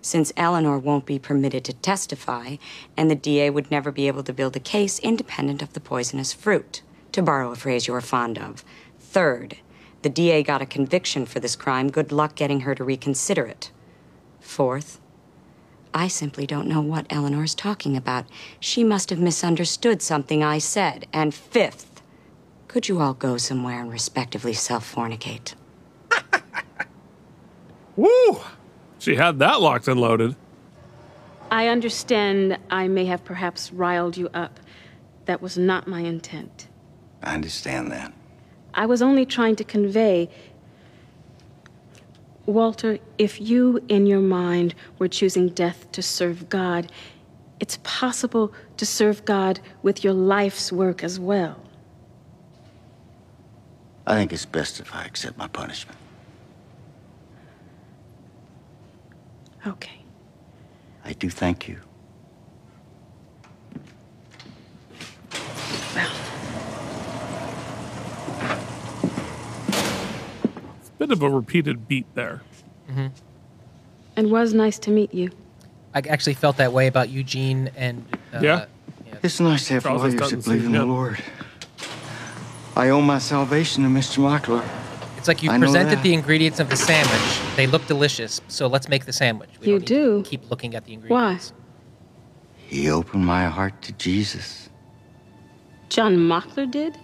since 0.00 0.32
Eleanor 0.36 0.78
won't 0.78 1.06
be 1.06 1.18
permitted 1.18 1.64
to 1.64 1.72
testify, 1.74 2.56
and 2.96 3.10
the 3.10 3.14
DA 3.14 3.50
would 3.50 3.70
never 3.70 3.92
be 3.92 4.08
able 4.08 4.22
to 4.22 4.32
build 4.32 4.56
a 4.56 4.60
case 4.60 4.98
independent 4.98 5.62
of 5.62 5.74
the 5.74 5.80
poisonous 5.80 6.32
fruit, 6.32 6.82
to 7.12 7.22
borrow 7.22 7.52
a 7.52 7.56
phrase 7.56 7.86
you 7.86 7.94
are 7.94 8.00
fond 8.00 8.38
of. 8.38 8.64
Third, 8.98 9.58
the 10.00 10.08
DA 10.08 10.42
got 10.42 10.62
a 10.62 10.66
conviction 10.66 11.26
for 11.26 11.38
this 11.38 11.54
crime. 11.54 11.90
Good 11.90 12.10
luck 12.10 12.34
getting 12.34 12.60
her 12.60 12.74
to 12.74 12.82
reconsider 12.82 13.46
it. 13.46 13.70
Fourth, 14.40 15.00
I 15.94 16.08
simply 16.08 16.46
don't 16.46 16.66
know 16.66 16.80
what 16.80 17.06
Eleanor's 17.10 17.54
talking 17.54 17.96
about. 17.96 18.24
She 18.58 18.82
must 18.82 19.10
have 19.10 19.18
misunderstood 19.18 20.00
something 20.00 20.42
I 20.42 20.58
said. 20.58 21.06
And 21.12 21.34
fifth, 21.34 21.91
could 22.72 22.88
you 22.88 23.02
all 23.02 23.12
go 23.12 23.36
somewhere 23.36 23.82
and 23.82 23.92
respectively 23.92 24.54
self 24.54 24.94
fornicate? 24.94 25.54
Woo! 27.96 28.40
She 28.98 29.14
had 29.14 29.40
that 29.40 29.60
locked 29.60 29.88
and 29.88 30.00
loaded. 30.00 30.36
I 31.50 31.68
understand 31.68 32.56
I 32.70 32.88
may 32.88 33.04
have 33.04 33.24
perhaps 33.24 33.70
riled 33.74 34.16
you 34.16 34.30
up. 34.32 34.58
That 35.26 35.42
was 35.42 35.58
not 35.58 35.86
my 35.86 36.00
intent. 36.00 36.68
I 37.22 37.34
understand 37.34 37.92
that. 37.92 38.14
I 38.72 38.86
was 38.86 39.02
only 39.02 39.26
trying 39.26 39.56
to 39.56 39.64
convey. 39.64 40.30
Walter, 42.46 43.00
if 43.18 43.38
you 43.38 43.84
in 43.88 44.06
your 44.06 44.20
mind 44.20 44.74
were 44.98 45.08
choosing 45.08 45.50
death 45.50 45.92
to 45.92 46.00
serve 46.00 46.48
God, 46.48 46.90
it's 47.60 47.78
possible 47.82 48.50
to 48.78 48.86
serve 48.86 49.26
God 49.26 49.60
with 49.82 50.02
your 50.02 50.14
life's 50.14 50.72
work 50.72 51.04
as 51.04 51.20
well. 51.20 51.60
I 54.06 54.14
think 54.16 54.32
it's 54.32 54.46
best 54.46 54.80
if 54.80 54.94
I 54.94 55.04
accept 55.04 55.38
my 55.38 55.48
punishment. 55.48 55.98
Okay. 59.66 60.02
I 61.04 61.12
do 61.12 61.30
thank 61.30 61.68
you. 61.68 61.78
Well. 65.94 66.10
It's 70.80 70.88
a 70.88 70.92
bit 70.98 71.12
of 71.12 71.22
a 71.22 71.30
repeated 71.30 71.86
beat 71.86 72.06
there. 72.14 72.42
Mm-hmm. 72.90 73.06
It 74.16 74.28
was 74.28 74.52
nice 74.52 74.78
to 74.80 74.90
meet 74.90 75.14
you. 75.14 75.30
I 75.94 76.00
actually 76.08 76.34
felt 76.34 76.56
that 76.56 76.72
way 76.72 76.86
about 76.86 77.08
Eugene 77.08 77.70
and. 77.76 78.04
Uh, 78.34 78.40
yeah. 78.40 78.64
yeah. 79.06 79.14
It's 79.22 79.38
nice 79.38 79.68
to 79.68 79.74
have 79.74 79.84
Charles 79.84 80.02
lawyers 80.02 80.30
that 80.30 80.44
believe 80.44 80.64
in 80.64 80.72
the 80.72 80.84
Lord. 80.84 81.22
I 82.76 82.88
owe 82.88 83.00
my 83.00 83.18
salvation 83.18 83.84
to 83.84 83.90
Mr. 83.90 84.18
Mockler. 84.18 84.66
It's 85.18 85.28
like 85.28 85.42
you 85.42 85.50
I 85.50 85.58
presented 85.58 86.02
the 86.02 86.14
ingredients 86.14 86.58
of 86.58 86.68
the 86.70 86.76
sandwich. 86.76 87.56
They 87.56 87.66
look 87.66 87.86
delicious, 87.86 88.40
so 88.48 88.66
let's 88.66 88.88
make 88.88 89.04
the 89.04 89.12
sandwich. 89.12 89.50
We 89.60 89.68
You 89.68 89.72
don't 89.78 89.80
need 89.80 89.88
to? 89.88 90.22
Keep 90.24 90.50
looking 90.50 90.74
at 90.74 90.84
the 90.84 90.94
ingredients. 90.94 91.52
Why? 91.52 92.66
He 92.66 92.90
opened 92.90 93.26
my 93.26 93.44
heart 93.44 93.82
to 93.82 93.92
Jesus. 93.92 94.70
John 95.90 96.16
Mockler 96.16 96.68
did? 96.70 96.96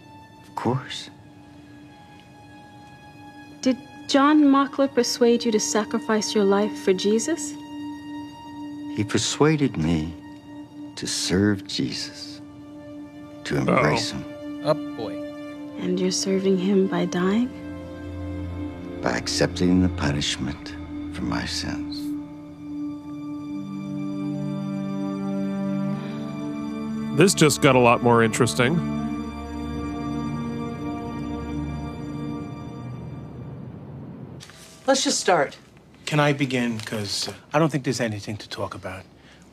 Of 0.46 0.54
course. 0.54 1.10
Did 3.60 3.76
John 4.08 4.44
Mockler 4.44 4.92
persuade 4.92 5.44
you 5.44 5.52
to 5.52 5.60
sacrifice 5.60 6.34
your 6.34 6.44
life 6.44 6.76
for 6.78 6.94
Jesus? 6.94 7.52
He 8.96 9.04
persuaded 9.04 9.76
me 9.76 10.12
to 10.96 11.06
serve 11.06 11.66
Jesus, 11.66 12.40
to 13.44 13.58
embrace 13.58 14.10
him 14.10 14.24
Oh 14.64 14.74
boy. 14.74 15.27
And 15.78 15.98
you're 15.98 16.10
serving 16.10 16.58
him 16.58 16.86
by 16.86 17.04
dying? 17.04 17.50
by 19.02 19.16
accepting 19.16 19.80
the 19.80 19.88
punishment 19.90 20.74
for 21.14 21.22
my 21.22 21.44
sins. 21.44 21.96
This 27.16 27.34
just 27.34 27.62
got 27.62 27.74
a 27.74 27.78
lot 27.78 28.02
more 28.02 28.22
interesting. 28.22 28.76
Let's 34.86 35.04
just 35.04 35.20
start. 35.20 35.56
Can 36.06 36.20
I 36.20 36.32
begin? 36.32 36.78
Because 36.78 37.28
I 37.52 37.58
don't 37.58 37.70
think 37.70 37.84
there's 37.84 38.00
anything 38.00 38.36
to 38.38 38.48
talk 38.48 38.74
about. 38.74 39.04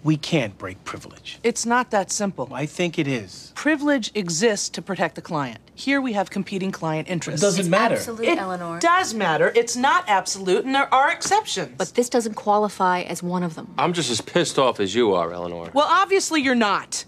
We 0.05 0.17
can't 0.17 0.55
break 0.59 0.83
privilege. 0.83 1.39
It's 1.41 1.65
not 1.65 1.89
that 1.89 2.11
simple. 2.11 2.49
I 2.53 2.67
think 2.67 2.99
it 2.99 3.07
is. 3.07 3.51
Privilege 3.55 4.11
exists 4.13 4.69
to 4.69 4.81
protect 4.83 5.15
the 5.15 5.21
client. 5.23 5.57
Here 5.73 5.99
we 5.99 6.13
have 6.13 6.29
competing 6.29 6.71
client 6.71 7.09
interests. 7.09 7.41
doesn't 7.41 7.61
It's 7.61 7.69
matter. 7.69 7.95
absolute, 7.95 8.27
it 8.27 8.37
Eleanor. 8.37 8.77
does 8.79 9.15
matter. 9.15 9.51
It's 9.55 9.75
not 9.75 10.05
absolute, 10.07 10.63
and 10.63 10.75
there 10.75 10.93
are 10.93 11.11
exceptions. 11.11 11.73
But 11.75 11.95
this 11.95 12.07
doesn't 12.07 12.35
qualify 12.35 13.01
as 13.01 13.23
one 13.23 13.41
of 13.41 13.55
them. 13.55 13.73
I'm 13.79 13.93
just 13.93 14.11
as 14.11 14.21
pissed 14.21 14.59
off 14.59 14.79
as 14.79 14.93
you 14.93 15.15
are, 15.15 15.33
Eleanor. 15.33 15.71
well, 15.73 15.87
obviously 15.89 16.39
you're 16.39 16.53
not. 16.53 17.05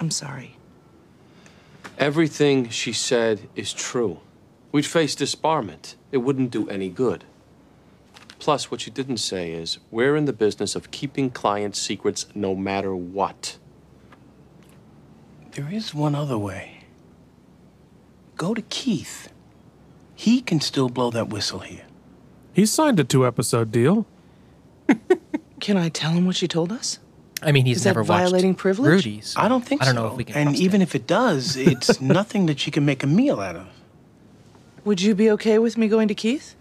I'm 0.00 0.10
sorry. 0.10 0.56
Everything 1.96 2.70
she 2.70 2.92
said 2.92 3.48
is 3.54 3.72
true. 3.72 4.18
We'd 4.72 4.84
face 4.86 5.14
disbarment. 5.14 5.94
It 6.10 6.18
wouldn't 6.18 6.50
do 6.50 6.68
any 6.68 6.88
good. 6.88 7.22
Plus, 8.40 8.70
what 8.70 8.80
she 8.80 8.90
didn't 8.90 9.18
say 9.18 9.52
is 9.52 9.78
we're 9.90 10.16
in 10.16 10.24
the 10.24 10.32
business 10.32 10.74
of 10.74 10.90
keeping 10.90 11.30
client 11.30 11.76
secrets 11.76 12.26
no 12.34 12.54
matter 12.54 12.96
what. 12.96 13.58
There 15.52 15.68
is 15.70 15.94
one 15.94 16.14
other 16.14 16.38
way. 16.38 16.84
Go 18.36 18.54
to 18.54 18.62
Keith. 18.62 19.28
He 20.14 20.40
can 20.40 20.60
still 20.60 20.88
blow 20.88 21.10
that 21.10 21.28
whistle 21.28 21.60
here. 21.60 21.84
He 22.52 22.64
signed 22.66 22.98
a 22.98 23.04
two 23.04 23.26
episode 23.26 23.70
deal. 23.70 24.06
Can 25.60 25.76
I 25.76 25.90
tell 25.90 26.12
him 26.12 26.24
what 26.26 26.36
she 26.36 26.48
told 26.48 26.72
us? 26.72 26.98
I 27.42 27.52
mean, 27.52 27.66
he's 27.66 27.78
Is 27.78 27.84
that 27.84 27.90
never 27.90 28.00
watched 28.02 28.08
violating 28.08 28.54
privilege? 28.54 28.90
Rudy, 28.90 29.20
so 29.20 29.40
I 29.40 29.48
don't 29.48 29.64
think 29.64 29.82
I 29.82 29.86
don't 29.86 29.94
so. 29.94 30.02
know 30.02 30.08
if 30.08 30.16
we 30.16 30.24
can. 30.24 30.48
and 30.48 30.56
even 30.56 30.80
it. 30.80 30.84
if 30.84 30.94
it 30.94 31.06
does, 31.06 31.56
it's 31.56 32.00
nothing 32.02 32.46
that 32.46 32.58
she 32.58 32.70
can 32.70 32.84
make 32.84 33.02
a 33.02 33.06
meal 33.06 33.40
out 33.40 33.56
of. 33.56 33.66
Would 34.84 35.00
you 35.02 35.14
be 35.14 35.30
okay 35.32 35.58
with 35.58 35.76
me 35.76 35.88
going 35.88 36.08
to 36.08 36.14
Keith? 36.14 36.54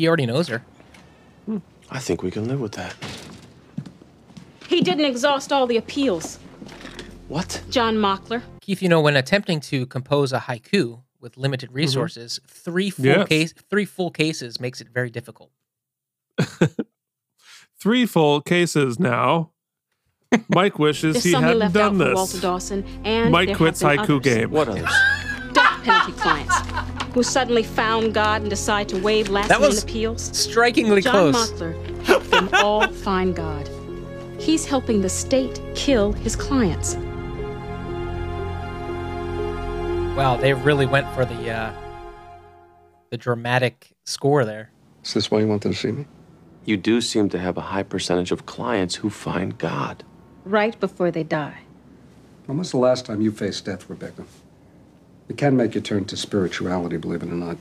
He 0.00 0.08
already 0.08 0.24
knows 0.24 0.48
her. 0.48 0.62
Hmm. 1.44 1.58
I 1.90 1.98
think 1.98 2.22
we 2.22 2.30
can 2.30 2.48
live 2.48 2.58
with 2.58 2.72
that. 2.72 2.94
He 4.66 4.80
didn't 4.80 5.04
exhaust 5.04 5.52
all 5.52 5.66
the 5.66 5.76
appeals. 5.76 6.38
What? 7.28 7.62
John 7.68 7.96
Mockler. 7.96 8.40
Keith, 8.62 8.80
you 8.80 8.88
know, 8.88 9.02
when 9.02 9.14
attempting 9.14 9.60
to 9.60 9.84
compose 9.84 10.32
a 10.32 10.38
haiku 10.38 11.02
with 11.20 11.36
limited 11.36 11.68
mm-hmm. 11.68 11.76
resources, 11.76 12.40
three 12.46 12.88
full 12.88 13.04
Yes. 13.04 13.28
case, 13.28 13.54
three 13.68 13.84
full 13.84 14.10
cases 14.10 14.58
makes 14.58 14.80
it 14.80 14.88
very 14.88 15.10
difficult. 15.10 15.50
Three 17.78 18.04
full 18.04 18.40
cases 18.42 18.98
now. 18.98 19.52
Mike 20.50 20.78
wishes 20.78 21.14
There's 21.14 21.24
he 21.24 21.32
hadn't 21.32 21.72
done 21.72 21.96
this. 21.96 22.14
Walter 22.14 22.40
Dawson, 22.40 22.84
and 23.04 23.32
Mike 23.32 23.48
there 23.48 23.56
quits 23.56 23.82
haiku 23.82 24.16
others. 24.16 24.20
game. 24.20 24.50
What 24.50 24.68
others? 24.68 25.19
Death 25.84 26.04
penalty 26.06 26.12
clients 26.20 26.56
who 27.14 27.22
suddenly 27.22 27.62
found 27.62 28.14
God 28.14 28.42
and 28.42 28.50
decide 28.50 28.88
to 28.90 28.98
waive 28.98 29.28
last-minute 29.28 29.82
appeals. 29.82 30.36
strikingly 30.36 31.00
John 31.00 31.32
close. 31.32 31.50
Mockler 31.52 32.04
helped 32.04 32.30
them 32.30 32.48
all 32.54 32.86
find 32.88 33.34
God. 33.34 33.68
He's 34.38 34.64
helping 34.64 35.00
the 35.00 35.08
state 35.08 35.60
kill 35.74 36.12
his 36.12 36.36
clients. 36.36 36.96
Wow, 40.16 40.36
they 40.40 40.52
really 40.54 40.86
went 40.86 41.08
for 41.14 41.24
the 41.24 41.50
uh, 41.50 41.72
the 43.10 43.16
dramatic 43.16 43.92
score 44.04 44.44
there. 44.44 44.70
Is 45.04 45.14
this 45.14 45.30
why 45.30 45.40
you 45.40 45.48
want 45.48 45.62
them 45.62 45.72
to 45.72 45.78
see 45.78 45.92
me? 45.92 46.06
You 46.64 46.76
do 46.76 47.00
seem 47.00 47.28
to 47.30 47.38
have 47.38 47.56
a 47.56 47.62
high 47.62 47.82
percentage 47.82 48.30
of 48.30 48.46
clients 48.46 48.96
who 48.96 49.10
find 49.10 49.56
God. 49.58 50.04
Right 50.44 50.78
before 50.78 51.10
they 51.10 51.22
die. 51.22 51.60
When 52.46 52.58
was 52.58 52.70
the 52.70 52.78
last 52.78 53.06
time 53.06 53.20
you 53.20 53.32
faced 53.32 53.64
death, 53.64 53.88
Rebecca? 53.88 54.24
It 55.30 55.36
can 55.36 55.56
make 55.56 55.76
you 55.76 55.80
turn 55.80 56.06
to 56.06 56.16
spirituality, 56.16 56.96
believe 56.96 57.22
it 57.22 57.28
or 57.28 57.34
not. 57.36 57.56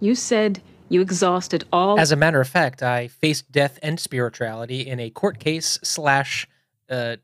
You 0.00 0.14
said 0.14 0.62
you 0.88 1.02
exhausted 1.02 1.64
all. 1.70 2.00
As 2.00 2.10
a 2.10 2.16
matter 2.16 2.40
of 2.40 2.48
fact, 2.48 2.82
I 2.82 3.08
faced 3.08 3.52
death 3.52 3.78
and 3.82 4.00
spirituality 4.00 4.80
in 4.80 4.98
a 4.98 5.10
court 5.10 5.38
case 5.38 5.78
slash 5.82 6.48
uh, 6.88 7.16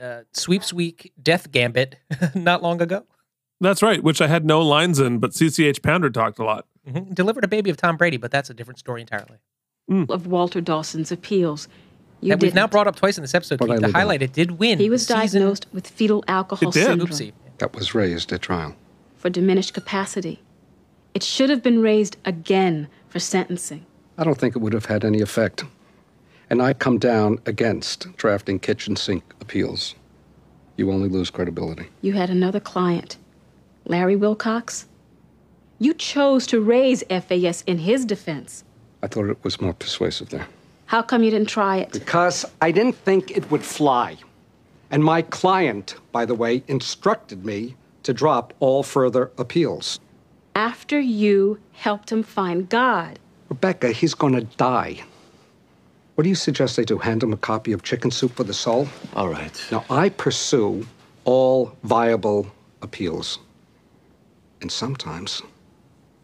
uh, 0.00 0.20
sweeps 0.32 0.72
week 0.72 1.12
death 1.22 1.52
gambit 1.52 1.96
not 2.34 2.62
long 2.62 2.80
ago. 2.80 3.04
That's 3.60 3.82
right, 3.82 4.02
which 4.02 4.22
I 4.22 4.28
had 4.28 4.46
no 4.46 4.62
lines 4.62 4.98
in, 4.98 5.18
but 5.18 5.32
CCH 5.32 5.82
Pounder 5.82 6.08
talked 6.10 6.38
a 6.38 6.44
lot. 6.44 6.66
Mhm. 6.88 7.14
Delivered 7.14 7.44
a 7.44 7.48
baby 7.48 7.68
of 7.68 7.76
Tom 7.76 7.98
Brady, 7.98 8.16
but 8.16 8.30
that's 8.30 8.48
a 8.48 8.54
different 8.54 8.78
story 8.78 9.02
entirely. 9.02 9.38
of 10.08 10.26
Walter 10.26 10.60
Dawson's 10.62 11.12
appeals. 11.12 11.68
You 12.20 12.30
that 12.30 12.40
we've 12.40 12.54
now 12.54 12.66
brought 12.66 12.86
up 12.86 12.96
twice 12.96 13.18
in 13.18 13.22
this 13.22 13.34
episode. 13.34 13.58
But 13.58 13.70
I 13.70 13.74
Keith, 13.74 13.80
to 13.82 13.86
leave 13.88 13.94
it 13.94 13.98
highlight 13.98 14.22
it 14.22 14.32
did 14.32 14.52
win. 14.52 14.78
He 14.78 14.88
was 14.90 15.06
diagnosed 15.06 15.66
with 15.72 15.86
fetal 15.86 16.24
alcohol 16.26 16.70
It 16.70 16.72
did. 16.74 16.86
syndrome 16.86 17.10
Oopsie. 17.10 17.32
That 17.58 17.74
was 17.74 17.94
raised 17.94 18.32
at 18.32 18.42
trial. 18.42 18.74
For 19.16 19.30
diminished 19.30 19.74
capacity. 19.74 20.42
It 21.14 21.22
should 21.22 21.50
have 21.50 21.62
been 21.62 21.80
raised 21.80 22.16
again 22.24 22.88
for 23.08 23.18
sentencing. 23.18 23.86
I 24.18 24.24
don't 24.24 24.38
think 24.38 24.56
it 24.56 24.60
would 24.60 24.72
have 24.72 24.86
had 24.86 25.04
any 25.04 25.20
effect. 25.20 25.64
And 26.48 26.62
I 26.62 26.74
come 26.74 26.98
down 26.98 27.38
against 27.46 28.14
drafting 28.16 28.58
kitchen 28.58 28.96
sink 28.96 29.24
appeals. 29.40 29.94
You 30.76 30.92
only 30.92 31.08
lose 31.08 31.30
credibility. 31.30 31.88
You 32.02 32.12
had 32.12 32.30
another 32.30 32.60
client, 32.60 33.16
Larry 33.86 34.16
Wilcox. 34.16 34.86
You 35.78 35.94
chose 35.94 36.46
to 36.48 36.60
raise 36.60 37.02
FAS 37.08 37.62
in 37.66 37.78
his 37.78 38.04
defense. 38.04 38.64
I 39.02 39.06
thought 39.08 39.28
it 39.28 39.42
was 39.42 39.60
more 39.60 39.74
persuasive 39.74 40.28
there. 40.28 40.46
How 40.86 41.02
come 41.02 41.22
you 41.22 41.30
didn't 41.30 41.48
try 41.48 41.78
it? 41.78 41.92
Because 41.92 42.44
I 42.62 42.70
didn't 42.70 42.94
think 42.94 43.30
it 43.30 43.50
would 43.50 43.64
fly. 43.64 44.16
And 44.90 45.02
my 45.02 45.22
client, 45.22 45.96
by 46.12 46.24
the 46.24 46.34
way, 46.34 46.62
instructed 46.68 47.44
me 47.44 47.74
to 48.06 48.14
drop 48.14 48.54
all 48.60 48.82
further 48.82 49.32
appeals. 49.36 50.00
After 50.54 50.98
you 50.98 51.58
helped 51.72 52.10
him 52.10 52.22
find 52.22 52.68
God. 52.68 53.18
Rebecca, 53.48 53.90
he's 53.90 54.14
gonna 54.14 54.42
die. 54.42 55.02
What 56.14 56.22
do 56.22 56.30
you 56.30 56.36
suggest 56.36 56.78
I 56.78 56.84
do? 56.84 56.98
Hand 56.98 57.22
him 57.22 57.32
a 57.32 57.36
copy 57.36 57.72
of 57.72 57.82
Chicken 57.82 58.10
Soup 58.10 58.32
for 58.32 58.44
the 58.44 58.54
Soul? 58.54 58.88
All 59.14 59.28
right. 59.28 59.52
Now, 59.70 59.84
I 59.90 60.08
pursue 60.08 60.86
all 61.24 61.76
viable 61.82 62.46
appeals. 62.80 63.40
And 64.62 64.70
sometimes 64.72 65.42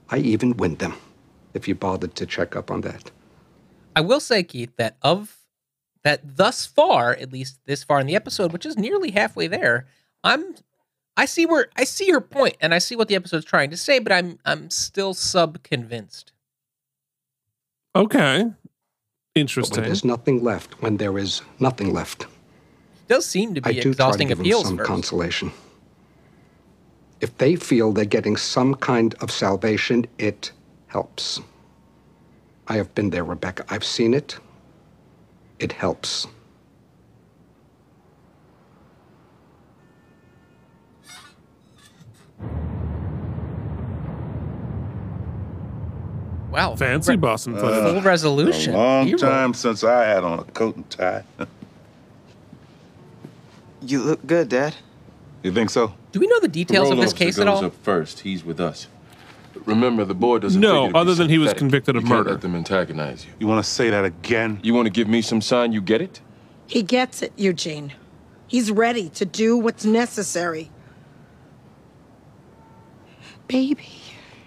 I 0.09 0.19
even 0.19 0.57
win 0.57 0.77
them, 0.77 0.95
if 1.53 1.67
you 1.67 1.75
bothered 1.75 2.15
to 2.15 2.27
check 2.27 2.57
up 2.57 2.71
on 2.71 2.81
that. 2.83 3.11
I 3.95 4.01
will 4.01 4.21
say, 4.21 4.45
Keith, 4.45 4.75
that 4.77 4.97
of 5.03 5.37
that 6.05 6.37
thus 6.37 6.65
far, 6.65 7.13
at 7.13 7.33
least 7.33 7.59
this 7.67 7.85
far 7.85 8.01
in 8.01 8.07
the 8.07 8.17
episode, 8.17 8.53
which 8.53 8.67
is 8.67 8.79
nearly 8.79 9.11
halfway 9.11 9.49
there, 9.49 9.87
I'm 10.25 10.55
I 11.17 11.27
see 11.27 11.47
where 11.47 11.69
I 11.77 11.85
see 11.85 12.07
your 12.07 12.21
point 12.21 12.57
and 12.61 12.73
I 12.75 12.79
see 12.79 12.97
what 12.97 13.09
the 13.09 13.15
episode's 13.15 13.45
trying 13.45 13.71
to 13.71 13.77
say, 13.77 13.99
but 13.99 14.13
I'm 14.13 14.39
I'm 14.45 14.71
still 14.71 15.15
sub 15.15 15.63
convinced. 15.63 16.33
Okay. 17.95 18.45
But 18.45 18.53
when 19.35 19.43
Interesting. 19.43 19.85
there's 19.85 20.05
nothing 20.05 20.43
left, 20.45 20.83
when 20.83 20.99
there 20.99 21.17
is 21.19 21.43
nothing 21.59 21.93
left, 21.93 22.25
It 22.25 23.09
does 23.09 23.27
seem 23.27 23.55
to 23.55 23.63
I 23.65 23.73
be 23.73 23.81
do 23.81 23.81
try 23.81 23.83
to 23.83 23.89
exhausting 23.91 24.29
give 24.29 24.39
them 24.39 24.47
appeals 24.47 24.67
some 24.67 24.77
first. 24.79 24.89
consolation. 24.89 25.53
If 27.21 27.37
they 27.39 27.57
feel 27.57 27.93
they're 27.93 28.05
getting 28.05 28.37
some 28.37 28.75
kind 28.75 29.15
of 29.21 29.31
salvation, 29.31 30.07
it 30.19 30.53
helps. 30.89 31.41
I 32.69 32.77
have 32.77 32.95
been 32.95 33.11
there, 33.11 33.25
Rebecca. 33.25 33.65
I've 33.71 33.85
seen 33.85 34.13
it. 34.15 34.39
It 35.59 35.73
helps. 35.73 36.27
Wow. 46.53 46.77
Fancy 46.77 47.17
Boston. 47.17 47.57
Uh, 47.57 47.93
full 47.93 48.03
resolution. 48.03 48.75
A 48.75 48.77
long 48.77 49.07
Hero. 49.07 49.19
time 49.19 49.55
since 49.55 49.83
I 49.83 50.05
had 50.05 50.23
on 50.23 50.39
a 50.39 50.45
coat 50.45 50.77
and 50.77 50.89
tie. 50.91 51.25
you 53.81 54.03
look 54.03 54.27
good, 54.27 54.51
Dad. 54.51 54.75
You 55.43 55.53
think 55.53 55.71
so? 55.71 55.95
Do 56.13 56.21
we 56.21 56.27
know 56.27 56.41
the 56.41 56.49
details 56.49 56.89
the 56.89 56.95
of 56.95 57.01
this 57.01 57.15
case 57.15 57.37
goes 57.37 57.43
at 57.43 57.49
all? 57.49 57.65
up 57.65 57.75
first. 57.83 58.21
He's 58.21 58.45
with 58.45 58.61
us. 58.61 58.87
Remember, 59.65 60.05
the 60.05 60.15
board 60.15 60.43
doesn't. 60.43 60.61
No, 60.61 60.91
other 60.95 61.15
than 61.15 61.29
he 61.29 61.39
was 61.39 61.53
convicted 61.55 61.97
of 61.97 62.03
you 62.05 62.09
murder. 62.09 62.25
Can't 62.25 62.35
let 62.35 62.41
them 62.43 62.55
antagonize 62.55 63.25
you. 63.25 63.33
You 63.39 63.47
want 63.47 63.65
to 63.65 63.71
say 63.71 63.91
that 63.91 64.05
again? 64.05 64.61
You 64.63 64.75
want 64.75 64.87
to 64.87 64.91
give 64.91 65.09
me 65.09 65.23
some 65.23 65.41
sign 65.41 65.73
you 65.73 65.81
get 65.81 66.01
it? 66.01 66.21
He 66.67 66.83
gets 66.83 67.23
it, 67.23 67.33
Eugene. 67.37 67.93
He's 68.47 68.71
ready 68.71 69.09
to 69.11 69.25
do 69.25 69.57
what's 69.57 69.85
necessary. 69.85 70.71
Baby. 73.53 73.87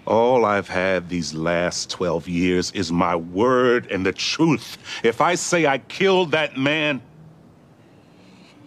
All 0.08 0.46
I've 0.46 0.68
had 0.68 1.10
these 1.10 1.32
last 1.32 1.92
12 1.92 2.28
years 2.28 2.72
is 2.72 2.92
my 2.92 3.16
word 3.16 3.86
and 3.92 4.04
the 4.04 4.12
truth. 4.12 4.80
If 5.04 5.22
I 5.22 5.36
say 5.36 5.68
I 5.68 5.78
killed 5.78 6.32
that 6.32 6.58
man, 6.58 7.04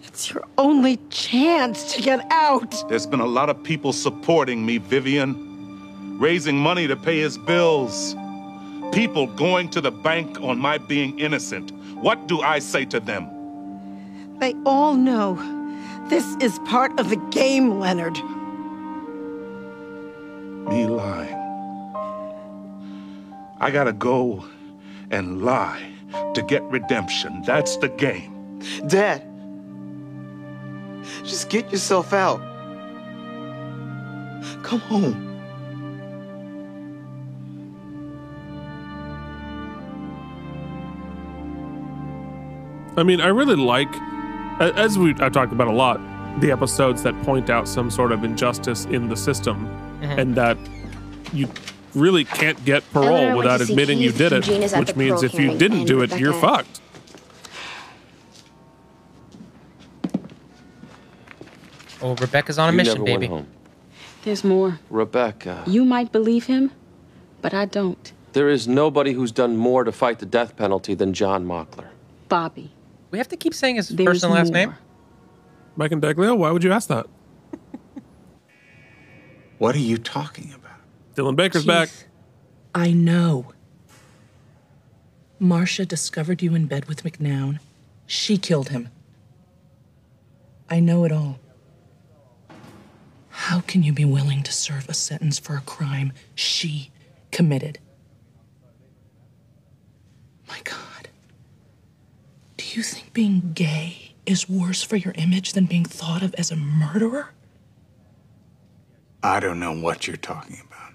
It's 0.05 0.31
your 0.31 0.45
only 0.57 0.99
chance 1.11 1.93
to 1.95 2.03
get 2.03 2.25
out. 2.31 2.89
there's 2.89 3.05
been 3.07 3.19
a 3.19 3.27
lot 3.27 3.51
of 3.51 3.61
people 3.65 3.93
supporting 3.93 4.65
me, 4.65 4.79
Vivian, 4.79 5.35
raising 6.21 6.57
money 6.57 6.87
to 6.87 6.95
pay 6.95 7.19
his 7.19 7.37
bills. 7.37 8.15
People 8.93 9.27
going 9.27 9.69
to 9.71 9.81
the 9.81 9.91
bank 9.91 10.41
on 10.41 10.57
my 10.57 10.79
being 10.79 11.19
innocent. 11.19 11.73
What 12.01 12.29
do 12.29 12.43
I 12.43 12.61
say 12.61 12.85
to 12.85 13.01
them? 13.01 13.27
They 14.39 14.55
all 14.65 14.95
know 14.95 15.35
this 16.09 16.37
is 16.41 16.61
part 16.61 16.97
of 17.01 17.11
the 17.11 17.21
game, 17.33 17.81
Leonard. 17.81 18.17
Me 20.69 20.87
lying. 20.87 21.35
I 23.59 23.71
gotta 23.71 23.93
go 23.93 24.45
and 25.11 25.43
lie 25.43 25.83
to 26.35 26.43
get 26.43 26.63
redemption. 26.65 27.43
That's 27.47 27.77
the 27.79 27.89
game. 27.89 28.61
Dad. 28.87 29.25
Just 31.25 31.49
get 31.49 31.73
yourself 31.73 32.13
out. 32.13 32.41
Come 34.63 34.81
home. 34.81 35.25
I 42.99 43.05
mean, 43.05 43.21
I 43.21 43.29
really 43.29 43.57
like, 43.57 43.89
as 44.61 44.99
we 44.99 45.15
I 45.21 45.29
talked 45.29 45.53
about 45.53 45.69
a 45.69 45.73
lot, 45.73 46.01
the 46.41 46.51
episodes 46.53 47.03
that 47.03 47.21
point 47.23 47.51
out 47.51 47.67
some 47.69 47.91
sort 47.91 48.13
of 48.13 48.25
injustice 48.25 48.85
in 48.87 49.09
the 49.09 49.17
system, 49.17 49.69
Mhm. 50.01 50.19
and 50.19 50.35
that 50.35 50.57
you 51.33 51.49
really 51.95 52.25
can't 52.25 52.63
get 52.65 52.83
parole 52.93 53.37
without 53.37 53.59
to 53.59 53.67
see 53.67 53.73
admitting 53.73 53.99
you 53.99 54.13
did 54.13 54.33
it, 54.33 54.47
Eugene 54.47 54.63
is 54.63 54.73
at 54.73 54.81
which 54.81 54.97
means 54.97 55.23
if 55.23 55.35
you 55.39 55.57
didn't 55.57 55.85
do 55.85 56.01
it, 56.03 56.17
you're 56.19 56.33
fucked. 56.35 56.81
Oh, 62.01 62.15
Rebecca's 62.15 62.59
on 62.59 62.69
a 62.69 62.73
You 62.73 62.77
mission, 62.77 63.05
baby. 63.05 63.31
There's 64.25 64.45
more. 64.45 64.79
Rebecca, 64.91 65.65
You 65.67 65.85
might 65.85 66.13
believe 66.13 66.47
him, 66.47 66.71
but 67.43 67.55
I 67.55 67.65
don't. 67.65 68.13
there 68.33 68.49
is 68.49 68.69
nobody 68.69 69.13
who's 69.13 69.33
done 69.33 69.57
more 69.57 69.85
to 69.85 69.91
fight 69.93 70.19
the 70.19 70.27
death 70.27 70.57
penalty 70.57 70.95
than 70.95 71.13
John 71.13 71.45
Mockler. 71.47 71.87
Bobby. 72.29 72.71
We 73.11 73.19
have 73.19 73.29
to 73.29 73.37
keep 73.37 73.55
saying 73.55 73.77
his 73.77 73.89
There's 73.89 74.07
first 74.07 74.25
and 74.25 74.35
last 74.35 74.53
name. 74.53 74.75
More. 75.79 75.85
Mike 75.85 75.93
and 75.93 76.03
Deglio, 76.03 76.37
why 76.37 76.51
would 76.51 76.65
you 76.65 76.73
ask 76.73 76.89
that? 76.89 77.07
What 79.59 79.75
are 79.75 79.81
you 79.81 79.99
talking 79.99 80.55
about? 80.55 80.79
Dylan 81.17 81.35
Baker's 81.35 81.67
back. 81.67 81.89
I 82.77 82.93
know. 82.93 83.53
Marcia 85.41 85.85
discovered 85.85 86.43
you 86.43 86.55
in 86.55 86.67
bed 86.67 86.85
with 86.87 87.03
McNown. 87.03 87.59
She 88.07 88.39
killed 88.39 88.69
him. 88.69 88.89
I 90.71 90.79
know 90.79 91.05
it 91.05 91.11
all. 91.11 91.41
How 93.31 93.61
can 93.63 93.83
you 93.83 93.93
be 93.93 94.05
willing 94.05 94.45
to 94.45 94.53
serve 94.53 94.89
a 94.89 94.95
sentence 94.95 95.41
for 95.41 95.57
a 95.57 95.61
crime 95.63 96.13
she 96.37 96.93
committed? 97.33 97.81
My 100.49 100.61
God. 100.63 101.09
Do 102.57 102.65
you 102.75 102.85
think 102.85 103.13
being 103.13 103.51
gay 103.55 104.08
is 104.29 104.49
worse 104.49 104.83
for 104.83 104.97
your 104.97 105.15
image 105.17 105.55
than 105.55 105.65
being 105.65 105.85
thought 105.85 106.23
of 106.23 106.35
as 106.35 106.51
a 106.51 106.57
murderer? 106.57 107.31
I 109.23 109.41
don't 109.41 109.59
know 109.59 109.73
what 109.73 110.07
you're 110.07 110.17
talking 110.17 110.61
about. 110.67 110.93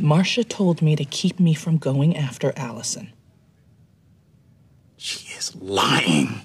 Marcia 0.00 0.44
told 0.44 0.80
me 0.80 0.94
to 0.94 1.04
keep 1.04 1.40
me 1.40 1.54
from 1.54 1.78
going 1.78 2.16
after 2.16 2.52
Allison. 2.56 3.12
She 4.96 5.34
is 5.34 5.56
lying. 5.56 6.42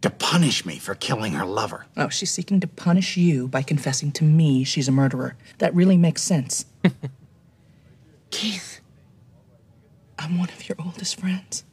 To 0.00 0.10
punish 0.10 0.66
me 0.66 0.78
for 0.78 0.96
killing 0.96 1.34
her 1.34 1.44
lover. 1.44 1.86
Oh, 1.96 2.08
she's 2.08 2.32
seeking 2.32 2.58
to 2.58 2.66
punish 2.66 3.16
you 3.16 3.46
by 3.46 3.62
confessing 3.62 4.10
to 4.12 4.24
me 4.24 4.64
she's 4.64 4.88
a 4.88 4.92
murderer. 4.92 5.36
That 5.58 5.72
really 5.76 5.96
makes 5.96 6.22
sense. 6.22 6.64
Keith, 8.32 8.80
I'm 10.18 10.38
one 10.38 10.48
of 10.48 10.68
your 10.68 10.76
oldest 10.84 11.20
friends. 11.20 11.64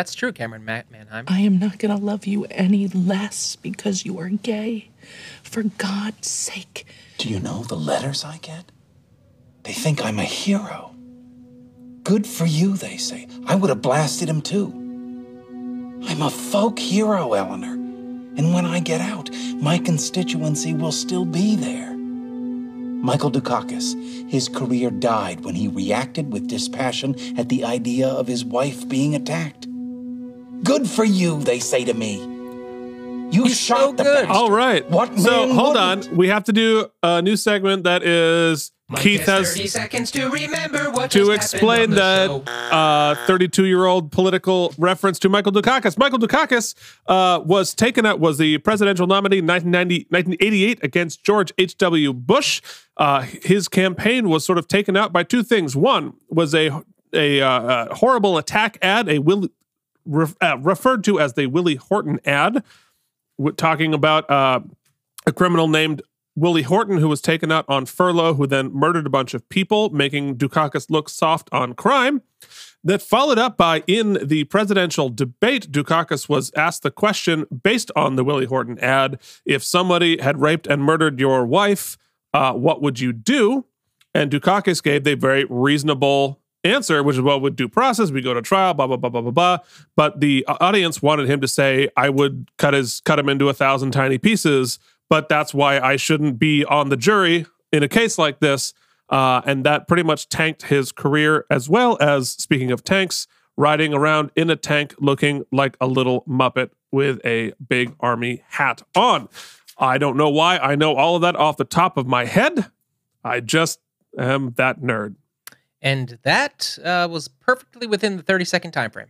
That's 0.00 0.14
true, 0.14 0.32
Camryn 0.32 0.64
Ma- 0.64 0.80
Manheim. 0.90 1.26
I 1.28 1.40
am 1.40 1.58
not 1.58 1.78
gonna 1.78 1.98
love 1.98 2.26
you 2.26 2.46
any 2.46 2.88
less 2.88 3.54
because 3.56 4.06
you 4.06 4.18
are 4.18 4.30
gay. 4.30 4.88
For 5.42 5.62
God's 5.62 6.26
sake. 6.26 6.86
Do 7.18 7.28
you 7.28 7.38
know 7.38 7.64
the 7.64 7.76
letters 7.76 8.24
I 8.24 8.38
get? 8.38 8.72
They 9.64 9.74
think 9.74 10.02
I'm 10.02 10.18
a 10.18 10.24
hero. 10.24 10.94
Good 12.02 12.26
for 12.26 12.46
you, 12.46 12.78
they 12.78 12.96
say. 12.96 13.28
I 13.44 13.56
would 13.56 13.68
have 13.68 13.82
blasted 13.82 14.26
him 14.26 14.40
too. 14.40 14.68
I'm 16.08 16.22
a 16.22 16.30
folk 16.30 16.78
hero, 16.78 17.34
Eleanor. 17.34 17.74
And 17.74 18.54
when 18.54 18.64
I 18.64 18.80
get 18.80 19.02
out, 19.02 19.28
my 19.56 19.76
constituency 19.76 20.72
will 20.72 20.92
still 20.92 21.26
be 21.26 21.56
there. 21.56 21.94
Michael 21.94 23.30
Dukakis, 23.30 24.30
his 24.30 24.48
career 24.48 24.90
died 24.90 25.44
when 25.44 25.56
he 25.56 25.68
reacted 25.68 26.32
with 26.32 26.48
dispassion 26.48 27.16
at 27.38 27.50
the 27.50 27.66
idea 27.66 28.08
of 28.08 28.28
his 28.28 28.46
wife 28.46 28.88
being 28.88 29.14
attacked. 29.14 29.66
Good 30.62 30.88
for 30.88 31.04
you, 31.04 31.40
they 31.42 31.58
say 31.58 31.84
to 31.84 31.94
me. 31.94 32.18
You 33.32 33.48
shot 33.48 33.96
the 33.96 34.04
bastard. 34.04 34.30
All 34.30 34.50
right. 34.50 34.88
What 34.90 35.18
so 35.18 35.52
hold 35.52 35.76
wouldn't? 35.76 36.08
on. 36.08 36.16
We 36.16 36.28
have 36.28 36.44
to 36.44 36.52
do 36.52 36.88
a 37.02 37.22
new 37.22 37.36
segment 37.36 37.84
that 37.84 38.02
is 38.02 38.72
Keith 38.96 39.26
has 39.26 39.70
seconds 39.70 40.10
to 40.10 40.28
remember 40.28 40.90
what 40.90 41.10
to 41.12 41.30
explain 41.30 41.90
that 41.90 42.28
uh, 42.28 43.14
32 43.26 43.66
year 43.66 43.84
old 43.84 44.10
political 44.10 44.74
reference 44.78 45.18
to 45.20 45.28
Michael 45.28 45.52
Dukakis. 45.52 45.96
Michael 45.96 46.18
Dukakis 46.18 46.74
uh, 47.06 47.40
was 47.44 47.72
taken 47.72 48.04
out, 48.04 48.18
was 48.18 48.38
the 48.38 48.58
presidential 48.58 49.06
nominee 49.06 49.38
in 49.38 49.46
1990, 49.46 50.06
1988 50.10 50.82
against 50.82 51.22
George 51.22 51.52
H.W. 51.56 52.12
Bush. 52.12 52.60
Uh, 52.96 53.22
his 53.42 53.68
campaign 53.68 54.28
was 54.28 54.44
sort 54.44 54.58
of 54.58 54.66
taken 54.66 54.96
out 54.96 55.12
by 55.12 55.22
two 55.22 55.42
things. 55.42 55.76
One 55.76 56.14
was 56.28 56.54
a, 56.54 56.82
a 57.12 57.40
uh, 57.40 57.94
horrible 57.94 58.38
attack 58.38 58.76
ad, 58.82 59.08
a 59.08 59.20
Will, 59.20 59.48
ref, 60.04 60.36
uh, 60.40 60.58
referred 60.58 61.04
to 61.04 61.20
as 61.20 61.34
the 61.34 61.46
Willie 61.46 61.76
Horton 61.76 62.20
ad, 62.24 62.62
w- 63.38 63.54
talking 63.54 63.94
about 63.94 64.30
uh, 64.30 64.60
a 65.26 65.32
criminal 65.32 65.68
named 65.68 66.02
Willie 66.36 66.62
Horton, 66.62 66.98
who 66.98 67.08
was 67.08 67.20
taken 67.20 67.50
out 67.52 67.64
on 67.68 67.86
furlough, 67.86 68.34
who 68.34 68.46
then 68.46 68.72
murdered 68.72 69.06
a 69.06 69.10
bunch 69.10 69.34
of 69.34 69.48
people, 69.48 69.90
making 69.90 70.36
Dukakis 70.36 70.88
look 70.88 71.08
soft 71.08 71.48
on 71.52 71.74
crime. 71.74 72.22
That 72.82 73.02
followed 73.02 73.38
up 73.38 73.58
by 73.58 73.84
in 73.86 74.18
the 74.26 74.44
presidential 74.44 75.10
debate, 75.10 75.70
Dukakis 75.70 76.30
was 76.30 76.50
asked 76.56 76.82
the 76.82 76.90
question 76.90 77.44
based 77.62 77.90
on 77.94 78.16
the 78.16 78.24
Willie 78.24 78.46
Horton 78.46 78.78
ad 78.78 79.20
if 79.44 79.62
somebody 79.62 80.18
had 80.18 80.40
raped 80.40 80.66
and 80.66 80.82
murdered 80.82 81.20
your 81.20 81.44
wife, 81.44 81.98
uh, 82.32 82.54
what 82.54 82.80
would 82.80 82.98
you 82.98 83.12
do? 83.12 83.66
And 84.14 84.30
Dukakis 84.30 84.82
gave 84.82 85.04
the 85.04 85.14
very 85.14 85.44
reasonable 85.50 86.39
answer, 86.64 87.02
which 87.02 87.16
is 87.16 87.22
well, 87.22 87.40
with 87.40 87.56
due 87.56 87.68
process, 87.68 88.10
we 88.10 88.20
go 88.20 88.34
to 88.34 88.42
trial, 88.42 88.74
blah 88.74 88.86
blah 88.86 88.96
blah 88.96 89.10
blah 89.10 89.22
blah 89.22 89.30
blah. 89.30 89.58
But 89.96 90.20
the 90.20 90.44
audience 90.46 91.02
wanted 91.02 91.28
him 91.28 91.40
to 91.40 91.48
say, 91.48 91.88
"I 91.96 92.08
would 92.08 92.48
cut 92.58 92.74
his 92.74 93.00
cut 93.04 93.18
him 93.18 93.28
into 93.28 93.48
a 93.48 93.54
thousand 93.54 93.92
tiny 93.92 94.18
pieces," 94.18 94.78
but 95.08 95.28
that's 95.28 95.54
why 95.54 95.78
I 95.78 95.96
shouldn't 95.96 96.38
be 96.38 96.64
on 96.64 96.88
the 96.88 96.96
jury 96.96 97.46
in 97.72 97.82
a 97.82 97.88
case 97.88 98.18
like 98.18 98.40
this. 98.40 98.72
Uh, 99.08 99.42
and 99.44 99.64
that 99.64 99.88
pretty 99.88 100.04
much 100.04 100.28
tanked 100.28 100.62
his 100.62 100.92
career, 100.92 101.44
as 101.50 101.68
well 101.68 101.98
as 102.00 102.30
speaking 102.30 102.70
of 102.70 102.84
tanks, 102.84 103.26
riding 103.56 103.92
around 103.92 104.30
in 104.36 104.50
a 104.50 104.56
tank 104.56 104.94
looking 105.00 105.44
like 105.50 105.76
a 105.80 105.86
little 105.86 106.22
muppet 106.28 106.70
with 106.92 107.20
a 107.24 107.52
big 107.68 107.94
army 108.00 108.42
hat 108.48 108.82
on. 108.94 109.28
I 109.78 109.98
don't 109.98 110.16
know 110.16 110.28
why 110.28 110.58
I 110.58 110.76
know 110.76 110.94
all 110.94 111.16
of 111.16 111.22
that 111.22 111.34
off 111.34 111.56
the 111.56 111.64
top 111.64 111.96
of 111.96 112.06
my 112.06 112.24
head. 112.24 112.70
I 113.24 113.40
just 113.40 113.80
am 114.18 114.52
that 114.56 114.80
nerd. 114.80 115.16
And 115.82 116.18
that 116.22 116.78
uh, 116.84 117.08
was 117.10 117.28
perfectly 117.28 117.86
within 117.86 118.16
the 118.16 118.22
30 118.22 118.44
second 118.44 118.72
time 118.72 118.90
frame. 118.90 119.08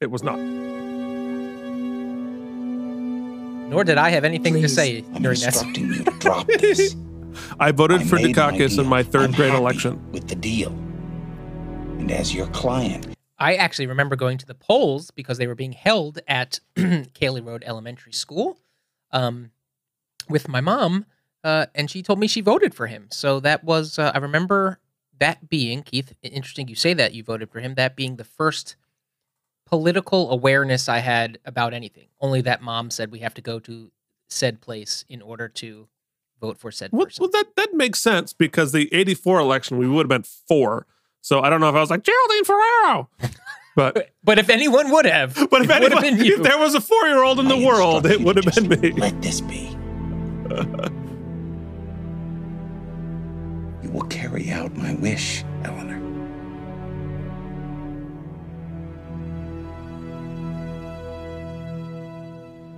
It 0.00 0.10
was 0.10 0.22
not. 0.22 0.38
Nor 3.68 3.84
did 3.84 3.98
I 3.98 4.10
have 4.10 4.24
anything 4.24 4.54
to 4.60 4.68
say 4.68 5.04
I'm 5.14 5.22
during 5.22 5.40
that. 5.40 5.46
instructing 5.54 5.86
you 5.88 6.04
to 6.04 6.10
drop 6.18 6.46
this 6.46 6.94
I 7.58 7.72
voted 7.72 8.02
I 8.02 8.04
for 8.04 8.16
made 8.16 8.36
my 8.36 8.52
Dukakis 8.52 8.78
in 8.78 8.86
my 8.86 9.02
3rd 9.02 9.24
I'm 9.24 9.32
grade 9.32 9.54
election. 9.54 10.12
with 10.12 10.28
the 10.28 10.34
deal. 10.34 10.70
And 11.98 12.10
as 12.10 12.34
your 12.34 12.46
client, 12.48 13.06
I 13.38 13.54
actually 13.54 13.86
remember 13.86 14.14
going 14.16 14.38
to 14.38 14.46
the 14.46 14.54
polls 14.54 15.10
because 15.10 15.38
they 15.38 15.46
were 15.46 15.54
being 15.54 15.72
held 15.72 16.20
at 16.28 16.60
Cayley 17.14 17.40
Road 17.40 17.62
Elementary 17.66 18.12
School 18.12 18.58
um, 19.10 19.50
with 20.28 20.48
my 20.48 20.60
mom, 20.60 21.06
uh, 21.42 21.66
and 21.74 21.90
she 21.90 22.02
told 22.02 22.18
me 22.18 22.26
she 22.26 22.40
voted 22.40 22.74
for 22.74 22.86
him. 22.86 23.08
So 23.10 23.40
that 23.40 23.64
was, 23.64 23.98
uh, 23.98 24.12
I 24.14 24.18
remember 24.18 24.78
that 25.22 25.48
being, 25.48 25.84
Keith, 25.84 26.12
interesting 26.24 26.66
you 26.66 26.74
say 26.74 26.94
that 26.94 27.14
you 27.14 27.22
voted 27.22 27.48
for 27.48 27.60
him, 27.60 27.76
that 27.76 27.94
being 27.94 28.16
the 28.16 28.24
first 28.24 28.74
political 29.66 30.32
awareness 30.32 30.88
I 30.88 30.98
had 30.98 31.38
about 31.44 31.72
anything. 31.72 32.08
Only 32.20 32.40
that 32.40 32.60
mom 32.60 32.90
said 32.90 33.12
we 33.12 33.20
have 33.20 33.34
to 33.34 33.40
go 33.40 33.60
to 33.60 33.92
said 34.28 34.60
place 34.60 35.04
in 35.08 35.22
order 35.22 35.48
to 35.48 35.86
vote 36.40 36.58
for 36.58 36.72
said 36.72 36.90
Well, 36.92 37.06
well, 37.20 37.30
that 37.30 37.54
that 37.56 37.72
makes 37.72 38.00
sense 38.00 38.32
because 38.32 38.72
the 38.72 38.92
'84 38.92 39.38
election 39.38 39.78
we 39.78 39.88
would 39.88 40.06
have 40.06 40.08
been 40.08 40.24
four. 40.24 40.86
So 41.20 41.40
I 41.40 41.50
don't 41.50 41.60
know 41.60 41.68
if 41.68 41.76
I 41.76 41.80
was 41.80 41.90
like 41.90 42.02
Geraldine 42.02 42.44
Ferraro, 42.44 43.08
but 43.76 44.10
but 44.24 44.40
if 44.40 44.50
anyone 44.50 44.90
would 44.90 45.06
have, 45.06 45.34
but 45.50 45.62
if, 45.62 45.70
it 45.70 45.80
would 45.82 46.04
anyone, 46.04 46.26
if 46.26 46.42
there 46.42 46.58
was 46.58 46.74
a 46.74 46.80
four 46.80 47.04
year 47.04 47.22
old 47.22 47.38
in 47.38 47.46
the 47.46 47.58
world, 47.58 48.06
it 48.06 48.20
would 48.20 48.42
have 48.42 48.52
been 48.54 48.68
me. 48.68 48.90
Let 48.90 49.22
this 49.22 49.40
be. 49.40 49.68
You 53.92 53.98
will 53.98 54.06
carry 54.08 54.50
out 54.50 54.74
my 54.76 54.94
wish, 54.94 55.44
Eleanor. 55.64 56.00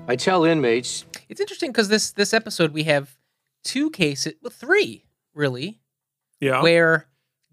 I 0.07 0.16
tell 0.16 0.45
inmates 0.45 1.05
It's 1.28 1.41
interesting 1.41 1.70
because 1.73 1.89
this 1.89 2.11
this 2.12 2.35
episode 2.35 2.73
we 2.73 2.85
have 2.85 3.16
two 3.65 3.91
cases, 3.91 4.35
well, 4.43 4.51
three 4.51 5.07
really, 5.32 5.81
Yeah. 6.41 6.62
where 6.62 7.07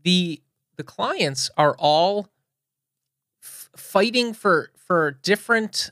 the 0.04 0.42
the 0.76 0.84
clients 0.84 1.50
are 1.58 1.76
all 1.80 2.28
f- 3.42 3.70
fighting 3.76 4.34
for 4.34 4.72
for 4.76 5.12
different 5.12 5.92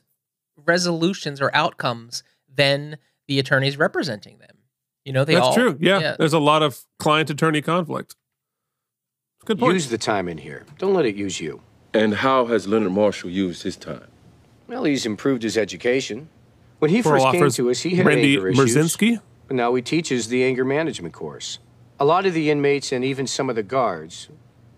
resolutions 0.58 1.40
or 1.40 1.56
outcomes 1.56 2.24
than 2.54 2.98
the 3.28 3.40
attorneys 3.40 3.78
representing 3.78 4.40
them. 4.40 4.58
You 5.10 5.14
know, 5.14 5.26
they 5.26 5.34
That's 5.34 5.48
all 5.48 5.56
true. 5.56 5.76
Yeah, 5.80 6.16
there's 6.20 6.34
a 6.34 6.40
lot 6.40 6.62
of 6.62 6.86
client 7.00 7.32
attorney 7.32 7.64
conflict. 7.64 8.16
Good 9.44 9.58
point. 9.58 9.74
use 9.74 9.90
the 9.90 9.98
time 9.98 10.30
in 10.30 10.38
here. 10.38 10.68
Don't 10.78 10.94
let 10.94 11.08
it 11.08 11.16
use 11.16 11.42
you. 11.42 11.64
And 11.96 12.14
how 12.14 12.46
has 12.46 12.68
Leonard 12.68 12.92
Marshall 12.92 13.32
used 13.32 13.64
his 13.64 13.76
time? 13.76 14.06
Well, 14.68 14.84
he's 14.84 15.08
improved 15.08 15.42
his 15.42 15.58
education. 15.58 16.30
When 16.78 16.92
he 16.92 17.02
Parole 17.02 17.24
first 17.24 17.34
came 17.34 17.50
to 17.66 17.72
us, 17.72 17.82
he 17.82 17.96
had 17.96 18.06
Randy 18.06 18.36
anger 18.36 18.50
issues. 18.50 18.76
Merzinski? 18.76 19.20
But 19.48 19.56
now 19.56 19.74
he 19.74 19.82
teaches 19.82 20.28
the 20.28 20.44
anger 20.44 20.64
management 20.64 21.16
course. 21.16 21.58
A 22.00 22.06
lot 22.06 22.28
of 22.28 22.36
the 22.36 22.52
inmates 22.52 22.92
and 22.92 23.04
even 23.04 23.26
some 23.26 23.50
of 23.50 23.56
the 23.56 23.64
guards, 23.64 24.30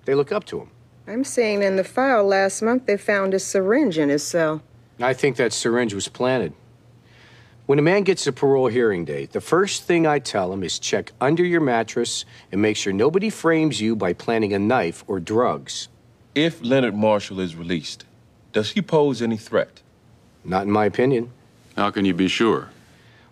they 0.06 0.16
look 0.16 0.32
up 0.32 0.46
to 0.46 0.62
him. 0.62 0.72
I'm 1.08 1.26
seeing 1.26 1.62
in 1.62 1.76
the 1.76 1.84
file 1.84 2.24
last 2.24 2.62
month 2.62 2.86
they 2.86 2.96
found 2.96 3.34
a 3.34 3.40
syringe 3.40 3.98
in 3.98 4.08
his 4.08 4.24
cell. 4.24 4.62
I 4.98 5.14
think 5.14 5.36
that 5.36 5.52
syringe 5.52 5.94
was 5.94 6.08
planted. 6.08 6.54
When 7.72 7.80
a 7.80 7.82
man 7.82 8.04
gets 8.04 8.28
a 8.28 8.34
parole 8.34 8.68
hearing 8.68 9.06
date, 9.06 9.32
the 9.32 9.40
first 9.40 9.84
thing 9.84 10.06
I 10.06 10.20
tell 10.20 10.52
him 10.52 10.62
is 10.62 10.78
check 10.78 11.14
under 11.22 11.46
your 11.46 11.62
mattress 11.62 12.26
and 12.52 12.62
make 12.62 12.76
sure 12.76 12.92
nobody 12.92 13.30
frames 13.30 13.80
you 13.80 13.96
by 13.96 14.12
planting 14.12 14.52
a 14.52 14.60
knife 14.60 15.06
or 15.08 15.22
drugs. 15.22 15.88
If 16.36 16.62
Leonard 16.62 16.96
Marshall 16.96 17.40
is 17.40 17.56
released, 17.56 18.04
does 18.52 18.72
he 18.72 18.82
pose 18.82 19.22
any 19.22 19.38
threat? 19.38 19.80
Not 20.44 20.64
in 20.64 20.72
my 20.72 20.84
opinion. 20.84 21.32
How 21.78 21.92
can 21.92 22.04
you 22.04 22.14
be 22.14 22.28
sure? 22.28 22.72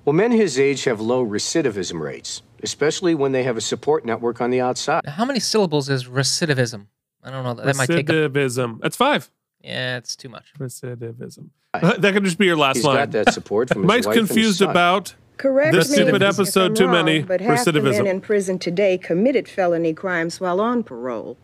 Well, 0.05 0.13
men 0.13 0.31
his 0.31 0.57
age 0.57 0.85
have 0.85 1.01
low 1.01 1.25
recidivism 1.25 1.99
rates, 1.99 2.41
especially 2.63 3.15
when 3.15 3.33
they 3.33 3.43
have 3.43 3.57
a 3.57 3.61
support 3.61 4.05
network 4.05 4.39
on 4.39 4.51
the 4.51 4.61
outside. 4.61 5.05
How 5.05 5.25
many 5.25 5.41
syllables 5.41 5.89
is 5.89 6.05
recidivism? 6.05 6.87
I 7.21 7.29
don't 7.29 7.43
know. 7.43 7.55
That 7.55 7.75
might 7.75 7.87
take 7.87 8.07
a, 8.07 8.13
Recidivism. 8.13 8.79
That's 8.79 8.95
five. 8.95 9.29
Yeah, 9.61 9.97
it's 9.97 10.15
too 10.15 10.29
much. 10.29 10.53
Recidivism. 10.59 11.49
Uh, 11.73 11.97
that 11.97 12.13
could 12.13 12.23
just 12.23 12.37
be 12.37 12.45
your 12.47 12.57
last 12.57 12.77
He's 12.77 12.85
line. 12.85 12.95
got 12.95 13.11
that 13.11 13.33
support 13.33 13.69
from 13.69 13.81
his 13.83 13.87
Mike's 13.87 14.07
wife 14.07 14.15
and 14.17 14.21
his 14.27 14.29
confused 14.29 14.57
son. 14.59 14.69
about 14.69 15.15
Correct 15.37 15.71
the 15.73 15.77
me 15.79 15.83
stupid 15.83 16.21
if 16.21 16.33
episode. 16.33 16.71
I'm 16.71 16.75
Too 16.75 16.85
wrong, 16.85 17.05
many 17.05 17.21
But 17.21 17.41
half 17.41 17.63
the 17.65 17.73
men 17.73 17.83
recidivism. 17.83 18.07
in 18.07 18.21
prison 18.21 18.59
today 18.59 18.97
committed 18.97 19.47
felony 19.47 19.93
crimes 19.93 20.39
while 20.41 20.59
on 20.59 20.83
parole. 20.83 21.37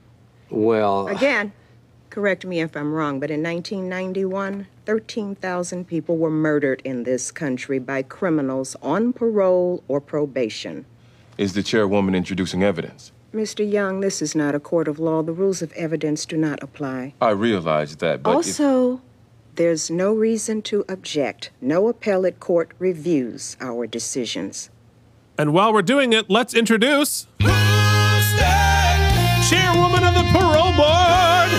Well, 0.49 1.07
Again, 1.07 1.53
correct 2.09 2.45
me 2.45 2.59
if 2.61 2.75
I'm 2.75 2.93
wrong, 2.93 3.19
but 3.19 3.29
in 3.31 3.41
1991, 3.43 4.67
13,000 4.85 5.85
people 5.87 6.17
were 6.17 6.29
murdered 6.29 6.81
in 6.83 7.03
this 7.03 7.31
country 7.31 7.79
by 7.79 8.01
criminals 8.01 8.75
on 8.81 9.13
parole 9.13 9.83
or 9.87 10.01
probation. 10.01 10.85
Is 11.37 11.53
the 11.53 11.63
chairwoman 11.63 12.15
introducing 12.15 12.63
evidence? 12.63 13.11
Mr. 13.35 13.69
Young, 13.69 13.99
this 13.99 14.21
is 14.21 14.33
not 14.33 14.55
a 14.55 14.61
court 14.61 14.87
of 14.87 14.97
law. 14.97 15.21
The 15.21 15.33
rules 15.33 15.61
of 15.61 15.73
evidence 15.73 16.25
do 16.25 16.37
not 16.37 16.63
apply. 16.63 17.13
I 17.21 17.31
realize 17.31 17.97
that, 17.97 18.23
but 18.23 18.29
if- 18.31 18.35
also, 18.37 19.01
there's 19.55 19.91
no 19.91 20.13
reason 20.13 20.61
to 20.63 20.85
object. 20.87 21.51
No 21.59 21.89
appellate 21.89 22.39
court 22.39 22.71
reviews 22.79 23.57
our 23.59 23.87
decisions. 23.87 24.69
And 25.37 25.53
while 25.53 25.73
we're 25.73 25.81
doing 25.81 26.13
it, 26.13 26.29
let's 26.29 26.53
introduce 26.53 27.27
chairwoman 29.49 30.03
of 30.05 30.13
the 30.13 30.25
parole 30.31 30.71
board. 30.73 31.51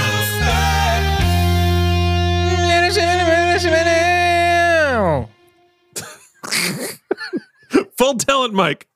Full 7.98 8.15
talent, 8.15 8.55
Mike. 8.55 8.89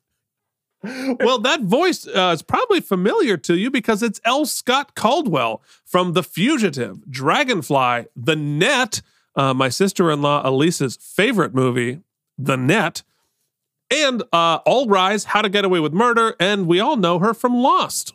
Well, 0.82 1.38
that 1.40 1.62
voice 1.62 2.06
uh, 2.06 2.32
is 2.34 2.42
probably 2.42 2.80
familiar 2.80 3.36
to 3.36 3.54
you 3.56 3.70
because 3.70 4.02
it's 4.02 4.20
L. 4.24 4.46
Scott 4.46 4.94
Caldwell 4.94 5.62
from 5.84 6.14
The 6.14 6.22
Fugitive, 6.22 7.10
Dragonfly, 7.10 8.06
The 8.16 8.36
Net, 8.36 9.02
uh, 9.36 9.52
my 9.52 9.68
sister 9.68 10.10
in 10.10 10.22
law 10.22 10.46
Elisa's 10.46 10.96
favorite 10.96 11.54
movie, 11.54 12.00
The 12.38 12.56
Net, 12.56 13.02
and 13.90 14.22
uh, 14.32 14.60
All 14.64 14.86
Rise, 14.86 15.24
How 15.24 15.42
to 15.42 15.50
Get 15.50 15.64
Away 15.64 15.80
with 15.80 15.92
Murder, 15.92 16.34
and 16.40 16.66
we 16.66 16.80
all 16.80 16.96
know 16.96 17.18
her 17.18 17.34
from 17.34 17.54
Lost. 17.54 18.14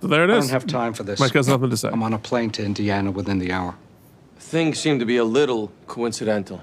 So 0.00 0.06
there 0.06 0.24
it 0.24 0.30
is. 0.30 0.36
I 0.36 0.40
don't 0.40 0.50
have 0.50 0.66
time 0.66 0.94
for 0.94 1.02
this. 1.02 1.18
Mike 1.18 1.32
has 1.32 1.48
nothing 1.48 1.70
to 1.70 1.76
say. 1.76 1.88
I'm 1.88 2.02
on 2.02 2.12
a 2.12 2.18
plane 2.18 2.50
to 2.50 2.64
Indiana 2.64 3.10
within 3.10 3.40
the 3.40 3.52
hour. 3.52 3.74
Things 4.38 4.78
seem 4.78 5.00
to 5.00 5.04
be 5.04 5.16
a 5.16 5.24
little 5.24 5.72
coincidental. 5.86 6.62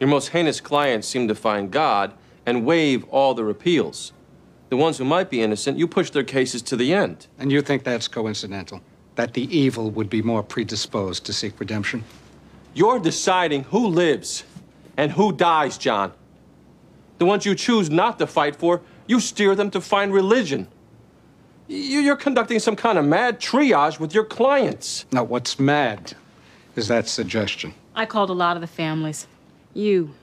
Your 0.00 0.08
most 0.08 0.28
heinous 0.28 0.60
clients 0.60 1.08
seem 1.08 1.28
to 1.28 1.34
find 1.34 1.70
God 1.70 2.12
and 2.46 2.64
waive 2.64 3.04
all 3.10 3.34
their 3.34 3.48
appeals. 3.50 4.12
The 4.70 4.76
ones 4.76 4.98
who 4.98 5.04
might 5.04 5.30
be 5.30 5.40
innocent, 5.40 5.78
you 5.78 5.88
push 5.88 6.10
their 6.10 6.24
cases 6.24 6.62
to 6.62 6.76
the 6.76 6.92
end. 6.92 7.26
And 7.38 7.50
you 7.50 7.62
think 7.62 7.84
that's 7.84 8.06
coincidental? 8.06 8.80
That 9.16 9.34
the 9.34 9.44
evil 9.56 9.90
would 9.90 10.08
be 10.10 10.22
more 10.22 10.42
predisposed 10.42 11.24
to 11.26 11.32
seek 11.32 11.58
redemption? 11.58 12.04
You're 12.74 13.00
deciding 13.00 13.64
who 13.64 13.86
lives 13.88 14.44
and 14.96 15.12
who 15.12 15.32
dies, 15.32 15.78
John. 15.78 16.12
The 17.18 17.24
ones 17.24 17.44
you 17.44 17.54
choose 17.54 17.90
not 17.90 18.18
to 18.20 18.26
fight 18.26 18.54
for, 18.54 18.80
you 19.06 19.18
steer 19.20 19.54
them 19.56 19.70
to 19.72 19.80
find 19.80 20.12
religion. 20.12 20.68
You- 21.66 22.00
You're 22.00 22.16
conducting 22.16 22.60
some 22.60 22.76
kind 22.76 22.98
of 22.98 23.04
mad 23.04 23.40
triage 23.40 23.98
with 23.98 24.14
your 24.14 24.24
clients. 24.24 25.06
Now, 25.10 25.24
what's 25.24 25.58
mad 25.58 26.14
is 26.76 26.86
that 26.88 27.08
suggestion. 27.08 27.74
I 27.96 28.06
called 28.06 28.30
a 28.30 28.34
lot 28.34 28.56
of 28.56 28.60
the 28.60 28.68
families. 28.68 29.26
You 29.74 30.14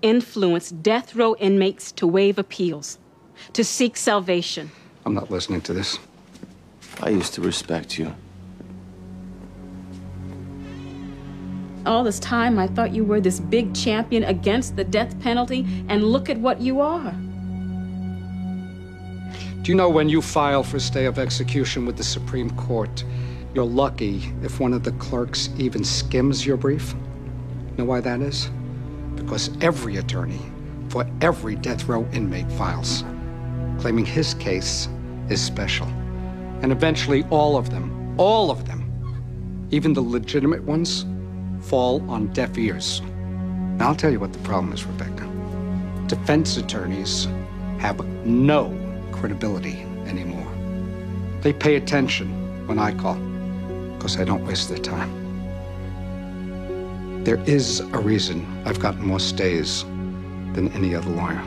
influence 0.00 0.70
death 0.70 1.14
row 1.14 1.34
inmates 1.36 1.92
to 1.92 2.06
waive 2.06 2.38
appeals, 2.38 2.98
to 3.52 3.64
seek 3.64 3.96
salvation. 3.96 4.70
I'm 5.04 5.14
not 5.14 5.30
listening 5.30 5.60
to 5.62 5.72
this. 5.72 5.98
I 7.00 7.10
used 7.10 7.34
to 7.34 7.40
respect 7.40 7.98
you. 7.98 8.14
All 11.84 12.04
this 12.04 12.20
time, 12.20 12.60
I 12.60 12.68
thought 12.68 12.94
you 12.94 13.04
were 13.04 13.20
this 13.20 13.40
big 13.40 13.74
champion 13.74 14.22
against 14.22 14.76
the 14.76 14.84
death 14.84 15.18
penalty, 15.20 15.66
and 15.88 16.04
look 16.04 16.30
at 16.30 16.38
what 16.38 16.60
you 16.60 16.80
are. 16.80 17.12
Do 19.62 19.70
you 19.70 19.74
know 19.74 19.88
when 19.88 20.08
you 20.08 20.22
file 20.22 20.62
for 20.62 20.78
stay 20.78 21.06
of 21.06 21.18
execution 21.18 21.86
with 21.86 21.96
the 21.96 22.04
Supreme 22.04 22.50
Court, 22.50 23.04
you're 23.54 23.64
lucky 23.64 24.32
if 24.42 24.60
one 24.60 24.72
of 24.72 24.84
the 24.84 24.92
clerks 24.92 25.48
even 25.58 25.82
skims 25.82 26.46
your 26.46 26.56
brief? 26.56 26.94
Know 27.76 27.84
why 27.84 28.00
that 28.00 28.20
is? 28.20 28.48
Because 29.24 29.50
every 29.60 29.96
attorney 29.96 30.40
for 30.88 31.06
every 31.20 31.56
death 31.56 31.84
row 31.88 32.06
inmate 32.12 32.50
files, 32.52 33.04
claiming 33.78 34.04
his 34.04 34.34
case 34.34 34.88
is 35.30 35.40
special. 35.40 35.86
And 36.62 36.70
eventually, 36.70 37.24
all 37.30 37.56
of 37.56 37.70
them, 37.70 38.14
all 38.18 38.50
of 38.50 38.66
them, 38.66 38.80
even 39.70 39.94
the 39.94 40.02
legitimate 40.02 40.62
ones, 40.64 41.06
fall 41.62 42.08
on 42.10 42.26
deaf 42.32 42.58
ears. 42.58 43.00
Now, 43.78 43.88
I'll 43.88 43.94
tell 43.94 44.12
you 44.12 44.20
what 44.20 44.32
the 44.32 44.38
problem 44.40 44.72
is, 44.72 44.84
Rebecca. 44.84 45.28
Defense 46.08 46.56
attorneys 46.56 47.26
have 47.78 48.04
no 48.26 48.76
credibility 49.12 49.80
anymore. 50.06 50.52
They 51.40 51.52
pay 51.52 51.76
attention 51.76 52.66
when 52.66 52.78
I 52.78 52.92
call, 52.92 53.14
because 53.96 54.18
I 54.18 54.24
don't 54.24 54.44
waste 54.44 54.68
their 54.68 54.78
time. 54.78 55.21
There 57.24 57.40
is 57.44 57.80
a 57.80 57.98
reason 57.98 58.44
I've 58.64 58.80
gotten 58.80 59.06
more 59.06 59.20
stays 59.20 59.84
than 60.54 60.72
any 60.74 60.94
other 60.94 61.08
lawyer. 61.10 61.40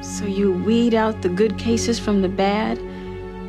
So 0.00 0.26
you 0.26 0.52
weed 0.52 0.94
out 0.94 1.22
the 1.22 1.28
good 1.28 1.58
cases 1.58 1.98
from 1.98 2.22
the 2.22 2.28
bad 2.28 2.78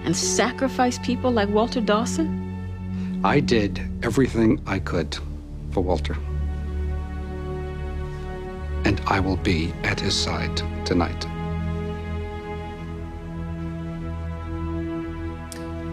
and 0.03 0.15
sacrifice 0.17 0.97
people 0.99 1.29
like 1.29 1.47
Walter 1.49 1.79
Dawson? 1.79 3.21
I 3.23 3.39
did 3.39 3.79
everything 4.01 4.59
I 4.65 4.79
could 4.79 5.15
for 5.71 5.81
Walter. 5.81 6.17
And 8.83 8.99
I 9.05 9.19
will 9.19 9.37
be 9.37 9.71
at 9.83 9.99
his 9.99 10.15
side 10.15 10.57
tonight. 10.85 11.27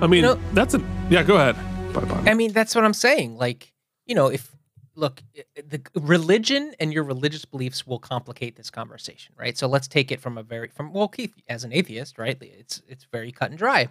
I 0.00 0.06
mean, 0.06 0.38
that's 0.54 0.74
a 0.74 0.82
yeah. 1.10 1.22
Go 1.22 1.36
ahead. 1.36 1.56
Bye 1.92 2.04
bye. 2.04 2.30
I 2.30 2.34
mean, 2.34 2.52
that's 2.52 2.74
what 2.74 2.84
I'm 2.84 2.94
saying. 2.94 3.36
Like, 3.36 3.72
you 4.06 4.14
know, 4.14 4.28
if 4.28 4.55
look, 4.96 5.22
the 5.54 5.80
religion 5.94 6.74
and 6.80 6.92
your 6.92 7.04
religious 7.04 7.44
beliefs 7.44 7.86
will 7.86 7.98
complicate 7.98 8.56
this 8.56 8.70
conversation, 8.70 9.34
right? 9.38 9.56
So 9.56 9.68
let's 9.68 9.86
take 9.86 10.10
it 10.10 10.20
from 10.20 10.38
a 10.38 10.42
very 10.42 10.68
from 10.68 10.92
well, 10.92 11.08
Keith, 11.08 11.34
as 11.48 11.64
an 11.64 11.72
atheist, 11.72 12.18
right? 12.18 12.36
It's 12.40 12.82
it's 12.88 13.06
very 13.12 13.30
cut 13.30 13.50
and 13.50 13.58
dry. 13.58 13.88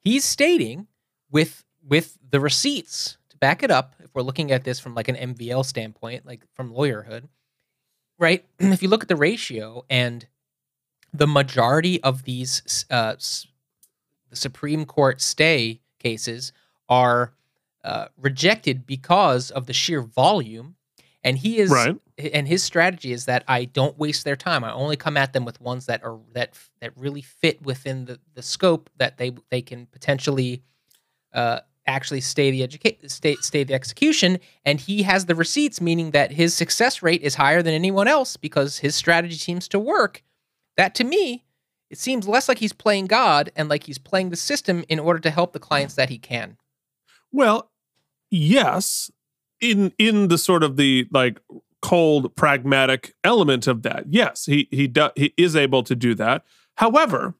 He's 0.00 0.24
stating 0.24 0.86
with 1.30 1.64
with 1.86 2.18
the 2.30 2.40
receipts 2.40 3.18
to 3.30 3.36
back 3.36 3.62
it 3.62 3.70
up. 3.70 3.94
If 4.00 4.14
we're 4.14 4.22
looking 4.22 4.50
at 4.50 4.64
this 4.64 4.80
from 4.80 4.94
like 4.94 5.08
an 5.08 5.34
MVL 5.34 5.64
standpoint, 5.64 6.26
like 6.26 6.42
from 6.54 6.72
lawyerhood, 6.72 7.28
right? 8.18 8.44
if 8.58 8.82
you 8.82 8.88
look 8.88 9.02
at 9.02 9.08
the 9.08 9.16
ratio 9.16 9.84
and 9.88 10.26
the 11.12 11.26
majority 11.26 12.02
of 12.02 12.24
these 12.24 12.84
uh, 12.90 13.16
Supreme 14.32 14.84
Court 14.84 15.20
stay 15.20 15.80
cases 15.98 16.52
are 16.88 17.32
uh, 17.88 18.08
rejected 18.20 18.86
because 18.86 19.50
of 19.50 19.64
the 19.66 19.72
sheer 19.72 20.02
volume. 20.02 20.76
And 21.24 21.38
he 21.38 21.58
is, 21.58 21.70
Right. 21.70 21.96
and 22.32 22.46
his 22.46 22.62
strategy 22.62 23.12
is 23.12 23.24
that 23.24 23.44
I 23.48 23.64
don't 23.64 23.98
waste 23.98 24.24
their 24.24 24.36
time. 24.36 24.62
I 24.62 24.72
only 24.72 24.96
come 24.96 25.16
at 25.16 25.32
them 25.32 25.44
with 25.44 25.58
ones 25.60 25.86
that 25.86 26.04
are 26.04 26.18
that 26.34 26.54
that 26.80 26.92
really 26.96 27.22
fit 27.22 27.62
within 27.62 28.04
the, 28.04 28.20
the 28.34 28.42
scope 28.42 28.90
that 28.98 29.16
they 29.16 29.32
they 29.50 29.62
can 29.62 29.86
potentially 29.86 30.62
uh, 31.32 31.60
actually 31.86 32.20
stay 32.20 32.50
the 32.50 32.62
educate 32.62 33.10
stay 33.10 33.36
stay 33.36 33.64
the 33.64 33.74
execution. 33.74 34.38
And 34.64 34.78
he 34.78 35.02
has 35.02 35.24
the 35.24 35.34
receipts, 35.34 35.80
meaning 35.80 36.10
that 36.12 36.30
his 36.30 36.54
success 36.54 37.02
rate 37.02 37.22
is 37.22 37.34
higher 37.34 37.62
than 37.62 37.74
anyone 37.74 38.06
else 38.06 38.36
because 38.36 38.78
his 38.78 38.94
strategy 38.94 39.36
seems 39.36 39.66
to 39.68 39.78
work. 39.80 40.22
That 40.76 40.94
to 40.96 41.04
me, 41.04 41.44
it 41.90 41.98
seems 41.98 42.28
less 42.28 42.48
like 42.48 42.58
he's 42.58 42.72
playing 42.74 43.06
God 43.06 43.50
and 43.56 43.68
like 43.70 43.84
he's 43.84 43.98
playing 43.98 44.28
the 44.30 44.36
system 44.36 44.84
in 44.88 44.98
order 45.00 45.20
to 45.20 45.30
help 45.30 45.52
the 45.52 45.58
clients 45.58 45.94
that 45.94 46.10
he 46.10 46.18
can. 46.18 46.58
Well, 47.32 47.70
yes, 48.30 49.10
in 49.60 49.92
in 49.98 50.28
the 50.28 50.38
sort 50.38 50.62
of 50.62 50.76
the 50.76 51.06
like 51.10 51.40
cold 51.80 52.34
pragmatic 52.36 53.14
element 53.24 53.66
of 53.66 53.82
that. 53.82 54.04
Yes, 54.08 54.46
he 54.46 54.68
he 54.70 54.86
do, 54.88 55.10
he 55.16 55.32
is 55.36 55.56
able 55.56 55.82
to 55.84 55.94
do 55.94 56.14
that. 56.14 56.44
However, 56.76 57.34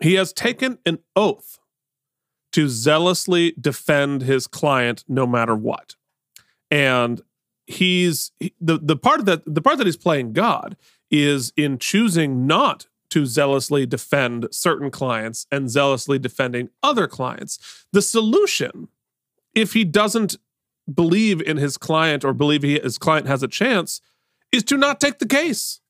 he 0.00 0.14
has 0.14 0.32
taken 0.32 0.78
an 0.86 0.98
oath 1.14 1.58
to 2.52 2.68
zealously 2.68 3.54
defend 3.60 4.22
his 4.22 4.46
client 4.46 5.04
no 5.08 5.26
matter 5.26 5.54
what. 5.54 5.96
And 6.70 7.22
he's 7.66 8.32
he- 8.40 8.54
the 8.60 8.78
the 8.78 8.96
part 8.96 9.24
that 9.26 9.42
the 9.46 9.62
part 9.62 9.78
that 9.78 9.86
he's 9.86 9.96
playing 9.96 10.32
God 10.32 10.76
is 11.10 11.52
in 11.56 11.78
choosing 11.78 12.46
not 12.46 12.86
to 13.10 13.26
zealously 13.26 13.86
defend 13.86 14.46
certain 14.52 14.90
clients 14.90 15.46
and 15.50 15.68
zealously 15.68 16.18
defending 16.18 16.70
other 16.82 17.08
clients. 17.08 17.84
The 17.92 18.02
solution 18.02 18.88
if 19.54 19.72
he 19.72 19.84
doesn't 19.84 20.36
believe 20.92 21.40
in 21.40 21.56
his 21.56 21.76
client 21.76 22.24
or 22.24 22.32
believe 22.32 22.62
he, 22.62 22.78
his 22.78 22.98
client 22.98 23.26
has 23.26 23.42
a 23.42 23.48
chance, 23.48 24.00
is 24.52 24.62
to 24.64 24.76
not 24.76 25.00
take 25.00 25.18
the 25.18 25.26
case 25.26 25.80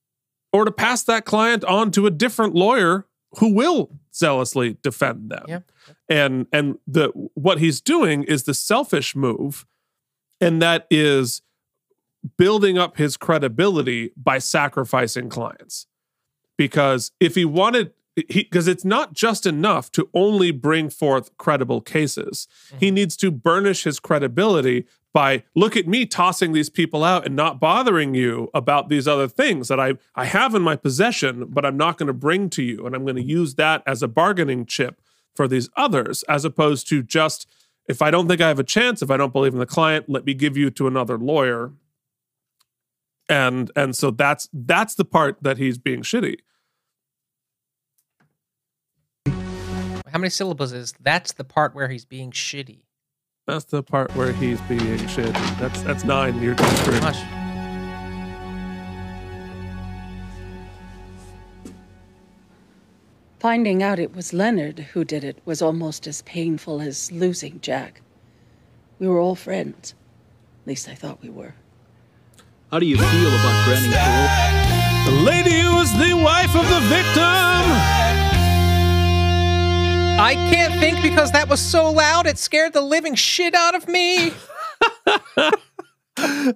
or 0.52 0.64
to 0.64 0.70
pass 0.70 1.02
that 1.04 1.24
client 1.24 1.64
on 1.64 1.90
to 1.92 2.06
a 2.06 2.10
different 2.10 2.54
lawyer 2.54 3.06
who 3.38 3.54
will 3.54 3.90
zealously 4.12 4.76
defend 4.82 5.30
them. 5.30 5.44
Yeah. 5.48 5.60
And 6.08 6.46
and 6.52 6.78
the 6.86 7.08
what 7.34 7.58
he's 7.58 7.80
doing 7.80 8.24
is 8.24 8.44
the 8.44 8.54
selfish 8.54 9.14
move, 9.14 9.66
and 10.40 10.60
that 10.60 10.86
is 10.90 11.42
building 12.36 12.76
up 12.76 12.96
his 12.96 13.16
credibility 13.16 14.12
by 14.16 14.38
sacrificing 14.38 15.28
clients. 15.28 15.86
Because 16.58 17.12
if 17.20 17.36
he 17.36 17.44
wanted 17.44 17.92
because 18.14 18.68
it's 18.68 18.84
not 18.84 19.12
just 19.12 19.46
enough 19.46 19.90
to 19.92 20.08
only 20.14 20.50
bring 20.50 20.90
forth 20.90 21.36
credible 21.38 21.80
cases. 21.80 22.48
He 22.78 22.86
mm-hmm. 22.86 22.94
needs 22.94 23.16
to 23.18 23.30
burnish 23.30 23.84
his 23.84 24.00
credibility 24.00 24.86
by 25.12 25.42
look 25.54 25.76
at 25.76 25.88
me 25.88 26.06
tossing 26.06 26.52
these 26.52 26.70
people 26.70 27.02
out 27.02 27.26
and 27.26 27.34
not 27.34 27.58
bothering 27.58 28.14
you 28.14 28.48
about 28.54 28.88
these 28.88 29.08
other 29.08 29.28
things 29.28 29.68
that 29.68 29.80
I 29.80 29.94
I 30.14 30.26
have 30.26 30.54
in 30.54 30.62
my 30.62 30.76
possession, 30.76 31.46
but 31.48 31.64
I'm 31.64 31.76
not 31.76 31.98
going 31.98 32.06
to 32.06 32.12
bring 32.12 32.50
to 32.50 32.62
you, 32.62 32.86
and 32.86 32.94
I'm 32.94 33.04
going 33.04 33.16
to 33.16 33.22
use 33.22 33.56
that 33.56 33.82
as 33.86 34.02
a 34.02 34.08
bargaining 34.08 34.66
chip 34.66 35.00
for 35.34 35.48
these 35.48 35.68
others, 35.76 36.22
as 36.24 36.44
opposed 36.44 36.88
to 36.88 37.02
just 37.02 37.48
if 37.88 38.02
I 38.02 38.10
don't 38.10 38.28
think 38.28 38.40
I 38.40 38.48
have 38.48 38.60
a 38.60 38.64
chance, 38.64 39.02
if 39.02 39.10
I 39.10 39.16
don't 39.16 39.32
believe 39.32 39.52
in 39.52 39.58
the 39.58 39.66
client, 39.66 40.08
let 40.08 40.24
me 40.24 40.34
give 40.34 40.56
you 40.56 40.70
to 40.70 40.86
another 40.86 41.18
lawyer. 41.18 41.72
And 43.28 43.70
and 43.74 43.96
so 43.96 44.10
that's 44.10 44.48
that's 44.52 44.94
the 44.94 45.04
part 45.04 45.38
that 45.42 45.58
he's 45.58 45.78
being 45.78 46.02
shitty. 46.02 46.38
How 50.12 50.18
many 50.18 50.30
syllables 50.30 50.72
is 50.72 50.92
that's 51.00 51.32
the 51.32 51.44
part 51.44 51.74
where 51.74 51.88
he's 51.88 52.04
being 52.04 52.32
shitty? 52.32 52.80
That's 53.46 53.64
the 53.64 53.82
part 53.82 54.14
where 54.16 54.32
he's 54.32 54.60
being 54.62 54.80
shitty. 54.80 55.58
That's 55.58 55.82
that's 55.82 56.04
nine. 56.04 56.34
You're 56.42 56.54
you're 56.54 56.76
screwed. 56.76 57.02
Much. 57.02 57.16
Finding 63.38 63.82
out 63.82 63.98
it 63.98 64.14
was 64.14 64.32
Leonard 64.32 64.80
who 64.80 65.04
did 65.04 65.22
it 65.22 65.38
was 65.44 65.62
almost 65.62 66.06
as 66.06 66.22
painful 66.22 66.80
as 66.80 67.10
losing 67.12 67.60
Jack. 67.60 68.02
We 68.98 69.06
were 69.06 69.18
all 69.18 69.36
friends. 69.36 69.94
At 70.62 70.68
least 70.68 70.88
I 70.88 70.94
thought 70.94 71.22
we 71.22 71.30
were. 71.30 71.54
How 72.70 72.80
do 72.80 72.86
you 72.86 72.96
feel 72.96 73.28
about 73.28 73.64
granting 73.64 73.92
parole? 73.92 75.06
The 75.06 75.22
lady 75.24 75.60
who 75.60 75.76
was 75.76 75.92
the 75.92 76.14
wife 76.14 76.54
of 76.54 76.68
the 76.68 76.80
victim. 76.88 78.09
I 80.22 80.34
can't 80.34 80.74
think 80.80 81.00
because 81.02 81.32
that 81.32 81.48
was 81.48 81.60
so 81.60 81.90
loud 81.90 82.26
it 82.26 82.36
scared 82.36 82.74
the 82.74 82.82
living 82.82 83.14
shit 83.14 83.54
out 83.54 83.74
of 83.74 83.88
me. 83.88 84.32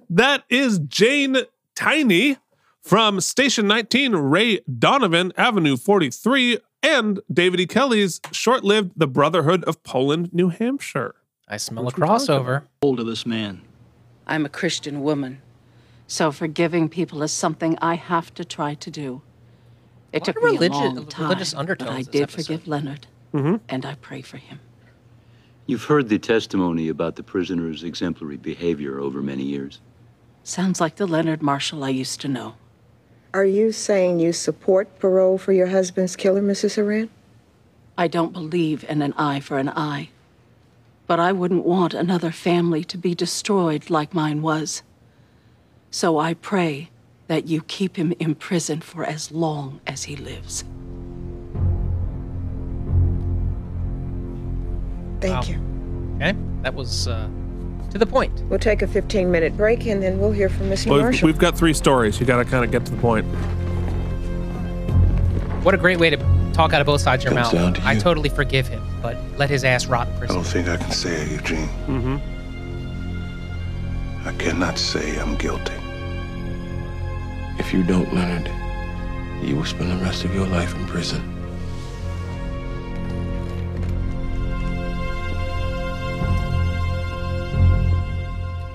That 0.09 0.43
is 0.47 0.77
Jane 0.79 1.37
Tiny 1.73 2.37
from 2.83 3.19
Station 3.19 3.65
19, 3.67 4.15
Ray 4.15 4.59
Donovan, 4.77 5.33
Avenue 5.37 5.75
43, 5.75 6.59
and 6.83 7.19
David 7.33 7.59
E. 7.61 7.65
Kelley's 7.65 8.21
short-lived 8.31 8.91
The 8.95 9.07
Brotherhood 9.07 9.63
of 9.63 9.81
Poland, 9.81 10.29
New 10.31 10.49
Hampshire. 10.49 11.15
I 11.47 11.57
smell 11.57 11.83
Which 11.85 11.97
a 11.97 12.01
we 12.01 12.05
talked 12.07 12.25
crossover. 12.25 12.63
Hold 12.83 12.99
of 12.99 13.07
this 13.07 13.25
man. 13.25 13.61
I'm 14.27 14.45
a 14.45 14.49
Christian 14.49 15.01
woman, 15.01 15.41
so 16.05 16.31
forgiving 16.31 16.87
people 16.87 17.23
is 17.23 17.31
something 17.31 17.75
I 17.81 17.95
have 17.95 18.31
to 18.35 18.45
try 18.45 18.75
to 18.75 18.91
do. 18.91 19.23
It 20.13 20.19
lot 20.19 20.25
took 20.25 20.37
of 20.37 20.43
me 20.43 20.57
religi- 20.57 20.69
a 20.81 20.93
long 20.93 21.05
time, 21.07 21.29
religious 21.29 21.53
but 21.55 21.81
I 21.89 22.03
did 22.03 22.21
episode. 22.23 22.45
forgive 22.45 22.67
Leonard, 22.67 23.07
Mm-hmm. 23.35 23.55
and 23.67 23.85
I 23.85 23.95
pray 23.95 24.21
for 24.21 24.37
him. 24.37 24.61
You've 25.65 25.83
heard 25.83 26.07
the 26.07 26.19
testimony 26.19 26.87
about 26.87 27.17
the 27.17 27.23
prisoner's 27.23 27.83
exemplary 27.83 28.37
behavior 28.37 28.97
over 28.97 29.21
many 29.21 29.43
years. 29.43 29.81
Sounds 30.43 30.79
like 30.79 30.95
the 30.95 31.05
Leonard 31.05 31.41
Marshall 31.41 31.83
I 31.83 31.89
used 31.89 32.21
to 32.21 32.29
know. 32.29 32.55
Are 33.33 33.43
you 33.43 33.73
saying 33.73 34.21
you 34.21 34.31
support 34.31 34.99
parole 34.99 35.37
for 35.37 35.51
your 35.51 35.67
husband's 35.67 36.15
killer, 36.15 36.41
Mrs. 36.41 36.75
Horan? 36.75 37.09
I 37.97 38.07
don't 38.07 38.31
believe 38.31 38.85
in 38.87 39.01
an 39.01 39.11
eye 39.17 39.41
for 39.41 39.57
an 39.57 39.67
eye. 39.67 40.11
But 41.05 41.19
I 41.19 41.33
wouldn't 41.33 41.65
want 41.65 41.93
another 41.93 42.31
family 42.31 42.85
to 42.85 42.97
be 42.97 43.13
destroyed 43.13 43.89
like 43.89 44.13
mine 44.13 44.41
was. 44.41 44.81
So 45.91 46.19
I 46.19 46.35
pray 46.35 46.89
that 47.27 47.47
you 47.47 47.61
keep 47.61 47.97
him 47.97 48.13
in 48.17 48.35
prison 48.35 48.79
for 48.79 49.03
as 49.03 49.29
long 49.29 49.81
as 49.85 50.03
he 50.03 50.15
lives. 50.15 50.63
Thank 55.27 55.47
Wow. 55.47 55.51
you. 55.53 55.59
Okay, 56.15 56.33
that 56.61 56.73
was 56.73 57.07
uh, 57.07 57.27
to 57.91 57.97
the 57.97 58.05
point. 58.05 58.31
We'll 58.49 58.59
take 58.59 58.81
a 58.81 58.87
15 58.87 59.29
minute 59.31 59.55
break 59.57 59.85
and 59.87 60.01
then 60.01 60.19
we'll 60.19 60.31
hear 60.31 60.49
from 60.49 60.69
Mr. 60.69 60.87
Well, 60.87 60.95
we've, 60.97 61.03
Marshall. 61.05 61.25
we've 61.27 61.37
got 61.37 61.57
three 61.57 61.73
stories. 61.73 62.19
You 62.19 62.25
got 62.25 62.37
to 62.37 62.45
kind 62.45 62.63
of 62.63 62.71
get 62.71 62.85
to 62.85 62.91
the 62.91 62.97
point. 63.01 63.25
What 65.63 65.73
a 65.73 65.77
great 65.77 65.99
way 65.99 66.09
to 66.11 66.17
talk 66.53 66.73
out 66.73 66.79
of 66.81 66.85
both 66.87 67.01
sides 67.01 67.25
of 67.25 67.31
your 67.31 67.41
Comes 67.41 67.53
mouth. 67.53 67.61
down 67.61 67.73
to 67.73 67.87
I 67.87 67.95
totally 67.95 68.29
forgive 68.29 68.67
him, 68.67 68.81
but 69.01 69.17
let 69.37 69.49
his 69.49 69.63
ass 69.63 69.87
rot 69.87 70.07
in 70.07 70.13
I 70.13 70.17
prison. 70.19 70.35
don't 70.37 70.45
think 70.45 70.67
I 70.67 70.77
can 70.77 70.91
say 70.91 71.21
it, 71.23 71.31
Eugene. 71.31 71.67
Mm-hmm. 71.87 72.17
I 74.27 74.33
cannot 74.33 74.77
say 74.77 75.19
I'm 75.19 75.35
guilty. 75.35 75.73
If 77.57 77.73
you 77.73 77.83
don't, 77.83 78.13
Leonard, 78.13 78.49
you 79.43 79.55
will 79.55 79.65
spend 79.65 79.91
the 79.91 79.97
rest 80.03 80.23
of 80.23 80.33
your 80.35 80.45
life 80.47 80.75
in 80.75 80.85
prison. 80.87 81.21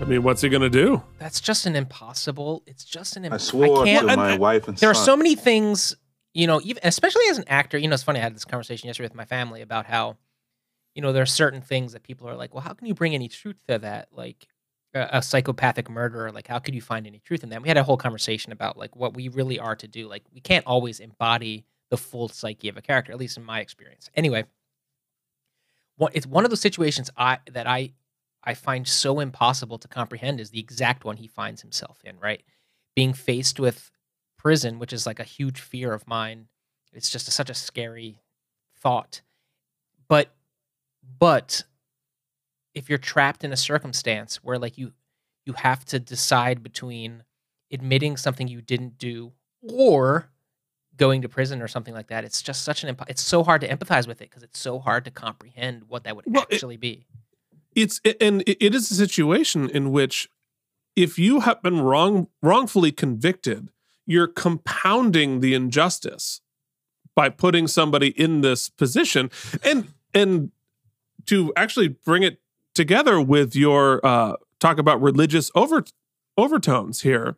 I 0.01 0.05
mean, 0.05 0.23
what's 0.23 0.41
he 0.41 0.49
going 0.49 0.63
to 0.63 0.71
do? 0.71 1.03
That's 1.19 1.41
just 1.41 1.67
an 1.67 1.77
impossible. 1.77 2.63
It's 2.67 2.85
just 2.85 3.17
an. 3.17 3.27
Im- 3.27 3.33
I 3.35 3.37
swore 3.37 3.85
can't- 3.85 4.09
to 4.09 4.17
my 4.17 4.39
wife 4.39 4.67
and 4.67 4.77
There 4.77 4.91
are 4.91 4.95
so 4.95 5.17
many 5.17 5.35
things 5.35 5.95
you 6.33 6.47
know, 6.47 6.61
even 6.63 6.81
especially 6.85 7.25
as 7.31 7.39
an 7.39 7.45
actor, 7.49 7.77
you 7.77 7.89
know, 7.89 7.95
it's 7.95 8.03
funny. 8.03 8.21
I 8.21 8.23
had 8.23 8.35
this 8.35 8.45
conversation 8.45 8.87
yesterday 8.87 9.07
with 9.07 9.15
my 9.15 9.25
family 9.25 9.63
about 9.63 9.87
how, 9.87 10.17
you 10.95 11.03
know, 11.03 11.13
there 11.13 11.23
are 11.23 11.27
certain 11.27 11.61
things 11.61 11.93
that 11.93 12.03
people 12.03 12.29
are 12.29 12.37
like, 12.37 12.55
well, 12.55 12.63
how 12.63 12.73
can 12.73 12.87
you 12.87 12.95
bring 12.95 13.15
any 13.15 13.29
truth 13.29 13.57
to 13.69 13.79
that? 13.79 14.09
Like 14.13 14.47
a, 14.95 15.09
a 15.15 15.23
psychopathic 15.23 15.91
murderer, 15.91 16.31
like 16.31 16.47
how 16.47 16.59
could 16.59 16.75
you 16.75 16.83
find 16.83 17.07
any 17.07 17.19
truth 17.19 17.43
in 17.43 17.49
that? 17.51 17.63
We 17.63 17.69
had 17.69 17.77
a 17.77 17.83
whole 17.83 17.97
conversation 17.97 18.53
about 18.53 18.77
like 18.77 18.95
what 18.95 19.15
we 19.15 19.29
really 19.29 19.59
are 19.59 19.77
to 19.77 19.89
do. 19.89 20.09
Like 20.09 20.23
we 20.33 20.41
can't 20.41 20.67
always 20.67 21.01
embody 21.01 21.65
the 21.91 21.97
full 21.97 22.29
psyche 22.29 22.69
of 22.69 22.77
a 22.77 22.83
character, 22.83 23.11
at 23.11 23.19
least 23.19 23.37
in 23.37 23.45
my 23.45 23.59
experience. 23.61 24.09
Anyway, 24.15 24.45
it's 26.13 26.27
one 26.27 26.45
of 26.45 26.51
those 26.51 26.61
situations 26.61 27.11
I 27.17 27.39
that 27.51 27.67
I 27.67 27.93
I 28.45 28.55
find 28.55 28.87
so 28.89 29.21
impossible 29.21 29.79
to 29.79 29.89
comprehend 29.89 30.41
is 30.41 30.51
the 30.51 30.61
exact 30.61 31.05
one 31.05 31.17
he 31.19 31.27
finds 31.27 31.61
himself 31.63 31.99
in, 32.05 32.19
right? 32.19 32.43
Being 32.97 33.13
faced 33.13 33.61
with 33.61 33.91
prison, 34.39 34.79
which 34.79 34.93
is 34.93 35.07
like 35.07 35.21
a 35.21 35.25
huge 35.25 35.61
fear 35.61 35.93
of 35.93 36.07
mine. 36.09 36.47
It's 36.93 37.11
just 37.11 37.29
a, 37.29 37.31
such 37.31 37.51
a 37.51 37.55
scary 37.55 38.23
thought. 38.81 39.21
But 40.09 40.31
but 41.19 41.65
if 42.75 42.89
you're 42.89 42.99
trapped 42.99 43.45
in 43.45 43.53
a 43.53 43.57
circumstance 43.57 44.37
where 44.43 44.59
like 44.59 44.79
you 44.79 44.93
you 45.45 45.53
have 45.55 45.85
to 45.87 45.99
decide 45.99 46.63
between 46.63 47.25
admitting 47.73 48.17
something 48.17 48.49
you 48.49 48.61
didn't 48.63 48.99
do 48.99 49.33
or 49.63 50.31
going 50.97 51.23
to 51.23 51.29
prison 51.29 51.63
or 51.63 51.69
something 51.69 51.95
like 51.95 52.09
that 52.09 52.25
it's 52.25 52.43
just 52.43 52.63
such 52.63 52.83
an 52.83 52.91
imp- 52.91 53.09
it's 53.09 53.23
so 53.23 53.43
hard 53.43 53.61
to 53.61 53.69
empathize 53.69 54.07
with 54.07 54.21
it 54.21 54.29
because 54.31 54.43
it's 54.43 54.59
so 54.59 54.79
hard 54.79 55.05
to 55.05 55.11
comprehend 55.11 55.83
what 55.89 56.05
that 56.05 56.15
would 56.15 56.25
Well, 56.29 56.45
it- 56.51 56.55
actually 56.55 56.77
be 56.77 57.07
it's 57.75 58.01
and 58.21 58.43
it 58.47 58.75
is 58.75 58.91
a 58.91 58.95
situation 58.95 59.69
in 59.71 59.91
which 59.93 60.29
if 60.97 61.19
you 61.19 61.41
have 61.41 61.63
been 61.63 61.81
wrong 61.81 62.29
wrongfully 62.43 62.93
convicted 62.93 63.69
you're 64.07 64.27
compounding 64.27 65.41
the 65.41 65.55
injustice 65.55 66.41
by 67.15 67.29
putting 67.29 67.67
somebody 67.67 68.09
in 68.21 68.41
this 68.41 68.69
position 68.69 69.31
and 69.63 69.89
and 70.15 70.51
to 71.27 71.53
actually 71.57 71.89
bring 71.89 72.23
it 72.23 72.41
together 72.75 73.21
with 73.21 73.55
your 73.55 74.05
uh 74.05 74.35
talk 74.59 74.79
about 74.79 75.01
religious 75.01 75.51
over 75.55 75.85
overtones 76.37 77.03
here 77.03 77.37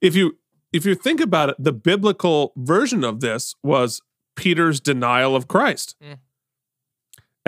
if 0.00 0.14
you 0.14 0.38
if 0.72 0.84
you 0.84 0.94
think 0.94 1.20
about 1.20 1.48
it 1.50 1.56
the 1.58 1.72
biblical 1.72 2.52
version 2.56 3.02
of 3.04 3.20
this 3.20 3.54
was 3.62 4.00
peter's 4.36 4.80
denial 4.80 5.34
of 5.34 5.48
christ 5.48 5.96
Mm. 6.02 6.18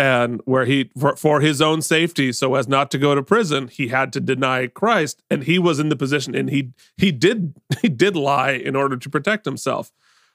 And 0.00 0.40
where 0.46 0.64
he 0.64 0.90
for, 0.98 1.14
for 1.14 1.42
his 1.42 1.60
own 1.60 1.82
safety 1.82 2.32
so 2.32 2.54
as 2.54 2.66
not 2.66 2.90
to 2.90 2.96
go 2.96 3.14
to 3.14 3.22
prison 3.22 3.68
he 3.68 3.88
had 3.88 4.14
to 4.14 4.18
deny 4.18 4.66
christ 4.66 5.22
and 5.28 5.44
he 5.44 5.58
was 5.58 5.78
in 5.78 5.90
the 5.90 5.96
position 5.96 6.34
and 6.34 6.48
he 6.48 6.70
he 6.96 7.12
did 7.12 7.54
he 7.82 7.88
did 7.88 8.16
lie 8.16 8.52
in 8.52 8.74
order 8.74 8.96
to 8.96 9.10
protect 9.10 9.44
himself. 9.44 9.92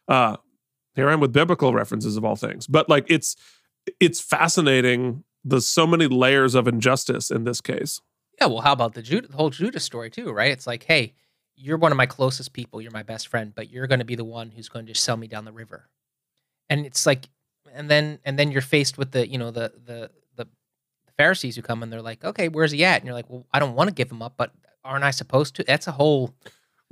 Uh 0.08 0.38
here 0.96 1.10
i 1.10 1.14
am 1.14 1.20
with 1.20 1.34
biblical 1.34 1.74
references 1.74 2.16
of 2.16 2.24
all 2.24 2.36
things. 2.36 2.68
But 2.68 2.88
like 2.88 3.06
it's 3.10 3.36
it's 4.00 4.22
fascinating 4.22 5.24
there's 5.44 5.68
so 5.68 5.88
many 5.88 6.08
layers 6.08 6.54
of 6.56 6.68
injustice 6.68 7.32
in 7.32 7.44
this 7.44 7.62
case. 7.62 8.02
Yeah, 8.40 8.48
well, 8.48 8.62
how 8.62 8.74
about 8.74 8.94
the 8.94 9.02
Judah, 9.02 9.28
the 9.28 9.38
whole 9.38 9.50
Judas 9.50 9.84
story 9.84 10.10
too, 10.10 10.32
right? 10.32 10.52
It's 10.52 10.68
like, 10.68 10.84
hey, 10.84 11.14
you're 11.56 11.78
one 11.78 11.92
of 11.92 11.98
my 11.98 12.08
closest 12.08 12.52
people, 12.52 12.82
you're 12.82 12.92
my 12.92 13.04
best 13.04 13.28
friend, 13.28 13.54
but 13.56 13.70
you're 13.70 13.88
going 13.88 14.00
to 14.00 14.06
be 14.06 14.16
the 14.16 14.26
one 14.26 14.52
who's 14.52 14.70
going 14.70 14.88
to 14.88 14.96
sell 14.96 15.18
me 15.18 15.28
down 15.28 15.46
the 15.46 15.52
river, 15.52 15.90
and 16.70 16.86
it's 16.86 17.06
like, 17.06 17.30
and 17.76 17.90
then 17.90 18.20
and 18.26 18.40
then 18.40 18.52
you're 18.52 18.62
faced 18.62 18.98
with 18.98 19.12
the 19.12 19.28
you 19.28 19.38
know 19.38 19.52
the 19.52 19.72
the 19.86 20.10
the 20.36 20.48
Pharisees 21.18 21.56
who 21.56 21.62
come 21.62 21.84
and 21.84 21.92
they're 21.92 22.02
like, 22.02 22.24
okay, 22.24 22.48
where's 22.48 22.72
he 22.72 22.84
at? 22.84 22.98
And 22.98 23.06
you're 23.06 23.14
like, 23.14 23.30
well, 23.30 23.46
I 23.54 23.60
don't 23.60 23.76
want 23.76 23.90
to 23.90 23.94
give 23.94 24.10
him 24.12 24.22
up, 24.22 24.34
but 24.38 24.52
aren't 24.84 25.04
I 25.04 25.12
supposed 25.12 25.56
to? 25.56 25.64
That's 25.64 25.88
a 25.88 25.92
whole. 25.92 26.34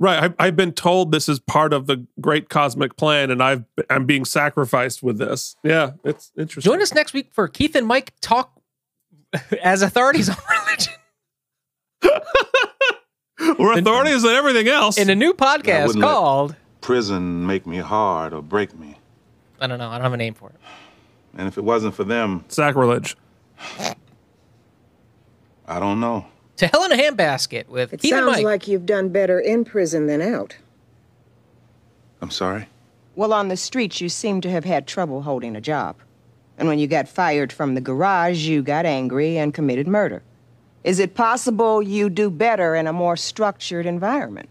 right 0.00 0.34
I, 0.38 0.46
i've 0.46 0.56
been 0.56 0.72
told 0.72 1.12
this 1.12 1.28
is 1.28 1.38
part 1.38 1.72
of 1.72 1.86
the 1.86 2.04
great 2.20 2.48
cosmic 2.48 2.96
plan 2.96 3.30
and 3.30 3.40
i've 3.40 3.64
i'm 3.88 4.06
being 4.06 4.24
sacrificed 4.24 5.02
with 5.04 5.18
this 5.18 5.54
yeah 5.62 5.92
it's 6.04 6.32
interesting 6.36 6.72
Join 6.72 6.82
us 6.82 6.92
next 6.92 7.12
week 7.14 7.28
for 7.32 7.46
Keith 7.46 7.76
and 7.76 7.86
Mike 7.86 8.12
talk 8.20 8.60
as 9.62 9.82
authorities 9.82 10.28
on 10.28 10.36
religion 10.50 10.94
we're 13.58 13.78
authorities 13.78 14.24
on 14.24 14.34
everything 14.34 14.66
else 14.68 14.98
in 14.98 15.10
a 15.10 15.14
new 15.14 15.32
podcast 15.32 15.86
wouldn't 15.86 16.04
let 16.04 16.10
called. 16.10 16.56
prison 16.80 17.46
make 17.46 17.64
me 17.66 17.78
hard 17.78 18.32
or 18.32 18.42
break 18.42 18.76
me. 18.78 18.96
I 19.64 19.66
don't 19.66 19.78
know. 19.78 19.88
I 19.88 19.94
don't 19.94 20.02
have 20.02 20.12
a 20.12 20.18
name 20.18 20.34
for 20.34 20.50
it. 20.50 20.56
And 21.38 21.48
if 21.48 21.56
it 21.56 21.64
wasn't 21.64 21.94
for 21.94 22.04
them, 22.04 22.44
sacrilege. 22.48 23.16
I 25.66 25.80
don't 25.80 26.00
know. 26.00 26.26
To 26.58 26.66
hell 26.66 26.84
in 26.84 26.92
a 26.92 26.96
handbasket 26.96 27.68
with 27.68 27.94
It 27.94 28.00
Keith 28.02 28.12
and 28.12 28.24
sounds 28.24 28.36
Mike. 28.36 28.44
like 28.44 28.68
you've 28.68 28.84
done 28.84 29.08
better 29.08 29.40
in 29.40 29.64
prison 29.64 30.06
than 30.06 30.20
out. 30.20 30.54
I'm 32.20 32.30
sorry. 32.30 32.68
Well, 33.16 33.32
on 33.32 33.48
the 33.48 33.56
streets, 33.56 34.02
you 34.02 34.10
seem 34.10 34.42
to 34.42 34.50
have 34.50 34.64
had 34.66 34.86
trouble 34.86 35.22
holding 35.22 35.56
a 35.56 35.60
job. 35.62 35.96
And 36.58 36.68
when 36.68 36.78
you 36.78 36.86
got 36.86 37.08
fired 37.08 37.50
from 37.52 37.74
the 37.74 37.80
garage, 37.80 38.46
you 38.46 38.62
got 38.62 38.84
angry 38.84 39.38
and 39.38 39.54
committed 39.54 39.88
murder. 39.88 40.22
Is 40.84 40.98
it 40.98 41.14
possible 41.14 41.82
you 41.82 42.10
do 42.10 42.28
better 42.28 42.74
in 42.74 42.86
a 42.86 42.92
more 42.92 43.16
structured 43.16 43.86
environment? 43.86 44.50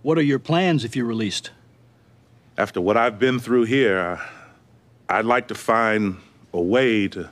What 0.00 0.16
are 0.16 0.22
your 0.22 0.38
plans 0.38 0.84
if 0.84 0.96
you're 0.96 1.04
released? 1.04 1.50
After 2.58 2.80
what 2.80 2.96
I've 2.96 3.20
been 3.20 3.38
through 3.38 3.64
here, 3.64 4.20
I'd 5.08 5.24
like 5.24 5.46
to 5.48 5.54
find 5.54 6.16
a 6.52 6.60
way 6.60 7.06
to 7.06 7.20
Is 7.20 7.28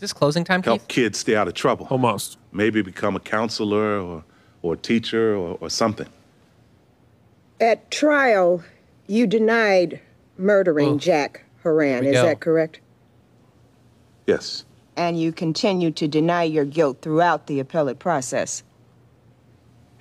this 0.00 0.12
closing 0.12 0.42
time, 0.44 0.64
help 0.64 0.80
Keith? 0.80 0.88
kids 0.88 1.18
stay 1.20 1.36
out 1.36 1.46
of 1.46 1.54
trouble. 1.54 1.86
Almost. 1.88 2.36
Maybe 2.50 2.82
become 2.82 3.14
a 3.14 3.20
counselor 3.20 4.00
or, 4.00 4.24
or 4.62 4.74
a 4.74 4.76
teacher 4.76 5.36
or, 5.36 5.56
or 5.60 5.70
something. 5.70 6.08
At 7.60 7.88
trial, 7.92 8.64
you 9.06 9.28
denied 9.28 10.00
murdering 10.36 10.94
oh. 10.94 10.98
Jack 10.98 11.44
Horan. 11.62 12.00
we 12.00 12.08
Is 12.08 12.14
go. 12.14 12.24
that 12.24 12.40
correct? 12.40 12.80
Yes. 14.26 14.64
And 14.96 15.20
you 15.20 15.30
continue 15.30 15.92
to 15.92 16.08
deny 16.08 16.42
your 16.42 16.64
guilt 16.64 16.98
throughout 17.00 17.46
the 17.46 17.60
appellate 17.60 18.00
process. 18.00 18.64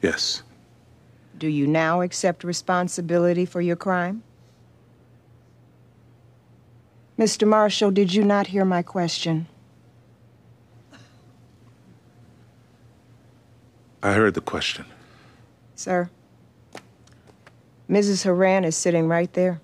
Yes. 0.01 0.41
Do 1.37 1.47
you 1.47 1.67
now 1.67 2.01
accept 2.01 2.43
responsibility 2.43 3.45
for 3.45 3.61
your 3.61 3.75
crime? 3.75 4.23
Mr. 7.17 7.47
Marshall, 7.47 7.91
did 7.91 8.13
you 8.13 8.23
not 8.23 8.47
hear 8.47 8.65
my 8.65 8.81
question? 8.81 9.47
I 14.01 14.13
heard 14.13 14.33
the 14.33 14.41
question. 14.41 14.85
Sir, 15.75 16.09
Mrs. 17.89 18.23
Horan 18.23 18.65
is 18.65 18.75
sitting 18.75 19.07
right 19.07 19.31
there. 19.33 19.61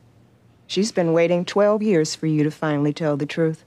She's 0.68 0.91
been 0.91 1.14
waiting 1.14 1.46
12 1.46 1.82
years 1.82 2.16
for 2.16 2.28
you 2.28 2.44
to 2.44 2.52
finally 2.52 2.94
tell 2.94 3.18
the 3.18 3.26
truth. 3.26 3.66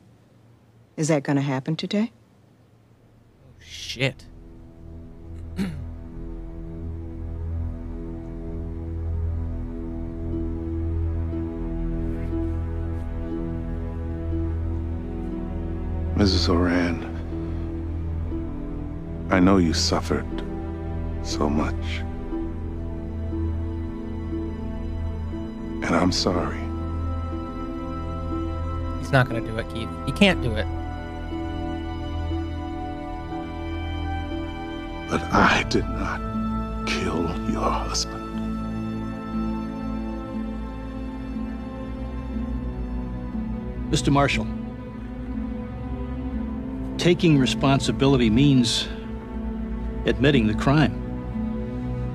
Is 0.97 1.09
that 1.09 1.25
going 1.25 1.37
to 1.37 1.43
happen 1.43 1.75
today? 1.75 2.13
Oh, 3.45 3.55
shit. 3.59 4.25
Mrs. 16.23 16.47
Horan, 16.47 17.03
I 19.33 19.41
know 19.41 19.57
you 19.57 19.75
suffered 19.75 20.25
so 21.25 21.51
much. 21.51 21.75
And 25.83 25.97
I'm 25.97 26.13
sorry. 26.13 26.61
He's 29.01 29.11
not 29.11 29.29
going 29.29 29.45
to 29.45 29.51
do 29.51 29.59
it, 29.59 29.69
Keith. 29.75 29.89
He 30.07 30.13
can't 30.13 30.41
do 30.45 30.53
it. 30.55 30.67
But 35.11 35.23
I 35.33 35.65
did 35.71 35.87
not 35.87 36.21
kill 36.87 37.51
your 37.51 37.69
husband. 37.69 38.23
Mr. 43.91 44.13
Marshall, 44.13 44.47
taking 47.03 47.37
responsibility 47.37 48.31
means 48.31 48.87
admitting 50.07 50.47
the 50.47 50.55
crime. 50.55 50.95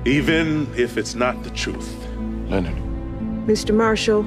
Even 0.06 0.66
if 0.78 0.96
it's 0.96 1.14
not 1.14 1.42
the 1.42 1.50
truth. 1.50 1.94
Leonard. 2.48 2.74
Mr. 3.46 3.74
Marshall, 3.74 4.26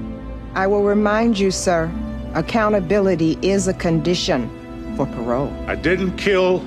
I 0.53 0.67
will 0.67 0.83
remind 0.83 1.39
you, 1.39 1.49
sir, 1.49 1.91
accountability 2.35 3.39
is 3.41 3.67
a 3.67 3.73
condition 3.73 4.47
for 4.95 5.07
parole. 5.07 5.51
I 5.65 5.73
didn't 5.73 6.15
kill 6.17 6.63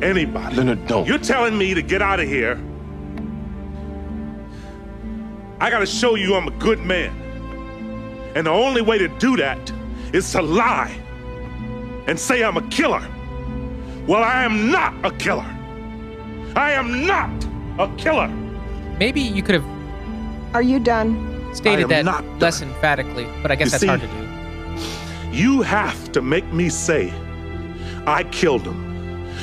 anybody. 0.00 0.54
Leonard, 0.54 0.86
don't. 0.86 1.04
You're 1.04 1.18
telling 1.18 1.58
me 1.58 1.74
to 1.74 1.82
get 1.82 2.00
out 2.00 2.20
of 2.20 2.28
here. 2.28 2.62
I 5.58 5.68
gotta 5.68 5.86
show 5.86 6.14
you 6.14 6.36
I'm 6.36 6.46
a 6.46 6.56
good 6.58 6.78
man. 6.78 7.10
And 8.36 8.46
the 8.46 8.52
only 8.52 8.82
way 8.82 8.98
to 8.98 9.08
do 9.18 9.36
that 9.38 9.72
is 10.12 10.30
to 10.30 10.42
lie 10.42 11.03
and 12.06 12.18
say 12.18 12.42
I'm 12.44 12.56
a 12.56 12.68
killer. 12.68 13.06
Well, 14.06 14.22
I 14.22 14.44
am 14.44 14.70
not 14.70 14.94
a 15.04 15.10
killer. 15.10 15.50
I 16.56 16.72
am 16.72 17.06
not 17.06 17.30
a 17.78 17.94
killer. 17.96 18.28
Maybe 18.98 19.20
you 19.20 19.42
could 19.42 19.56
have 19.56 20.54
Are 20.54 20.62
you 20.62 20.78
done? 20.78 21.30
Stated 21.54 21.78
I 21.78 21.82
am 21.82 21.88
that 21.88 22.04
not 22.04 22.24
less 22.38 22.62
emphatically, 22.62 23.26
but 23.42 23.50
I 23.50 23.56
guess 23.56 23.72
You 23.72 23.78
that's 23.78 23.84
hard 23.84 24.00
to 24.00 24.06
do. 25.30 25.36
You 25.36 25.62
have 25.62 26.12
to 26.12 26.22
make 26.22 26.46
me 26.52 26.68
say 26.68 27.12
I 28.06 28.24
killed 28.24 28.62
him. 28.62 28.84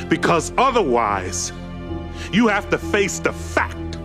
Because 0.07 0.53
otherwise, 0.57 1.51
you 2.31 2.47
have 2.47 2.69
to 2.69 2.77
face 2.77 3.19
the 3.19 3.33
fact 3.33 3.97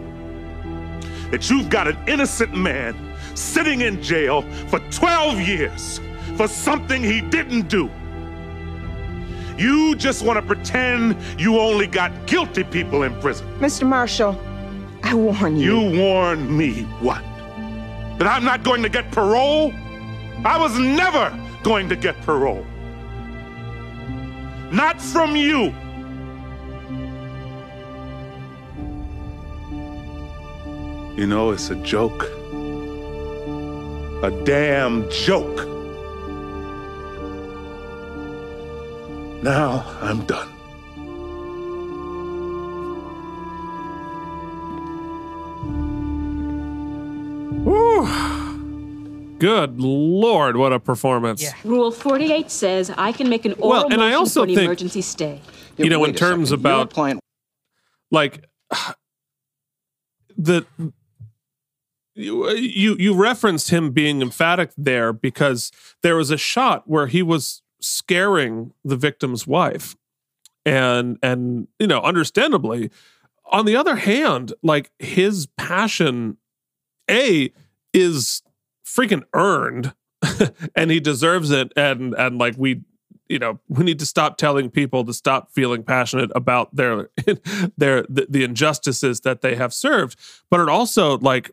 that 1.31 1.51
you've 1.51 1.69
got 1.69 1.89
an 1.89 1.97
innocent 2.07 2.57
man 2.57 2.97
sitting 3.35 3.83
in 3.83 4.03
jail 4.03 4.43
for 4.69 4.79
12 4.91 5.41
years 5.41 6.01
for 6.37 6.49
something 6.49 7.03
he 7.03 7.21
didn't 7.21 7.69
do. 7.69 7.91
You 9.59 9.95
just 9.97 10.23
want 10.23 10.39
to 10.39 10.43
pretend 10.43 11.17
you 11.41 11.59
only 11.59 11.87
got 11.87 12.27
guilty 12.27 12.65
people 12.65 13.05
in 13.05 13.19
prison. 13.21 13.47
Mr. 13.59 13.87
Marshall, 13.87 14.39
I 15.03 15.15
warn 15.15 15.57
you. 15.57 15.81
You 15.81 15.99
warn 15.99 16.57
me 16.57 16.83
what? 17.01 17.23
That 18.19 18.27
I'm 18.27 18.45
not 18.45 18.65
going 18.65 18.83
to 18.83 18.89
get 18.89 19.11
parole? 19.13 19.73
I 20.45 20.59
was 20.59 20.79
never 20.79 21.33
going 21.63 21.89
to 21.89 21.97
get 21.97 22.21
parole. 22.23 22.65
Not 24.73 25.01
from 25.01 25.37
you. 25.37 25.73
You 31.17 31.27
know, 31.27 31.51
it's 31.51 31.71
a 31.71 31.77
joke. 31.77 32.25
A 34.23 34.31
damn 34.45 35.09
joke. 35.11 35.76
Now 39.47 39.85
I'm 40.03 40.27
done. 40.27 40.49
Whew. 47.65 49.37
Good 49.39 49.79
lord, 49.81 50.57
what 50.57 50.73
a 50.73 50.81
performance! 50.81 51.45
Rule 51.65 51.91
48 51.91 52.51
says 52.51 52.91
I 52.97 53.13
can 53.13 53.29
make 53.29 53.45
an 53.45 53.53
oral 53.55 53.69
Well, 53.69 53.85
and 53.93 54.01
I 54.03 54.07
motion 54.07 54.15
also 54.15 54.41
for 54.45 54.49
an 54.49 54.55
think- 54.55 54.65
emergency 54.67 55.03
stay. 55.03 55.41
you 55.77 55.91
know, 55.91 56.05
in 56.05 56.15
terms 56.15 56.49
second. 56.49 56.61
About 56.63 56.91
client- 56.93 57.21
like 58.11 58.45
the 60.39 60.65
you 62.15 62.45
uh, 62.47 62.53
you 62.53 62.97
you 62.99 63.15
referenced 63.15 63.71
him 63.71 63.91
being 63.91 64.23
emphatic 64.23 64.71
there 64.77 65.13
because 65.13 65.71
there 66.03 66.17
was 66.17 66.31
a 66.31 66.39
shot 66.39 66.85
where 66.87 67.07
he 67.09 67.23
was 67.23 67.63
scaring 67.81 68.73
the 68.85 68.97
victim's 68.97 69.47
wife. 69.47 69.97
And 70.65 71.19
and 71.23 71.69
you 71.79 71.87
know 71.87 72.01
understandably 72.01 72.91
on 73.53 73.67
the 73.67 73.77
other 73.77 73.95
hand 73.95 74.53
like 74.65 74.91
his 74.99 75.47
passion 75.57 76.39
a 77.09 77.53
is 77.93 78.43
freaking 78.85 79.23
earned 79.33 79.95
and 80.75 80.91
he 80.91 81.01
deserves 81.01 81.51
it. 81.51 81.73
And 81.77 82.15
and 82.15 82.39
like 82.39 82.55
we 82.57 82.83
you 83.29 83.39
know 83.39 83.61
we 83.69 83.85
need 83.85 83.99
to 83.99 84.07
stop 84.07 84.37
telling 84.37 84.71
people 84.71 85.05
to 85.05 85.13
stop 85.13 85.53
feeling 85.53 85.83
passionate 85.83 86.31
about 86.35 86.75
their 86.75 87.11
their 87.77 88.03
the, 88.03 88.27
the 88.29 88.45
injustices 88.45 89.21
that 89.21 89.41
they 89.41 89.55
have 89.57 89.73
served. 89.73 90.19
But 90.51 90.61
it 90.61 90.69
also 90.69 91.19
like 91.19 91.51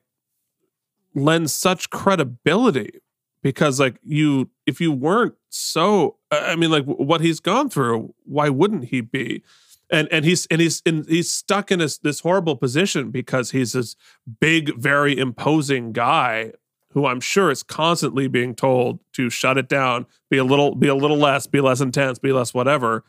lends 1.16 1.56
such 1.56 1.90
credibility 1.90 3.00
because 3.42 3.80
like 3.80 3.98
you 4.04 4.50
if 4.66 4.82
you 4.82 4.92
weren't 4.92 5.36
so 5.54 6.16
i 6.32 6.56
mean 6.56 6.72
like 6.72 6.86
what 6.86 7.22
he's 7.22 7.40
gone 7.40 7.70
through 7.70 8.14
why 8.26 8.50
wouldn't 8.50 8.86
he 8.86 9.02
be? 9.02 9.44
And 9.92 10.08
and 10.12 10.26
he's 10.26 10.48
and 10.48 10.60
he's 10.60 10.82
and 10.86 11.06
he's 11.08 11.32
stuck 11.32 11.72
in 11.72 11.78
this 11.80 12.00
this 12.00 12.22
horrible 12.22 12.56
position 12.56 13.12
because 13.12 13.52
he's 13.52 13.74
this 13.74 13.96
big 14.40 14.76
very 14.76 15.18
imposing 15.18 15.92
guy 15.92 16.54
who 16.92 17.06
i'm 17.06 17.20
sure 17.20 17.52
is 17.52 17.62
constantly 17.62 18.28
being 18.28 18.56
told 18.56 19.00
to 19.12 19.30
shut 19.30 19.58
it 19.58 19.68
down 19.68 20.08
be 20.32 20.38
a 20.38 20.44
little 20.44 20.74
be 20.74 20.88
a 20.88 20.96
little 20.96 21.18
less 21.18 21.46
be 21.46 21.62
less 21.62 21.82
intense 21.82 22.18
be 22.18 22.32
less 22.32 22.54
whatever. 22.54 23.04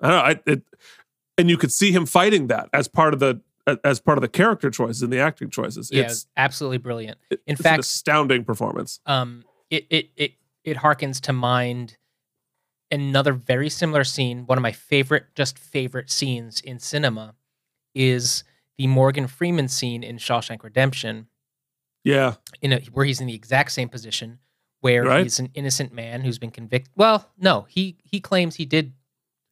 I 0.00 0.08
don't 0.08 0.16
know 0.16 0.24
I, 0.24 0.52
it 0.52 0.62
and 1.38 1.50
you 1.50 1.56
could 1.56 1.72
see 1.72 1.90
him 1.90 2.06
fighting 2.06 2.46
that 2.48 2.68
as 2.72 2.86
part 2.86 3.14
of 3.14 3.20
the 3.20 3.40
as 3.84 4.00
part 4.00 4.18
of 4.18 4.22
the 4.22 4.28
character 4.28 4.70
choices 4.70 5.02
and 5.02 5.12
the 5.12 5.18
acting 5.18 5.50
choices. 5.50 5.90
Yeah, 5.92 6.02
it's 6.02 6.26
absolutely 6.36 6.78
brilliant. 6.78 7.18
In 7.30 7.38
it's 7.46 7.60
an 7.60 7.64
fact, 7.64 7.80
astounding 7.80 8.44
performance. 8.44 9.00
Um, 9.06 9.44
it 9.70 9.86
it 9.90 10.10
it 10.16 10.32
it 10.64 10.78
harkens 10.78 11.20
to 11.22 11.32
mind 11.32 11.96
another 12.90 13.32
very 13.32 13.68
similar 13.68 14.04
scene. 14.04 14.46
One 14.46 14.58
of 14.58 14.62
my 14.62 14.72
favorite, 14.72 15.26
just 15.34 15.58
favorite 15.58 16.10
scenes 16.10 16.60
in 16.60 16.78
cinema, 16.78 17.34
is 17.94 18.44
the 18.78 18.86
Morgan 18.86 19.26
Freeman 19.26 19.68
scene 19.68 20.02
in 20.02 20.16
Shawshank 20.18 20.62
Redemption. 20.62 21.26
Yeah, 22.04 22.34
in 22.60 22.72
a, 22.72 22.80
where 22.92 23.04
he's 23.04 23.20
in 23.20 23.26
the 23.28 23.34
exact 23.34 23.70
same 23.72 23.88
position, 23.88 24.40
where 24.80 25.04
Right. 25.04 25.22
he's 25.22 25.38
an 25.38 25.50
innocent 25.54 25.92
man 25.92 26.22
who's 26.22 26.38
been 26.38 26.50
convicted. 26.50 26.92
Well, 26.96 27.30
no, 27.38 27.62
he 27.68 27.96
he 28.02 28.18
claims 28.20 28.56
he 28.56 28.64
did. 28.64 28.92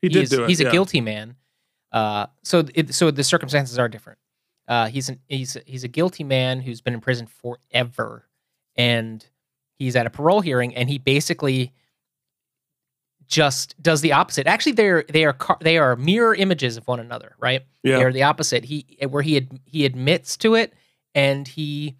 He 0.02 0.08
did 0.08 0.24
is- 0.24 0.30
do 0.30 0.44
it, 0.44 0.48
He's 0.48 0.60
a 0.60 0.70
guilty 0.70 1.00
man. 1.00 1.36
Uh, 1.92 2.26
so 2.42 2.64
it, 2.74 2.92
so 2.94 3.10
the 3.10 3.22
circumstances 3.24 3.78
are 3.78 3.88
different. 3.88 4.18
Uh, 4.66 4.86
he's 4.88 5.08
an 5.08 5.20
he's 5.28 5.56
he's 5.66 5.84
a 5.84 5.88
guilty 5.88 6.24
man 6.24 6.60
who's 6.60 6.80
been 6.80 6.94
in 6.94 7.00
prison 7.00 7.26
forever, 7.26 8.28
and 8.76 9.24
he's 9.80 9.96
at 9.96 10.06
a 10.06 10.10
parole 10.10 10.40
hearing, 10.42 10.76
and 10.76 10.88
he 10.88 10.98
basically 10.98 11.72
just 13.26 13.80
does 13.82 14.00
the 14.00 14.12
opposite. 14.12 14.46
Actually, 14.46 14.72
they're 14.72 15.04
they 15.08 15.24
are 15.24 15.36
they 15.60 15.78
are 15.78 15.96
mirror 15.96 16.34
images 16.34 16.76
of 16.76 16.86
one 16.88 17.00
another, 17.00 17.34
right? 17.38 17.62
Yeah. 17.82 17.98
They're 17.98 18.12
the 18.12 18.22
opposite. 18.24 18.64
He 18.64 18.86
where 19.08 19.22
he 19.22 19.36
ad- 19.38 19.60
he 19.66 19.84
admits 19.84 20.36
to 20.38 20.54
it, 20.54 20.72
and 21.14 21.46
he 21.46 21.96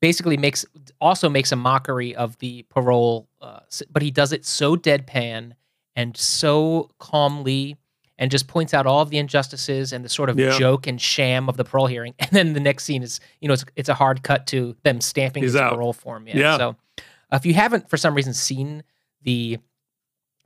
basically 0.00 0.36
makes 0.36 0.64
also 1.00 1.28
makes 1.28 1.52
a 1.52 1.56
mockery 1.56 2.14
of 2.14 2.38
the 2.38 2.62
parole, 2.70 3.28
uh, 3.42 3.60
but 3.90 4.02
he 4.02 4.10
does 4.10 4.32
it 4.32 4.44
so 4.46 4.74
deadpan 4.76 5.52
and 5.96 6.16
so 6.16 6.88
calmly, 6.98 7.76
and 8.16 8.30
just 8.30 8.48
points 8.48 8.72
out 8.72 8.86
all 8.86 9.02
of 9.02 9.10
the 9.10 9.18
injustices 9.18 9.92
and 9.92 10.02
the 10.02 10.08
sort 10.08 10.30
of 10.30 10.38
Yeah. 10.38 10.56
joke 10.58 10.86
and 10.86 10.98
sham 10.98 11.48
of 11.50 11.58
the 11.58 11.64
parole 11.64 11.88
hearing. 11.88 12.14
And 12.20 12.30
then 12.30 12.54
the 12.54 12.60
next 12.60 12.84
scene 12.84 13.02
is 13.02 13.20
you 13.42 13.48
know 13.48 13.54
it's 13.54 13.64
it's 13.76 13.88
a 13.90 13.94
hard 13.94 14.22
cut 14.22 14.46
to 14.48 14.74
them 14.82 15.02
stamping 15.02 15.42
He's 15.42 15.52
his 15.52 15.60
out. 15.60 15.74
parole 15.74 15.92
form. 15.92 16.26
Yeah. 16.26 16.36
Yeah. 16.38 16.56
So 16.56 16.76
if 17.32 17.46
you 17.46 17.54
haven't 17.54 17.88
for 17.90 17.96
some 17.96 18.14
reason 18.14 18.34
seen 18.34 18.82
the 19.22 19.58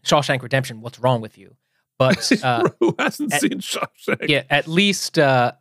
Shawshank 0.05 0.43
Redemption, 0.43 0.81
what's 0.81 0.98
wrong 0.98 1.20
with 1.20 1.39
you? 1.39 1.56
But 1.98 2.31
uh, 2.44 2.69
who 2.81 2.94
hasn't 2.98 3.32
at- 3.32 3.40
seen 3.40 3.61
Shawshank? 3.61 4.28
yeah, 4.28 4.43
at 4.51 4.66
least 4.69 5.19
uh, 5.19 5.52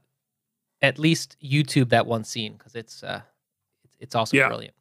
at 0.82 1.00
least 1.00 1.38
YouTube 1.44 1.90
that 1.90 2.06
one 2.06 2.24
scene 2.24 2.54
because 2.54 2.76
it's 2.76 3.04
uh, 3.04 3.22
it's, 3.84 3.96
it's 4.00 4.16
also 4.16 4.36
Yeah. 4.38 4.48
brilliant. 4.48 4.74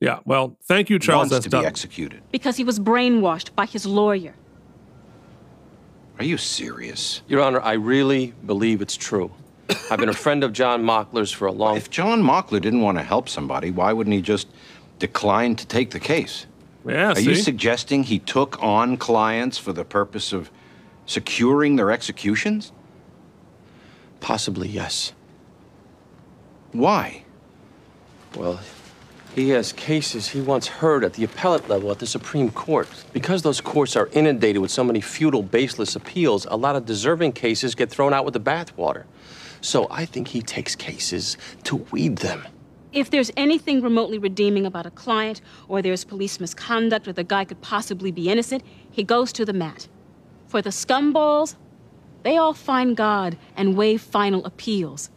Yeah. 0.00 0.18
Well, 0.24 0.58
thank 0.64 0.90
you, 0.90 0.98
Charles. 0.98 1.30
Wants 1.30 1.46
S. 1.46 1.50
to 1.50 1.60
be 1.60 1.64
executed. 1.64 2.20
Because 2.32 2.56
he 2.56 2.64
was 2.64 2.78
brainwashed 2.80 3.54
by 3.54 3.64
his 3.64 3.86
lawyer. 3.86 4.34
Are 6.18 6.24
you 6.24 6.36
serious? 6.36 7.22
Your 7.28 7.40
Honor, 7.40 7.60
I 7.60 7.72
really 7.74 8.34
believe 8.46 8.82
it's 8.82 8.96
true. 8.96 9.30
I've 9.90 9.98
been 9.98 10.10
a 10.10 10.12
friend 10.14 10.44
of 10.44 10.52
John 10.52 10.82
Mockler's 10.84 11.32
for 11.32 11.46
a 11.46 11.52
long 11.52 11.76
If 11.76 11.90
John 11.90 12.22
Mockler 12.22 12.60
didn't 12.60 12.82
want 12.82 12.98
to 12.98 13.02
help 13.04 13.28
somebody, 13.28 13.70
why 13.70 13.92
wouldn't 13.92 14.14
he 14.14 14.20
just 14.20 14.48
decline 14.98 15.56
to 15.56 15.66
take 15.66 15.90
the 15.90 16.00
case? 16.00 16.46
Yeah, 16.86 17.12
Are 17.12 17.20
you 17.20 17.34
suggesting 17.34 18.02
he 18.02 18.18
took 18.18 18.62
on 18.62 18.96
clients 18.96 19.56
for 19.56 19.72
the 19.72 19.84
purpose 19.84 20.32
of 20.32 20.50
securing 21.06 21.76
their 21.76 21.90
executions? 21.90 22.72
Possibly, 24.20 24.68
yes. 24.68 25.12
Why? 26.72 27.24
Well, 28.36 28.60
he 29.34 29.50
has 29.50 29.72
cases 29.72 30.28
he 30.28 30.40
once 30.40 30.66
heard 30.66 31.04
at 31.04 31.14
the 31.14 31.24
appellate 31.24 31.68
level 31.68 31.90
at 31.90 31.98
the 31.98 32.06
Supreme 32.06 32.50
Court. 32.50 32.88
Because 33.12 33.42
those 33.42 33.60
courts 33.60 33.96
are 33.96 34.08
inundated 34.12 34.62
with 34.62 34.70
so 34.70 34.84
many 34.84 35.00
futile, 35.00 35.42
baseless 35.42 35.96
appeals, 35.96 36.46
a 36.50 36.56
lot 36.56 36.76
of 36.76 36.86
deserving 36.86 37.32
cases 37.32 37.74
get 37.74 37.90
thrown 37.90 38.12
out 38.12 38.24
with 38.24 38.34
the 38.34 38.40
bathwater. 38.40 39.04
So 39.60 39.88
I 39.90 40.04
think 40.04 40.28
he 40.28 40.42
takes 40.42 40.76
cases 40.76 41.36
to 41.64 41.76
weed 41.76 42.18
them. 42.18 42.44
If 42.94 43.10
there's 43.10 43.32
anything 43.36 43.82
remotely 43.82 44.18
redeeming 44.18 44.66
about 44.66 44.86
a 44.86 44.90
client, 44.90 45.40
or 45.66 45.82
there's 45.82 46.04
police 46.04 46.38
misconduct, 46.38 47.08
or 47.08 47.12
the 47.12 47.24
guy 47.24 47.44
could 47.44 47.60
possibly 47.60 48.12
be 48.12 48.28
innocent, 48.28 48.62
he 48.88 49.02
goes 49.02 49.32
to 49.32 49.44
the 49.44 49.52
mat. 49.52 49.88
For 50.46 50.62
the 50.62 50.70
scumballs, 50.70 51.56
they 52.22 52.36
all 52.36 52.54
find 52.54 52.96
God 52.96 53.36
and 53.56 53.76
waive 53.76 54.00
final 54.00 54.44
appeals. 54.44 55.10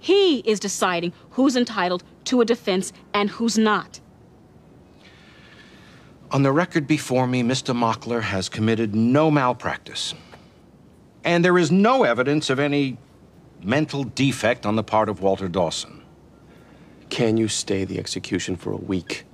He 0.00 0.38
is 0.40 0.58
deciding 0.58 1.12
who's 1.30 1.54
entitled 1.54 2.02
to 2.24 2.40
a 2.40 2.44
defense 2.44 2.92
and 3.14 3.30
who's 3.30 3.56
not. 3.56 4.00
On 6.32 6.42
the 6.42 6.50
record 6.50 6.88
before 6.88 7.28
me, 7.28 7.44
Mr. 7.44 7.74
Mockler 7.74 8.22
has 8.22 8.48
committed 8.48 8.92
no 8.92 9.30
malpractice. 9.30 10.14
And 11.22 11.44
there 11.44 11.58
is 11.58 11.70
no 11.70 12.02
evidence 12.02 12.50
of 12.50 12.58
any 12.58 12.98
mental 13.62 14.02
defect 14.02 14.66
on 14.66 14.74
the 14.74 14.82
part 14.82 15.08
of 15.08 15.20
Walter 15.20 15.46
Dawson. 15.46 15.99
Can 17.10 17.36
you 17.36 17.48
stay 17.48 17.84
the 17.84 17.98
execution 17.98 18.56
for 18.56 18.72
a 18.72 18.76
week? 18.76 19.24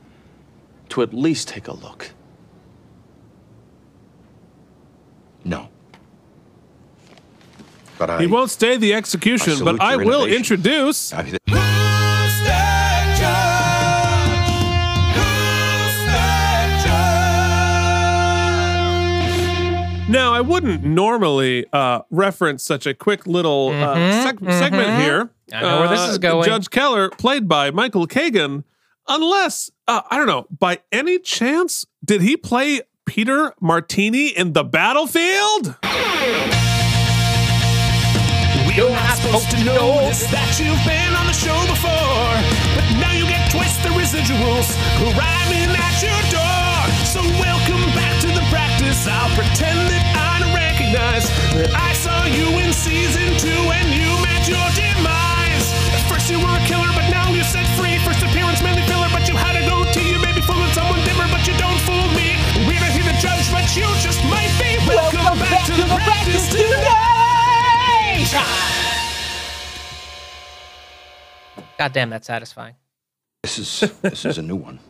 To 0.91 1.03
at 1.03 1.13
least 1.13 1.49
take 1.49 1.69
a 1.69 1.73
look. 1.73 2.11
No. 5.45 5.69
But 7.99 8.11
I. 8.11 8.21
He 8.21 8.27
won't 8.27 8.51
stay 8.51 8.77
the 8.77 8.95
execution, 8.95 9.55
I 9.55 9.65
but 9.65 9.81
I 9.81 9.97
will 9.97 10.27
introduce. 10.27 11.13
I 11.13 11.23
mean, 11.23 11.37
Now, 20.09 20.33
I 20.33 20.41
wouldn't 20.41 20.85
normally 20.85 21.67
uh, 21.73 22.03
reference 22.11 22.63
such 22.63 22.87
a 22.87 22.95
quick 22.95 23.27
little 23.27 23.71
uh, 23.71 23.97
mm-hmm, 23.97 24.27
seg- 24.27 24.35
mm-hmm. 24.35 24.51
segment 24.51 25.03
here, 25.03 25.31
I 25.53 25.61
know 25.61 25.81
where 25.81 25.89
this 25.89 26.01
Uh, 26.01 26.11
is 26.11 26.19
going. 26.19 26.45
Judge 26.45 26.71
Keller, 26.71 27.09
played 27.11 27.49
by 27.49 27.71
Michael 27.71 28.07
Kagan, 28.07 28.65
unless, 29.09 29.71
uh, 29.87 30.03
I 30.11 30.17
don't 30.17 30.27
know, 30.27 30.47
by 30.51 30.81
any 30.91 31.19
chance, 31.19 31.87
did 32.05 32.21
he 32.23 32.37
play 32.37 32.83
Peter 33.05 33.55
Martini 33.61 34.29
in 34.29 34.53
The 34.55 34.65
Battlefield? 34.65 35.77
You're 38.77 38.91
not 38.91 39.17
supposed 39.17 39.49
to 39.57 39.65
notice 39.65 40.29
that 40.29 40.53
you've 40.61 40.77
been 40.85 41.13
on 41.17 41.25
the 41.25 41.33
show 41.33 41.57
before, 41.65 42.29
but 42.77 42.85
now 43.01 43.09
you 43.17 43.25
get 43.25 43.49
twice 43.49 43.73
the 43.81 43.89
residuals 43.97 44.69
arriving 45.01 45.73
at 45.73 45.95
your 46.05 46.21
door. 46.29 46.77
So 47.09 47.25
welcome 47.41 47.81
back 47.97 48.21
to 48.21 48.29
the 48.37 48.45
practice. 48.53 49.09
I'll 49.09 49.33
pretend 49.33 49.81
that 49.89 50.05
I 50.13 50.45
don't 50.45 50.53
recognize 50.53 51.25
that 51.57 51.73
I 51.73 51.97
saw 51.97 52.29
you 52.29 52.53
in 52.61 52.69
season 52.77 53.33
two 53.41 53.49
and 53.81 53.89
you 53.97 54.06
don't 61.59 61.81
fool 61.81 62.09
me. 62.15 62.37
We're 62.67 62.81
not 62.81 62.93
here 62.93 63.05
to 63.05 63.17
judge, 63.21 63.51
but 63.53 63.67
you 63.77 63.87
just 64.01 64.23
might 64.25 64.53
be. 64.61 64.79
Welcome, 64.87 65.39
back, 65.39 65.67
to 65.67 65.73
the 65.73 65.87
practice 65.87 66.49
today. 66.51 66.67
God 71.79 71.93
damn, 71.93 72.11
that's 72.11 72.27
satisfying. 72.27 72.75
This 73.43 73.59
is 73.59 73.93
this 74.01 74.25
is 74.25 74.39
a 74.39 74.43
new 74.43 74.57
one. 74.57 74.81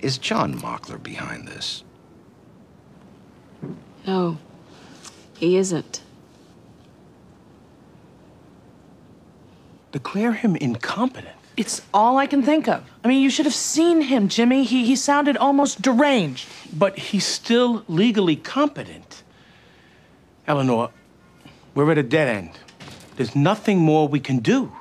Is 0.00 0.18
John 0.18 0.58
Mockler 0.60 1.00
behind 1.00 1.46
this? 1.46 1.84
No, 4.06 4.38
he 5.38 5.56
isn't. 5.56 6.02
Declare 9.92 10.32
him 10.32 10.56
incompetent. 10.56 11.36
It's 11.56 11.82
all 11.92 12.16
I 12.16 12.26
can 12.26 12.42
think 12.42 12.66
of. 12.66 12.82
I 13.04 13.08
mean, 13.08 13.22
you 13.22 13.28
should 13.30 13.44
have 13.46 13.54
seen 13.54 14.02
him, 14.02 14.28
Jimmy. 14.28 14.64
He, 14.64 14.86
he 14.86 14.96
sounded 14.96 15.36
almost 15.36 15.82
deranged. 15.82 16.48
But 16.72 16.98
he's 16.98 17.26
still 17.26 17.84
legally 17.88 18.36
competent. 18.36 19.22
Eleanor, 20.46 20.90
we're 21.74 21.90
at 21.92 21.98
a 21.98 22.02
dead 22.02 22.28
end. 22.28 22.50
There's 23.16 23.36
nothing 23.36 23.78
more 23.78 24.08
we 24.08 24.18
can 24.20 24.38
do. 24.38 24.72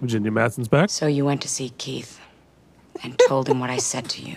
Virginia 0.00 0.30
Madsen's 0.30 0.68
back. 0.68 0.90
So 0.90 1.06
you 1.06 1.24
went 1.24 1.42
to 1.42 1.48
see 1.48 1.70
Keith 1.78 2.20
and 3.02 3.18
told 3.26 3.48
him 3.48 3.58
what 3.58 3.70
I 3.70 3.78
said 3.78 4.08
to 4.10 4.22
you. 4.22 4.36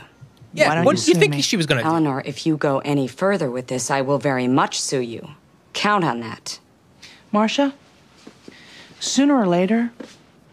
Yeah, 0.53 0.69
Why 0.69 0.76
don't 0.76 0.85
what 0.85 0.98
you 0.98 1.03
do 1.06 1.11
you 1.11 1.19
think 1.19 1.34
me? 1.35 1.41
she 1.41 1.57
was 1.57 1.65
gonna 1.65 1.84
do? 1.84 1.88
Eleanor, 1.88 2.23
if 2.26 2.45
you 2.45 2.57
go 2.57 2.80
any 2.80 3.07
further 3.07 3.52
with 3.52 3.68
this, 3.68 3.91
I 3.91 4.02
will 4.02 4.18
very 4.18 4.48
much 4.48 4.80
sue 4.80 5.02
you. 5.02 5.27
Count 5.77 6.03
on 6.03 6.21
that. 6.21 6.59
Marcia, 7.31 7.71
sooner 8.99 9.35
or 9.35 9.45
later, 9.45 9.91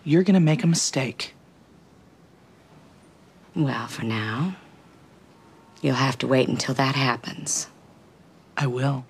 you're 0.04 0.22
gonna 0.22 0.38
make 0.38 0.62
a 0.62 0.66
mistake. 0.66 1.32
Well, 3.56 3.86
for 3.86 4.04
now, 4.04 4.56
you'll 5.80 5.94
have 5.94 6.18
to 6.18 6.26
wait 6.26 6.48
until 6.48 6.74
that 6.74 6.94
happens. 6.94 7.68
I 8.58 8.66
will. 8.66 9.06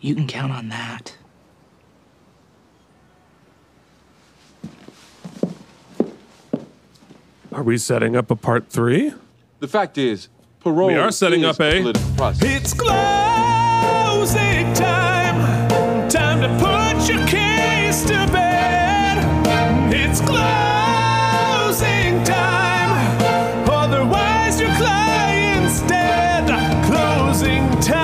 You 0.00 0.16
can 0.16 0.26
count 0.26 0.50
on 0.50 0.70
that. 0.70 1.16
Are 7.52 7.62
we 7.62 7.78
setting 7.78 8.16
up 8.16 8.28
a 8.32 8.36
part 8.36 8.68
three? 8.68 9.12
The 9.60 9.68
fact 9.68 9.98
is, 9.98 10.28
parole 10.58 10.88
We 10.88 10.94
are 10.94 11.12
setting 11.12 11.42
is 11.44 11.50
up 11.50 11.60
a- 11.60 11.80
political 11.80 12.10
process. 12.16 12.42
It's 12.42 12.74
closing 14.26 14.74
time. 14.74 15.68
Time 16.08 16.40
to 16.40 16.48
put 16.58 17.08
your 17.08 17.24
case 17.28 18.02
to 18.02 18.26
bed. 18.32 19.18
It's 19.94 20.20
closing 20.20 22.24
time. 22.24 22.90
Otherwise, 23.70 24.60
your 24.60 24.74
client's 24.74 25.80
dead. 25.82 26.48
Closing 26.86 27.70
time. 27.80 27.96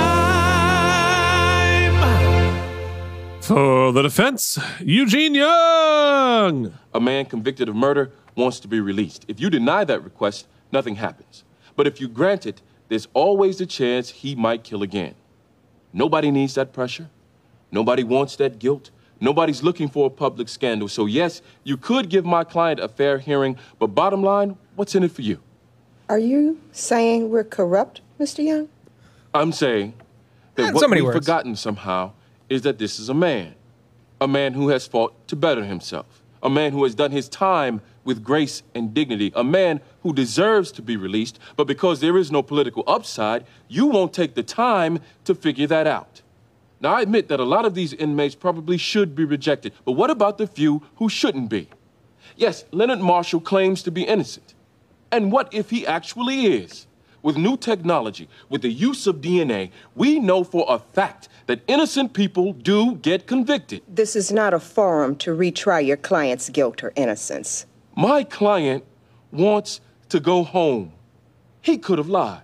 For 3.40 3.92
the 3.92 4.02
defense, 4.02 4.60
Eugene 4.78 5.34
Young. 5.34 6.72
A 6.94 7.00
man 7.00 7.24
convicted 7.24 7.68
of 7.68 7.74
murder 7.74 8.12
wants 8.36 8.60
to 8.60 8.68
be 8.68 8.78
released. 8.78 9.24
If 9.26 9.40
you 9.40 9.50
deny 9.50 9.82
that 9.82 10.04
request, 10.04 10.46
nothing 10.70 10.94
happens. 10.94 11.42
But 11.74 11.88
if 11.88 12.00
you 12.00 12.06
grant 12.06 12.46
it, 12.46 12.62
there's 12.88 13.08
always 13.12 13.60
a 13.60 13.66
chance 13.66 14.10
he 14.10 14.36
might 14.36 14.62
kill 14.62 14.84
again. 14.84 15.16
Nobody 15.92 16.30
needs 16.30 16.54
that 16.54 16.72
pressure. 16.72 17.08
Nobody 17.70 18.02
wants 18.04 18.36
that 18.36 18.58
guilt. 18.58 18.90
Nobody's 19.20 19.62
looking 19.62 19.88
for 19.88 20.06
a 20.06 20.10
public 20.10 20.48
scandal. 20.48 20.88
So, 20.88 21.06
yes, 21.06 21.42
you 21.64 21.76
could 21.76 22.08
give 22.08 22.24
my 22.24 22.44
client 22.44 22.80
a 22.80 22.88
fair 22.88 23.18
hearing, 23.18 23.56
but 23.78 23.88
bottom 23.88 24.22
line, 24.22 24.56
what's 24.74 24.94
in 24.94 25.02
it 25.04 25.12
for 25.12 25.22
you? 25.22 25.38
Are 26.08 26.18
you 26.18 26.60
saying 26.72 27.30
we're 27.30 27.44
corrupt, 27.44 28.00
Mr. 28.18 28.44
Young? 28.44 28.68
I'm 29.32 29.52
saying 29.52 29.94
that 30.56 30.62
Eh, 30.62 30.72
what 30.72 30.80
so 30.82 30.88
we've 30.90 31.04
words. 31.04 31.16
forgotten 31.16 31.56
somehow 31.56 32.12
is 32.48 32.62
that 32.62 32.78
this 32.78 32.98
is 32.98 33.08
a 33.08 33.14
man. 33.14 33.54
A 34.20 34.28
man 34.28 34.52
who 34.54 34.68
has 34.68 34.86
fought 34.86 35.14
to 35.28 35.36
better 35.36 35.64
himself. 35.64 36.22
A 36.42 36.50
man 36.50 36.72
who 36.72 36.82
has 36.84 36.94
done 36.94 37.12
his 37.12 37.28
time 37.28 37.80
with 38.04 38.24
grace 38.24 38.62
and 38.74 38.92
dignity. 38.94 39.32
A 39.34 39.44
man 39.44 39.80
who 40.02 40.12
deserves 40.12 40.72
to 40.72 40.82
be 40.82 40.96
released, 40.96 41.38
but 41.56 41.66
because 41.66 42.00
there 42.00 42.18
is 42.18 42.30
no 42.30 42.42
political 42.42 42.84
upside, 42.86 43.44
you 43.68 43.86
won't 43.86 44.12
take 44.12 44.34
the 44.34 44.42
time 44.42 45.00
to 45.24 45.34
figure 45.34 45.66
that 45.66 45.86
out. 45.86 46.22
Now, 46.80 46.94
I 46.94 47.02
admit 47.02 47.28
that 47.28 47.38
a 47.38 47.44
lot 47.44 47.64
of 47.64 47.74
these 47.74 47.92
inmates 47.92 48.34
probably 48.34 48.76
should 48.76 49.14
be 49.14 49.24
rejected, 49.24 49.72
but 49.84 49.92
what 49.92 50.10
about 50.10 50.38
the 50.38 50.48
few 50.48 50.82
who 50.96 51.08
shouldn't 51.08 51.48
be? 51.48 51.68
Yes, 52.36 52.64
Leonard 52.72 52.98
Marshall 53.00 53.40
claims 53.40 53.82
to 53.84 53.90
be 53.90 54.02
innocent. 54.02 54.54
And 55.12 55.30
what 55.30 55.52
if 55.54 55.70
he 55.70 55.86
actually 55.86 56.46
is? 56.46 56.86
With 57.22 57.36
new 57.36 57.56
technology, 57.56 58.28
with 58.48 58.62
the 58.62 58.72
use 58.72 59.06
of 59.06 59.20
DNA, 59.20 59.70
we 59.94 60.18
know 60.18 60.42
for 60.42 60.66
a 60.68 60.80
fact 60.80 61.28
that 61.46 61.60
innocent 61.68 62.14
people 62.14 62.52
do 62.52 62.96
get 62.96 63.28
convicted. 63.28 63.82
This 63.86 64.16
is 64.16 64.32
not 64.32 64.52
a 64.52 64.58
forum 64.58 65.14
to 65.16 65.30
retry 65.30 65.86
your 65.86 65.98
client's 65.98 66.48
guilt 66.48 66.82
or 66.82 66.92
innocence. 66.96 67.66
My 67.94 68.24
client 68.24 68.84
wants 69.30 69.80
to 70.08 70.20
go 70.20 70.44
home. 70.44 70.92
He 71.60 71.78
could 71.78 71.98
have 71.98 72.08
lied. 72.08 72.42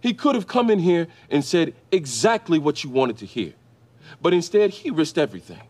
He 0.00 0.14
could 0.14 0.34
have 0.34 0.46
come 0.46 0.70
in 0.70 0.78
here 0.78 1.06
and 1.30 1.44
said 1.44 1.74
exactly 1.90 2.58
what 2.58 2.82
you 2.82 2.90
wanted 2.90 3.18
to 3.18 3.26
hear. 3.26 3.52
But 4.20 4.34
instead, 4.34 4.70
he 4.70 4.90
risked 4.90 5.18
everything. 5.18 5.62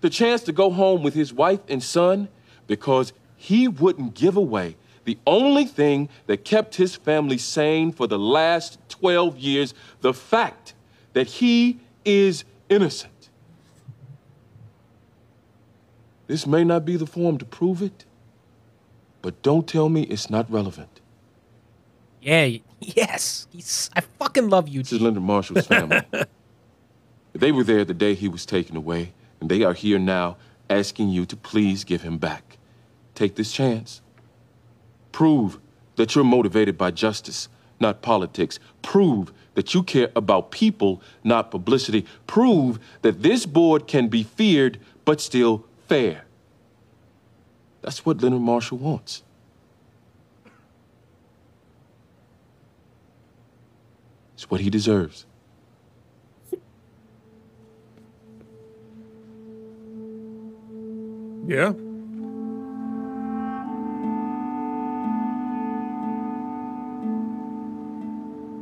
The 0.00 0.10
chance 0.10 0.42
to 0.44 0.52
go 0.52 0.70
home 0.70 1.02
with 1.02 1.14
his 1.14 1.32
wife 1.32 1.60
and 1.68 1.82
son 1.82 2.28
because 2.66 3.12
he 3.36 3.68
wouldn't 3.68 4.14
give 4.14 4.36
away 4.36 4.76
the 5.04 5.18
only 5.26 5.66
thing 5.66 6.08
that 6.26 6.44
kept 6.44 6.76
his 6.76 6.96
family 6.96 7.38
sane 7.38 7.92
for 7.92 8.06
the 8.06 8.18
last 8.18 8.78
12 8.88 9.38
years 9.38 9.74
the 10.00 10.14
fact 10.14 10.74
that 11.12 11.26
he 11.26 11.78
is 12.04 12.44
innocent. 12.68 13.12
This 16.26 16.46
may 16.46 16.64
not 16.64 16.84
be 16.84 16.96
the 16.96 17.06
forum 17.06 17.38
to 17.38 17.44
prove 17.44 17.82
it, 17.82 18.04
but 19.24 19.40
don't 19.40 19.66
tell 19.66 19.88
me 19.88 20.02
it's 20.02 20.28
not 20.28 20.50
relevant. 20.52 21.00
Yeah, 22.20 22.58
yes. 22.78 23.46
He's, 23.50 23.88
I 23.96 24.02
fucking 24.02 24.50
love 24.50 24.68
you. 24.68 24.82
This 24.82 24.92
is 24.92 25.00
Leonard 25.00 25.22
Marshall's 25.22 25.66
family. 25.66 26.02
they 27.32 27.50
were 27.50 27.64
there 27.64 27.86
the 27.86 27.94
day 27.94 28.12
he 28.12 28.28
was 28.28 28.44
taken 28.44 28.76
away, 28.76 29.14
and 29.40 29.50
they 29.50 29.62
are 29.62 29.72
here 29.72 29.98
now 29.98 30.36
asking 30.68 31.08
you 31.08 31.24
to 31.24 31.36
please 31.36 31.84
give 31.84 32.02
him 32.02 32.18
back. 32.18 32.58
Take 33.14 33.36
this 33.36 33.50
chance. 33.50 34.02
Prove 35.10 35.58
that 35.96 36.14
you're 36.14 36.22
motivated 36.22 36.76
by 36.76 36.90
justice, 36.90 37.48
not 37.80 38.02
politics. 38.02 38.58
Prove 38.82 39.32
that 39.54 39.72
you 39.72 39.82
care 39.82 40.10
about 40.14 40.50
people, 40.50 41.00
not 41.22 41.50
publicity. 41.50 42.04
Prove 42.26 42.78
that 43.00 43.22
this 43.22 43.46
board 43.46 43.86
can 43.86 44.08
be 44.08 44.22
feared, 44.22 44.78
but 45.06 45.18
still 45.18 45.64
fair. 45.88 46.26
That's 47.84 48.06
what 48.06 48.22
Leonard 48.22 48.40
Marshall 48.40 48.78
wants. 48.78 49.22
It's 54.32 54.50
what 54.50 54.62
he 54.62 54.70
deserves. 54.70 55.26
Yeah. 61.46 61.74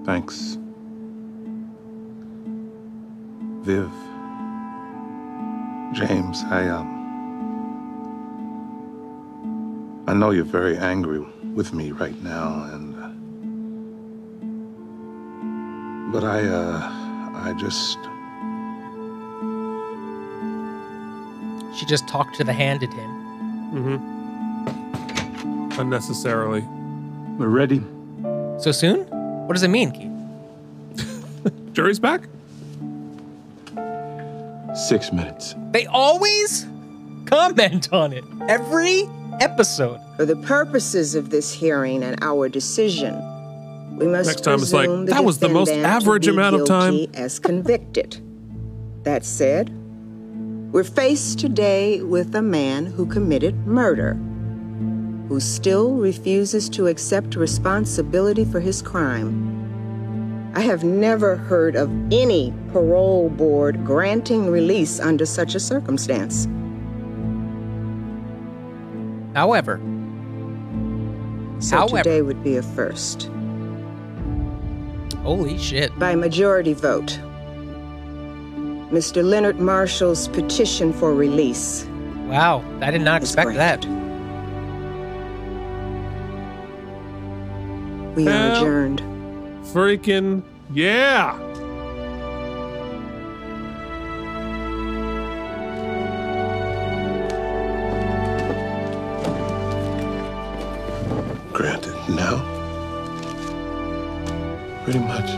Thanks. 0.04 0.58
Viv. 3.62 3.88
James, 5.92 6.42
I, 6.50 6.66
um. 6.66 7.01
I 10.06 10.14
know 10.14 10.30
you're 10.30 10.44
very 10.44 10.76
angry 10.76 11.20
with 11.54 11.72
me 11.72 11.92
right 11.92 12.20
now, 12.22 12.68
and. 12.72 12.92
But 16.12 16.24
I, 16.24 16.46
uh, 16.46 16.90
I 17.34 17.54
just. 17.56 17.98
She 21.78 21.86
just 21.86 22.06
talked 22.08 22.34
to 22.36 22.44
the 22.44 22.52
hand 22.52 22.82
at 22.82 22.92
him. 22.92 23.10
Mm-hmm. 23.72 25.80
Unnecessarily. 25.80 26.60
We're 27.38 27.48
ready. 27.48 27.82
So 28.58 28.72
soon? 28.72 29.06
What 29.46 29.54
does 29.54 29.62
it 29.62 29.68
mean, 29.68 29.90
Keith? 29.92 30.10
Jury's 31.72 31.98
back? 31.98 32.28
Six 34.74 35.12
minutes. 35.12 35.54
They 35.70 35.86
always 35.86 36.66
comment 37.26 37.92
on 37.92 38.12
it. 38.12 38.24
Every 38.48 39.08
episode. 39.42 40.00
For 40.16 40.24
the 40.24 40.36
purposes 40.36 41.14
of 41.14 41.30
this 41.30 41.52
hearing 41.52 42.02
and 42.02 42.22
our 42.22 42.48
decision, 42.48 43.14
we 43.98 44.06
must 44.06 44.28
Next 44.28 44.44
time 44.44 44.60
it's 44.60 44.72
like, 44.72 44.88
presume 44.88 45.06
"That 45.06 45.24
was 45.24 45.38
the 45.38 45.48
most 45.48 45.72
average 45.72 46.28
amount 46.28 46.56
of 46.56 46.66
time." 46.66 47.06
As 47.14 47.38
convicted. 47.38 48.18
That 49.02 49.24
said, 49.24 49.70
we're 50.72 50.84
faced 50.84 51.40
today 51.40 52.00
with 52.02 52.34
a 52.34 52.42
man 52.42 52.86
who 52.86 53.04
committed 53.04 53.66
murder, 53.66 54.16
who 55.28 55.40
still 55.40 55.94
refuses 55.94 56.68
to 56.70 56.86
accept 56.86 57.36
responsibility 57.36 58.44
for 58.44 58.60
his 58.60 58.80
crime. 58.80 59.58
I 60.54 60.60
have 60.60 60.84
never 60.84 61.36
heard 61.36 61.76
of 61.76 61.90
any 62.12 62.52
parole 62.72 63.28
board 63.30 63.84
granting 63.84 64.50
release 64.50 65.00
under 65.00 65.26
such 65.26 65.54
a 65.54 65.60
circumstance. 65.60 66.46
However, 69.34 69.80
So 71.60 71.76
However- 71.76 71.98
today 72.02 72.22
would 72.22 72.42
be 72.42 72.56
a 72.56 72.62
first. 72.62 73.30
holy 75.22 75.56
shit. 75.58 75.96
By 75.98 76.16
majority 76.16 76.72
vote, 76.74 77.18
Mr. 78.90 79.22
Leonard 79.24 79.60
Marshall's 79.60 80.26
petition 80.28 80.92
for 80.92 81.14
release. 81.14 81.86
Wow, 82.28 82.62
I 82.80 82.90
did 82.90 83.02
not 83.02 83.22
expect 83.22 83.54
that. 83.54 83.86
We 88.16 88.28
are 88.28 88.52
adjourned. 88.52 89.00
Freaking 89.72 90.42
yeah. 90.74 91.38
Pretty 104.92 105.06
much. 105.06 105.30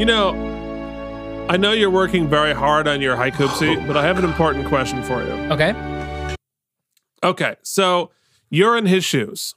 You 0.00 0.06
know, 0.06 0.30
I 1.50 1.58
know 1.58 1.72
you're 1.72 1.90
working 1.90 2.26
very 2.26 2.54
hard 2.54 2.88
on 2.88 3.02
your 3.02 3.16
Haikupsi, 3.16 3.86
but 3.86 3.98
I 3.98 4.02
have 4.04 4.18
an 4.18 4.24
important 4.24 4.66
question 4.68 5.02
for 5.02 5.22
you. 5.22 5.32
Okay. 5.52 5.74
Okay, 7.22 7.56
so 7.62 8.10
you're 8.48 8.78
in 8.78 8.86
his 8.86 9.04
shoes. 9.04 9.54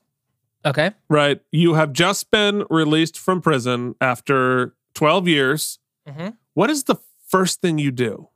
Okay. 0.65 0.91
Right. 1.07 1.40
You 1.49 1.76
have 1.76 1.94
just 1.94 2.30
been 2.30 2.65
released 2.70 3.18
from 3.18 3.41
prison 3.41 3.95
after 4.02 4.76
12 4.95 5.30
years. 5.30 5.80
Mm-hmm. 6.06 6.30
What 6.56 6.70
is 6.70 6.84
the 6.84 6.98
first 7.26 7.61
thing 7.61 7.78
you 7.78 7.91
do? 7.91 8.28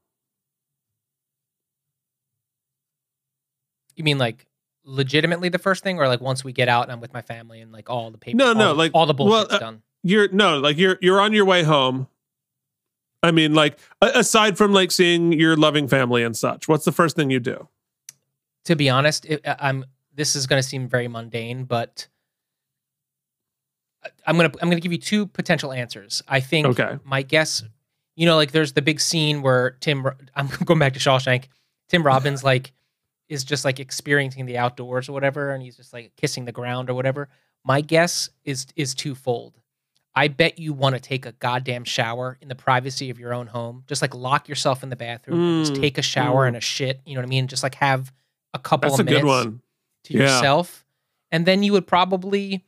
You 3.97 4.03
mean 4.03 4.17
like 4.17 4.45
legitimately 4.85 5.49
the 5.49 5.59
first 5.59 5.83
thing, 5.83 5.99
or 5.99 6.07
like 6.07 6.21
once 6.21 6.43
we 6.43 6.53
get 6.53 6.69
out 6.69 6.83
and 6.83 6.91
I'm 6.91 7.01
with 7.01 7.13
my 7.13 7.21
family 7.21 7.59
and 7.61 7.71
like 7.71 7.89
all 7.89 8.09
the 8.09 8.17
paper? 8.17 8.37
No, 8.37 8.53
no, 8.53 8.69
all, 8.69 8.75
like 8.75 8.91
all 8.93 9.05
the 9.05 9.13
bullshit's 9.13 9.49
well, 9.49 9.55
uh, 9.57 9.59
done. 9.59 9.81
You're 10.03 10.29
no, 10.29 10.59
like 10.59 10.77
you're 10.77 10.97
you're 11.01 11.19
on 11.19 11.33
your 11.33 11.45
way 11.45 11.63
home. 11.63 12.07
I 13.23 13.31
mean, 13.31 13.53
like 13.53 13.77
aside 14.01 14.57
from 14.57 14.71
like 14.71 14.91
seeing 14.91 15.33
your 15.33 15.57
loving 15.57 15.87
family 15.87 16.23
and 16.23 16.37
such, 16.37 16.67
what's 16.67 16.85
the 16.85 16.91
first 16.91 17.15
thing 17.15 17.29
you 17.29 17.39
do? 17.39 17.67
To 18.65 18.75
be 18.75 18.89
honest, 18.89 19.25
it, 19.25 19.41
I- 19.45 19.57
I'm. 19.59 19.85
This 20.13 20.35
is 20.35 20.47
going 20.47 20.59
to 20.59 20.67
seem 20.67 20.87
very 20.87 21.07
mundane, 21.07 21.65
but 21.65 22.07
I'm 24.25 24.35
gonna 24.35 24.51
I'm 24.61 24.69
gonna 24.69 24.79
give 24.79 24.91
you 24.91 24.97
two 24.97 25.27
potential 25.27 25.71
answers. 25.73 26.21
I 26.27 26.39
think. 26.39 26.67
Okay. 26.67 26.97
My 27.03 27.21
guess, 27.21 27.63
you 28.15 28.25
know, 28.25 28.35
like 28.35 28.51
there's 28.51 28.73
the 28.73 28.81
big 28.81 28.99
scene 28.99 29.41
where 29.41 29.71
Tim. 29.79 30.07
I'm 30.35 30.47
going 30.65 30.79
back 30.79 30.93
to 30.93 30.99
Shawshank. 30.99 31.45
Tim 31.89 32.03
Robbins 32.03 32.43
like 32.43 32.73
is 33.29 33.43
just 33.43 33.65
like 33.65 33.79
experiencing 33.79 34.45
the 34.45 34.57
outdoors 34.57 35.09
or 35.09 35.13
whatever, 35.13 35.51
and 35.51 35.61
he's 35.63 35.77
just 35.77 35.93
like 35.93 36.11
kissing 36.15 36.45
the 36.45 36.51
ground 36.51 36.89
or 36.89 36.93
whatever. 36.93 37.29
My 37.63 37.81
guess 37.81 38.29
is 38.45 38.67
is 38.75 38.93
twofold. 38.95 39.59
I 40.15 40.29
bet 40.29 40.57
you 40.57 40.73
want 40.73 40.95
to 40.95 40.99
take 41.01 41.25
a 41.27 41.31
goddamn 41.33 41.83
shower 41.83 42.37
in 42.41 42.47
the 42.47 42.55
privacy 42.55 43.11
of 43.11 43.19
your 43.19 43.33
own 43.35 43.45
home. 43.47 43.83
Just 43.87 44.01
like 44.01 44.15
lock 44.15 44.49
yourself 44.49 44.81
in 44.81 44.89
the 44.89 44.95
bathroom, 44.95 45.59
just 45.63 45.73
Mm, 45.73 45.81
take 45.81 45.97
a 45.97 46.01
shower 46.01 46.45
mm. 46.45 46.47
and 46.47 46.57
a 46.57 46.61
shit. 46.61 47.01
You 47.05 47.13
know 47.15 47.21
what 47.21 47.27
I 47.27 47.29
mean? 47.29 47.47
Just 47.47 47.61
like 47.61 47.75
have 47.75 48.11
a 48.53 48.59
couple 48.59 48.89
That's 48.89 48.99
of 48.99 49.05
a 49.07 49.09
good 49.09 49.23
minutes 49.23 49.45
one. 49.45 49.61
to 50.05 50.13
Yeah. 50.13 50.21
yourself, 50.23 50.85
and 51.31 51.45
then 51.45 51.61
you 51.61 51.73
would 51.73 51.85
probably 51.85 52.65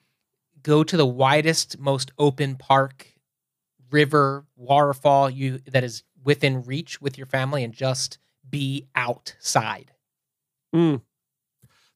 go 0.62 0.84
to 0.84 0.98
the 0.98 1.06
widest, 1.08 1.80
most 1.80 2.12
open 2.20 2.56
park, 2.56 3.08
river, 3.92 4.46
waterfall 4.56 5.30
you 5.30 5.60
that 5.72 5.84
is 5.84 6.04
within 6.24 6.64
reach 6.64 7.02
with 7.02 7.18
your 7.18 7.26
family, 7.28 7.64
and 7.64 7.74
just 7.74 8.18
be 8.48 8.86
outside. 8.94 9.92
Mm. 10.76 11.02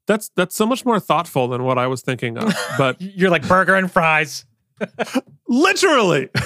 That's 0.08 0.30
that's 0.36 0.56
so 0.56 0.66
much 0.66 0.84
more 0.86 1.00
thoughtful 1.00 1.48
than 1.48 1.64
what 1.64 1.78
I 1.78 1.88
was 1.88 2.02
thinking 2.02 2.38
of. 2.38 2.54
But 2.78 3.02
you're 3.02 3.30
like 3.30 3.48
burger 3.48 3.76
and 3.76 3.92
fries. 3.92 4.46
Literally. 5.48 6.30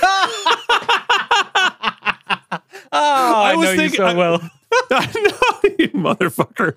Oh, 2.89 3.33
I, 3.43 3.55
know 3.55 3.71
you 3.71 3.89
so 3.89 4.05
I- 4.05 4.13
well. 4.13 4.49
I 4.91 5.05
know 5.13 5.69
you 5.77 5.89
motherfucker. 5.89 6.75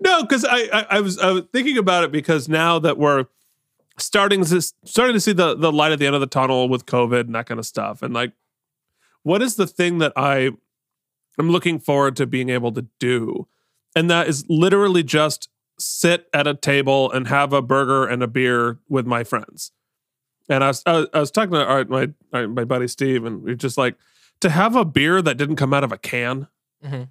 no, 0.00 0.22
because 0.22 0.44
I, 0.44 0.58
I 0.72 0.86
I 0.90 1.00
was 1.00 1.18
I 1.18 1.30
was 1.30 1.44
thinking 1.52 1.78
about 1.78 2.04
it 2.04 2.10
because 2.12 2.48
now 2.48 2.78
that 2.80 2.98
we're 2.98 3.26
starting 3.98 4.44
to 4.44 4.60
starting 4.60 5.14
to 5.14 5.20
see 5.20 5.32
the 5.32 5.54
the 5.54 5.70
light 5.72 5.92
at 5.92 5.98
the 6.00 6.06
end 6.06 6.14
of 6.14 6.20
the 6.20 6.26
tunnel 6.26 6.68
with 6.68 6.86
COVID 6.86 7.20
and 7.20 7.34
that 7.34 7.46
kind 7.46 7.60
of 7.60 7.66
stuff, 7.66 8.02
and 8.02 8.12
like, 8.12 8.32
what 9.22 9.40
is 9.42 9.54
the 9.56 9.66
thing 9.66 9.98
that 9.98 10.12
I 10.16 10.50
am 11.38 11.50
looking 11.50 11.78
forward 11.78 12.16
to 12.16 12.26
being 12.26 12.48
able 12.48 12.72
to 12.72 12.86
do, 12.98 13.46
and 13.94 14.10
that 14.10 14.28
is 14.28 14.44
literally 14.48 15.02
just 15.02 15.48
sit 15.78 16.28
at 16.32 16.46
a 16.46 16.54
table 16.54 17.10
and 17.10 17.28
have 17.28 17.52
a 17.52 17.62
burger 17.62 18.06
and 18.06 18.22
a 18.22 18.28
beer 18.28 18.78
with 18.88 19.06
my 19.06 19.24
friends. 19.24 19.72
And 20.48 20.62
I 20.62 20.68
was 20.68 20.82
I 20.86 20.92
was, 20.92 21.08
I 21.14 21.20
was 21.20 21.30
talking 21.30 21.52
to 21.52 21.64
our, 21.64 21.84
my 21.84 22.10
our, 22.32 22.46
my 22.48 22.64
buddy 22.64 22.88
Steve, 22.88 23.24
and 23.24 23.42
we 23.42 23.52
are 23.52 23.56
just 23.56 23.78
like 23.78 23.96
to 24.40 24.50
have 24.50 24.76
a 24.76 24.84
beer 24.84 25.22
that 25.22 25.36
didn't 25.36 25.56
come 25.56 25.72
out 25.72 25.84
of 25.84 25.92
a 25.92 25.98
can. 25.98 26.48
Mhm. 26.84 27.08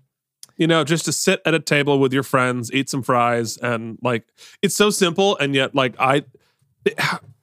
You 0.55 0.67
know, 0.67 0.83
just 0.83 1.05
to 1.05 1.11
sit 1.11 1.41
at 1.45 1.55
a 1.55 1.59
table 1.59 1.97
with 1.99 2.13
your 2.13 2.21
friends, 2.21 2.71
eat 2.71 2.89
some 2.89 3.01
fries, 3.01 3.57
and 3.57 3.97
like 4.03 4.27
it's 4.61 4.75
so 4.75 4.91
simple, 4.91 5.35
and 5.37 5.55
yet 5.55 5.73
like 5.73 5.95
I, 5.99 6.25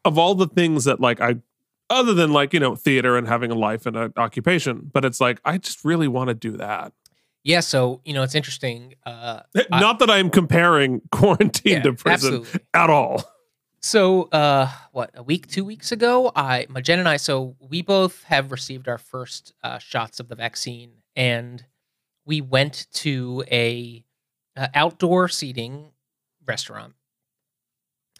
of 0.05 0.17
all 0.17 0.37
the 0.37 0.47
things 0.47 0.85
that 0.85 1.01
like 1.01 1.21
I, 1.21 1.37
other 1.89 2.15
than 2.15 2.33
like 2.33 2.55
you 2.55 2.61
know 2.61 2.77
theater 2.77 3.17
and 3.17 3.27
having 3.27 3.51
a 3.51 3.57
life 3.57 3.85
and 3.85 3.97
an 3.97 4.13
occupation, 4.17 4.91
but 4.93 5.05
it's 5.05 5.21
like 5.21 5.41
I 5.45 5.59
just 5.59 5.85
really 5.85 6.07
want 6.07 6.29
to 6.29 6.35
do 6.35 6.57
that. 6.59 6.93
Yeah, 7.43 7.61
so 7.61 8.01
you 8.05 8.13
know 8.15 8.23
it's 8.23 8.35
interesting. 8.35 8.95
Uh, 9.07 9.41
I- 9.73 9.81
Not 9.81 9.99
that 10.01 10.11
I'm 10.11 10.31
comparing 10.31 11.01
quarantine 11.13 11.73
Yeah, 11.75 11.83
to 11.83 11.93
prison 11.95 12.35
absolutely. 12.35 12.61
at 12.75 12.91
all. 12.91 13.25
So, 13.83 14.25
uh, 14.25 14.71
what 14.93 15.11
a 15.15 15.23
week, 15.23 15.47
two 15.47 15.65
weeks 15.65 15.91
ago, 15.91 16.31
I, 16.37 16.67
my 16.69 16.83
Jen 16.83 16.99
and 16.99 17.09
I, 17.09 17.17
so 17.17 17.57
we 17.59 17.81
both 17.81 18.25
have 18.25 18.53
received 18.53 18.89
our 18.89 18.99
first 18.99 19.55
uh, 19.65 19.79
shots 19.79 20.21
of 20.21 20.29
the 20.29 20.35
vaccine, 20.35 20.93
and 21.17 21.65
we 22.27 22.43
went 22.43 22.89
to 22.93 23.43
a 23.51 24.05
uh, 24.55 24.67
outdoor 24.75 25.29
seating 25.29 25.93
restaurant, 26.47 26.93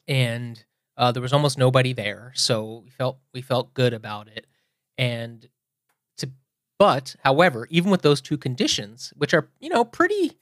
and 0.09 0.65
uh, 0.97 1.13
there 1.13 1.21
was 1.21 1.35
almost 1.35 1.59
nobody 1.59 1.93
there, 1.93 2.33
so 2.35 2.81
we 2.85 2.89
felt 2.89 3.19
we 3.35 3.43
felt 3.43 3.75
good 3.75 3.93
about 3.93 4.29
it, 4.29 4.47
and 4.97 5.47
but 6.81 7.15
however, 7.23 7.69
even 7.69 7.91
with 7.91 8.01
those 8.01 8.23
two 8.23 8.39
conditions, 8.39 9.13
which 9.19 9.35
are 9.35 9.47
you 9.61 9.69
know 9.69 9.85
pretty, 9.85 10.33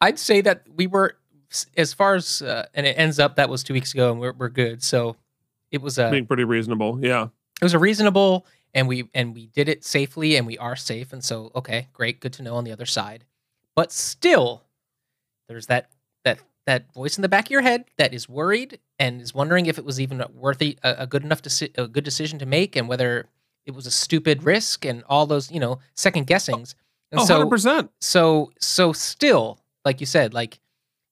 I'd 0.00 0.18
say 0.18 0.40
that 0.40 0.62
we 0.72 0.86
were 0.86 1.16
as 1.76 1.92
far 1.92 2.14
as 2.14 2.40
uh, 2.42 2.66
and 2.74 2.86
it 2.86 2.96
ends 2.96 3.18
up 3.18 3.34
that 3.36 3.48
was 3.48 3.64
two 3.64 3.74
weeks 3.74 3.92
ago 3.92 4.12
and 4.12 4.20
we're 4.20 4.32
we're 4.32 4.50
good. 4.50 4.84
So 4.84 5.16
it 5.72 5.82
was 5.82 5.98
a 5.98 6.10
Being 6.12 6.26
pretty 6.26 6.44
reasonable, 6.44 7.04
yeah. 7.04 7.24
it 7.60 7.64
was 7.64 7.74
a 7.74 7.78
reasonable 7.80 8.46
and 8.72 8.86
we 8.86 9.10
and 9.12 9.34
we 9.34 9.48
did 9.48 9.68
it 9.68 9.84
safely 9.84 10.36
and 10.36 10.46
we 10.46 10.56
are 10.58 10.76
safe 10.76 11.12
and 11.12 11.24
so 11.24 11.50
okay 11.56 11.88
great 11.92 12.20
good 12.20 12.34
to 12.34 12.42
know 12.44 12.54
on 12.54 12.62
the 12.62 12.70
other 12.70 12.86
side. 12.86 13.24
But 13.74 13.90
still, 13.90 14.62
there's 15.48 15.66
that 15.66 15.90
that 16.24 16.38
that 16.66 16.94
voice 16.94 17.18
in 17.18 17.22
the 17.22 17.28
back 17.28 17.46
of 17.46 17.50
your 17.50 17.62
head 17.62 17.86
that 17.96 18.14
is 18.14 18.28
worried 18.28 18.78
and 19.00 19.20
is 19.20 19.34
wondering 19.34 19.66
if 19.66 19.76
it 19.76 19.84
was 19.84 20.00
even 20.00 20.22
worthy 20.32 20.78
a, 20.84 20.96
a 21.00 21.06
good 21.08 21.24
enough 21.24 21.42
deci- 21.42 21.76
a 21.76 21.88
good 21.88 22.04
decision 22.04 22.38
to 22.38 22.46
make 22.46 22.76
and 22.76 22.88
whether 22.88 23.26
it 23.68 23.74
was 23.74 23.86
a 23.86 23.90
stupid 23.90 24.42
risk 24.42 24.84
and 24.84 25.04
all 25.08 25.26
those 25.26 25.50
you 25.52 25.60
know 25.60 25.78
second 25.94 26.26
guessings. 26.26 26.74
And 27.12 27.20
Oh, 27.20 27.24
so 27.24 27.46
100%. 27.48 27.88
so 28.00 28.50
so 28.58 28.92
still 28.92 29.60
like 29.84 30.00
you 30.00 30.06
said 30.06 30.34
like 30.34 30.58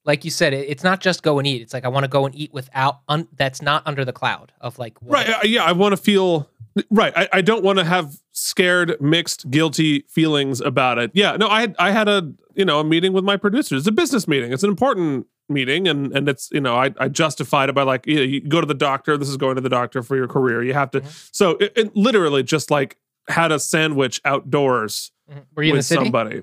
like 0.05 0.25
you 0.25 0.31
said 0.31 0.53
it, 0.53 0.69
it's 0.69 0.85
not 0.85 1.01
just 1.01 1.23
go 1.23 1.39
and 1.39 1.47
eat. 1.47 1.63
It's 1.63 1.75
like 1.75 1.85
I 1.85 1.89
want 1.89 2.05
to 2.05 2.09
go 2.09 2.27
and 2.27 2.35
eat 2.35 2.53
without 2.53 3.01
un, 3.09 3.27
that's 3.37 3.61
not 3.61 3.83
under 3.87 4.05
the 4.05 4.13
cloud 4.13 4.53
of 4.61 4.79
like 4.79 5.01
what 5.03 5.13
Right. 5.15 5.29
uh, 5.29 5.39
Yeah. 5.45 5.65
I 5.65 5.73
want 5.73 5.93
to 5.93 5.97
feel 5.97 6.49
right. 6.91 7.13
I, 7.17 7.29
I 7.33 7.41
don't 7.41 7.65
want 7.65 7.79
to 7.79 7.85
have 7.85 8.17
scared, 8.33 8.97
mixed, 9.01 9.51
guilty 9.51 10.05
feelings 10.09 10.61
about 10.61 10.99
it. 10.99 11.11
Yeah. 11.15 11.37
No, 11.37 11.49
I 11.49 11.61
had 11.63 11.77
I 11.79 11.91
had 11.91 12.09
a 12.09 12.33
you 12.55 12.65
know 12.65 12.81
a 12.81 12.85
meeting 12.85 13.13
with 13.13 13.25
my 13.25 13.37
producers. 13.37 13.81
It's 13.83 13.89
a 13.89 13.93
business 13.93 14.29
meeting. 14.29 14.53
It's 14.53 14.63
an 14.63 14.71
important 14.71 15.27
meeting, 15.49 15.87
and 15.89 16.17
and 16.17 16.29
it's 16.29 16.49
you 16.53 16.61
know 16.61 16.77
I 16.77 16.93
I 16.99 17.09
justified 17.09 17.69
it 17.69 17.75
by 17.75 17.83
like 17.83 18.07
you, 18.07 18.17
know, 18.17 18.23
you 18.23 18.41
go 18.41 18.61
to 18.61 18.67
the 18.67 18.75
doctor. 18.75 19.17
This 19.17 19.29
is 19.29 19.37
going 19.37 19.55
to 19.57 19.61
the 19.61 19.69
doctor 19.69 20.03
for 20.03 20.17
your 20.17 20.29
career. 20.29 20.63
You 20.63 20.75
have 20.75 20.91
to. 20.93 21.03
So 21.33 21.53
it, 21.53 21.73
it 21.77 21.97
literally 21.97 22.43
just 22.43 22.71
like 22.71 22.97
had 23.29 23.51
a 23.53 23.59
sandwich 23.59 24.21
outdoors 24.25 25.11
Were 25.55 25.63
you 25.63 25.71
in 25.71 25.77
with 25.77 25.81
the 25.81 25.95
city? 25.95 26.05
somebody 26.05 26.43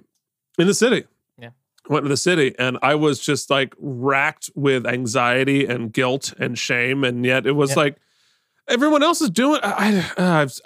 in 0.60 0.68
the 0.68 0.74
city. 0.74 1.06
Yeah. 1.40 1.50
Went 1.90 2.04
to 2.06 2.10
the 2.10 2.18
city 2.18 2.54
and 2.60 2.78
I 2.82 2.96
was 2.96 3.20
just 3.20 3.50
like 3.50 3.74
racked 3.80 4.50
with 4.56 4.86
anxiety 4.86 5.66
and 5.66 5.92
guilt 5.94 6.34
and 6.40 6.58
shame. 6.60 7.04
And 7.06 7.26
yet 7.26 7.48
it 7.48 7.54
was 7.54 7.70
Yep. 7.72 7.78
like 7.78 7.98
everyone 8.68 9.02
else 9.04 9.22
is 9.22 9.30
doing. 9.30 9.60
I, 9.64 10.06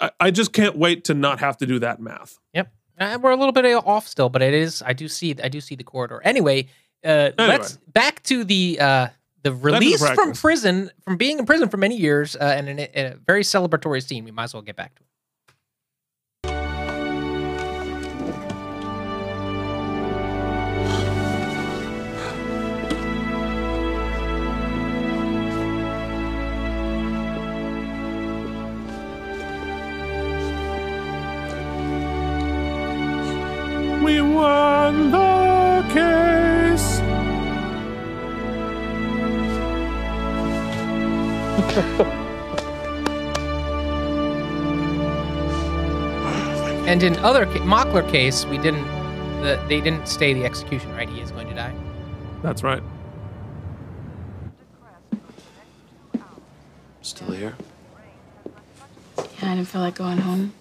I, 0.00 0.10
I- 0.20 0.30
just 0.30 0.52
can't 0.52 0.76
wait 0.76 1.04
to 1.04 1.14
not 1.14 1.40
have 1.40 1.56
to 1.58 1.66
do 1.66 1.78
that 1.80 2.00
math. 2.00 2.38
Yep. 2.54 2.72
Uh, 3.00 3.18
we're 3.22 3.30
a 3.30 3.36
little 3.36 3.52
bit 3.52 3.64
off 3.86 4.08
still, 4.08 4.28
but 4.28 4.42
it 4.42 4.54
is. 4.54 4.82
I 4.84 4.92
do 4.92 5.06
see. 5.06 5.36
I 5.42 5.48
do 5.48 5.60
see 5.60 5.76
the 5.76 5.84
corridor. 5.84 6.20
Anyway, 6.24 6.66
uh, 7.04 7.30
let's 7.38 7.76
back 7.92 8.22
to 8.24 8.44
the 8.44 8.78
uh, 8.80 9.08
the 9.42 9.52
release 9.54 10.06
from 10.10 10.32
prison, 10.32 10.90
from 11.04 11.16
being 11.16 11.38
in 11.38 11.46
prison 11.46 11.68
for 11.68 11.76
many 11.76 11.96
years, 11.96 12.36
uh, 12.36 12.54
and 12.56 12.68
in 12.68 12.78
a, 12.78 12.90
in 12.94 13.06
a 13.12 13.16
very 13.16 13.42
celebratory 13.42 14.02
scene. 14.06 14.24
We 14.24 14.30
might 14.30 14.44
as 14.44 14.54
well 14.54 14.62
get 14.62 14.76
back 14.76 14.94
to 14.96 15.02
it. 15.02 15.04
We 34.02 34.20
won 34.22 35.10
the 35.10 35.27
And 46.88 47.02
in 47.02 47.16
other 47.16 47.44
ca- 47.44 47.58
Mockler 47.58 48.10
case, 48.10 48.46
we 48.46 48.56
didn't. 48.56 48.82
The, 49.42 49.62
they 49.68 49.82
didn't 49.82 50.08
stay 50.08 50.32
the 50.32 50.46
execution. 50.46 50.90
Right? 50.96 51.06
He 51.06 51.20
is 51.20 51.30
going 51.30 51.46
to 51.48 51.54
die. 51.54 51.74
That's 52.42 52.62
right. 52.62 52.82
Still 57.02 57.30
here? 57.32 57.54
Yeah, 59.18 59.52
I 59.52 59.54
didn't 59.56 59.68
feel 59.68 59.82
like 59.82 59.96
going 59.96 60.16
home. 60.16 60.54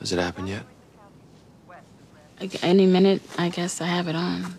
Has 0.00 0.12
it 0.12 0.18
happened 0.18 0.50
yet? 0.50 0.64
Like, 2.38 2.62
any 2.62 2.84
minute, 2.84 3.22
I 3.38 3.48
guess 3.48 3.80
I 3.80 3.86
have 3.86 4.08
it 4.08 4.14
on. 4.14 4.58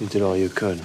You 0.00 0.06
did 0.08 0.22
all 0.22 0.36
you 0.36 0.48
could. 0.48 0.80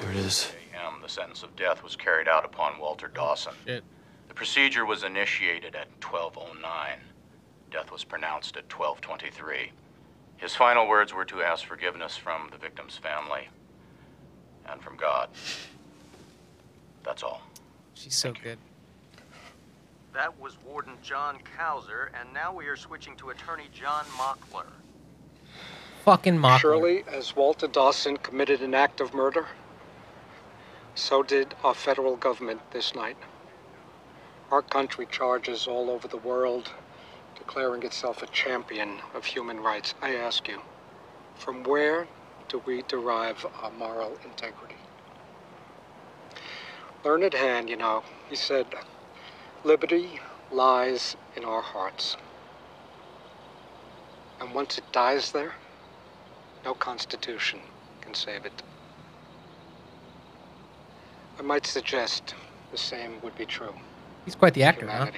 Here 0.00 0.10
it 0.10 0.16
is. 0.16 0.50
a.m., 0.74 1.00
the 1.02 1.08
sentence 1.08 1.42
of 1.42 1.54
death 1.56 1.82
was 1.82 1.96
carried 1.96 2.28
out 2.28 2.44
upon 2.44 2.78
Walter 2.78 3.08
Dawson. 3.08 3.54
Shit. 3.66 3.84
The 4.28 4.34
procedure 4.34 4.84
was 4.84 5.02
initiated 5.04 5.74
at 5.74 5.88
1209. 6.02 6.98
Death 7.70 7.92
was 7.92 8.04
pronounced 8.04 8.56
at 8.56 8.64
1223. 8.72 9.70
His 10.38 10.54
final 10.54 10.88
words 10.88 11.12
were 11.12 11.24
to 11.26 11.42
ask 11.42 11.64
forgiveness 11.64 12.16
from 12.16 12.48
the 12.50 12.58
victim's 12.58 12.96
family 12.96 13.48
and 14.66 14.80
from 14.80 14.96
God. 14.96 15.28
That's 17.04 17.22
all. 17.22 17.42
She's 17.94 18.14
so 18.14 18.32
good. 18.32 18.58
That 20.14 20.38
was 20.40 20.56
Warden 20.64 20.94
John 21.02 21.38
Cowser, 21.58 22.08
and 22.18 22.32
now 22.32 22.52
we 22.52 22.66
are 22.66 22.76
switching 22.76 23.16
to 23.16 23.30
Attorney 23.30 23.68
John 23.72 24.04
Mockler. 24.16 24.66
Fucking. 26.08 26.42
Surely, 26.58 27.04
as 27.06 27.36
Walter 27.36 27.66
Dawson 27.66 28.16
committed 28.16 28.62
an 28.62 28.72
act 28.72 29.02
of 29.02 29.12
murder, 29.12 29.46
so 30.94 31.22
did 31.22 31.54
our 31.62 31.74
federal 31.74 32.16
government 32.16 32.62
this 32.70 32.94
night. 32.94 33.18
Our 34.50 34.62
country 34.62 35.06
charges 35.10 35.66
all 35.66 35.90
over 35.90 36.08
the 36.08 36.16
world, 36.16 36.70
declaring 37.36 37.82
itself 37.82 38.22
a 38.22 38.26
champion 38.28 39.00
of 39.14 39.26
human 39.26 39.60
rights. 39.60 39.94
I 40.00 40.14
ask 40.14 40.48
you, 40.48 40.62
from 41.34 41.62
where 41.62 42.08
do 42.48 42.62
we 42.64 42.84
derive 42.88 43.44
our 43.62 43.70
moral 43.70 44.16
integrity? 44.24 44.76
Learned 47.04 47.34
Hand, 47.34 47.68
you 47.68 47.76
know, 47.76 48.02
he 48.30 48.34
said, 48.34 48.64
liberty 49.62 50.20
lies 50.50 51.18
in 51.36 51.44
our 51.44 51.60
hearts. 51.60 52.16
And 54.40 54.54
once 54.54 54.78
it 54.78 54.90
dies 54.90 55.32
there, 55.32 55.52
no 56.64 56.74
constitution 56.74 57.60
can 58.00 58.14
save 58.14 58.44
it. 58.44 58.62
I 61.38 61.42
might 61.42 61.66
suggest 61.66 62.34
the 62.72 62.78
same 62.78 63.20
would 63.22 63.36
be 63.36 63.46
true. 63.46 63.72
He's 64.24 64.34
quite 64.34 64.54
the 64.54 64.64
actor, 64.64 64.86
huh? 64.88 65.10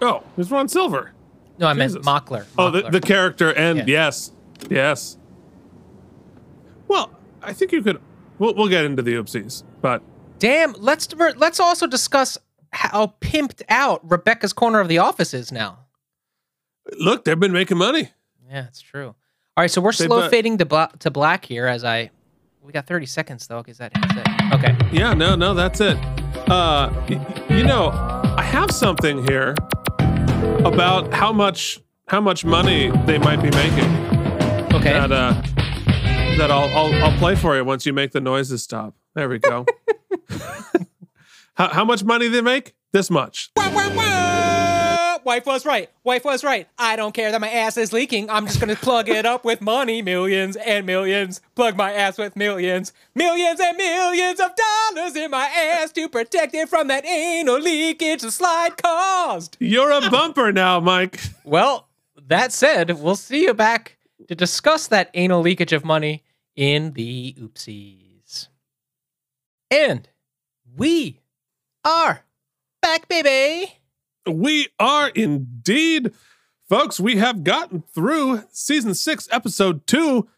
Oh, 0.00 0.22
it's 0.38 0.50
Ron 0.50 0.68
Silver. 0.68 1.12
No, 1.58 1.66
I 1.66 1.74
meant 1.74 1.92
Jesus. 1.92 2.06
Mockler. 2.06 2.46
Oh, 2.56 2.70
the, 2.70 2.88
the 2.88 3.00
character, 3.00 3.52
and 3.52 3.78
Yeah. 3.80 3.84
yes, 3.86 4.32
yes. 4.70 5.18
Well, 6.88 7.10
I 7.42 7.52
think 7.52 7.72
you 7.72 7.82
could. 7.82 8.00
We'll, 8.38 8.54
we'll 8.54 8.68
get 8.68 8.84
into 8.84 9.02
the 9.02 9.14
oopsies, 9.14 9.62
but 9.82 10.02
Damn. 10.38 10.72
Let's 10.78 11.12
let's 11.36 11.60
also 11.60 11.86
discuss 11.86 12.38
how 12.72 13.14
pimped 13.20 13.62
out 13.68 14.00
Rebecca's 14.10 14.54
corner 14.54 14.80
of 14.80 14.88
the 14.88 14.96
office 14.98 15.34
is 15.34 15.52
now. 15.52 15.80
look, 16.98 17.24
they've 17.24 17.38
been 17.38 17.52
making 17.52 17.76
money. 17.76 18.10
Yeah, 18.48 18.66
it's 18.68 18.80
true. 18.80 19.14
All 19.60 19.62
right, 19.64 19.70
so 19.70 19.82
we're 19.82 19.92
They've, 19.92 20.06
slow 20.06 20.20
uh, 20.20 20.28
fading 20.30 20.56
to, 20.56 20.64
bla- 20.64 20.90
to 21.00 21.10
black 21.10 21.44
here 21.44 21.66
as 21.66 21.84
I. 21.84 22.08
We 22.62 22.72
got 22.72 22.86
30 22.86 23.04
seconds 23.04 23.46
though. 23.46 23.62
Is 23.66 23.76
that, 23.76 23.92
is 23.94 24.16
it. 24.16 24.54
okay? 24.54 24.74
Yeah, 24.90 25.12
no, 25.12 25.36
no, 25.36 25.52
that's 25.52 25.82
it. 25.82 25.98
Uh, 26.48 26.90
y- 27.06 27.44
you 27.50 27.64
know, 27.64 27.90
I 27.90 28.42
have 28.42 28.70
something 28.70 29.22
here 29.26 29.54
about 30.64 31.12
how 31.12 31.30
much 31.30 31.78
how 32.08 32.22
much 32.22 32.42
money 32.42 32.90
they 33.04 33.18
might 33.18 33.42
be 33.42 33.50
making. 33.50 33.90
Okay. 34.76 34.94
That 34.94 35.12
uh, 35.12 35.32
that 36.38 36.50
I'll 36.50 36.74
I'll 36.74 36.94
I'll 37.04 37.18
play 37.18 37.34
for 37.34 37.54
you 37.54 37.62
once 37.62 37.84
you 37.84 37.92
make 37.92 38.12
the 38.12 38.20
noises 38.22 38.62
stop. 38.62 38.94
There 39.14 39.28
we 39.28 39.40
go. 39.40 39.66
how 41.56 41.68
how 41.68 41.84
much 41.84 42.02
money 42.02 42.28
they 42.28 42.40
make? 42.40 42.72
This 42.94 43.10
much. 43.10 43.50
Wife 45.30 45.46
was 45.46 45.64
right. 45.64 45.88
Wife 46.02 46.24
was 46.24 46.42
right. 46.42 46.66
I 46.76 46.96
don't 46.96 47.14
care 47.14 47.30
that 47.30 47.40
my 47.40 47.48
ass 47.48 47.76
is 47.76 47.92
leaking. 47.92 48.28
I'm 48.28 48.46
just 48.46 48.58
gonna 48.58 48.74
plug 48.74 49.08
it 49.08 49.24
up 49.24 49.44
with 49.44 49.60
money, 49.60 50.02
millions 50.02 50.56
and 50.56 50.84
millions. 50.84 51.40
Plug 51.54 51.76
my 51.76 51.92
ass 51.92 52.18
with 52.18 52.34
millions, 52.34 52.92
millions 53.14 53.60
and 53.60 53.76
millions 53.76 54.40
of 54.40 54.50
dollars 54.56 55.14
in 55.14 55.30
my 55.30 55.44
ass 55.46 55.92
to 55.92 56.08
protect 56.08 56.52
it 56.56 56.68
from 56.68 56.88
that 56.88 57.06
anal 57.06 57.60
leakage 57.60 58.22
the 58.22 58.32
slide 58.32 58.76
caused. 58.76 59.56
You're 59.60 59.92
a 59.92 60.00
bumper 60.10 60.50
now, 60.50 60.80
Mike. 60.80 61.20
Well, 61.44 61.86
that 62.26 62.50
said, 62.50 63.00
we'll 63.00 63.14
see 63.14 63.42
you 63.42 63.54
back 63.54 63.98
to 64.26 64.34
discuss 64.34 64.88
that 64.88 65.10
anal 65.14 65.42
leakage 65.42 65.72
of 65.72 65.84
money 65.84 66.24
in 66.56 66.94
the 66.94 67.36
oopsies. 67.38 68.48
And 69.70 70.08
we 70.76 71.20
are 71.84 72.24
back, 72.82 73.06
baby. 73.06 73.76
We 74.30 74.68
are 74.78 75.08
indeed. 75.08 76.12
Folks, 76.68 77.00
we 77.00 77.16
have 77.16 77.42
gotten 77.42 77.82
through 77.92 78.44
season 78.50 78.94
six, 78.94 79.28
episode 79.32 79.86
two, 79.86 80.28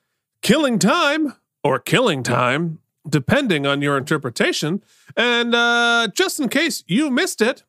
Killing 0.41 0.79
Time 0.79 1.35
or 1.63 1.79
Killing 1.79 2.23
Time, 2.23 2.79
depending 3.09 3.67
on 3.67 3.83
your 3.83 3.99
interpretation. 3.99 4.83
And 5.17 5.55
uh, 5.55 6.09
just 6.15 6.41
in 6.41 6.49
case 6.49 6.85
you 6.87 7.11
missed 7.11 7.43
it, 7.43 7.65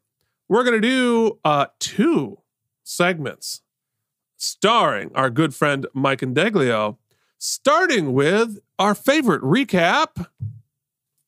we're 0.48 0.64
going 0.64 0.82
to 0.82 0.88
do 0.88 1.40
uh, 1.44 1.68
two 1.80 2.40
segments 2.84 3.62
starring 4.38 5.12
our 5.16 5.30
good 5.30 5.54
friend 5.54 5.88
Mike 5.94 6.22
and 6.22 6.36
Deglio, 6.36 6.98
starting 7.38 8.14
with 8.14 8.60
our 8.80 8.96
favorite 8.96 9.42
recap 9.42 10.28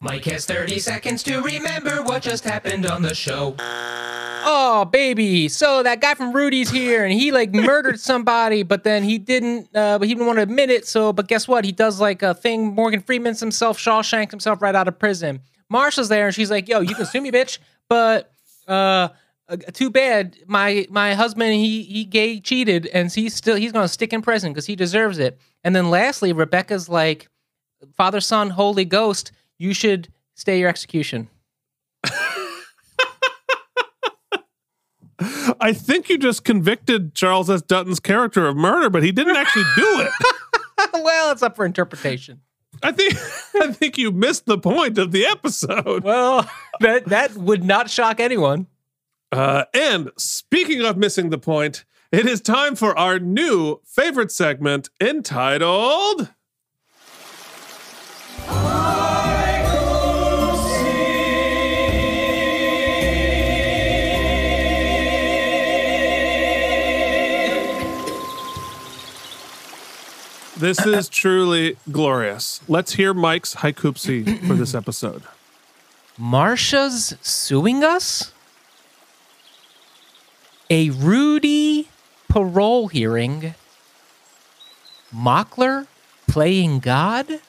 Mike 0.06 0.26
has 0.26 0.46
30 0.46 0.78
seconds 0.78 1.24
to 1.24 1.42
remember 1.42 2.04
what 2.04 2.22
just 2.22 2.44
happened 2.44 2.86
on 2.86 3.02
the 3.02 3.16
show. 3.16 3.56
Oh, 3.60 4.88
baby. 4.92 5.48
So 5.50 5.82
that 5.82 6.00
guy 6.00 6.14
from 6.14 6.32
Rudy's 6.32 6.70
here 6.70 7.04
and 7.04 7.12
he 7.12 7.32
like 7.32 7.52
murdered 7.52 8.00
somebody, 8.00 8.62
but 8.62 8.84
then 8.84 9.04
he 9.04 9.18
didn't, 9.18 9.68
uh, 9.76 9.98
but 9.98 10.08
he 10.08 10.14
didn't 10.14 10.28
want 10.28 10.38
to 10.38 10.44
admit 10.44 10.70
it. 10.70 10.86
So, 10.86 11.12
but 11.12 11.28
guess 11.28 11.48
what? 11.48 11.66
He 11.66 11.72
does 11.72 12.00
like 12.00 12.22
a 12.22 12.36
thing. 12.36 12.76
Morgan 12.76 13.02
Freeman's 13.02 13.40
himself, 13.40 13.80
Shawshank 13.80 14.30
himself 14.30 14.62
right 14.62 14.76
out 14.76 14.88
of 14.88 15.00
prison. 15.00 15.42
Marsha's 15.74 16.08
there 16.08 16.28
and 16.28 16.36
she's 16.36 16.52
like, 16.52 16.70
yo, 16.70 16.82
you 16.82 16.94
can 16.94 17.08
sue 17.08 17.20
me, 17.20 17.32
bitch. 17.32 17.58
But, 17.90 18.32
uh, 18.68 19.08
uh, 19.50 19.58
too 19.74 19.90
bad 19.90 20.38
my 20.48 20.88
my 20.90 21.14
husband 21.14 21.54
he 21.54 21.84
he 21.84 22.04
gay 22.04 22.40
cheated 22.40 22.88
and 22.88 23.12
he's 23.12 23.34
still 23.34 23.56
he's 23.56 23.72
gonna 23.72 23.88
stick 23.88 24.12
in 24.12 24.24
prison 24.24 24.52
because 24.52 24.66
he 24.66 24.76
deserves 24.76 25.20
it 25.20 25.38
and 25.64 25.76
then 25.76 25.92
lastly 25.92 26.34
rebecca's 26.34 26.90
like 26.90 27.30
father 27.96 28.20
son 28.20 28.50
holy 28.50 28.86
ghost 28.86 29.32
you 29.58 29.74
should 29.74 30.10
stay 30.36 30.60
your 30.60 30.70
execution 30.70 31.30
I 35.62 35.72
think 35.72 36.10
you 36.10 36.18
just 36.18 36.44
convicted 36.44 37.16
Charles 37.16 37.50
S. 37.50 37.62
Dutton's 37.62 38.02
character 38.02 38.48
of 38.48 38.58
murder, 38.58 38.90
but 38.90 39.02
he 39.02 39.14
didn't 39.14 39.38
actually 39.38 39.64
do 39.76 40.02
it. 40.02 40.12
well 40.94 41.32
it's 41.32 41.42
up 41.42 41.56
for 41.56 41.66
interpretation 41.66 42.42
I 42.84 42.92
think 42.92 43.14
I 43.62 43.72
think 43.72 43.98
you 43.98 44.12
missed 44.12 44.46
the 44.46 44.58
point 44.58 44.98
of 44.98 45.12
the 45.12 45.26
episode. 45.26 46.04
Well, 46.04 46.50
that 46.82 47.06
that 47.06 47.36
would 47.36 47.64
not 47.64 47.90
shock 47.90 48.20
anyone. 48.20 48.68
Uh, 49.32 49.66
and 49.74 50.12
speaking 50.18 50.82
of 50.82 50.98
missing 50.98 51.30
the 51.30 51.38
point, 51.38 51.86
it 52.12 52.26
is 52.26 52.42
time 52.42 52.76
for 52.76 52.98
our 52.98 53.20
new 53.20 53.82
favorite 53.86 54.32
segment 54.32 54.90
entitled. 55.02 56.30
This 70.66 70.84
is 71.00 71.10
truly 71.10 71.78
glorious. 71.92 72.60
Let's 72.68 72.94
hear 72.94 73.14
Mike's 73.14 73.56
haikupsi 73.56 74.48
for 74.48 74.56
this 74.56 74.74
episode. 74.74 75.22
marsha's 76.20 77.16
suing 77.22 77.84
us 77.84 78.32
a 80.70 80.90
rudy 80.90 81.90
parole 82.30 82.88
hearing 82.88 83.54
mockler 85.14 85.86
playing 86.28 86.80
god 86.80 87.40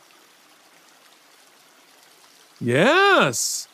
Yes. 2.59 3.69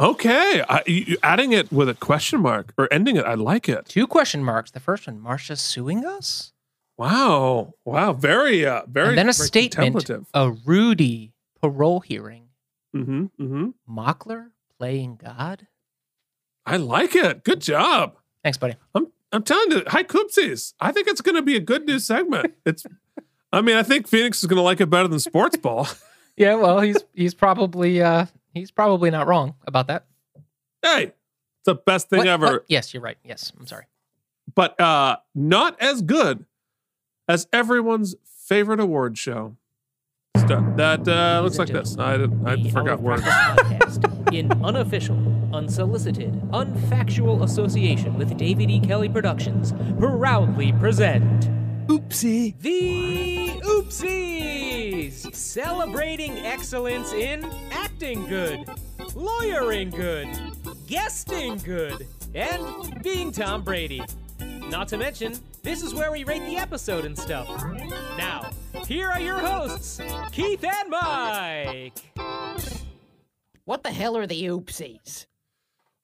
Okay. 0.00 0.64
I, 0.66 0.82
you, 0.86 1.18
adding 1.22 1.52
it 1.52 1.70
with 1.70 1.90
a 1.90 1.94
question 1.94 2.40
mark 2.40 2.72
or 2.78 2.88
ending 2.90 3.16
it, 3.16 3.24
I 3.26 3.34
like 3.34 3.68
it. 3.68 3.84
Two 3.86 4.06
question 4.06 4.42
marks. 4.42 4.70
The 4.70 4.80
first 4.80 5.06
one, 5.06 5.20
Marsha's 5.20 5.60
suing 5.60 6.06
us? 6.06 6.53
Wow. 6.96 7.74
Wow. 7.84 8.12
Very, 8.12 8.64
uh, 8.66 8.82
very, 8.88 9.10
and 9.10 9.18
then 9.18 9.28
a 9.28 9.32
statement, 9.32 9.74
contemplative. 9.96 10.26
a 10.34 10.50
Rudy 10.64 11.32
parole 11.60 12.00
hearing. 12.00 12.48
Mm-hmm. 12.94 13.24
Mm-hmm. 13.40 13.68
Mockler 13.98 14.48
playing 14.78 15.16
God. 15.22 15.66
I 16.66 16.76
like 16.76 17.14
it. 17.16 17.44
Good 17.44 17.60
job. 17.60 18.16
Thanks, 18.42 18.56
buddy. 18.58 18.76
I'm, 18.94 19.08
I'm 19.32 19.42
telling 19.42 19.70
you, 19.72 19.82
hi 19.86 20.04
Coopsies. 20.04 20.74
I 20.80 20.92
think 20.92 21.08
it's 21.08 21.20
going 21.20 21.34
to 21.34 21.42
be 21.42 21.56
a 21.56 21.60
good 21.60 21.86
new 21.86 21.98
segment. 21.98 22.54
It's, 22.66 22.86
I 23.52 23.60
mean, 23.60 23.76
I 23.76 23.82
think 23.84 24.08
Phoenix 24.08 24.38
is 24.42 24.46
going 24.48 24.56
to 24.56 24.62
like 24.62 24.80
it 24.80 24.90
better 24.90 25.06
than 25.08 25.18
sports 25.20 25.56
ball. 25.56 25.88
Yeah, 26.36 26.56
well, 26.56 26.80
he's 26.80 26.96
he's 27.12 27.32
probably 27.32 28.02
uh 28.02 28.26
he's 28.54 28.72
probably 28.72 29.08
not 29.12 29.28
wrong 29.28 29.54
about 29.68 29.86
that. 29.86 30.06
hey, 30.82 31.04
it's 31.04 31.14
the 31.64 31.76
best 31.76 32.10
thing 32.10 32.18
What- 32.18 32.26
ever. 32.26 32.46
what? 32.46 32.64
Yes, 32.66 32.92
you're 32.92 33.04
right. 33.04 33.16
Yes, 33.22 33.52
I'm 33.56 33.68
sorry. 33.68 33.84
but 34.52 34.80
uh 34.80 35.18
not 35.36 35.80
as 35.80 36.02
good 36.02 36.44
as 37.28 37.46
everyone's 37.52 38.14
favorite 38.24 38.80
award 38.80 39.16
show. 39.18 39.56
Stu- 40.36 40.72
That 40.76 41.06
uh, 41.08 41.40
looks 41.42 41.58
like 41.58 41.68
this. 41.68 41.96
I 41.98 42.24
I 42.44 42.70
forgot 42.70 43.00
words. 43.00 43.22
podcast 43.22 44.34
in 44.34 44.50
unofficial, 44.64 45.16
unsolicited, 45.54 46.32
unfactual 46.50 47.42
association 47.44 48.18
with 48.18 48.36
David 48.36 48.70
E. 48.70 48.80
Kelley 48.80 49.08
Productions 49.08 49.72
proudly 49.98 50.72
present 50.72 51.48
Oopsie 51.86 52.58
the 52.60 53.48
Oopsies 53.62 55.32
celebrating 55.34 56.32
excellence 56.38 57.12
in 57.12 57.44
acting 57.70 58.26
good, 58.26 58.64
lawyering 59.14 59.90
good, 59.90 60.28
guesting 60.86 61.56
good, 61.58 62.06
and 62.34 63.02
being 63.02 63.30
Tom 63.30 63.62
Brady. 63.62 64.02
Not 64.70 64.88
to 64.88 64.96
mention, 64.98 65.34
this 65.62 65.82
is 65.82 65.94
where 65.94 66.10
we 66.10 66.24
rate 66.24 66.44
the 66.46 66.56
episode 66.56 67.04
and 67.04 67.16
stuff. 67.16 67.48
Now, 68.18 68.50
here 68.86 69.08
are 69.08 69.20
your 69.20 69.38
hosts, 69.38 70.00
Keith 70.32 70.64
and 70.64 70.90
Mike. 70.90 72.02
What 73.64 73.82
the 73.82 73.90
hell 73.92 74.16
are 74.16 74.26
the 74.26 74.42
oopsies? 74.44 75.26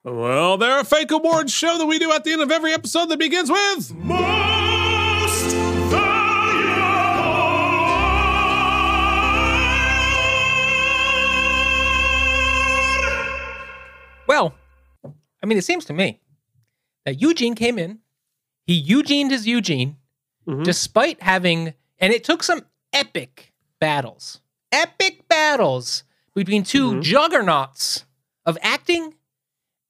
Well, 0.05 0.57
they're 0.57 0.81
a 0.81 0.85
fake 0.85 1.11
awards 1.11 1.53
show 1.53 1.77
that 1.79 1.85
we 1.87 1.99
do 1.99 2.11
at 2.13 2.25
the 2.25 2.33
end 2.33 2.41
of 2.43 2.51
every 2.51 2.73
episode 2.73 3.07
that 3.11 3.19
begins 3.19 3.51
with 3.51 3.93
Most 3.95 5.55
Valuable. 5.91 6.31
Well, 14.27 14.55
I 15.43 15.47
mean, 15.47 15.59
it 15.59 15.65
seems 15.65 15.85
to 15.87 15.93
me 15.93 16.21
that 17.05 17.21
Eugene 17.21 17.55
came 17.55 17.79
in, 17.79 17.99
he 18.71 18.81
Eugened 18.85 19.33
his 19.33 19.49
Eugene, 19.49 19.97
despite 20.63 21.21
having, 21.21 21.75
and 21.99 22.13
it 22.13 22.23
took 22.23 22.45
some 22.45 22.65
epic 22.93 23.53
battles, 23.81 24.41
epic 24.71 25.27
battles 25.29 26.05
between 26.37 26.63
2 26.63 27.01
juggernauts 27.01 28.05
of 28.47 28.57
acting 28.63 29.15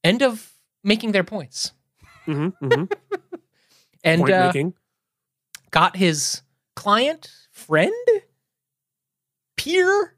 and 0.02 0.22
of 0.22 0.54
making 0.82 1.12
their 1.12 1.24
points. 1.24 1.72
Mm-hmm, 2.26 2.64
mm-hmm. 2.64 2.84
and 4.04 4.20
Point 4.22 4.32
uh, 4.32 4.46
making. 4.46 4.74
got 5.70 5.96
his 5.96 6.40
client, 6.74 7.30
friend, 7.50 7.92
peer 9.58 10.16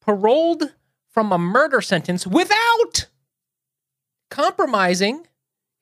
paroled 0.00 0.74
from 1.10 1.30
a 1.30 1.38
murder 1.38 1.82
sentence 1.82 2.26
without 2.26 3.08
compromising 4.30 5.26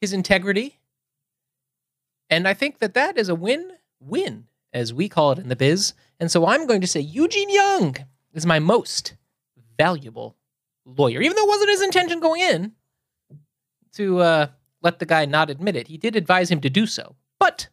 his 0.01 0.13
integrity. 0.13 0.76
And 2.31 2.49
I 2.49 2.55
think 2.55 2.79
that 2.79 2.95
that 2.95 3.17
is 3.19 3.29
a 3.29 3.35
win 3.35 3.73
win, 4.01 4.47
as 4.73 4.93
we 4.93 5.09
call 5.09 5.33
it 5.33 5.39
in 5.39 5.49
the 5.49 5.57
biz. 5.57 5.95
And 6.21 6.31
so 6.31 6.47
I'm 6.47 6.67
going 6.67 6.81
to 6.81 6.87
say 6.87 7.01
Eugene 7.01 7.51
Young 7.51 7.97
is 8.33 8.47
my 8.47 8.59
most 8.59 9.15
valuable 9.79 10.37
lawyer, 10.85 11.21
even 11.21 11.37
though 11.37 11.45
it 11.45 11.49
wasn't 11.49 11.71
his 11.71 11.83
intention 11.83 12.21
going 12.21 12.41
in 12.41 12.73
to 13.95 14.21
uh, 14.21 14.47
let 14.83 14.99
the 14.99 15.07
guy 15.07 15.25
not 15.25 15.51
admit 15.51 15.77
it. 15.77 15.89
He 15.89 15.99
did 15.99 16.17
advise 16.17 16.51
him 16.51 16.61
to 16.61 16.71
do 16.71 16.87
so, 16.87 17.17
but 17.39 17.69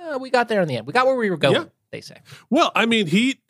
uh, 0.00 0.18
we 0.18 0.30
got 0.30 0.48
there 0.48 0.60
in 0.60 0.68
the 0.68 0.76
end. 0.76 0.86
We 0.86 0.92
got 0.92 1.06
where 1.06 1.16
we 1.16 1.30
were 1.30 1.36
going. 1.36 1.54
Yeah. 1.54 1.64
They 1.90 2.00
say. 2.00 2.16
Well, 2.50 2.72
I 2.74 2.86
mean, 2.86 3.06
he 3.06 3.40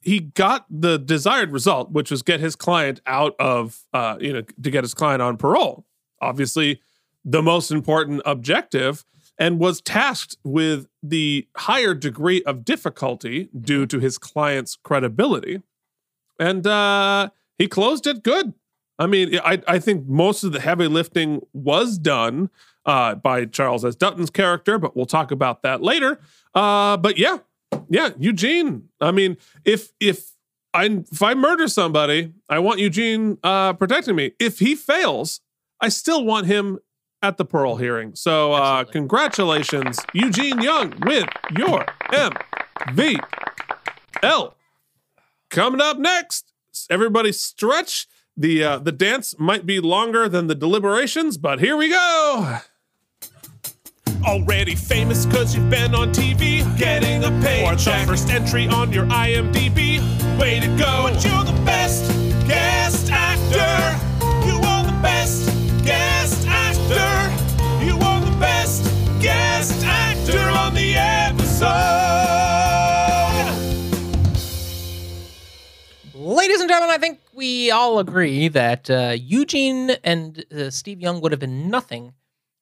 he 0.00 0.20
got 0.20 0.66
the 0.70 0.98
desired 0.98 1.50
result, 1.50 1.90
which 1.90 2.10
was 2.10 2.22
get 2.22 2.38
his 2.38 2.54
client 2.54 3.00
out 3.06 3.34
of 3.40 3.84
uh, 3.92 4.16
you 4.20 4.32
know, 4.32 4.42
to 4.42 4.70
get 4.70 4.84
his 4.84 4.94
client 4.94 5.20
on 5.20 5.36
parole. 5.36 5.84
Obviously, 6.20 6.80
the 7.24 7.42
most 7.42 7.70
important 7.70 8.22
objective, 8.24 9.04
and 9.38 9.58
was 9.58 9.80
tasked 9.80 10.36
with 10.44 10.86
the 11.02 11.46
higher 11.56 11.94
degree 11.94 12.42
of 12.42 12.64
difficulty 12.64 13.48
due 13.58 13.86
to 13.86 13.98
his 14.00 14.18
client's 14.18 14.76
credibility. 14.76 15.62
And 16.38 16.66
uh 16.66 17.30
he 17.58 17.66
closed 17.66 18.06
it 18.06 18.22
good. 18.22 18.54
I 18.98 19.06
mean, 19.06 19.38
I, 19.44 19.62
I 19.66 19.78
think 19.78 20.08
most 20.08 20.42
of 20.42 20.52
the 20.52 20.60
heavy 20.60 20.88
lifting 20.88 21.40
was 21.52 21.98
done 21.98 22.50
uh, 22.84 23.14
by 23.16 23.44
Charles 23.44 23.84
S. 23.84 23.94
Dutton's 23.94 24.30
character, 24.30 24.78
but 24.78 24.96
we'll 24.96 25.06
talk 25.06 25.30
about 25.30 25.62
that 25.62 25.82
later. 25.82 26.18
Uh, 26.54 26.96
but 26.96 27.18
yeah, 27.18 27.38
yeah, 27.88 28.10
Eugene. 28.18 28.88
I 29.00 29.12
mean, 29.12 29.36
if 29.64 29.92
if 30.00 30.32
I 30.74 30.84
if 31.10 31.22
I 31.22 31.34
murder 31.34 31.68
somebody, 31.68 32.32
I 32.48 32.58
want 32.58 32.80
Eugene 32.80 33.38
uh, 33.42 33.74
protecting 33.74 34.16
me. 34.16 34.32
If 34.40 34.58
he 34.58 34.74
fails, 34.74 35.40
I 35.80 35.90
still 35.90 36.24
want 36.24 36.46
him 36.46 36.78
at 37.22 37.36
the 37.36 37.44
parole 37.44 37.76
hearing. 37.76 38.14
So 38.14 38.52
uh, 38.52 38.84
congratulations, 38.84 39.98
Eugene 40.12 40.60
Young, 40.60 40.94
with 41.04 41.28
your 41.56 41.84
MVL. 42.92 43.22
Coming 45.50 45.80
up 45.80 45.98
next, 45.98 46.52
everybody 46.90 47.32
stretch. 47.32 48.06
The 48.36 48.62
uh, 48.62 48.78
the 48.78 48.92
dance 48.92 49.34
might 49.38 49.66
be 49.66 49.80
longer 49.80 50.28
than 50.28 50.46
the 50.46 50.54
deliberations, 50.54 51.36
but 51.36 51.58
here 51.58 51.76
we 51.76 51.88
go. 51.90 52.58
Already 54.24 54.74
famous 54.74 55.26
cause 55.26 55.56
you've 55.56 55.70
been 55.70 55.94
on 55.94 56.12
TV, 56.12 56.62
getting 56.78 57.24
a 57.24 57.30
paycheck. 57.42 57.72
Or 57.72 57.76
the 57.76 58.06
first 58.06 58.30
entry 58.30 58.68
on 58.68 58.92
your 58.92 59.06
IMDb. 59.06 59.98
Way 60.38 60.60
to 60.60 60.66
go, 60.76 61.02
but 61.04 61.24
you're 61.24 61.44
the 61.44 61.62
best. 61.64 62.18
On 70.30 70.74
the 70.74 70.94
episode. 70.94 71.68
Ladies 76.14 76.60
and 76.60 76.68
gentlemen, 76.68 76.94
I 76.94 76.98
think 76.98 77.20
we 77.32 77.70
all 77.70 77.98
agree 77.98 78.48
that 78.48 78.90
uh, 78.90 79.14
Eugene 79.18 79.92
and 80.04 80.44
uh, 80.54 80.68
Steve 80.68 81.00
Young 81.00 81.22
would 81.22 81.32
have 81.32 81.40
been 81.40 81.70
nothing. 81.70 82.12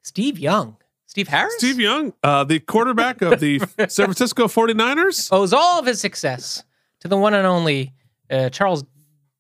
Steve 0.03 0.39
Young. 0.39 0.77
Steve 1.07 1.27
Harris? 1.27 1.55
Steve 1.59 1.81
Young, 1.81 2.13
uh, 2.23 2.45
the 2.45 2.61
quarterback 2.61 3.21
of 3.21 3.41
the 3.41 3.59
San 3.89 4.07
Francisco 4.07 4.47
49ers. 4.47 5.33
Owes 5.33 5.53
all 5.53 5.81
of 5.81 5.87
his 5.87 6.01
success 6.01 6.63
to 7.01 7.09
the 7.09 7.17
one 7.17 7.35
and 7.35 7.49
only 7.49 7.95
uh, 8.31 8.49
Charles 8.51 8.85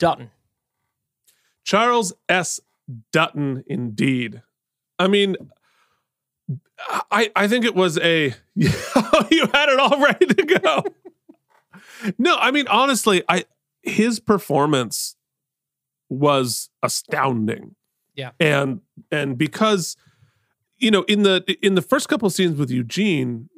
Dutton. 0.00 0.32
Charles 1.62 2.12
S. 2.28 2.58
Dutton, 3.12 3.62
indeed. 3.68 4.42
I 4.98 5.06
mean, 5.06 5.36
I 7.10 7.30
I 7.34 7.48
think 7.48 7.64
it 7.64 7.74
was 7.74 7.98
a 7.98 8.34
you 8.54 8.68
had 8.68 9.68
it 9.68 9.80
all 9.80 10.00
ready 10.00 10.26
to 10.26 10.42
go. 10.42 10.84
no, 12.18 12.36
I 12.36 12.50
mean 12.50 12.68
honestly, 12.68 13.22
I 13.28 13.44
his 13.82 14.20
performance 14.20 15.16
was 16.08 16.70
astounding. 16.82 17.74
Yeah. 18.14 18.30
And 18.40 18.80
and 19.10 19.36
because 19.38 19.96
you 20.78 20.90
know, 20.90 21.02
in 21.02 21.22
the 21.22 21.56
in 21.62 21.74
the 21.74 21.82
first 21.82 22.08
couple 22.08 22.26
of 22.26 22.32
scenes 22.32 22.58
with 22.58 22.70
Eugene, 22.70 23.48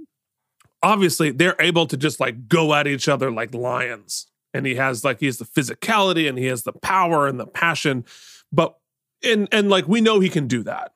obviously 0.82 1.31
they're 1.31 1.57
able 1.59 1.86
to 1.86 1.97
just 1.97 2.20
like 2.20 2.49
go 2.49 2.74
at 2.74 2.86
each 2.86 3.09
other 3.09 3.31
like 3.31 3.55
lions. 3.55 4.27
And 4.55 4.66
he 4.66 4.77
has 4.77 5.05
like 5.05 5.20
he 5.20 5.27
has 5.27 5.39
the 5.39 5.45
physicality 5.45 6.28
and 6.28 6.39
he 6.39 6.47
has 6.47 6.62
the 6.62 6.73
power 6.73 7.27
and 7.27 7.39
the 7.39 7.47
passion. 7.47 8.05
But 8.53 8.77
and 9.23 9.49
and 9.53 9.69
like 9.69 9.89
we 9.89 10.01
know 10.01 10.20
he 10.20 10.28
can 10.28 10.47
do 10.47 10.62
that. 10.65 10.93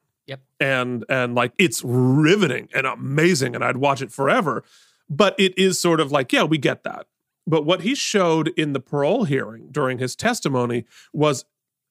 And 0.63 1.05
and 1.09 1.35
like 1.35 1.53
it's 1.59 1.83
riveting 1.85 2.69
and 2.73 2.87
amazing 2.87 3.57
and 3.57 3.65
I'd 3.65 3.79
watch 3.79 4.01
it 4.01 4.13
forever. 4.13 4.63
But 5.11 5.35
it 5.37 5.59
is 5.59 5.79
sort 5.79 5.99
of 5.99 6.13
like, 6.13 6.33
yeah, 6.33 6.45
we 6.45 6.57
get 6.57 6.85
that. 6.85 7.07
But 7.47 7.65
what 7.65 7.81
he 7.81 7.97
showed 7.97 8.49
in 8.57 8.73
the 8.73 8.81
parole 8.81 9.25
hearing 9.25 9.69
during 9.73 9.99
his 9.99 10.15
testimony 10.15 10.85
was 11.13 11.45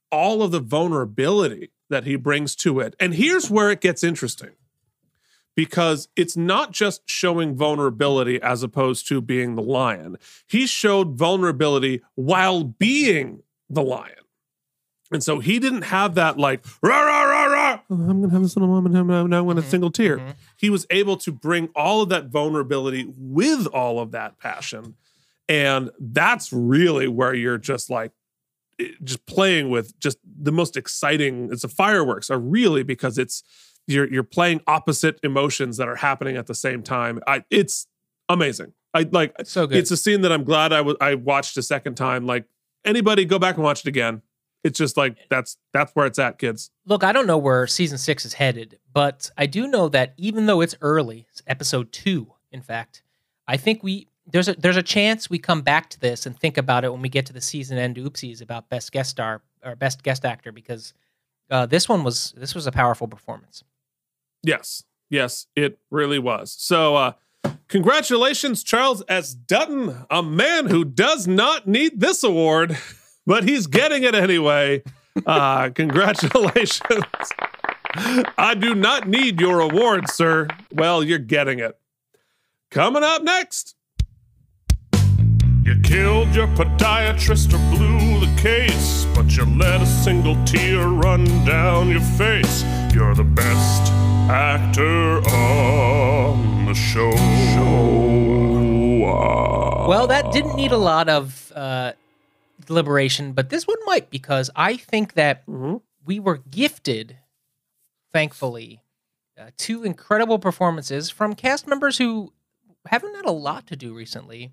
all 0.09 0.41
of 0.41 0.51
the 0.51 0.61
vulnerability 0.61 1.71
that 1.89 2.05
he 2.05 2.15
brings 2.15 2.55
to 2.57 2.79
it. 2.79 2.95
And 2.97 3.13
here's 3.13 3.51
where 3.51 3.69
it 3.71 3.81
gets 3.81 4.03
interesting 4.03 4.51
because 5.55 6.07
it's 6.15 6.37
not 6.37 6.71
just 6.71 7.01
showing 7.05 7.55
vulnerability 7.55 8.41
as 8.41 8.63
opposed 8.63 9.05
to 9.09 9.21
being 9.21 9.55
the 9.55 9.61
lion. 9.61 10.17
He 10.47 10.65
showed 10.65 11.17
vulnerability 11.17 12.01
while 12.15 12.63
being 12.63 13.43
the 13.69 13.83
lion. 13.83 14.15
And 15.11 15.23
so 15.23 15.39
he 15.39 15.59
didn't 15.59 15.83
have 15.83 16.15
that 16.15 16.37
like, 16.37 16.65
rah, 16.81 17.01
rah, 17.01 17.23
rah, 17.23 17.45
rah. 17.45 17.79
Oh, 17.89 17.95
I'm 17.95 18.19
going 18.19 18.29
to 18.29 18.29
have 18.29 18.41
this 18.41 18.55
little 18.55 18.69
moment. 18.69 18.95
I'm 18.95 19.07
now 19.07 19.43
going 19.43 19.55
to 19.57 19.61
mm-hmm. 19.61 19.69
single 19.69 19.91
tear. 19.91 20.17
Mm-hmm. 20.17 20.31
He 20.57 20.69
was 20.69 20.87
able 20.89 21.17
to 21.17 21.31
bring 21.31 21.69
all 21.75 22.01
of 22.01 22.09
that 22.09 22.27
vulnerability 22.27 23.11
with 23.17 23.67
all 23.67 23.99
of 23.99 24.11
that 24.11 24.39
passion. 24.39 24.95
And 25.49 25.91
that's 25.99 26.53
really 26.53 27.09
where 27.09 27.33
you're 27.33 27.57
just 27.57 27.89
like, 27.89 28.13
eh, 28.79 28.89
just 29.03 29.25
playing 29.25 29.69
with 29.69 29.99
just 29.99 30.17
the 30.23 30.51
most 30.51 30.77
exciting. 30.77 31.49
It's 31.51 31.65
a 31.65 31.67
fireworks, 31.67 32.29
are 32.29 32.39
really 32.39 32.83
because 32.83 33.17
it's 33.17 33.43
you're 33.85 34.09
you're 34.09 34.23
playing 34.23 34.61
opposite 34.67 35.19
emotions 35.23 35.75
that 35.77 35.89
are 35.89 35.97
happening 35.97 36.37
at 36.37 36.47
the 36.47 36.55
same 36.55 36.83
time. 36.83 37.19
I 37.27 37.43
it's 37.49 37.87
amazing. 38.29 38.73
I 38.93 39.07
like 39.11 39.35
so 39.43 39.67
good. 39.67 39.77
It's 39.77 39.91
a 39.91 39.97
scene 39.97 40.21
that 40.21 40.31
I'm 40.31 40.45
glad 40.45 40.71
I 40.71 40.77
w- 40.77 40.97
I 41.01 41.15
watched 41.15 41.57
a 41.57 41.61
second 41.61 41.95
time. 41.95 42.25
Like 42.25 42.45
anybody, 42.85 43.25
go 43.25 43.39
back 43.39 43.55
and 43.55 43.63
watch 43.63 43.81
it 43.81 43.87
again. 43.87 44.21
It's 44.63 44.77
just 44.77 44.95
like 44.95 45.17
that's 45.29 45.57
that's 45.73 45.91
where 45.93 46.05
it's 46.05 46.19
at, 46.19 46.37
kids. 46.37 46.69
Look, 46.85 47.03
I 47.03 47.11
don't 47.11 47.27
know 47.27 47.37
where 47.37 47.65
season 47.65 47.97
six 47.97 48.25
is 48.25 48.33
headed, 48.33 48.77
but 48.93 49.31
I 49.37 49.47
do 49.47 49.67
know 49.67 49.89
that 49.89 50.13
even 50.17 50.45
though 50.45 50.61
it's 50.61 50.75
early, 50.81 51.25
it's 51.31 51.41
episode 51.47 51.91
two, 51.91 52.33
in 52.51 52.61
fact, 52.61 53.01
I 53.47 53.57
think 53.57 53.83
we 53.83 54.07
there's 54.27 54.47
a 54.47 54.53
there's 54.53 54.77
a 54.77 54.83
chance 54.83 55.29
we 55.29 55.39
come 55.39 55.61
back 55.61 55.89
to 55.89 55.99
this 55.99 56.25
and 56.25 56.37
think 56.37 56.57
about 56.57 56.83
it 56.83 56.91
when 56.91 57.01
we 57.01 57.09
get 57.09 57.25
to 57.27 57.33
the 57.33 57.41
season 57.41 57.77
end 57.77 57.97
oopsies 57.97 58.41
about 58.41 58.69
best 58.69 58.91
guest 58.91 59.09
star 59.09 59.41
or 59.63 59.75
best 59.75 60.03
guest 60.03 60.25
actor 60.25 60.51
because 60.51 60.93
uh, 61.49 61.65
this 61.65 61.89
one 61.89 62.03
was 62.03 62.33
this 62.37 62.55
was 62.55 62.67
a 62.67 62.71
powerful 62.71 63.07
performance. 63.07 63.63
Yes. 64.43 64.83
Yes, 65.09 65.47
it 65.55 65.79
really 65.89 66.19
was. 66.19 66.51
So 66.57 66.95
uh 66.95 67.13
congratulations, 67.67 68.63
Charles 68.63 69.03
S. 69.07 69.33
Dutton, 69.33 70.05
a 70.09 70.21
man 70.23 70.67
who 70.67 70.85
does 70.85 71.27
not 71.27 71.67
need 71.67 71.99
this 71.99 72.23
award, 72.23 72.77
but 73.31 73.47
he's 73.47 73.65
getting 73.65 74.03
it 74.03 74.13
anyway. 74.13 74.83
Uh 75.25 75.69
congratulations. 75.81 77.05
I 78.37 78.57
do 78.59 78.75
not 78.75 79.07
need 79.07 79.39
your 79.39 79.61
award, 79.61 80.09
sir. 80.09 80.49
Well, 80.73 81.01
you're 81.01 81.17
getting 81.17 81.59
it. 81.59 81.79
Coming 82.71 83.03
up 83.03 83.23
next. 83.23 83.75
You 85.63 85.79
killed 85.81 86.35
your 86.35 86.47
podiatrist 86.47 87.53
or 87.53 87.61
blew 87.73 88.19
the 88.19 88.41
case, 88.41 89.07
but 89.15 89.33
you 89.37 89.45
let 89.45 89.81
a 89.81 89.85
single 89.85 90.35
tear 90.43 90.89
run 90.89 91.23
down 91.45 91.87
your 91.87 92.01
face. 92.01 92.65
You're 92.93 93.15
the 93.15 93.23
best 93.23 93.93
actor 94.29 95.21
on 95.29 96.65
the 96.65 96.73
show. 96.73 97.11
Well, 99.87 100.07
that 100.07 100.31
didn't 100.33 100.57
need 100.57 100.73
a 100.73 100.77
lot 100.77 101.07
of 101.07 101.51
uh, 101.55 101.93
deliberation, 102.71 103.33
but 103.33 103.49
this 103.49 103.67
one 103.67 103.77
might 103.85 104.09
because 104.09 104.49
I 104.55 104.77
think 104.77 105.13
that 105.15 105.43
we 106.05 106.19
were 106.19 106.37
gifted, 106.37 107.17
thankfully, 108.13 108.81
uh, 109.37 109.51
two 109.57 109.83
incredible 109.83 110.39
performances 110.39 111.09
from 111.09 111.35
cast 111.35 111.67
members 111.67 111.97
who 111.97 112.31
haven't 112.85 113.15
had 113.15 113.25
a 113.25 113.31
lot 113.31 113.67
to 113.67 113.75
do 113.75 113.93
recently. 113.93 114.51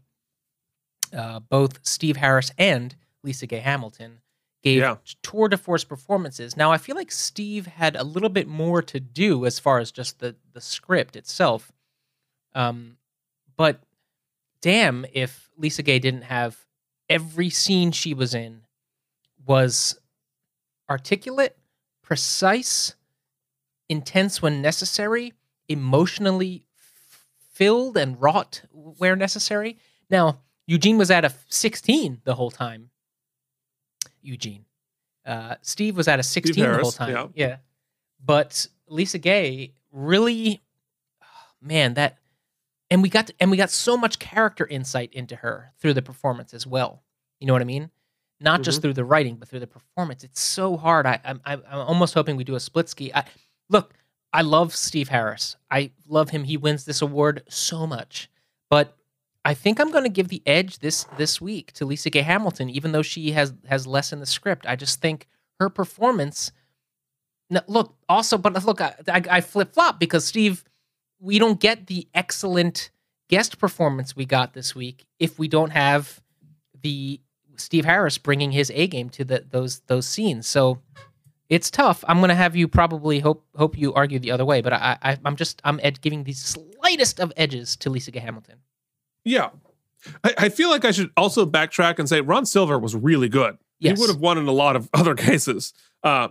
Uh, 1.16 1.39
both 1.40 1.78
Steve 1.86 2.16
Harris 2.16 2.51
and 2.59 2.97
Lisa 3.23 3.47
Gay 3.47 3.61
Hamilton 3.61 4.20
gave 4.62 4.81
Yeah. 4.81 4.97
tour 5.23 5.49
de 5.49 5.57
force 5.57 5.85
performances. 5.85 6.57
Now, 6.57 6.73
I 6.73 6.78
feel 6.78 6.97
like 6.97 7.12
Steve 7.12 7.66
had 7.66 7.95
a 7.97 8.03
little 8.05 8.28
bit 8.28 8.49
more 8.49 8.82
to 8.82 8.99
do 9.01 9.47
as 9.47 9.59
far 9.59 9.78
as 9.78 9.93
just 9.93 10.19
the 10.19 10.35
the 10.53 10.61
script 10.61 11.15
itself. 11.16 11.73
Um, 12.55 12.99
but 13.57 13.82
damn, 14.61 15.07
if 15.12 15.51
Lisa 15.57 15.82
Gay 15.82 15.99
didn't 15.99 16.23
have 16.23 16.66
every 17.09 17.51
scene 17.51 17.93
she 17.93 18.14
was 18.14 18.35
in 18.35 18.62
was 19.44 19.98
articulate, 20.89 21.56
precise, 22.02 22.94
intense 23.89 24.43
when 24.43 24.60
necessary, 24.62 25.32
emotionally 25.68 26.64
f- 26.78 27.26
filled 27.52 27.97
and 27.97 28.20
wrought 28.20 28.62
where 28.72 29.16
necessary. 29.16 29.78
Now, 30.10 30.40
Eugene 30.66 30.98
was 30.98 31.10
at 31.10 31.24
a 31.24 31.32
16 31.48 32.20
the 32.24 32.35
whole 32.35 32.51
time. 32.51 32.90
Eugene. 34.20 34.64
Uh, 35.24 35.56
Steve 35.62 35.97
was 35.97 36.09
at 36.09 36.20
a 36.20 36.22
16 36.22 36.62
the 36.64 36.78
whole 36.78 36.93
time. 36.93 37.30
yeah. 37.35 37.56
But 38.24 38.66
Lisa 38.89 39.18
Gay 39.18 39.72
really 39.93 40.62
man, 41.60 41.94
that 41.94 42.18
and 42.90 43.02
we 43.02 43.09
got 43.09 43.31
and 43.40 43.51
we 43.51 43.56
got 43.56 43.70
so 43.70 43.97
much 43.97 44.19
character 44.19 44.66
insight 44.66 45.12
into 45.12 45.36
her 45.36 45.73
through 45.78 45.94
the 45.94 46.02
performance 46.02 46.55
as 46.55 46.66
well. 46.66 47.02
You 47.40 47.47
know 47.47 47.52
what 47.52 47.62
I 47.62 47.66
mean? 47.66 47.90
Not 48.40 48.62
just 48.62 48.78
Mhm. 48.78 48.82
through 48.82 48.93
the 48.94 49.05
writing, 49.05 49.36
but 49.36 49.48
through 49.48 49.60
the 49.60 49.66
performance. 49.66 50.23
It's 50.24 50.40
so 50.40 50.77
hard. 50.77 51.06
I, 51.06 51.20
I'm 51.24 51.40
I'm 51.44 51.62
almost 51.70 52.15
hoping 52.15 52.36
we 52.36 52.44
do 52.44 52.55
a 52.55 52.60
split 52.60 52.89
ski. 52.89 53.12
I, 53.15 53.24
look, 53.69 53.94
I 54.32 54.43
love 54.43 54.74
Steve 54.77 55.09
Harris. 55.09 55.56
I 55.70 55.90
love 56.06 56.31
him. 56.31 56.44
He 56.44 56.56
wins 56.56 56.85
this 56.85 57.02
award 57.02 57.43
so 57.48 57.86
much, 57.86 58.31
but 58.70 58.97
I 59.44 59.55
think 59.55 59.81
I'm 59.81 59.90
going 59.90 60.05
to 60.05 60.10
give 60.10 60.28
the 60.28 60.43
edge 60.47 60.78
this 60.81 61.05
this 61.16 61.40
week 61.40 61.73
to 61.73 61.85
Lisa 61.86 62.10
Gay 62.10 62.23
Hamilton, 62.23 62.69
even 62.70 62.93
though 62.93 63.02
she 63.02 63.32
has 63.32 63.55
has 63.69 63.86
less 63.86 64.12
in 64.12 64.20
the 64.20 64.27
script. 64.27 64.66
I 64.66 64.77
just 64.77 65.01
think 65.01 65.27
her 65.59 65.69
performance. 65.69 66.52
No, 67.51 67.60
look, 67.66 67.97
also, 68.10 68.36
but 68.36 68.62
look, 68.66 68.81
I, 68.82 68.94
I, 69.09 69.23
I 69.31 69.40
flip 69.40 69.73
flop 69.73 69.98
because 69.98 70.24
Steve, 70.27 70.62
we 71.20 71.39
don't 71.39 71.61
get 71.61 71.86
the 71.86 72.07
excellent 72.15 72.90
guest 73.28 73.59
performance 73.59 74.16
we 74.16 74.24
got 74.24 74.55
this 74.55 74.74
week 74.74 75.07
if 75.19 75.39
we 75.39 75.49
don't 75.49 75.70
have 75.70 76.20
the 76.82 77.20
Steve 77.57 77.85
Harris 77.85 78.19
bringing 78.19 78.53
his 78.53 78.70
A 78.74 78.86
game 78.86 79.09
to 79.11 79.24
the 79.24 79.45
those 79.51 79.81
those 79.81 80.07
scenes. 80.07 80.47
So 80.47 80.81
it's 81.49 81.70
tough. 81.70 82.05
I'm 82.07 82.20
gonna 82.20 82.35
have 82.35 82.55
you 82.57 82.69
probably 82.69 83.20
hope 83.20 83.45
hope 83.57 83.77
you 83.77 83.93
argue 83.95 84.19
the 84.19 84.31
other 84.31 84.45
way, 84.45 84.61
but 84.61 84.73
I, 84.73 84.99
I 85.03 85.19
I'm 85.24 85.36
just 85.36 85.61
I'm 85.65 85.81
ed- 85.82 86.01
giving 86.01 86.24
the 86.24 86.32
slightest 86.32 87.20
of 87.20 87.32
edges 87.36 87.77
to 87.77 87.90
Lisa 87.90 88.11
Gay 88.11 88.20
Hamilton. 88.20 88.57
Yeah. 89.24 89.51
I, 90.23 90.35
I 90.39 90.49
feel 90.49 90.70
like 90.70 90.85
I 90.85 90.93
should 90.93 91.11
also 91.16 91.45
backtrack 91.45 91.99
and 91.99 92.09
say 92.09 92.20
Ron 92.20 92.47
Silver 92.47 92.78
was 92.78 92.95
really 92.95 93.28
good. 93.28 93.59
Yes. 93.81 93.97
He 93.99 94.01
would 94.01 94.11
have 94.11 94.20
won 94.20 94.39
in 94.39 94.47
a 94.47 94.53
lot 94.53 94.77
of 94.77 94.89
other 94.95 95.15
cases. 95.16 95.73
Uh, 96.03 96.28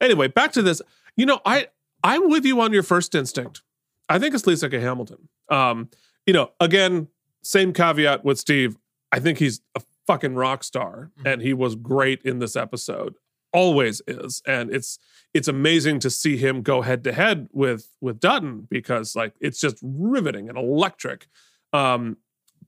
anyway, 0.00 0.28
back 0.28 0.52
to 0.52 0.62
this. 0.62 0.82
You 1.16 1.26
know, 1.26 1.40
I 1.44 1.68
I'm 2.02 2.28
with 2.28 2.44
you 2.44 2.60
on 2.60 2.72
your 2.72 2.82
first 2.82 3.14
instinct. 3.14 3.62
I 4.08 4.18
think 4.18 4.34
it's 4.34 4.46
Lisa 4.46 4.68
Gay 4.68 4.80
Hamilton. 4.80 5.28
Um, 5.48 5.88
you 6.26 6.32
know, 6.32 6.52
again, 6.60 7.08
same 7.42 7.72
caveat 7.72 8.24
with 8.24 8.38
Steve. 8.38 8.76
I 9.12 9.20
think 9.20 9.38
he's 9.38 9.60
a 9.74 9.82
fucking 10.06 10.34
rock 10.34 10.64
star, 10.64 11.10
and 11.24 11.40
he 11.40 11.52
was 11.52 11.74
great 11.74 12.22
in 12.22 12.38
this 12.38 12.56
episode. 12.56 13.14
Always 13.52 14.02
is, 14.06 14.42
and 14.46 14.74
it's 14.74 14.98
it's 15.32 15.48
amazing 15.48 16.00
to 16.00 16.10
see 16.10 16.36
him 16.36 16.62
go 16.62 16.82
head 16.82 17.04
to 17.04 17.12
head 17.12 17.48
with 17.52 17.88
with 18.00 18.20
Dutton 18.20 18.66
because 18.68 19.14
like 19.14 19.34
it's 19.40 19.60
just 19.60 19.78
riveting 19.82 20.48
and 20.48 20.58
electric. 20.58 21.28
Um, 21.72 22.16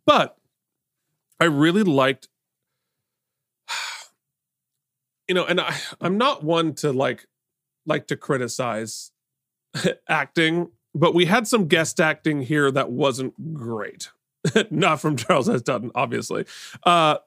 but 0.04 0.36
I 1.40 1.44
really 1.44 1.82
liked 1.82 2.28
you 5.28 5.34
know, 5.34 5.44
and 5.44 5.60
I, 5.60 5.76
I'm 6.00 6.16
not 6.18 6.44
one 6.44 6.74
to 6.74 6.92
like 6.92 7.26
like 7.84 8.06
to 8.08 8.16
criticize 8.16 9.10
acting, 10.08 10.70
but 10.96 11.14
we 11.14 11.26
had 11.26 11.46
some 11.46 11.68
guest 11.68 12.00
acting 12.00 12.42
here 12.42 12.70
that 12.70 12.90
wasn't 12.90 13.54
great. 13.54 14.10
not 14.70 15.00
from 15.00 15.16
Charles 15.16 15.48
S. 15.48 15.62
Dutton, 15.62 15.90
obviously. 15.94 16.46
Uh, 16.84 17.18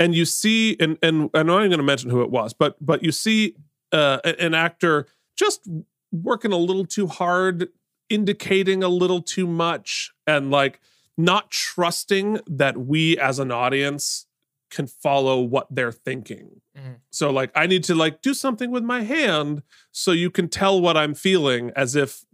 and 0.00 0.14
you 0.14 0.24
see, 0.24 0.76
and 0.80 0.98
and 1.02 1.30
I'm 1.34 1.46
not 1.46 1.58
even 1.60 1.70
going 1.70 1.78
to 1.78 1.84
mention 1.84 2.10
who 2.10 2.22
it 2.22 2.30
was, 2.30 2.52
but 2.52 2.76
but 2.84 3.02
you 3.02 3.12
see 3.12 3.54
uh, 3.92 4.18
an 4.24 4.54
actor 4.54 5.06
just 5.36 5.68
working 6.10 6.52
a 6.52 6.56
little 6.56 6.84
too 6.84 7.06
hard, 7.06 7.68
indicating 8.10 8.82
a 8.82 8.88
little 8.88 9.22
too 9.22 9.46
much, 9.46 10.12
and 10.26 10.50
like 10.50 10.80
not 11.16 11.50
trusting 11.50 12.40
that 12.46 12.76
we 12.76 13.16
as 13.18 13.38
an 13.38 13.52
audience 13.52 14.26
can 14.70 14.88
follow 14.88 15.40
what 15.40 15.68
they're 15.70 15.92
thinking. 15.92 16.60
Mhm. 16.76 16.96
So 17.10 17.30
like 17.30 17.52
I 17.54 17.66
need 17.66 17.84
to 17.84 17.94
like 17.94 18.20
do 18.20 18.34
something 18.34 18.72
with 18.72 18.82
my 18.82 19.02
hand 19.02 19.62
so 19.92 20.10
you 20.10 20.30
can 20.30 20.48
tell 20.48 20.80
what 20.80 20.96
I'm 20.96 21.14
feeling 21.14 21.70
as 21.76 21.94
if 21.94 22.24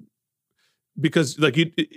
because 0.98 1.38
like 1.38 1.56
you 1.56 1.72
it, 1.76 1.88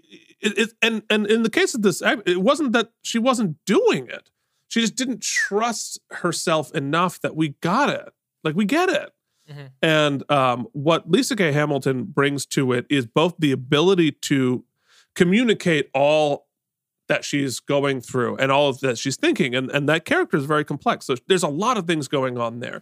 it, 0.42 0.74
and 0.82 1.04
and 1.10 1.28
in 1.28 1.44
the 1.44 1.50
case 1.50 1.74
of 1.74 1.82
this 1.82 2.02
it 2.26 2.42
wasn't 2.42 2.74
that 2.74 2.92
she 3.02 3.20
wasn't 3.20 3.58
doing 3.66 4.08
it. 4.08 4.30
She 4.68 4.82
just 4.82 4.96
didn't 4.96 5.22
trust 5.22 6.00
herself 6.12 6.74
enough 6.74 7.22
that 7.22 7.36
we 7.36 7.50
got 7.62 7.90
it. 7.90 8.10
Like 8.44 8.56
we 8.56 8.66
get 8.66 8.90
it. 8.90 9.12
Mhm. 9.50 9.70
And 9.82 10.32
um, 10.32 10.68
what 10.74 11.10
Lisa 11.10 11.36
Gay 11.36 11.52
Hamilton 11.52 12.06
brings 12.06 12.46
to 12.48 12.72
it 12.74 12.86
is 12.90 13.06
both 13.06 13.36
the 13.40 13.52
ability 13.52 14.12
to 14.12 14.64
communicate 15.16 15.90
all 15.94 16.48
that 17.10 17.26
she's 17.26 17.60
going 17.60 18.02
through 18.02 18.38
and 18.38 18.52
all 18.52 18.70
of 18.70 18.80
that 18.80 18.98
she's 18.98 19.18
thinking. 19.18 19.54
And, 19.54 19.70
and 19.70 19.88
that 19.90 20.06
character 20.06 20.38
is 20.38 20.46
very 20.46 20.64
complex. 20.64 21.06
So 21.06 21.16
there's 21.28 21.44
a 21.44 21.50
lot 21.50 21.78
of 21.78 21.86
things 21.86 22.08
going 22.08 22.38
on 22.38 22.60
there. 22.60 22.82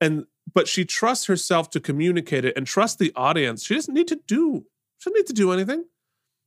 And 0.00 0.24
but 0.52 0.66
she 0.66 0.84
trusts 0.84 1.26
herself 1.26 1.68
to 1.70 1.80
communicate 1.80 2.44
it 2.44 2.56
and 2.56 2.66
trust 2.66 2.98
the 2.98 3.12
audience. 3.14 3.64
She 3.64 3.74
doesn't 3.74 3.92
need 3.92 4.08
to 4.08 4.20
do, 4.26 4.64
she 4.98 5.10
doesn't 5.10 5.18
need 5.18 5.26
to 5.26 5.32
do 5.32 5.52
anything. 5.52 5.84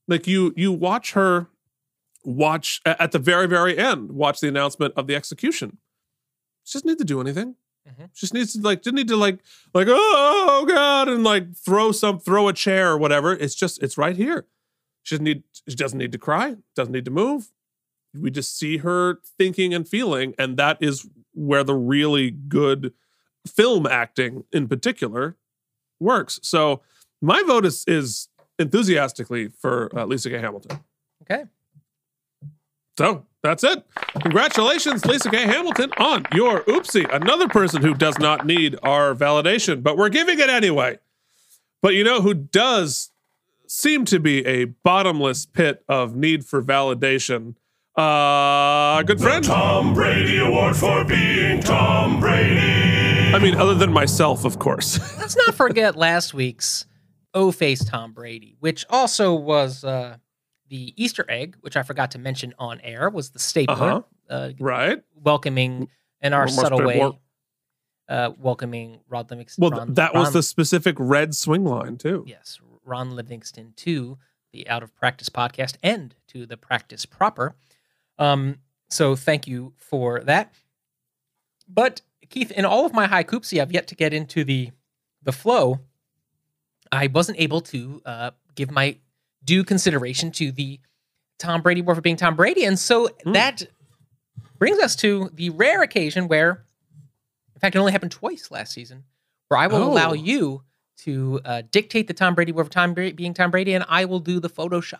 Like 0.07 0.27
you 0.27 0.53
you 0.55 0.71
watch 0.71 1.13
her 1.13 1.47
watch 2.23 2.81
at 2.85 3.11
the 3.11 3.19
very, 3.19 3.47
very 3.47 3.77
end, 3.77 4.11
watch 4.11 4.39
the 4.39 4.47
announcement 4.47 4.93
of 4.95 5.07
the 5.07 5.15
execution. 5.15 5.77
She 6.63 6.77
doesn't 6.77 6.87
need 6.87 6.97
to 6.99 7.05
do 7.05 7.21
anything. 7.21 7.55
Mm-hmm. 7.87 8.05
She 8.13 8.25
just 8.25 8.33
needs 8.33 8.53
to 8.53 8.61
like 8.61 8.83
didn't 8.83 8.97
need 8.97 9.07
to 9.07 9.15
like 9.15 9.39
like 9.73 9.87
oh, 9.89 10.61
oh 10.61 10.65
god 10.65 11.09
and 11.09 11.23
like 11.23 11.55
throw 11.55 11.91
some 11.91 12.19
throw 12.19 12.47
a 12.47 12.53
chair 12.53 12.91
or 12.91 12.97
whatever. 12.97 13.33
It's 13.33 13.55
just 13.55 13.81
it's 13.81 13.97
right 13.97 14.15
here. 14.15 14.45
She 15.03 15.15
doesn't 15.15 15.23
need 15.23 15.43
she 15.67 15.75
doesn't 15.75 15.97
need 15.97 16.11
to 16.11 16.19
cry, 16.19 16.57
doesn't 16.75 16.93
need 16.93 17.05
to 17.05 17.11
move. 17.11 17.51
We 18.13 18.29
just 18.29 18.57
see 18.57 18.77
her 18.77 19.19
thinking 19.37 19.73
and 19.73 19.87
feeling, 19.87 20.35
and 20.37 20.57
that 20.57 20.77
is 20.81 21.07
where 21.33 21.63
the 21.63 21.75
really 21.75 22.29
good 22.29 22.93
film 23.47 23.87
acting 23.87 24.43
in 24.51 24.67
particular 24.67 25.37
works. 25.99 26.39
So 26.43 26.81
my 27.21 27.41
vote 27.43 27.65
is 27.65 27.83
is 27.87 28.27
enthusiastically 28.61 29.49
for 29.49 29.91
uh, 29.97 30.05
Lisa 30.05 30.29
Gay 30.29 30.39
Hamilton. 30.39 30.79
Okay. 31.23 31.43
So 32.97 33.25
that's 33.43 33.63
it. 33.63 33.83
Congratulations, 34.21 35.05
Lisa 35.05 35.29
Gay 35.29 35.45
Hamilton, 35.45 35.91
on 35.97 36.25
your 36.33 36.61
oopsie. 36.63 37.11
Another 37.13 37.47
person 37.47 37.81
who 37.81 37.93
does 37.93 38.19
not 38.19 38.45
need 38.45 38.77
our 38.83 39.15
validation, 39.15 39.81
but 39.81 39.97
we're 39.97 40.09
giving 40.09 40.39
it 40.39 40.49
anyway. 40.49 40.99
But 41.81 41.95
you 41.95 42.03
know 42.03 42.21
who 42.21 42.33
does 42.33 43.11
seem 43.67 44.05
to 44.05 44.19
be 44.19 44.45
a 44.45 44.65
bottomless 44.65 45.45
pit 45.45 45.83
of 45.87 46.15
need 46.15 46.45
for 46.45 46.61
validation? 46.61 47.55
Uh, 47.95 49.01
good 49.03 49.19
friend. 49.19 49.43
Tom 49.43 49.93
Brady 49.93 50.37
Award 50.37 50.75
for 50.75 51.03
being 51.03 51.61
Tom 51.61 52.19
Brady. 52.19 53.33
I 53.33 53.39
mean, 53.39 53.55
other 53.55 53.73
than 53.73 53.91
myself, 53.91 54.45
of 54.45 54.59
course. 54.59 54.99
Let's 55.19 55.35
not 55.35 55.55
forget 55.55 55.95
last 55.95 56.33
week's 56.33 56.85
O 57.33 57.51
Face 57.51 57.83
Tom 57.83 58.13
Brady, 58.13 58.55
which 58.59 58.85
also 58.89 59.33
was 59.33 59.83
uh, 59.83 60.17
the 60.69 60.93
Easter 61.01 61.25
egg, 61.29 61.55
which 61.61 61.77
I 61.77 61.83
forgot 61.83 62.11
to 62.11 62.19
mention 62.19 62.53
on 62.59 62.79
air, 62.81 63.09
was 63.09 63.29
the 63.31 63.39
stapler. 63.39 63.75
Uh-huh. 63.75 64.01
Uh, 64.29 64.51
right. 64.59 65.01
Welcoming 65.15 65.89
in 66.21 66.33
our 66.33 66.47
subtle 66.47 66.83
way, 66.85 66.97
more- 66.97 67.19
uh, 68.09 68.31
welcoming 68.37 68.99
Ron 69.09 69.25
Livingston. 69.29 69.61
Well, 69.61 69.71
Ron- 69.71 69.93
that 69.95 70.13
was 70.13 70.25
Ron- 70.27 70.33
the 70.33 70.43
specific 70.43 70.95
red 70.99 71.31
Swingline, 71.31 71.97
too. 71.99 72.23
Yes, 72.27 72.59
Ron 72.85 73.11
Livingston 73.11 73.73
to 73.77 74.17
the 74.53 74.67
Out 74.67 74.83
of 74.83 74.93
Practice 74.95 75.29
podcast 75.29 75.75
and 75.81 76.13
to 76.27 76.45
the 76.45 76.57
practice 76.57 77.05
proper. 77.05 77.55
Um, 78.19 78.57
so 78.89 79.15
thank 79.15 79.47
you 79.47 79.73
for 79.77 80.19
that. 80.21 80.53
But 81.67 82.01
Keith, 82.29 82.51
in 82.51 82.65
all 82.65 82.85
of 82.85 82.93
my 82.93 83.07
high 83.07 83.23
coopsy, 83.23 83.61
I've 83.61 83.71
yet 83.71 83.87
to 83.87 83.95
get 83.95 84.13
into 84.13 84.43
the 84.43 84.71
the 85.23 85.31
flow. 85.31 85.79
I 86.91 87.07
wasn't 87.07 87.39
able 87.39 87.61
to 87.61 88.01
uh, 88.05 88.31
give 88.55 88.69
my 88.71 88.97
due 89.43 89.63
consideration 89.63 90.31
to 90.33 90.51
the 90.51 90.79
Tom 91.39 91.61
Brady 91.61 91.81
war 91.81 91.95
for 91.95 92.01
being 92.01 92.17
Tom 92.17 92.35
Brady, 92.35 92.65
and 92.65 92.77
so 92.77 93.09
that 93.25 93.63
brings 94.59 94.79
us 94.79 94.95
to 94.97 95.29
the 95.33 95.49
rare 95.49 95.81
occasion 95.81 96.27
where, 96.27 96.65
in 97.55 97.59
fact, 97.59 97.75
it 97.75 97.79
only 97.79 97.91
happened 97.91 98.11
twice 98.11 98.51
last 98.51 98.73
season, 98.73 99.03
where 99.47 99.59
I 99.59 99.67
will 99.67 99.83
Oh. 99.83 99.91
allow 99.91 100.13
you 100.13 100.63
to 100.99 101.41
uh, 101.45 101.63
dictate 101.71 102.07
the 102.07 102.13
Tom 102.13 102.35
Brady 102.35 102.51
war 102.51 102.63
for 102.63 102.69
Tom 102.69 102.93
Brady 102.93 103.13
being 103.13 103.33
Tom 103.33 103.49
Brady, 103.49 103.73
and 103.73 103.83
I 103.89 104.05
will 104.05 104.19
do 104.19 104.39
the 104.39 104.49
Photoshop. 104.49 104.99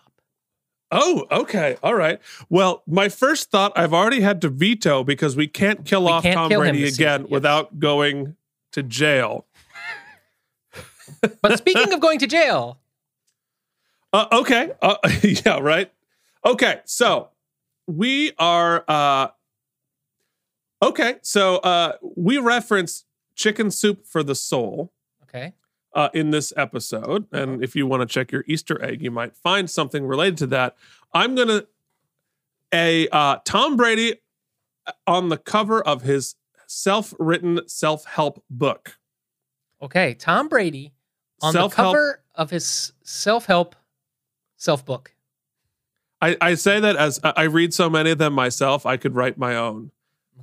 Oh, 0.94 1.26
okay. 1.32 1.78
All 1.84 1.94
right. 1.96 2.20
Well, 2.50 2.84
my 2.88 3.08
first 3.08 3.50
thought 3.52 3.72
I've 3.78 3.94
already 3.94 4.20
had 4.22 4.42
to 4.42 4.50
veto 4.50 5.04
because 5.06 5.36
we 5.38 5.48
can't 5.48 5.86
kill 5.86 6.06
We 6.06 6.12
off 6.12 6.24
can't 6.24 6.36
Tom 6.36 6.50
kill 6.50 6.60
Brady 6.62 6.80
again 6.84 7.22
season, 7.22 7.28
without 7.30 7.80
going 7.80 8.36
to 8.74 8.84
jail. 8.84 9.46
But 11.42 11.58
speaking 11.58 11.92
of 11.94 12.00
going 12.00 12.20
to 12.20 12.28
jail, 12.28 12.80
Uh, 14.14 14.28
okay. 14.32 14.72
Uh, 14.82 14.98
yeah, 15.22 15.60
right. 15.60 15.92
Okay. 16.46 16.82
So 16.86 17.30
we 17.88 18.32
are 18.38 18.84
uh 18.88 19.28
Okay, 20.84 21.16
so 21.22 21.58
uh 21.58 21.94
we 22.16 22.38
reference 22.38 23.06
chicken 23.36 23.70
soup 23.72 24.06
for 24.06 24.24
the 24.24 24.36
soul 24.36 24.92
okay, 25.24 25.54
uh, 25.94 26.10
in 26.14 26.32
this 26.32 26.52
episode. 26.58 27.28
And 27.32 27.64
if 27.64 27.76
you 27.76 27.86
want 27.88 28.02
to 28.02 28.06
check 28.08 28.32
your 28.32 28.44
Easter 28.48 28.84
egg, 28.84 29.02
you 29.02 29.12
might 29.12 29.36
find 29.36 29.70
something 29.70 30.06
related 30.06 30.38
to 30.40 30.48
that. 30.48 30.76
I'm 31.14 31.36
gonna 31.36 31.66
a 32.74 33.08
uh, 33.10 33.38
Tom 33.46 33.78
Brady 33.78 34.16
on 35.06 35.30
the 35.30 35.38
cover 35.38 35.82
of 35.82 36.02
his 36.02 36.36
self-written 36.68 37.68
self-help 37.68 38.44
book. 38.50 38.98
okay, 39.82 40.14
Tom 40.14 40.48
Brady 40.48 40.94
on 41.42 41.54
Self-help- 41.54 41.94
the 41.94 41.98
cover 41.98 42.22
of 42.36 42.50
his 42.50 42.94
self-help 43.04 43.76
self 44.58 44.86
book. 44.86 45.14
I, 46.22 46.38
I 46.40 46.54
say 46.54 46.80
that 46.80 46.96
as 46.96 47.20
I 47.24 47.34
I 47.36 47.44
read 47.44 47.74
so 47.74 47.90
many 47.90 48.12
of 48.12 48.20
them 48.20 48.34
myself, 48.34 48.86
I 48.86 48.98
could 48.98 49.16
write 49.16 49.38
my 49.38 49.56
own. 49.56 49.92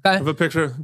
Okay. 0.05 0.19
Of 0.19 0.27
a 0.27 0.35
picture. 0.35 0.75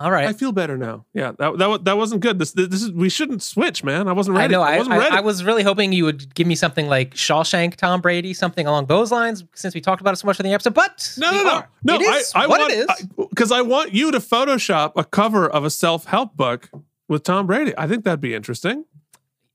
All 0.00 0.10
right. 0.10 0.26
I 0.26 0.32
feel 0.32 0.50
better 0.50 0.76
now. 0.76 1.04
Yeah, 1.14 1.32
that 1.38 1.56
that, 1.58 1.84
that 1.84 1.96
wasn't 1.96 2.20
good. 2.20 2.38
This 2.38 2.52
this 2.52 2.82
is 2.82 2.90
we 2.90 3.08
shouldn't 3.08 3.42
switch, 3.42 3.84
man. 3.84 4.08
I 4.08 4.12
wasn't 4.12 4.36
ready. 4.36 4.54
I 4.54 4.58
know. 4.58 4.62
I, 4.62 4.78
wasn't 4.78 4.94
I, 4.94 4.98
ready. 4.98 5.16
I 5.16 5.20
was 5.20 5.44
really 5.44 5.62
hoping 5.62 5.92
you 5.92 6.04
would 6.04 6.34
give 6.34 6.46
me 6.46 6.56
something 6.56 6.88
like 6.88 7.14
Shawshank 7.14 7.76
Tom 7.76 8.00
Brady, 8.00 8.34
something 8.34 8.66
along 8.66 8.86
those 8.86 9.12
lines, 9.12 9.44
since 9.54 9.72
we 9.74 9.80
talked 9.80 10.00
about 10.00 10.14
it 10.14 10.16
so 10.16 10.26
much 10.26 10.40
in 10.40 10.44
the 10.44 10.52
episode. 10.52 10.74
But 10.74 11.14
No, 11.16 11.30
no, 11.30 11.44
no, 11.44 11.50
are. 11.50 11.68
no. 11.84 11.94
It 11.94 12.00
is 12.02 12.32
I, 12.34 12.44
I 12.44 12.46
what 12.48 12.60
want 12.60 12.72
it 12.72 12.78
is. 12.78 13.06
because 13.30 13.52
I, 13.52 13.60
want 13.60 13.92
you 13.94 14.10
to 14.10 14.18
Photoshop 14.18 14.92
a 14.96 15.04
cover 15.04 15.48
of 15.48 15.64
a 15.64 15.70
self-help 15.70 16.36
book 16.36 16.70
with 17.08 17.22
Tom 17.22 17.46
Brady. 17.46 17.72
I 17.76 17.86
think 17.86 18.04
that'd 18.04 18.20
be 18.20 18.34
interesting. 18.34 18.84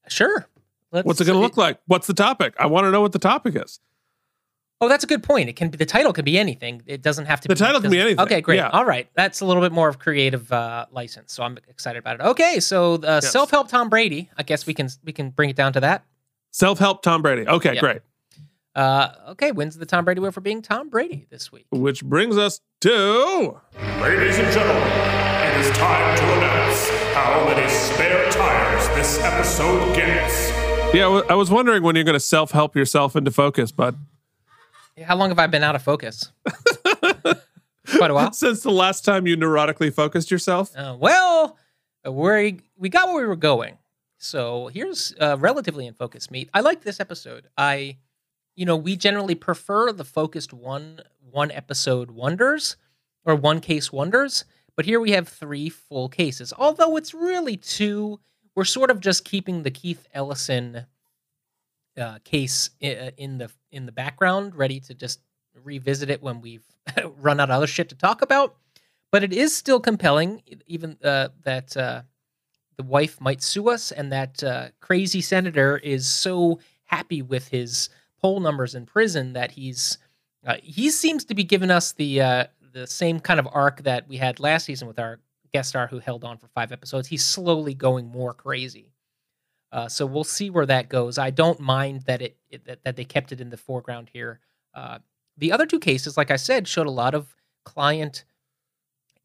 sure. 0.08 0.48
Let's, 0.92 1.06
What's 1.06 1.22
it 1.22 1.26
going 1.26 1.38
to 1.38 1.42
look 1.42 1.56
like? 1.56 1.80
What's 1.86 2.08
the 2.08 2.16
topic? 2.16 2.56
I 2.60 2.66
want 2.66 2.86
to 2.86 2.92
know 2.92 3.02
what 3.02 3.12
the 3.12 3.20
topic 3.20 3.56
is. 3.56 3.80
Oh, 4.82 4.88
that's 4.90 5.04
a 5.04 5.08
good 5.08 5.22
point. 5.22 5.48
It 5.50 5.56
can 5.56 5.70
be 5.70 5.78
the 5.78 5.86
title 5.86 6.14
can 6.14 6.26
be 6.26 6.40
anything. 6.40 6.82
It 6.88 7.02
doesn't 7.04 7.26
have 7.26 7.42
to. 7.42 7.48
Be 7.48 7.54
the 7.54 7.60
be, 7.60 7.66
title 7.66 7.82
can 7.82 7.92
be 7.92 8.00
anything, 8.00 8.22
Okay, 8.22 8.42
great. 8.42 8.56
yeah. 8.56 8.70
All 8.70 8.86
right, 8.86 9.08
that's 9.14 9.42
a 9.42 9.46
little 9.46 9.62
bit 9.62 9.72
more 9.72 9.88
of 9.90 10.00
creative 10.00 10.52
uh, 10.52 10.86
license, 10.92 11.32
so 11.34 11.44
I'm 11.44 11.58
excited 11.68 12.00
about 12.00 12.16
it. 12.16 12.22
Okay, 12.22 12.60
so 12.60 12.94
uh, 12.96 13.20
Yes. 13.22 13.32
self 13.32 13.52
help 13.52 13.68
Tom 13.68 13.90
Brady. 13.90 14.32
I 14.38 14.42
guess 14.44 14.66
we 14.66 14.74
can 14.74 14.90
we 15.04 15.12
can 15.14 15.30
bring 15.32 15.50
it 15.52 15.56
down 15.58 15.74
to 15.74 15.80
that. 15.82 16.06
Self-help 16.52 17.04
Tom 17.04 17.22
Brady. 17.22 17.48
Okay, 17.48 17.76
Yeah. 17.76 17.80
great. 17.82 18.02
Uh, 18.74 19.10
okay, 19.30 19.52
wins 19.52 19.78
the 19.78 19.86
Tom 19.86 20.06
Brady 20.06 20.18
award 20.20 20.34
for 20.34 20.42
being 20.42 20.62
Tom 20.64 20.90
Brady 20.90 21.28
this 21.30 21.52
week. 21.52 21.68
Which 21.72 22.04
brings 22.04 22.38
us 22.38 22.62
to 22.82 23.60
Ladies 24.02 24.40
and 24.40 24.52
gentlemen, 24.52 24.88
it 24.88 25.66
is 25.66 25.78
time 25.78 26.18
to 26.18 26.24
announce 26.38 26.90
how 27.24 27.46
many 27.46 27.68
spare 27.70 28.30
tires 28.32 28.88
this 28.90 29.20
episode 29.20 29.96
gets. 29.96 30.52
yeah. 30.94 31.08
I 31.08 31.34
I 31.34 31.36
was 31.36 31.52
wondering 31.52 31.84
when 31.84 31.96
you're 31.96 32.06
going 32.06 32.14
to 32.14 32.20
self-help 32.20 32.76
yourself 32.76 33.16
into 33.16 33.32
focus, 33.32 33.72
bud. 33.72 33.98
How 35.04 35.16
long 35.16 35.30
have 35.30 35.40
I 35.40 35.48
been 35.48 35.64
out 35.64 35.76
of 35.76 35.84
focus? 35.84 36.32
Quite 37.98 38.12
a 38.12 38.14
while. 38.14 38.32
Since 38.34 38.64
the 38.64 38.72
last 38.72 39.04
time 39.06 39.28
you 39.28 39.36
neurotically 39.36 39.94
focused 39.94 40.30
yourself. 40.32 40.76
Uh, 40.76 40.96
well, 41.00 41.58
we 42.06 42.62
we 42.78 42.90
got 42.90 43.08
where 43.08 43.18
we 43.22 43.26
were 43.26 43.36
going. 43.36 43.78
So 44.18 44.68
here's 44.68 45.14
uh, 45.20 45.38
relatively 45.40 45.88
in 45.88 45.94
focus 45.94 46.30
meat. 46.30 46.50
I 46.54 46.60
like 46.60 46.84
this 46.84 47.00
episode. 47.00 47.48
I, 47.58 47.98
you 48.56 48.66
know, 48.66 48.76
we 48.76 48.96
generally 48.98 49.36
prefer 49.36 49.92
the 49.92 50.04
focused 50.04 50.54
one 50.54 51.00
one 51.32 51.52
episode 51.52 52.12
wonders 52.12 52.76
or 53.26 53.36
one 53.36 53.62
case 53.62 53.92
wonders, 53.92 54.44
But 54.80 54.86
here 54.86 55.02
we 55.02 55.12
have 55.12 55.28
three 55.28 55.68
full 55.68 56.08
cases. 56.08 56.54
Although 56.58 56.96
it's 56.96 57.14
really 57.14 57.58
two, 57.58 58.22
we're 58.56 58.64
sort 58.64 58.90
of 58.90 59.02
just 59.02 59.26
keeping 59.26 59.64
the 59.64 59.72
Keith 59.72 60.08
Ellison 60.14 60.86
uh, 62.00 62.20
case 62.24 62.70
in 62.80 63.40
the 63.40 63.52
in 63.74 63.86
the 63.86 63.92
background, 63.92 64.56
ready 64.56 64.80
to 64.80 64.94
just 64.94 65.20
revisit 65.66 66.10
it 66.10 66.24
when 66.24 66.40
we've 66.40 66.64
run 67.18 67.42
out 67.42 67.50
of 67.50 67.58
other 67.58 67.68
shit 67.68 67.90
to 67.90 67.96
talk 67.96 68.22
about. 68.22 68.56
But 69.12 69.22
it 69.22 69.34
is 69.34 69.54
still 69.54 69.82
compelling, 69.82 70.44
even 70.66 70.96
uh, 71.04 71.28
that 71.44 71.76
uh, 71.76 72.04
the 72.78 72.84
wife 72.84 73.20
might 73.20 73.44
sue 73.44 73.68
us, 73.68 73.92
and 73.92 74.14
that 74.14 74.42
uh, 74.42 74.70
crazy 74.80 75.20
senator 75.20 75.78
is 75.78 76.08
so 76.08 76.62
happy 76.86 77.22
with 77.22 77.50
his 77.50 77.90
poll 78.22 78.40
numbers 78.40 78.76
in 78.76 78.86
prison 78.86 79.34
that 79.34 79.52
he's 79.52 79.98
uh, 80.48 80.56
he 80.64 80.90
seems 80.90 81.26
to 81.26 81.36
be 81.36 81.44
giving 81.44 81.70
us 81.70 81.92
the 81.92 82.22
uh, 82.22 82.46
the 82.74 82.88
same 82.88 83.20
kind 83.20 83.40
of 83.40 83.48
arc 83.52 83.84
that 83.84 84.08
we 84.08 84.18
had 84.18 84.40
last 84.40 84.66
season 84.66 84.88
with 84.88 85.00
our 85.00 85.20
guest 85.52 85.70
star 85.70 85.88
who 85.88 86.00
held 86.00 86.24
on 86.24 86.38
for 86.38 86.48
five 86.48 86.72
episodes. 86.72 87.08
He's 87.08 87.26
slowly 87.26 87.74
going 87.74 88.08
more 88.08 88.34
crazy. 88.34 88.94
Uh, 89.72 89.88
so 89.88 90.06
we'll 90.06 90.24
see 90.24 90.50
where 90.50 90.66
that 90.66 90.90
goes. 90.90 91.18
I 91.18 91.30
don't 91.30 91.60
mind 91.60 92.02
that 92.08 92.22
it, 92.22 92.38
it 92.50 92.66
that, 92.66 92.84
that 92.84 92.96
they 92.96 93.06
kept 93.06 93.32
it 93.32 93.42
in 93.42 93.50
the 93.50 93.58
foreground 93.58 94.10
here. 94.12 94.40
Uh, 94.74 95.00
the 95.38 95.52
other 95.52 95.66
two 95.66 95.80
cases, 95.80 96.18
like 96.18 96.32
I 96.32 96.36
said, 96.36 96.68
showed 96.68 96.88
a 96.88 96.92
lot 96.92 97.14
of 97.14 97.36
client 97.66 98.26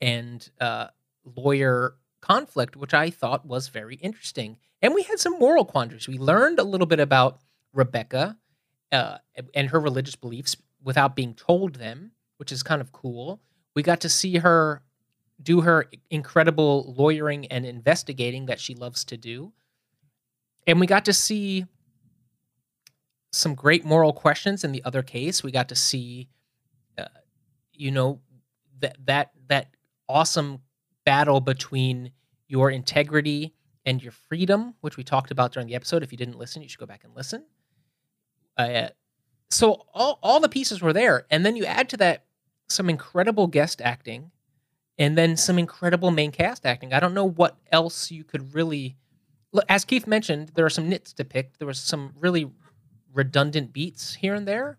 and 0.01 0.49
uh, 0.61 0.89
lawyer 1.25 1.97
conflict, 2.21 2.77
which 2.77 2.95
I 2.95 3.11
thought 3.11 3.47
was 3.47 3.69
very 3.69 3.97
interesting. 3.97 4.59
And 4.83 4.95
we 4.95 5.03
had 5.03 5.19
some 5.19 5.39
moral 5.39 5.65
quandaries. 5.65 6.09
We 6.09 6.19
learned 6.19 6.59
a 6.59 6.65
little 6.65 6.87
bit 6.87 7.01
about 7.01 7.41
Rebecca 7.73 8.37
uh, 8.93 9.19
and 9.55 9.69
her 9.71 9.81
religious 9.81 10.15
beliefs 10.15 10.57
without 10.83 11.17
being 11.17 11.35
told 11.35 11.77
them, 11.77 12.13
which 12.37 12.53
is 12.53 12.63
kind 12.63 12.81
of 12.81 12.93
cool. 12.93 13.41
We 13.75 13.83
got 13.83 14.01
to 14.03 14.09
see 14.09 14.39
her 14.39 14.83
do 15.43 15.63
her 15.63 15.91
incredible 16.11 16.95
lawyering 16.97 17.47
and 17.47 17.67
investigating 17.67 18.47
that 18.47 18.61
she 18.61 18.75
loves 18.75 19.05
to 19.05 19.17
do. 19.17 19.53
And 20.67 20.81
we 20.81 20.87
got 20.87 21.05
to 21.07 21.13
see 21.13 21.67
some 23.33 23.55
great 23.55 23.85
moral 23.85 24.13
questions 24.13 24.65
in 24.65 24.73
the 24.73 24.83
other 24.85 25.03
case. 25.03 25.43
We 25.43 25.51
got 25.51 25.69
to 25.71 25.75
see, 25.75 26.29
uh, 26.97 27.07
you 27.73 27.91
know, 27.91 28.21
that 28.81 28.97
that 29.07 29.33
that 29.49 29.69
awesome 30.09 30.61
battle 31.05 31.41
between 31.41 32.13
your 32.47 32.71
integrity 32.71 33.55
and 33.85 34.03
your 34.03 34.13
freedom, 34.13 34.75
which 34.81 34.97
we 34.97 35.05
talked 35.05 35.31
about 35.31 35.53
during 35.53 35.69
the 35.69 35.75
episode. 35.75 36.03
If 36.03 36.13
you 36.13 36.19
didn't 36.19 36.39
listen, 36.39 36.63
you 36.63 36.69
should 36.69 36.81
go 36.81 36.87
back 36.87 37.05
and 37.05 37.15
listen. 37.15 37.45
Uh, 38.57 38.89
so 39.51 39.85
all 39.93 40.19
all 40.23 40.41
the 40.41 40.49
pieces 40.49 40.81
were 40.81 40.93
there, 40.93 41.27
and 41.31 41.45
then 41.45 41.57
you 41.57 41.65
add 41.65 41.89
to 41.91 41.97
that 41.99 42.24
some 42.69 42.89
incredible 42.91 43.47
guest 43.47 43.81
acting, 43.81 44.31
and 44.99 45.17
then 45.19 45.37
some 45.37 45.59
incredible 45.59 46.11
main 46.11 46.33
cast 46.33 46.67
acting. 46.67 46.93
I 46.93 47.01
don't 47.01 47.15
know 47.15 47.29
what 47.29 47.57
else 47.73 48.11
you 48.11 48.25
could 48.25 48.55
really. 48.55 48.97
Look, 49.53 49.65
As 49.69 49.85
Keith 49.85 50.07
mentioned, 50.07 50.53
there 50.55 50.65
are 50.67 50.71
some 50.71 50.89
nits 50.89 51.13
to 51.15 51.25
pick. 51.25 51.59
There 51.59 51.67
was 51.67 51.79
some 51.79 52.13
really 52.19 52.51
redundant 53.13 53.73
beats 53.73 54.15
here 54.15 54.35
and 54.35 54.47
there, 54.47 54.79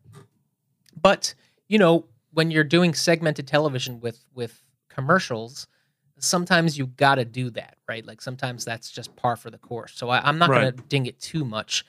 but 1.01 1.33
you 1.67 1.79
know 1.79 2.05
when 2.31 2.51
you're 2.51 2.63
doing 2.65 2.93
segmented 2.93 3.47
television 3.47 3.99
with 4.01 4.25
with 4.33 4.61
commercials, 4.89 5.67
sometimes 6.19 6.77
you 6.77 6.87
got 6.87 7.15
to 7.15 7.25
do 7.25 7.49
that, 7.51 7.77
right? 7.87 8.05
Like 8.05 8.21
sometimes 8.21 8.65
that's 8.65 8.91
just 8.91 9.15
par 9.15 9.35
for 9.35 9.49
the 9.49 9.57
course. 9.57 9.93
So 9.95 10.09
I, 10.09 10.19
I'm 10.27 10.37
not 10.37 10.49
going 10.49 10.73
to 10.73 10.83
ding 10.83 11.05
it 11.05 11.19
too 11.19 11.45
much. 11.45 11.85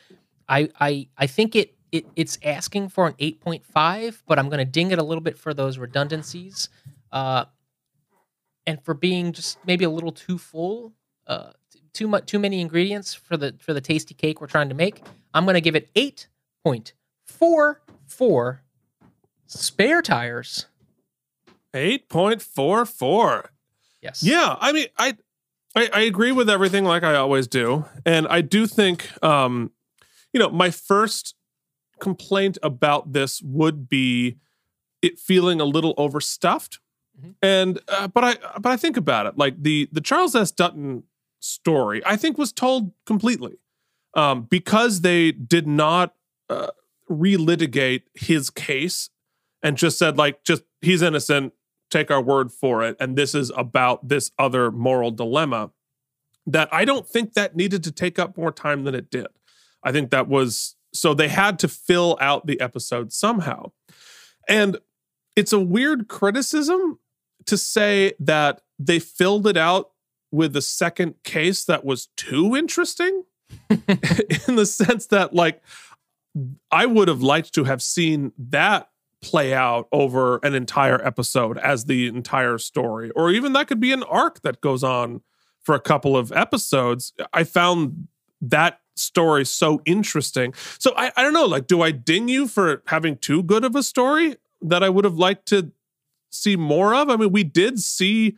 I 0.49 0.69
I 0.81 1.09
I 1.19 1.27
think 1.27 1.57
it 1.57 1.76
it 1.97 2.07
it's 2.17 2.39
asking 2.43 2.89
for 2.91 3.07
an 3.07 3.15
8.5, 3.15 4.23
but 4.27 4.39
I'm 4.39 4.49
going 4.49 4.59
to 4.59 4.65
ding 4.65 4.91
it 4.91 4.99
a 4.99 5.03
little 5.03 5.23
bit 5.23 5.39
for 5.39 5.55
those 5.55 5.79
redundancies, 5.79 6.69
uh, 7.13 7.45
and 8.67 8.83
for 8.83 8.95
being 8.95 9.33
just 9.33 9.59
maybe 9.67 9.85
a 9.85 9.91
little 9.91 10.13
too 10.13 10.39
full, 10.39 10.93
uh, 11.27 11.51
too 11.93 12.09
much 12.09 12.27
too 12.27 12.39
many 12.39 12.61
ingredients 12.61 13.15
for 13.15 13.37
the 13.37 13.55
for 13.59 13.75
the 13.75 13.81
tasty 13.81 14.15
cake 14.15 14.41
we're 14.41 14.47
trying 14.47 14.69
to 14.69 14.75
make. 14.75 15.03
I'm 15.35 15.45
going 15.45 15.55
to 15.55 15.61
give 15.61 15.77
it 15.77 15.93
8.44 15.95 18.59
spare 19.47 20.03
tires. 20.03 20.67
8.44. 21.75 23.49
Yes. 24.01 24.23
Yeah, 24.23 24.57
I 24.61 24.73
mean, 24.73 24.87
I, 24.97 25.17
I 25.75 25.91
I 25.93 26.01
agree 26.03 26.33
with 26.33 26.49
everything 26.49 26.85
like 26.85 27.03
I 27.03 27.17
always 27.17 27.47
do, 27.47 27.85
and 28.05 28.27
I 28.29 28.41
do 28.41 28.67
think, 28.67 29.11
um, 29.23 29.73
you 30.33 30.41
know, 30.41 30.49
my 30.49 30.71
first 30.71 31.35
complaint 32.01 32.59
about 32.63 33.13
this 33.13 33.43
would 33.43 33.89
be 33.89 34.37
it 35.03 35.19
feeling 35.19 35.61
a 35.61 35.65
little 35.65 35.95
overstuffed, 35.97 36.79
and 37.43 37.81
uh, 37.89 38.09
but 38.09 38.25
I 38.25 38.59
but 38.59 38.71
I 38.71 38.77
think 38.77 38.97
about 38.97 39.27
it 39.27 39.37
like 39.37 39.63
the 39.63 39.89
the 39.93 40.01
Charles 40.01 40.35
S. 40.35 40.51
Dutton 40.51 41.05
story 41.41 42.03
I 42.05 42.17
think 42.17 42.39
was 42.39 42.53
told 42.53 42.93
completely, 43.05 43.59
um, 44.15 44.43
because 44.43 45.03
they 45.03 45.33
did 45.33 45.67
not 45.67 46.15
uh, 46.49 46.69
relitigate 47.11 48.03
his 48.15 48.51
case 48.51 49.11
and 49.63 49.77
just 49.77 49.99
said 49.99 50.17
like 50.17 50.45
just 50.45 50.63
he's 50.81 51.03
innocent 51.03 51.53
take 51.91 52.11
our 52.11 52.21
word 52.21 52.51
for 52.51 52.83
it 52.83 52.97
and 52.99 53.17
this 53.17 53.35
is 53.35 53.53
about 53.57 54.09
this 54.09 54.33
other 54.39 54.73
moral 54.73 55.13
dilemma 55.13 55.71
that 56.45 56.69
i 56.73 56.85
don't 56.85 57.09
think 57.09 57.35
that 57.35 57.55
needed 57.55 57.85
to 57.85 57.93
take 57.93 58.19
up 58.19 58.37
more 58.37 58.51
time 58.51 58.83
than 58.83 58.95
it 58.95 59.09
did. 59.09 59.29
I 59.83 59.93
think 59.93 60.11
that 60.11 60.27
was 60.29 60.76
so 60.97 61.15
they 61.15 61.29
had 61.29 61.59
to 61.59 61.69
fill 61.69 62.17
out 62.21 62.47
the 62.47 62.61
episode 62.61 63.13
somehow 63.13 63.71
and 64.49 64.79
it's 65.35 65.53
a 65.53 65.61
weird 65.61 66.09
criticism 66.09 66.99
to 67.45 67.57
say 67.57 68.13
that 68.19 68.63
they 68.79 68.99
filled 68.99 69.47
it 69.47 69.57
out 69.57 69.91
with 70.33 70.53
the 70.53 70.63
second 70.63 71.15
case 71.23 71.65
that 71.65 71.85
was 71.85 72.09
too 72.17 72.57
interesting 72.57 73.25
in 73.71 74.57
the 74.57 74.67
sense 74.67 75.07
that 75.07 75.35
like 75.35 75.63
I 76.71 76.87
would 76.87 77.09
have 77.09 77.23
liked 77.23 77.55
to 77.55 77.65
have 77.65 77.83
seen 77.83 78.33
that 78.39 78.91
play 79.23 79.55
out 79.55 79.89
over 79.93 80.39
an 80.43 80.55
entire 80.55 81.05
episode 81.05 81.59
as 81.59 81.87
the 81.87 82.07
entire 82.07 82.59
story, 82.59 83.11
or 83.13 83.31
even 83.31 83.55
that 83.55 83.69
could 83.69 83.81
be 83.81 83.93
an 83.93 84.03
arc 84.03 84.43
that 84.43 84.61
goes 84.61 84.85
on 84.85 85.23
for 85.63 85.75
a 85.75 85.81
couple 85.81 86.17
of 86.17 86.31
episodes. 86.33 87.13
I 87.33 87.45
found 87.45 88.09
that 88.41 88.81
story 88.97 89.45
so 89.45 89.81
interesting. 89.85 90.55
So 90.79 90.93
I, 90.97 91.13
I 91.17 91.23
don't 91.23 91.33
know, 91.33 91.47
like, 91.47 91.67
do 91.67 91.83
I 91.83 91.91
ding 91.91 92.29
you 92.29 92.49
for 92.49 92.83
having 92.87 93.17
too 93.17 93.43
good 93.43 93.65
of 93.65 93.77
a 93.77 93.83
story 93.83 94.37
that 94.63 94.83
I 94.83 94.89
would 94.89 95.05
have 95.05 95.17
liked 95.17 95.47
to 95.49 95.73
see 96.31 96.57
more 96.57 96.95
of? 96.95 97.11
I 97.11 97.17
mean, 97.17 97.33
we 97.33 97.45
did 97.45 97.79
see 97.79 98.37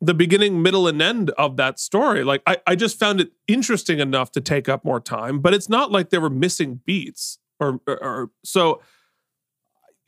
the 0.00 0.14
beginning, 0.14 0.62
middle, 0.62 0.86
and 0.86 1.02
end 1.02 1.30
of 1.30 1.56
that 1.56 1.78
story. 1.78 2.24
Like 2.24 2.42
I, 2.46 2.58
I 2.66 2.76
just 2.76 2.98
found 2.98 3.20
it 3.20 3.32
interesting 3.46 3.98
enough 3.98 4.30
to 4.32 4.40
take 4.40 4.68
up 4.68 4.84
more 4.84 5.00
time, 5.00 5.40
but 5.40 5.54
it's 5.54 5.68
not 5.68 5.90
like 5.90 6.10
there 6.10 6.20
were 6.20 6.30
missing 6.30 6.80
beats 6.86 7.38
or, 7.60 7.80
or, 7.86 8.04
or- 8.04 8.30
so. 8.44 8.80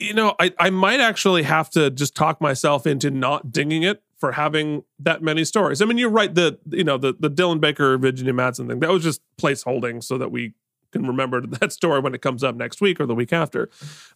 You 0.02 0.14
know, 0.14 0.34
I, 0.40 0.54
I 0.58 0.70
might 0.70 0.98
actually 1.00 1.42
have 1.42 1.68
to 1.70 1.90
just 1.90 2.16
talk 2.16 2.40
myself 2.40 2.86
into 2.86 3.10
not 3.10 3.52
dinging 3.52 3.82
it 3.82 4.02
for 4.20 4.32
having 4.32 4.84
that 4.98 5.22
many 5.22 5.44
stories. 5.44 5.80
I 5.80 5.86
mean, 5.86 5.98
you're 5.98 6.10
right. 6.10 6.32
The 6.32 6.58
you 6.70 6.84
know 6.84 6.98
the 6.98 7.16
the 7.18 7.30
Dylan 7.30 7.60
Baker 7.60 7.96
Virginia 7.98 8.32
Madsen 8.32 8.68
thing 8.68 8.78
that 8.80 8.90
was 8.90 9.02
just 9.02 9.22
placeholding 9.40 10.04
so 10.04 10.18
that 10.18 10.30
we 10.30 10.52
can 10.92 11.06
remember 11.06 11.40
that 11.46 11.72
story 11.72 12.00
when 12.00 12.14
it 12.14 12.22
comes 12.22 12.44
up 12.44 12.54
next 12.54 12.80
week 12.80 13.00
or 13.00 13.06
the 13.06 13.14
week 13.14 13.32
after. 13.32 13.70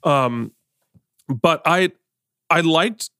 Um, 0.04 0.52
but 1.28 1.62
I 1.64 1.92
I 2.50 2.60
liked 2.60 3.10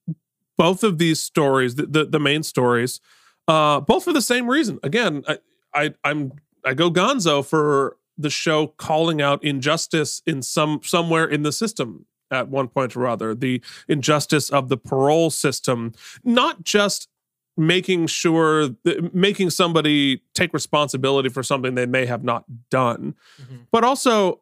both 0.57 0.85
of 0.85 0.99
these 0.99 1.23
stories, 1.23 1.75
the 1.77 1.87
the, 1.87 2.05
the 2.05 2.21
main 2.21 2.43
stories, 2.43 3.01
uh, 3.49 3.81
both 3.81 4.05
for 4.05 4.13
the 4.13 4.23
same 4.23 4.49
reason. 4.49 4.79
Again, 4.83 5.25
I, 5.27 5.39
I 5.75 5.95
I'm 6.05 6.33
I 6.65 6.75
go 6.75 6.91
Gonzo 6.91 7.45
for 7.45 7.97
the 8.17 8.31
show 8.31 8.69
calling 8.69 9.21
out 9.21 9.43
injustice 9.43 10.23
in 10.27 10.43
some 10.43 10.81
somewhere 10.85 11.25
in 11.25 11.43
the 11.43 11.51
system 11.51 12.07
at 12.31 12.49
one 12.49 12.69
point 12.69 12.97
or 12.97 13.07
other, 13.07 13.35
the 13.35 13.62
injustice 13.89 14.51
of 14.51 14.69
the 14.69 14.77
parole 14.77 15.31
system, 15.31 15.93
not 16.25 16.65
just 16.65 17.09
making 17.57 18.09
sure 18.09 18.70
making 19.12 19.49
somebody 19.49 20.20
take 20.35 20.53
responsibility 20.53 21.28
for 21.28 21.41
something 21.41 21.77
they 21.77 21.86
may 21.86 22.05
have 22.05 22.25
not 22.25 22.44
done 22.69 23.15
mm-hmm. 23.41 23.59
but 23.70 23.85
also 23.85 24.41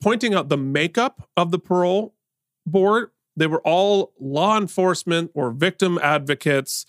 pointing 0.00 0.34
out 0.34 0.48
the 0.48 0.56
makeup 0.56 1.28
of 1.36 1.50
the 1.50 1.58
parole 1.58 2.14
board. 2.66 3.10
They 3.36 3.46
were 3.46 3.60
all 3.60 4.12
law 4.18 4.56
enforcement 4.56 5.30
or 5.34 5.50
victim 5.50 5.98
advocates. 6.02 6.86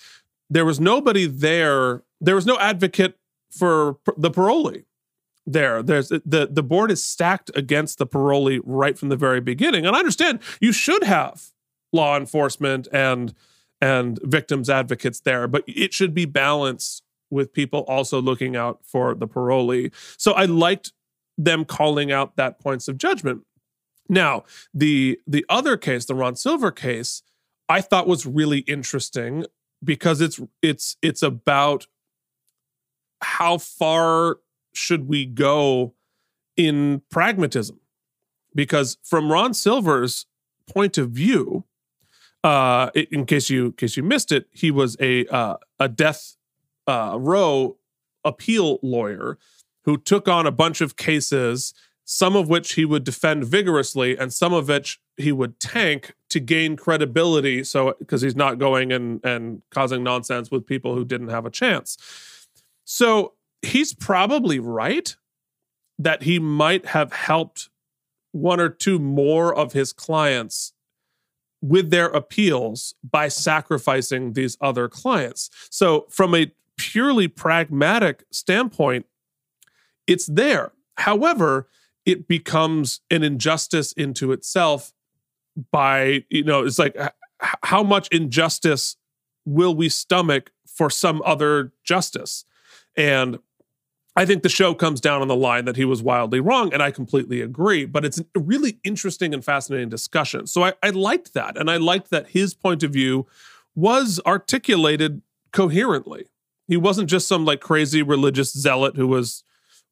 There 0.50 0.66
was 0.66 0.80
nobody 0.80 1.26
there. 1.26 2.04
There 2.22 2.36
was 2.36 2.46
no 2.46 2.58
advocate 2.60 3.18
for 3.50 3.98
the 4.18 4.30
parolee 4.30 4.86
there. 5.46 5.84
There's 5.84 6.12
uh, 6.12 6.20
the 6.26 6.48
the 6.48 6.64
board 6.64 6.92
is 6.92 7.04
stacked 7.04 7.52
against 7.56 7.98
the 7.98 8.08
parolee 8.08 8.62
right 8.64 8.98
from 8.98 9.10
the 9.10 9.16
very 9.16 9.42
beginning 9.42 9.86
and 9.86 9.96
i 9.96 10.00
understand 10.00 10.40
you 10.60 10.72
should 10.72 11.04
have 11.04 11.52
law 11.94 12.18
enforcement 12.18 12.88
and 12.92 13.34
and 13.82 14.20
victims 14.24 14.70
advocates 14.70 15.20
there 15.20 15.48
but 15.48 15.64
it 15.68 15.94
should 15.94 16.14
be 16.14 16.26
balanced 16.26 17.04
with 17.30 17.54
people 17.54 17.82
also 17.82 18.22
looking 18.22 18.56
out 18.56 18.80
for 18.84 19.14
the 19.16 19.28
parolee. 19.28 19.92
So 20.18 20.34
i 20.34 20.46
liked 20.46 20.94
them 21.38 21.66
calling 21.66 22.12
out 22.12 22.38
that 22.38 22.60
points 22.60 22.88
of 22.88 22.98
judgment. 22.98 23.42
Now 24.10 24.44
the 24.74 25.20
the 25.28 25.46
other 25.50 25.78
case 25.78 26.06
the 26.06 26.16
ron 26.16 26.36
silver 26.36 26.72
case 26.72 27.22
i 27.70 27.82
thought 27.82 28.08
was 28.08 28.26
really 28.26 28.60
interesting 28.60 29.46
because 29.84 30.22
it's 30.22 30.40
it's 30.62 30.98
it's 31.02 31.22
about 31.22 31.88
how 33.22 33.58
far 33.58 34.38
should 34.76 35.08
we 35.08 35.26
go 35.26 35.94
in 36.56 37.02
pragmatism? 37.10 37.80
Because 38.54 38.98
from 39.04 39.32
ron 39.32 39.54
silver's 39.54 40.26
point 40.68 40.98
of 40.98 41.12
view 41.12 41.64
uh 42.44 42.90
in 42.94 43.26
case 43.26 43.50
you 43.50 43.68
in 43.68 43.72
case 43.74 43.98
you 43.98 44.04
missed 44.04 44.32
it 44.32 44.48
he 44.52 44.72
was 44.72 44.98
a 45.00 45.26
uh, 45.28 45.58
a 45.80 45.88
death 45.88 46.38
uh 46.88 47.16
row 47.20 47.78
appeal 48.24 48.80
lawyer 48.82 49.38
who 49.84 49.98
took 49.98 50.28
on 50.28 50.48
a 50.48 50.52
bunch 50.52 50.82
of 50.82 50.96
cases 50.96 51.74
some 52.06 52.36
of 52.36 52.48
which 52.48 52.74
he 52.74 52.86
would 52.86 53.04
defend 53.04 53.44
vigorously 53.44 54.18
and 54.18 54.32
some 54.32 54.54
of 54.54 54.68
which 54.70 55.00
he 55.18 55.32
would 55.32 55.60
tank 55.60 56.14
to 56.30 56.40
gain 56.40 56.76
credibility 56.76 57.64
so 57.64 57.96
because 58.00 58.22
he's 58.22 58.36
not 58.36 58.60
going 58.60 58.92
and 58.92 59.20
and 59.24 59.62
causing 59.72 60.04
nonsense 60.04 60.52
with 60.52 60.66
people 60.66 60.96
who 60.96 61.04
didn't 61.04 61.30
have 61.30 61.46
a 61.46 61.50
chance. 61.50 61.98
So 62.84 63.34
he's 63.62 63.94
probably 63.94 64.60
right 64.60 65.16
that 65.98 66.24
he 66.24 66.40
might 66.40 66.88
have 66.88 67.14
helped 67.14 67.70
one 68.32 68.60
or 68.60 68.70
two 68.70 69.00
more 69.00 69.56
of 69.56 69.74
his 69.74 69.94
clients 69.94 70.74
with 71.62 71.90
their 71.90 72.08
appeals 72.08 72.94
by 73.04 73.28
sacrificing 73.28 74.34
these 74.34 74.58
other 74.62 74.88
clients. 74.88 75.50
So, 75.72 76.06
from 76.10 76.36
a 76.36 76.52
purely 76.78 77.28
pragmatic 77.28 78.26
standpoint, 78.32 79.06
it's 80.06 80.28
there. 80.28 80.74
However, 80.98 81.68
it 82.06 82.28
becomes 82.28 83.02
an 83.10 83.24
injustice 83.24 83.94
into 83.94 84.32
itself 84.32 84.94
by, 85.72 86.26
you 86.30 86.44
know, 86.44 86.66
it's 86.66 86.78
like 86.78 86.96
how 87.40 87.84
much 87.84 88.08
injustice 88.10 88.98
will 89.46 89.76
we 89.76 89.90
stomach 89.90 90.52
for 90.68 90.90
some 90.90 91.22
other 91.26 91.74
justice? 91.84 92.46
And 92.98 93.40
I 94.16 94.26
think 94.26 94.44
the 94.44 94.50
show 94.50 94.74
comes 94.74 95.02
down 95.02 95.22
on 95.22 95.28
the 95.28 95.36
line 95.36 95.66
that 95.66 95.76
he 95.76 95.84
was 95.84 96.02
wildly 96.02 96.40
wrong, 96.40 96.74
and 96.74 96.82
I 96.82 96.92
completely 96.92 97.42
agree. 97.42 97.86
But 97.86 98.06
it's 98.06 98.20
a 98.20 98.40
really 98.40 98.80
interesting 98.84 99.34
and 99.34 99.44
fascinating 99.44 99.90
discussion. 99.90 100.48
So 100.48 100.64
I, 100.64 100.74
I 100.82 100.92
liked 100.92 101.34
that, 101.34 101.58
and 101.58 101.70
I 101.70 101.78
liked 101.78 102.12
that 102.12 102.30
his 102.30 102.54
point 102.54 102.84
of 102.84 102.92
view 102.92 103.28
was 103.76 104.22
articulated 104.26 105.22
coherently. 105.52 106.28
He 106.68 106.78
wasn't 106.78 107.10
just 107.10 107.28
some 107.28 107.46
like 107.46 107.60
crazy 107.60 108.02
religious 108.02 108.54
zealot 108.54 108.96
who 108.96 109.08
was 109.08 109.44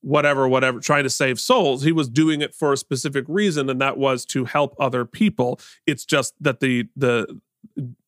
whatever, 0.01 0.47
whatever, 0.47 0.79
trying 0.79 1.03
to 1.03 1.09
save 1.09 1.39
souls. 1.39 1.83
He 1.83 1.91
was 1.91 2.09
doing 2.09 2.41
it 2.41 2.55
for 2.55 2.73
a 2.73 2.77
specific 2.77 3.25
reason, 3.27 3.69
and 3.69 3.79
that 3.81 3.97
was 3.97 4.25
to 4.27 4.45
help 4.45 4.75
other 4.79 5.05
people. 5.05 5.59
It's 5.85 6.05
just 6.05 6.33
that 6.41 6.61
the 6.61 6.87
the 6.95 7.41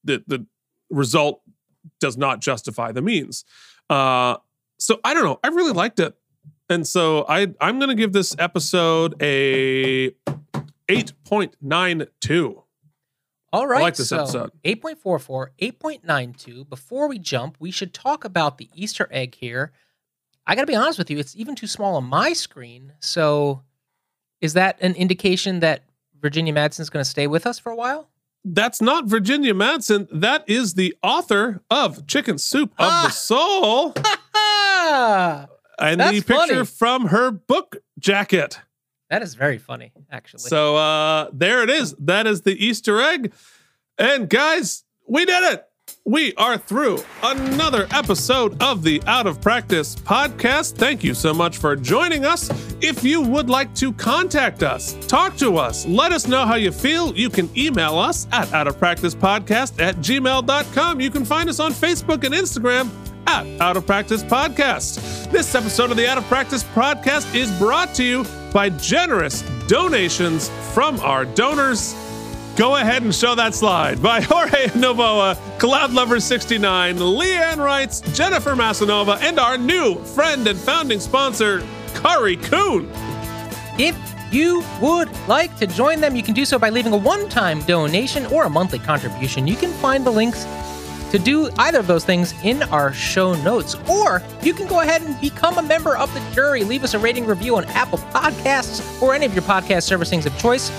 the, 0.03 0.23
the 0.27 0.45
result 0.89 1.41
does 1.99 2.17
not 2.17 2.39
justify 2.39 2.91
the 2.91 3.01
means. 3.01 3.43
Uh, 3.89 4.37
so 4.85 4.99
I 5.03 5.13
don't 5.13 5.23
know. 5.23 5.39
I 5.43 5.47
really 5.47 5.73
liked 5.73 5.99
it, 5.99 6.15
and 6.69 6.87
so 6.87 7.25
I 7.27 7.47
I'm 7.59 7.79
gonna 7.79 7.95
give 7.95 8.13
this 8.13 8.35
episode 8.37 9.15
a 9.21 10.11
eight 10.87 11.13
point 11.25 11.55
nine 11.61 12.05
two. 12.21 12.63
All 13.51 13.67
right. 13.67 13.79
I 13.79 13.83
like 13.83 13.95
this 13.95 14.09
so 14.09 14.17
episode. 14.17 14.51
8.44, 14.65 15.47
8.92. 15.61 16.67
Before 16.67 17.07
we 17.07 17.17
jump, 17.17 17.55
we 17.57 17.71
should 17.71 17.93
talk 17.93 18.25
about 18.25 18.57
the 18.57 18.69
Easter 18.73 19.07
egg 19.11 19.33
here. 19.33 19.71
I 20.45 20.55
got 20.55 20.61
to 20.61 20.67
be 20.67 20.75
honest 20.75 20.99
with 20.99 21.09
you, 21.09 21.19
it's 21.19 21.37
even 21.37 21.55
too 21.55 21.67
small 21.67 21.95
on 21.95 22.03
my 22.03 22.33
screen. 22.33 22.91
So 22.99 23.61
is 24.41 24.55
that 24.55 24.77
an 24.81 24.93
indication 24.95 25.61
that 25.61 25.83
Virginia 26.19 26.51
Madsen's 26.53 26.89
going 26.89 27.03
to 27.03 27.09
stay 27.09 27.27
with 27.27 27.47
us 27.47 27.57
for 27.57 27.71
a 27.71 27.75
while? 27.77 28.09
That's 28.45 28.79
not 28.81 29.05
Virginia 29.05 29.53
Madsen. 29.53 30.07
That 30.11 30.43
is 30.47 30.75
the 30.75 30.95
author 31.01 31.61
of 31.71 32.05
Chicken 32.07 32.37
Soup 32.37 32.71
of 32.77 33.03
the 33.03 33.09
Soul. 33.09 33.93
Ah, 34.87 35.47
and 35.79 35.99
That's 35.99 36.11
the 36.11 36.21
picture 36.21 36.63
funny. 36.63 36.65
from 36.65 37.07
her 37.07 37.31
book 37.31 37.77
jacket. 37.97 38.59
that 39.09 39.21
is 39.23 39.33
very 39.33 39.57
funny, 39.57 39.91
actually. 40.11 40.41
So 40.41 40.75
uh 40.75 41.29
there 41.33 41.63
it 41.63 41.69
is. 41.71 41.95
That 41.99 42.27
is 42.27 42.41
the 42.41 42.53
Easter 42.63 43.01
egg. 43.01 43.33
And 43.97 44.29
guys, 44.29 44.83
we 45.07 45.25
did 45.25 45.43
it. 45.53 45.65
We 46.07 46.35
are 46.35 46.59
through 46.59 46.99
another 47.23 47.87
episode 47.89 48.61
of 48.61 48.83
the 48.83 49.01
Out 49.07 49.25
of 49.25 49.41
Practice 49.41 49.95
podcast. 49.95 50.75
Thank 50.75 51.03
you 51.03 51.15
so 51.15 51.33
much 51.33 51.57
for 51.57 51.75
joining 51.75 52.25
us. 52.25 52.47
If 52.79 53.03
you 53.03 53.21
would 53.21 53.49
like 53.49 53.73
to 53.77 53.91
contact 53.91 54.61
us, 54.61 54.93
talk 55.07 55.35
to 55.37 55.57
us, 55.57 55.87
let 55.87 56.11
us 56.11 56.27
know 56.27 56.45
how 56.45 56.57
you 56.57 56.71
feel, 56.71 57.11
you 57.17 57.31
can 57.31 57.49
email 57.57 57.97
us 57.97 58.27
at 58.31 58.47
outofpracticepodcast 58.49 59.81
at 59.81 59.95
gmail.com. 59.95 61.01
You 61.01 61.09
can 61.09 61.25
find 61.25 61.49
us 61.49 61.59
on 61.59 61.71
Facebook 61.71 62.23
and 62.23 62.35
Instagram 62.35 62.87
at 63.25 63.47
Out 63.59 63.75
of 63.75 63.87
Practice 63.87 64.21
Podcast. 64.21 65.31
This 65.31 65.55
episode 65.55 65.89
of 65.89 65.97
the 65.97 66.07
Out 66.07 66.19
of 66.19 66.23
Practice 66.25 66.63
Podcast 66.63 67.33
is 67.33 67.51
brought 67.57 67.95
to 67.95 68.03
you 68.03 68.23
by 68.53 68.69
generous 68.69 69.41
donations 69.67 70.49
from 70.75 70.99
our 70.99 71.25
donors. 71.25 71.95
Go 72.55 72.77
ahead 72.77 73.03
and 73.03 73.13
show 73.13 73.35
that 73.35 73.53
slide 73.53 74.01
by 74.01 74.21
Jorge 74.29 74.67
Novoa, 74.67 75.37
Cloud 75.59 75.91
Lover 75.91 76.21
69, 76.21 76.95
Leanne 76.97 77.57
Wrights, 77.57 77.99
Jennifer 78.13 78.51
Masanova, 78.55 79.19
and 79.21 79.39
our 79.39 79.57
new 79.57 79.95
friend 79.95 80.47
and 80.47 80.57
founding 80.57 81.01
sponsor, 81.01 81.67
Kari 81.95 82.37
Kuhn. 82.37 82.89
If 83.77 83.97
you 84.31 84.63
would 84.81 85.09
like 85.27 85.57
to 85.57 85.67
join 85.67 85.99
them, 85.99 86.15
you 86.15 86.23
can 86.23 86.33
do 86.33 86.45
so 86.45 86.57
by 86.57 86.69
leaving 86.69 86.93
a 86.93 86.97
one 86.97 87.27
time 87.27 87.59
donation 87.63 88.25
or 88.27 88.45
a 88.45 88.49
monthly 88.49 88.79
contribution. 88.79 89.47
You 89.47 89.57
can 89.57 89.71
find 89.73 90.05
the 90.05 90.11
links 90.11 90.45
to 91.11 91.19
do 91.19 91.49
either 91.57 91.79
of 91.79 91.87
those 91.87 92.05
things 92.05 92.33
in 92.43 92.63
our 92.63 92.93
show 92.93 93.35
notes. 93.43 93.75
Or 93.89 94.23
you 94.41 94.53
can 94.53 94.67
go 94.67 94.79
ahead 94.79 95.01
and 95.01 95.19
become 95.19 95.57
a 95.57 95.61
member 95.61 95.97
of 95.97 96.13
the 96.13 96.21
jury. 96.33 96.63
Leave 96.63 96.85
us 96.85 96.93
a 96.93 96.99
rating 96.99 97.25
review 97.25 97.57
on 97.57 97.65
Apple 97.65 97.99
Podcasts 97.99 99.01
or 99.01 99.13
any 99.13 99.25
of 99.25 99.33
your 99.33 99.43
podcast 99.43 99.89
servicings 99.89 100.25
of 100.25 100.37
choice. 100.37 100.69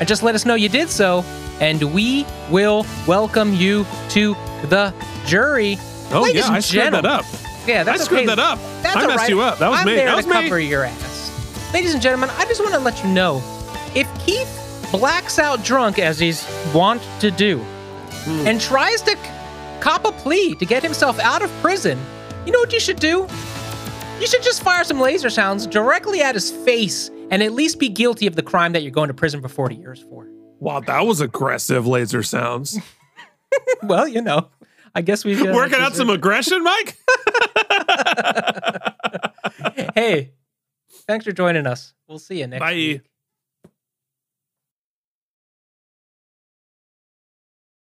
And 0.00 0.08
just 0.08 0.22
let 0.22 0.34
us 0.34 0.44
know 0.44 0.54
you 0.54 0.68
did 0.68 0.90
so, 0.90 1.24
and 1.60 1.82
we 1.94 2.26
will 2.50 2.84
welcome 3.06 3.54
you 3.54 3.86
to 4.10 4.34
the 4.68 4.92
jury. 5.26 5.76
Oh, 6.10 6.22
Ladies 6.22 6.46
yeah, 6.46 6.52
I 6.52 6.60
screwed 6.60 6.92
that 6.92 7.04
up. 7.06 7.24
Yeah, 7.66 7.82
that's 7.84 8.02
I 8.02 8.04
screwed 8.04 8.20
okay. 8.20 8.26
that 8.26 8.38
up. 8.38 8.58
That's 8.82 8.96
I 8.96 9.06
messed 9.06 9.18
right. 9.20 9.28
you 9.30 9.40
up. 9.40 9.58
That 9.58 9.68
was 9.70 9.80
I'm 9.80 9.86
me. 9.86 9.94
there 9.94 10.06
That 10.06 10.10
to 10.12 10.16
was 10.16 10.26
me. 10.26 10.32
cover 10.32 10.60
your 10.60 10.84
ass. 10.84 11.70
Ladies 11.72 11.94
and 11.94 12.02
gentlemen, 12.02 12.30
I 12.36 12.44
just 12.44 12.60
want 12.60 12.74
to 12.74 12.80
let 12.80 13.02
you 13.02 13.10
know 13.10 13.42
if 13.94 14.06
Keith 14.24 14.88
blacks 14.92 15.38
out 15.38 15.64
drunk 15.64 15.98
as 15.98 16.18
he's 16.18 16.46
wont 16.74 17.02
to 17.20 17.30
do 17.30 17.58
Hmm. 18.24 18.46
and 18.46 18.60
tries 18.60 19.02
to 19.02 19.16
cop 19.80 20.04
a 20.06 20.12
plea 20.12 20.54
to 20.56 20.64
get 20.66 20.82
himself 20.82 21.18
out 21.20 21.42
of 21.42 21.50
prison, 21.60 21.98
you 22.46 22.52
know 22.52 22.58
what 22.58 22.72
you 22.72 22.80
should 22.80 22.98
do? 23.00 23.26
You 24.20 24.26
should 24.26 24.42
just 24.42 24.62
fire 24.62 24.84
some 24.84 25.00
laser 25.00 25.28
sounds 25.30 25.66
directly 25.66 26.22
at 26.22 26.34
his 26.34 26.50
face 26.50 27.10
and 27.34 27.42
at 27.42 27.52
least 27.52 27.80
be 27.80 27.88
guilty 27.88 28.28
of 28.28 28.36
the 28.36 28.42
crime 28.44 28.74
that 28.74 28.82
you're 28.82 28.92
going 28.92 29.08
to 29.08 29.14
prison 29.14 29.42
for 29.42 29.48
40 29.48 29.74
years 29.74 30.00
for. 30.08 30.28
Wow, 30.60 30.78
that 30.78 31.04
was 31.04 31.20
aggressive 31.20 31.84
laser 31.84 32.22
sounds. 32.22 32.78
well, 33.82 34.06
you 34.06 34.22
know, 34.22 34.50
I 34.94 35.02
guess 35.02 35.24
we've 35.24 35.42
uh, 35.42 35.52
Working 35.52 35.80
out 35.80 35.96
some 35.96 36.10
aggression, 36.10 36.62
Mike? 36.62 36.96
hey, 39.96 40.30
thanks 41.08 41.24
for 41.24 41.32
joining 41.32 41.66
us. 41.66 41.92
We'll 42.06 42.20
see 42.20 42.38
you 42.38 42.46
next 42.46 42.60
time. 42.60 42.70
Bye. 42.70 42.74
week. 42.74 43.00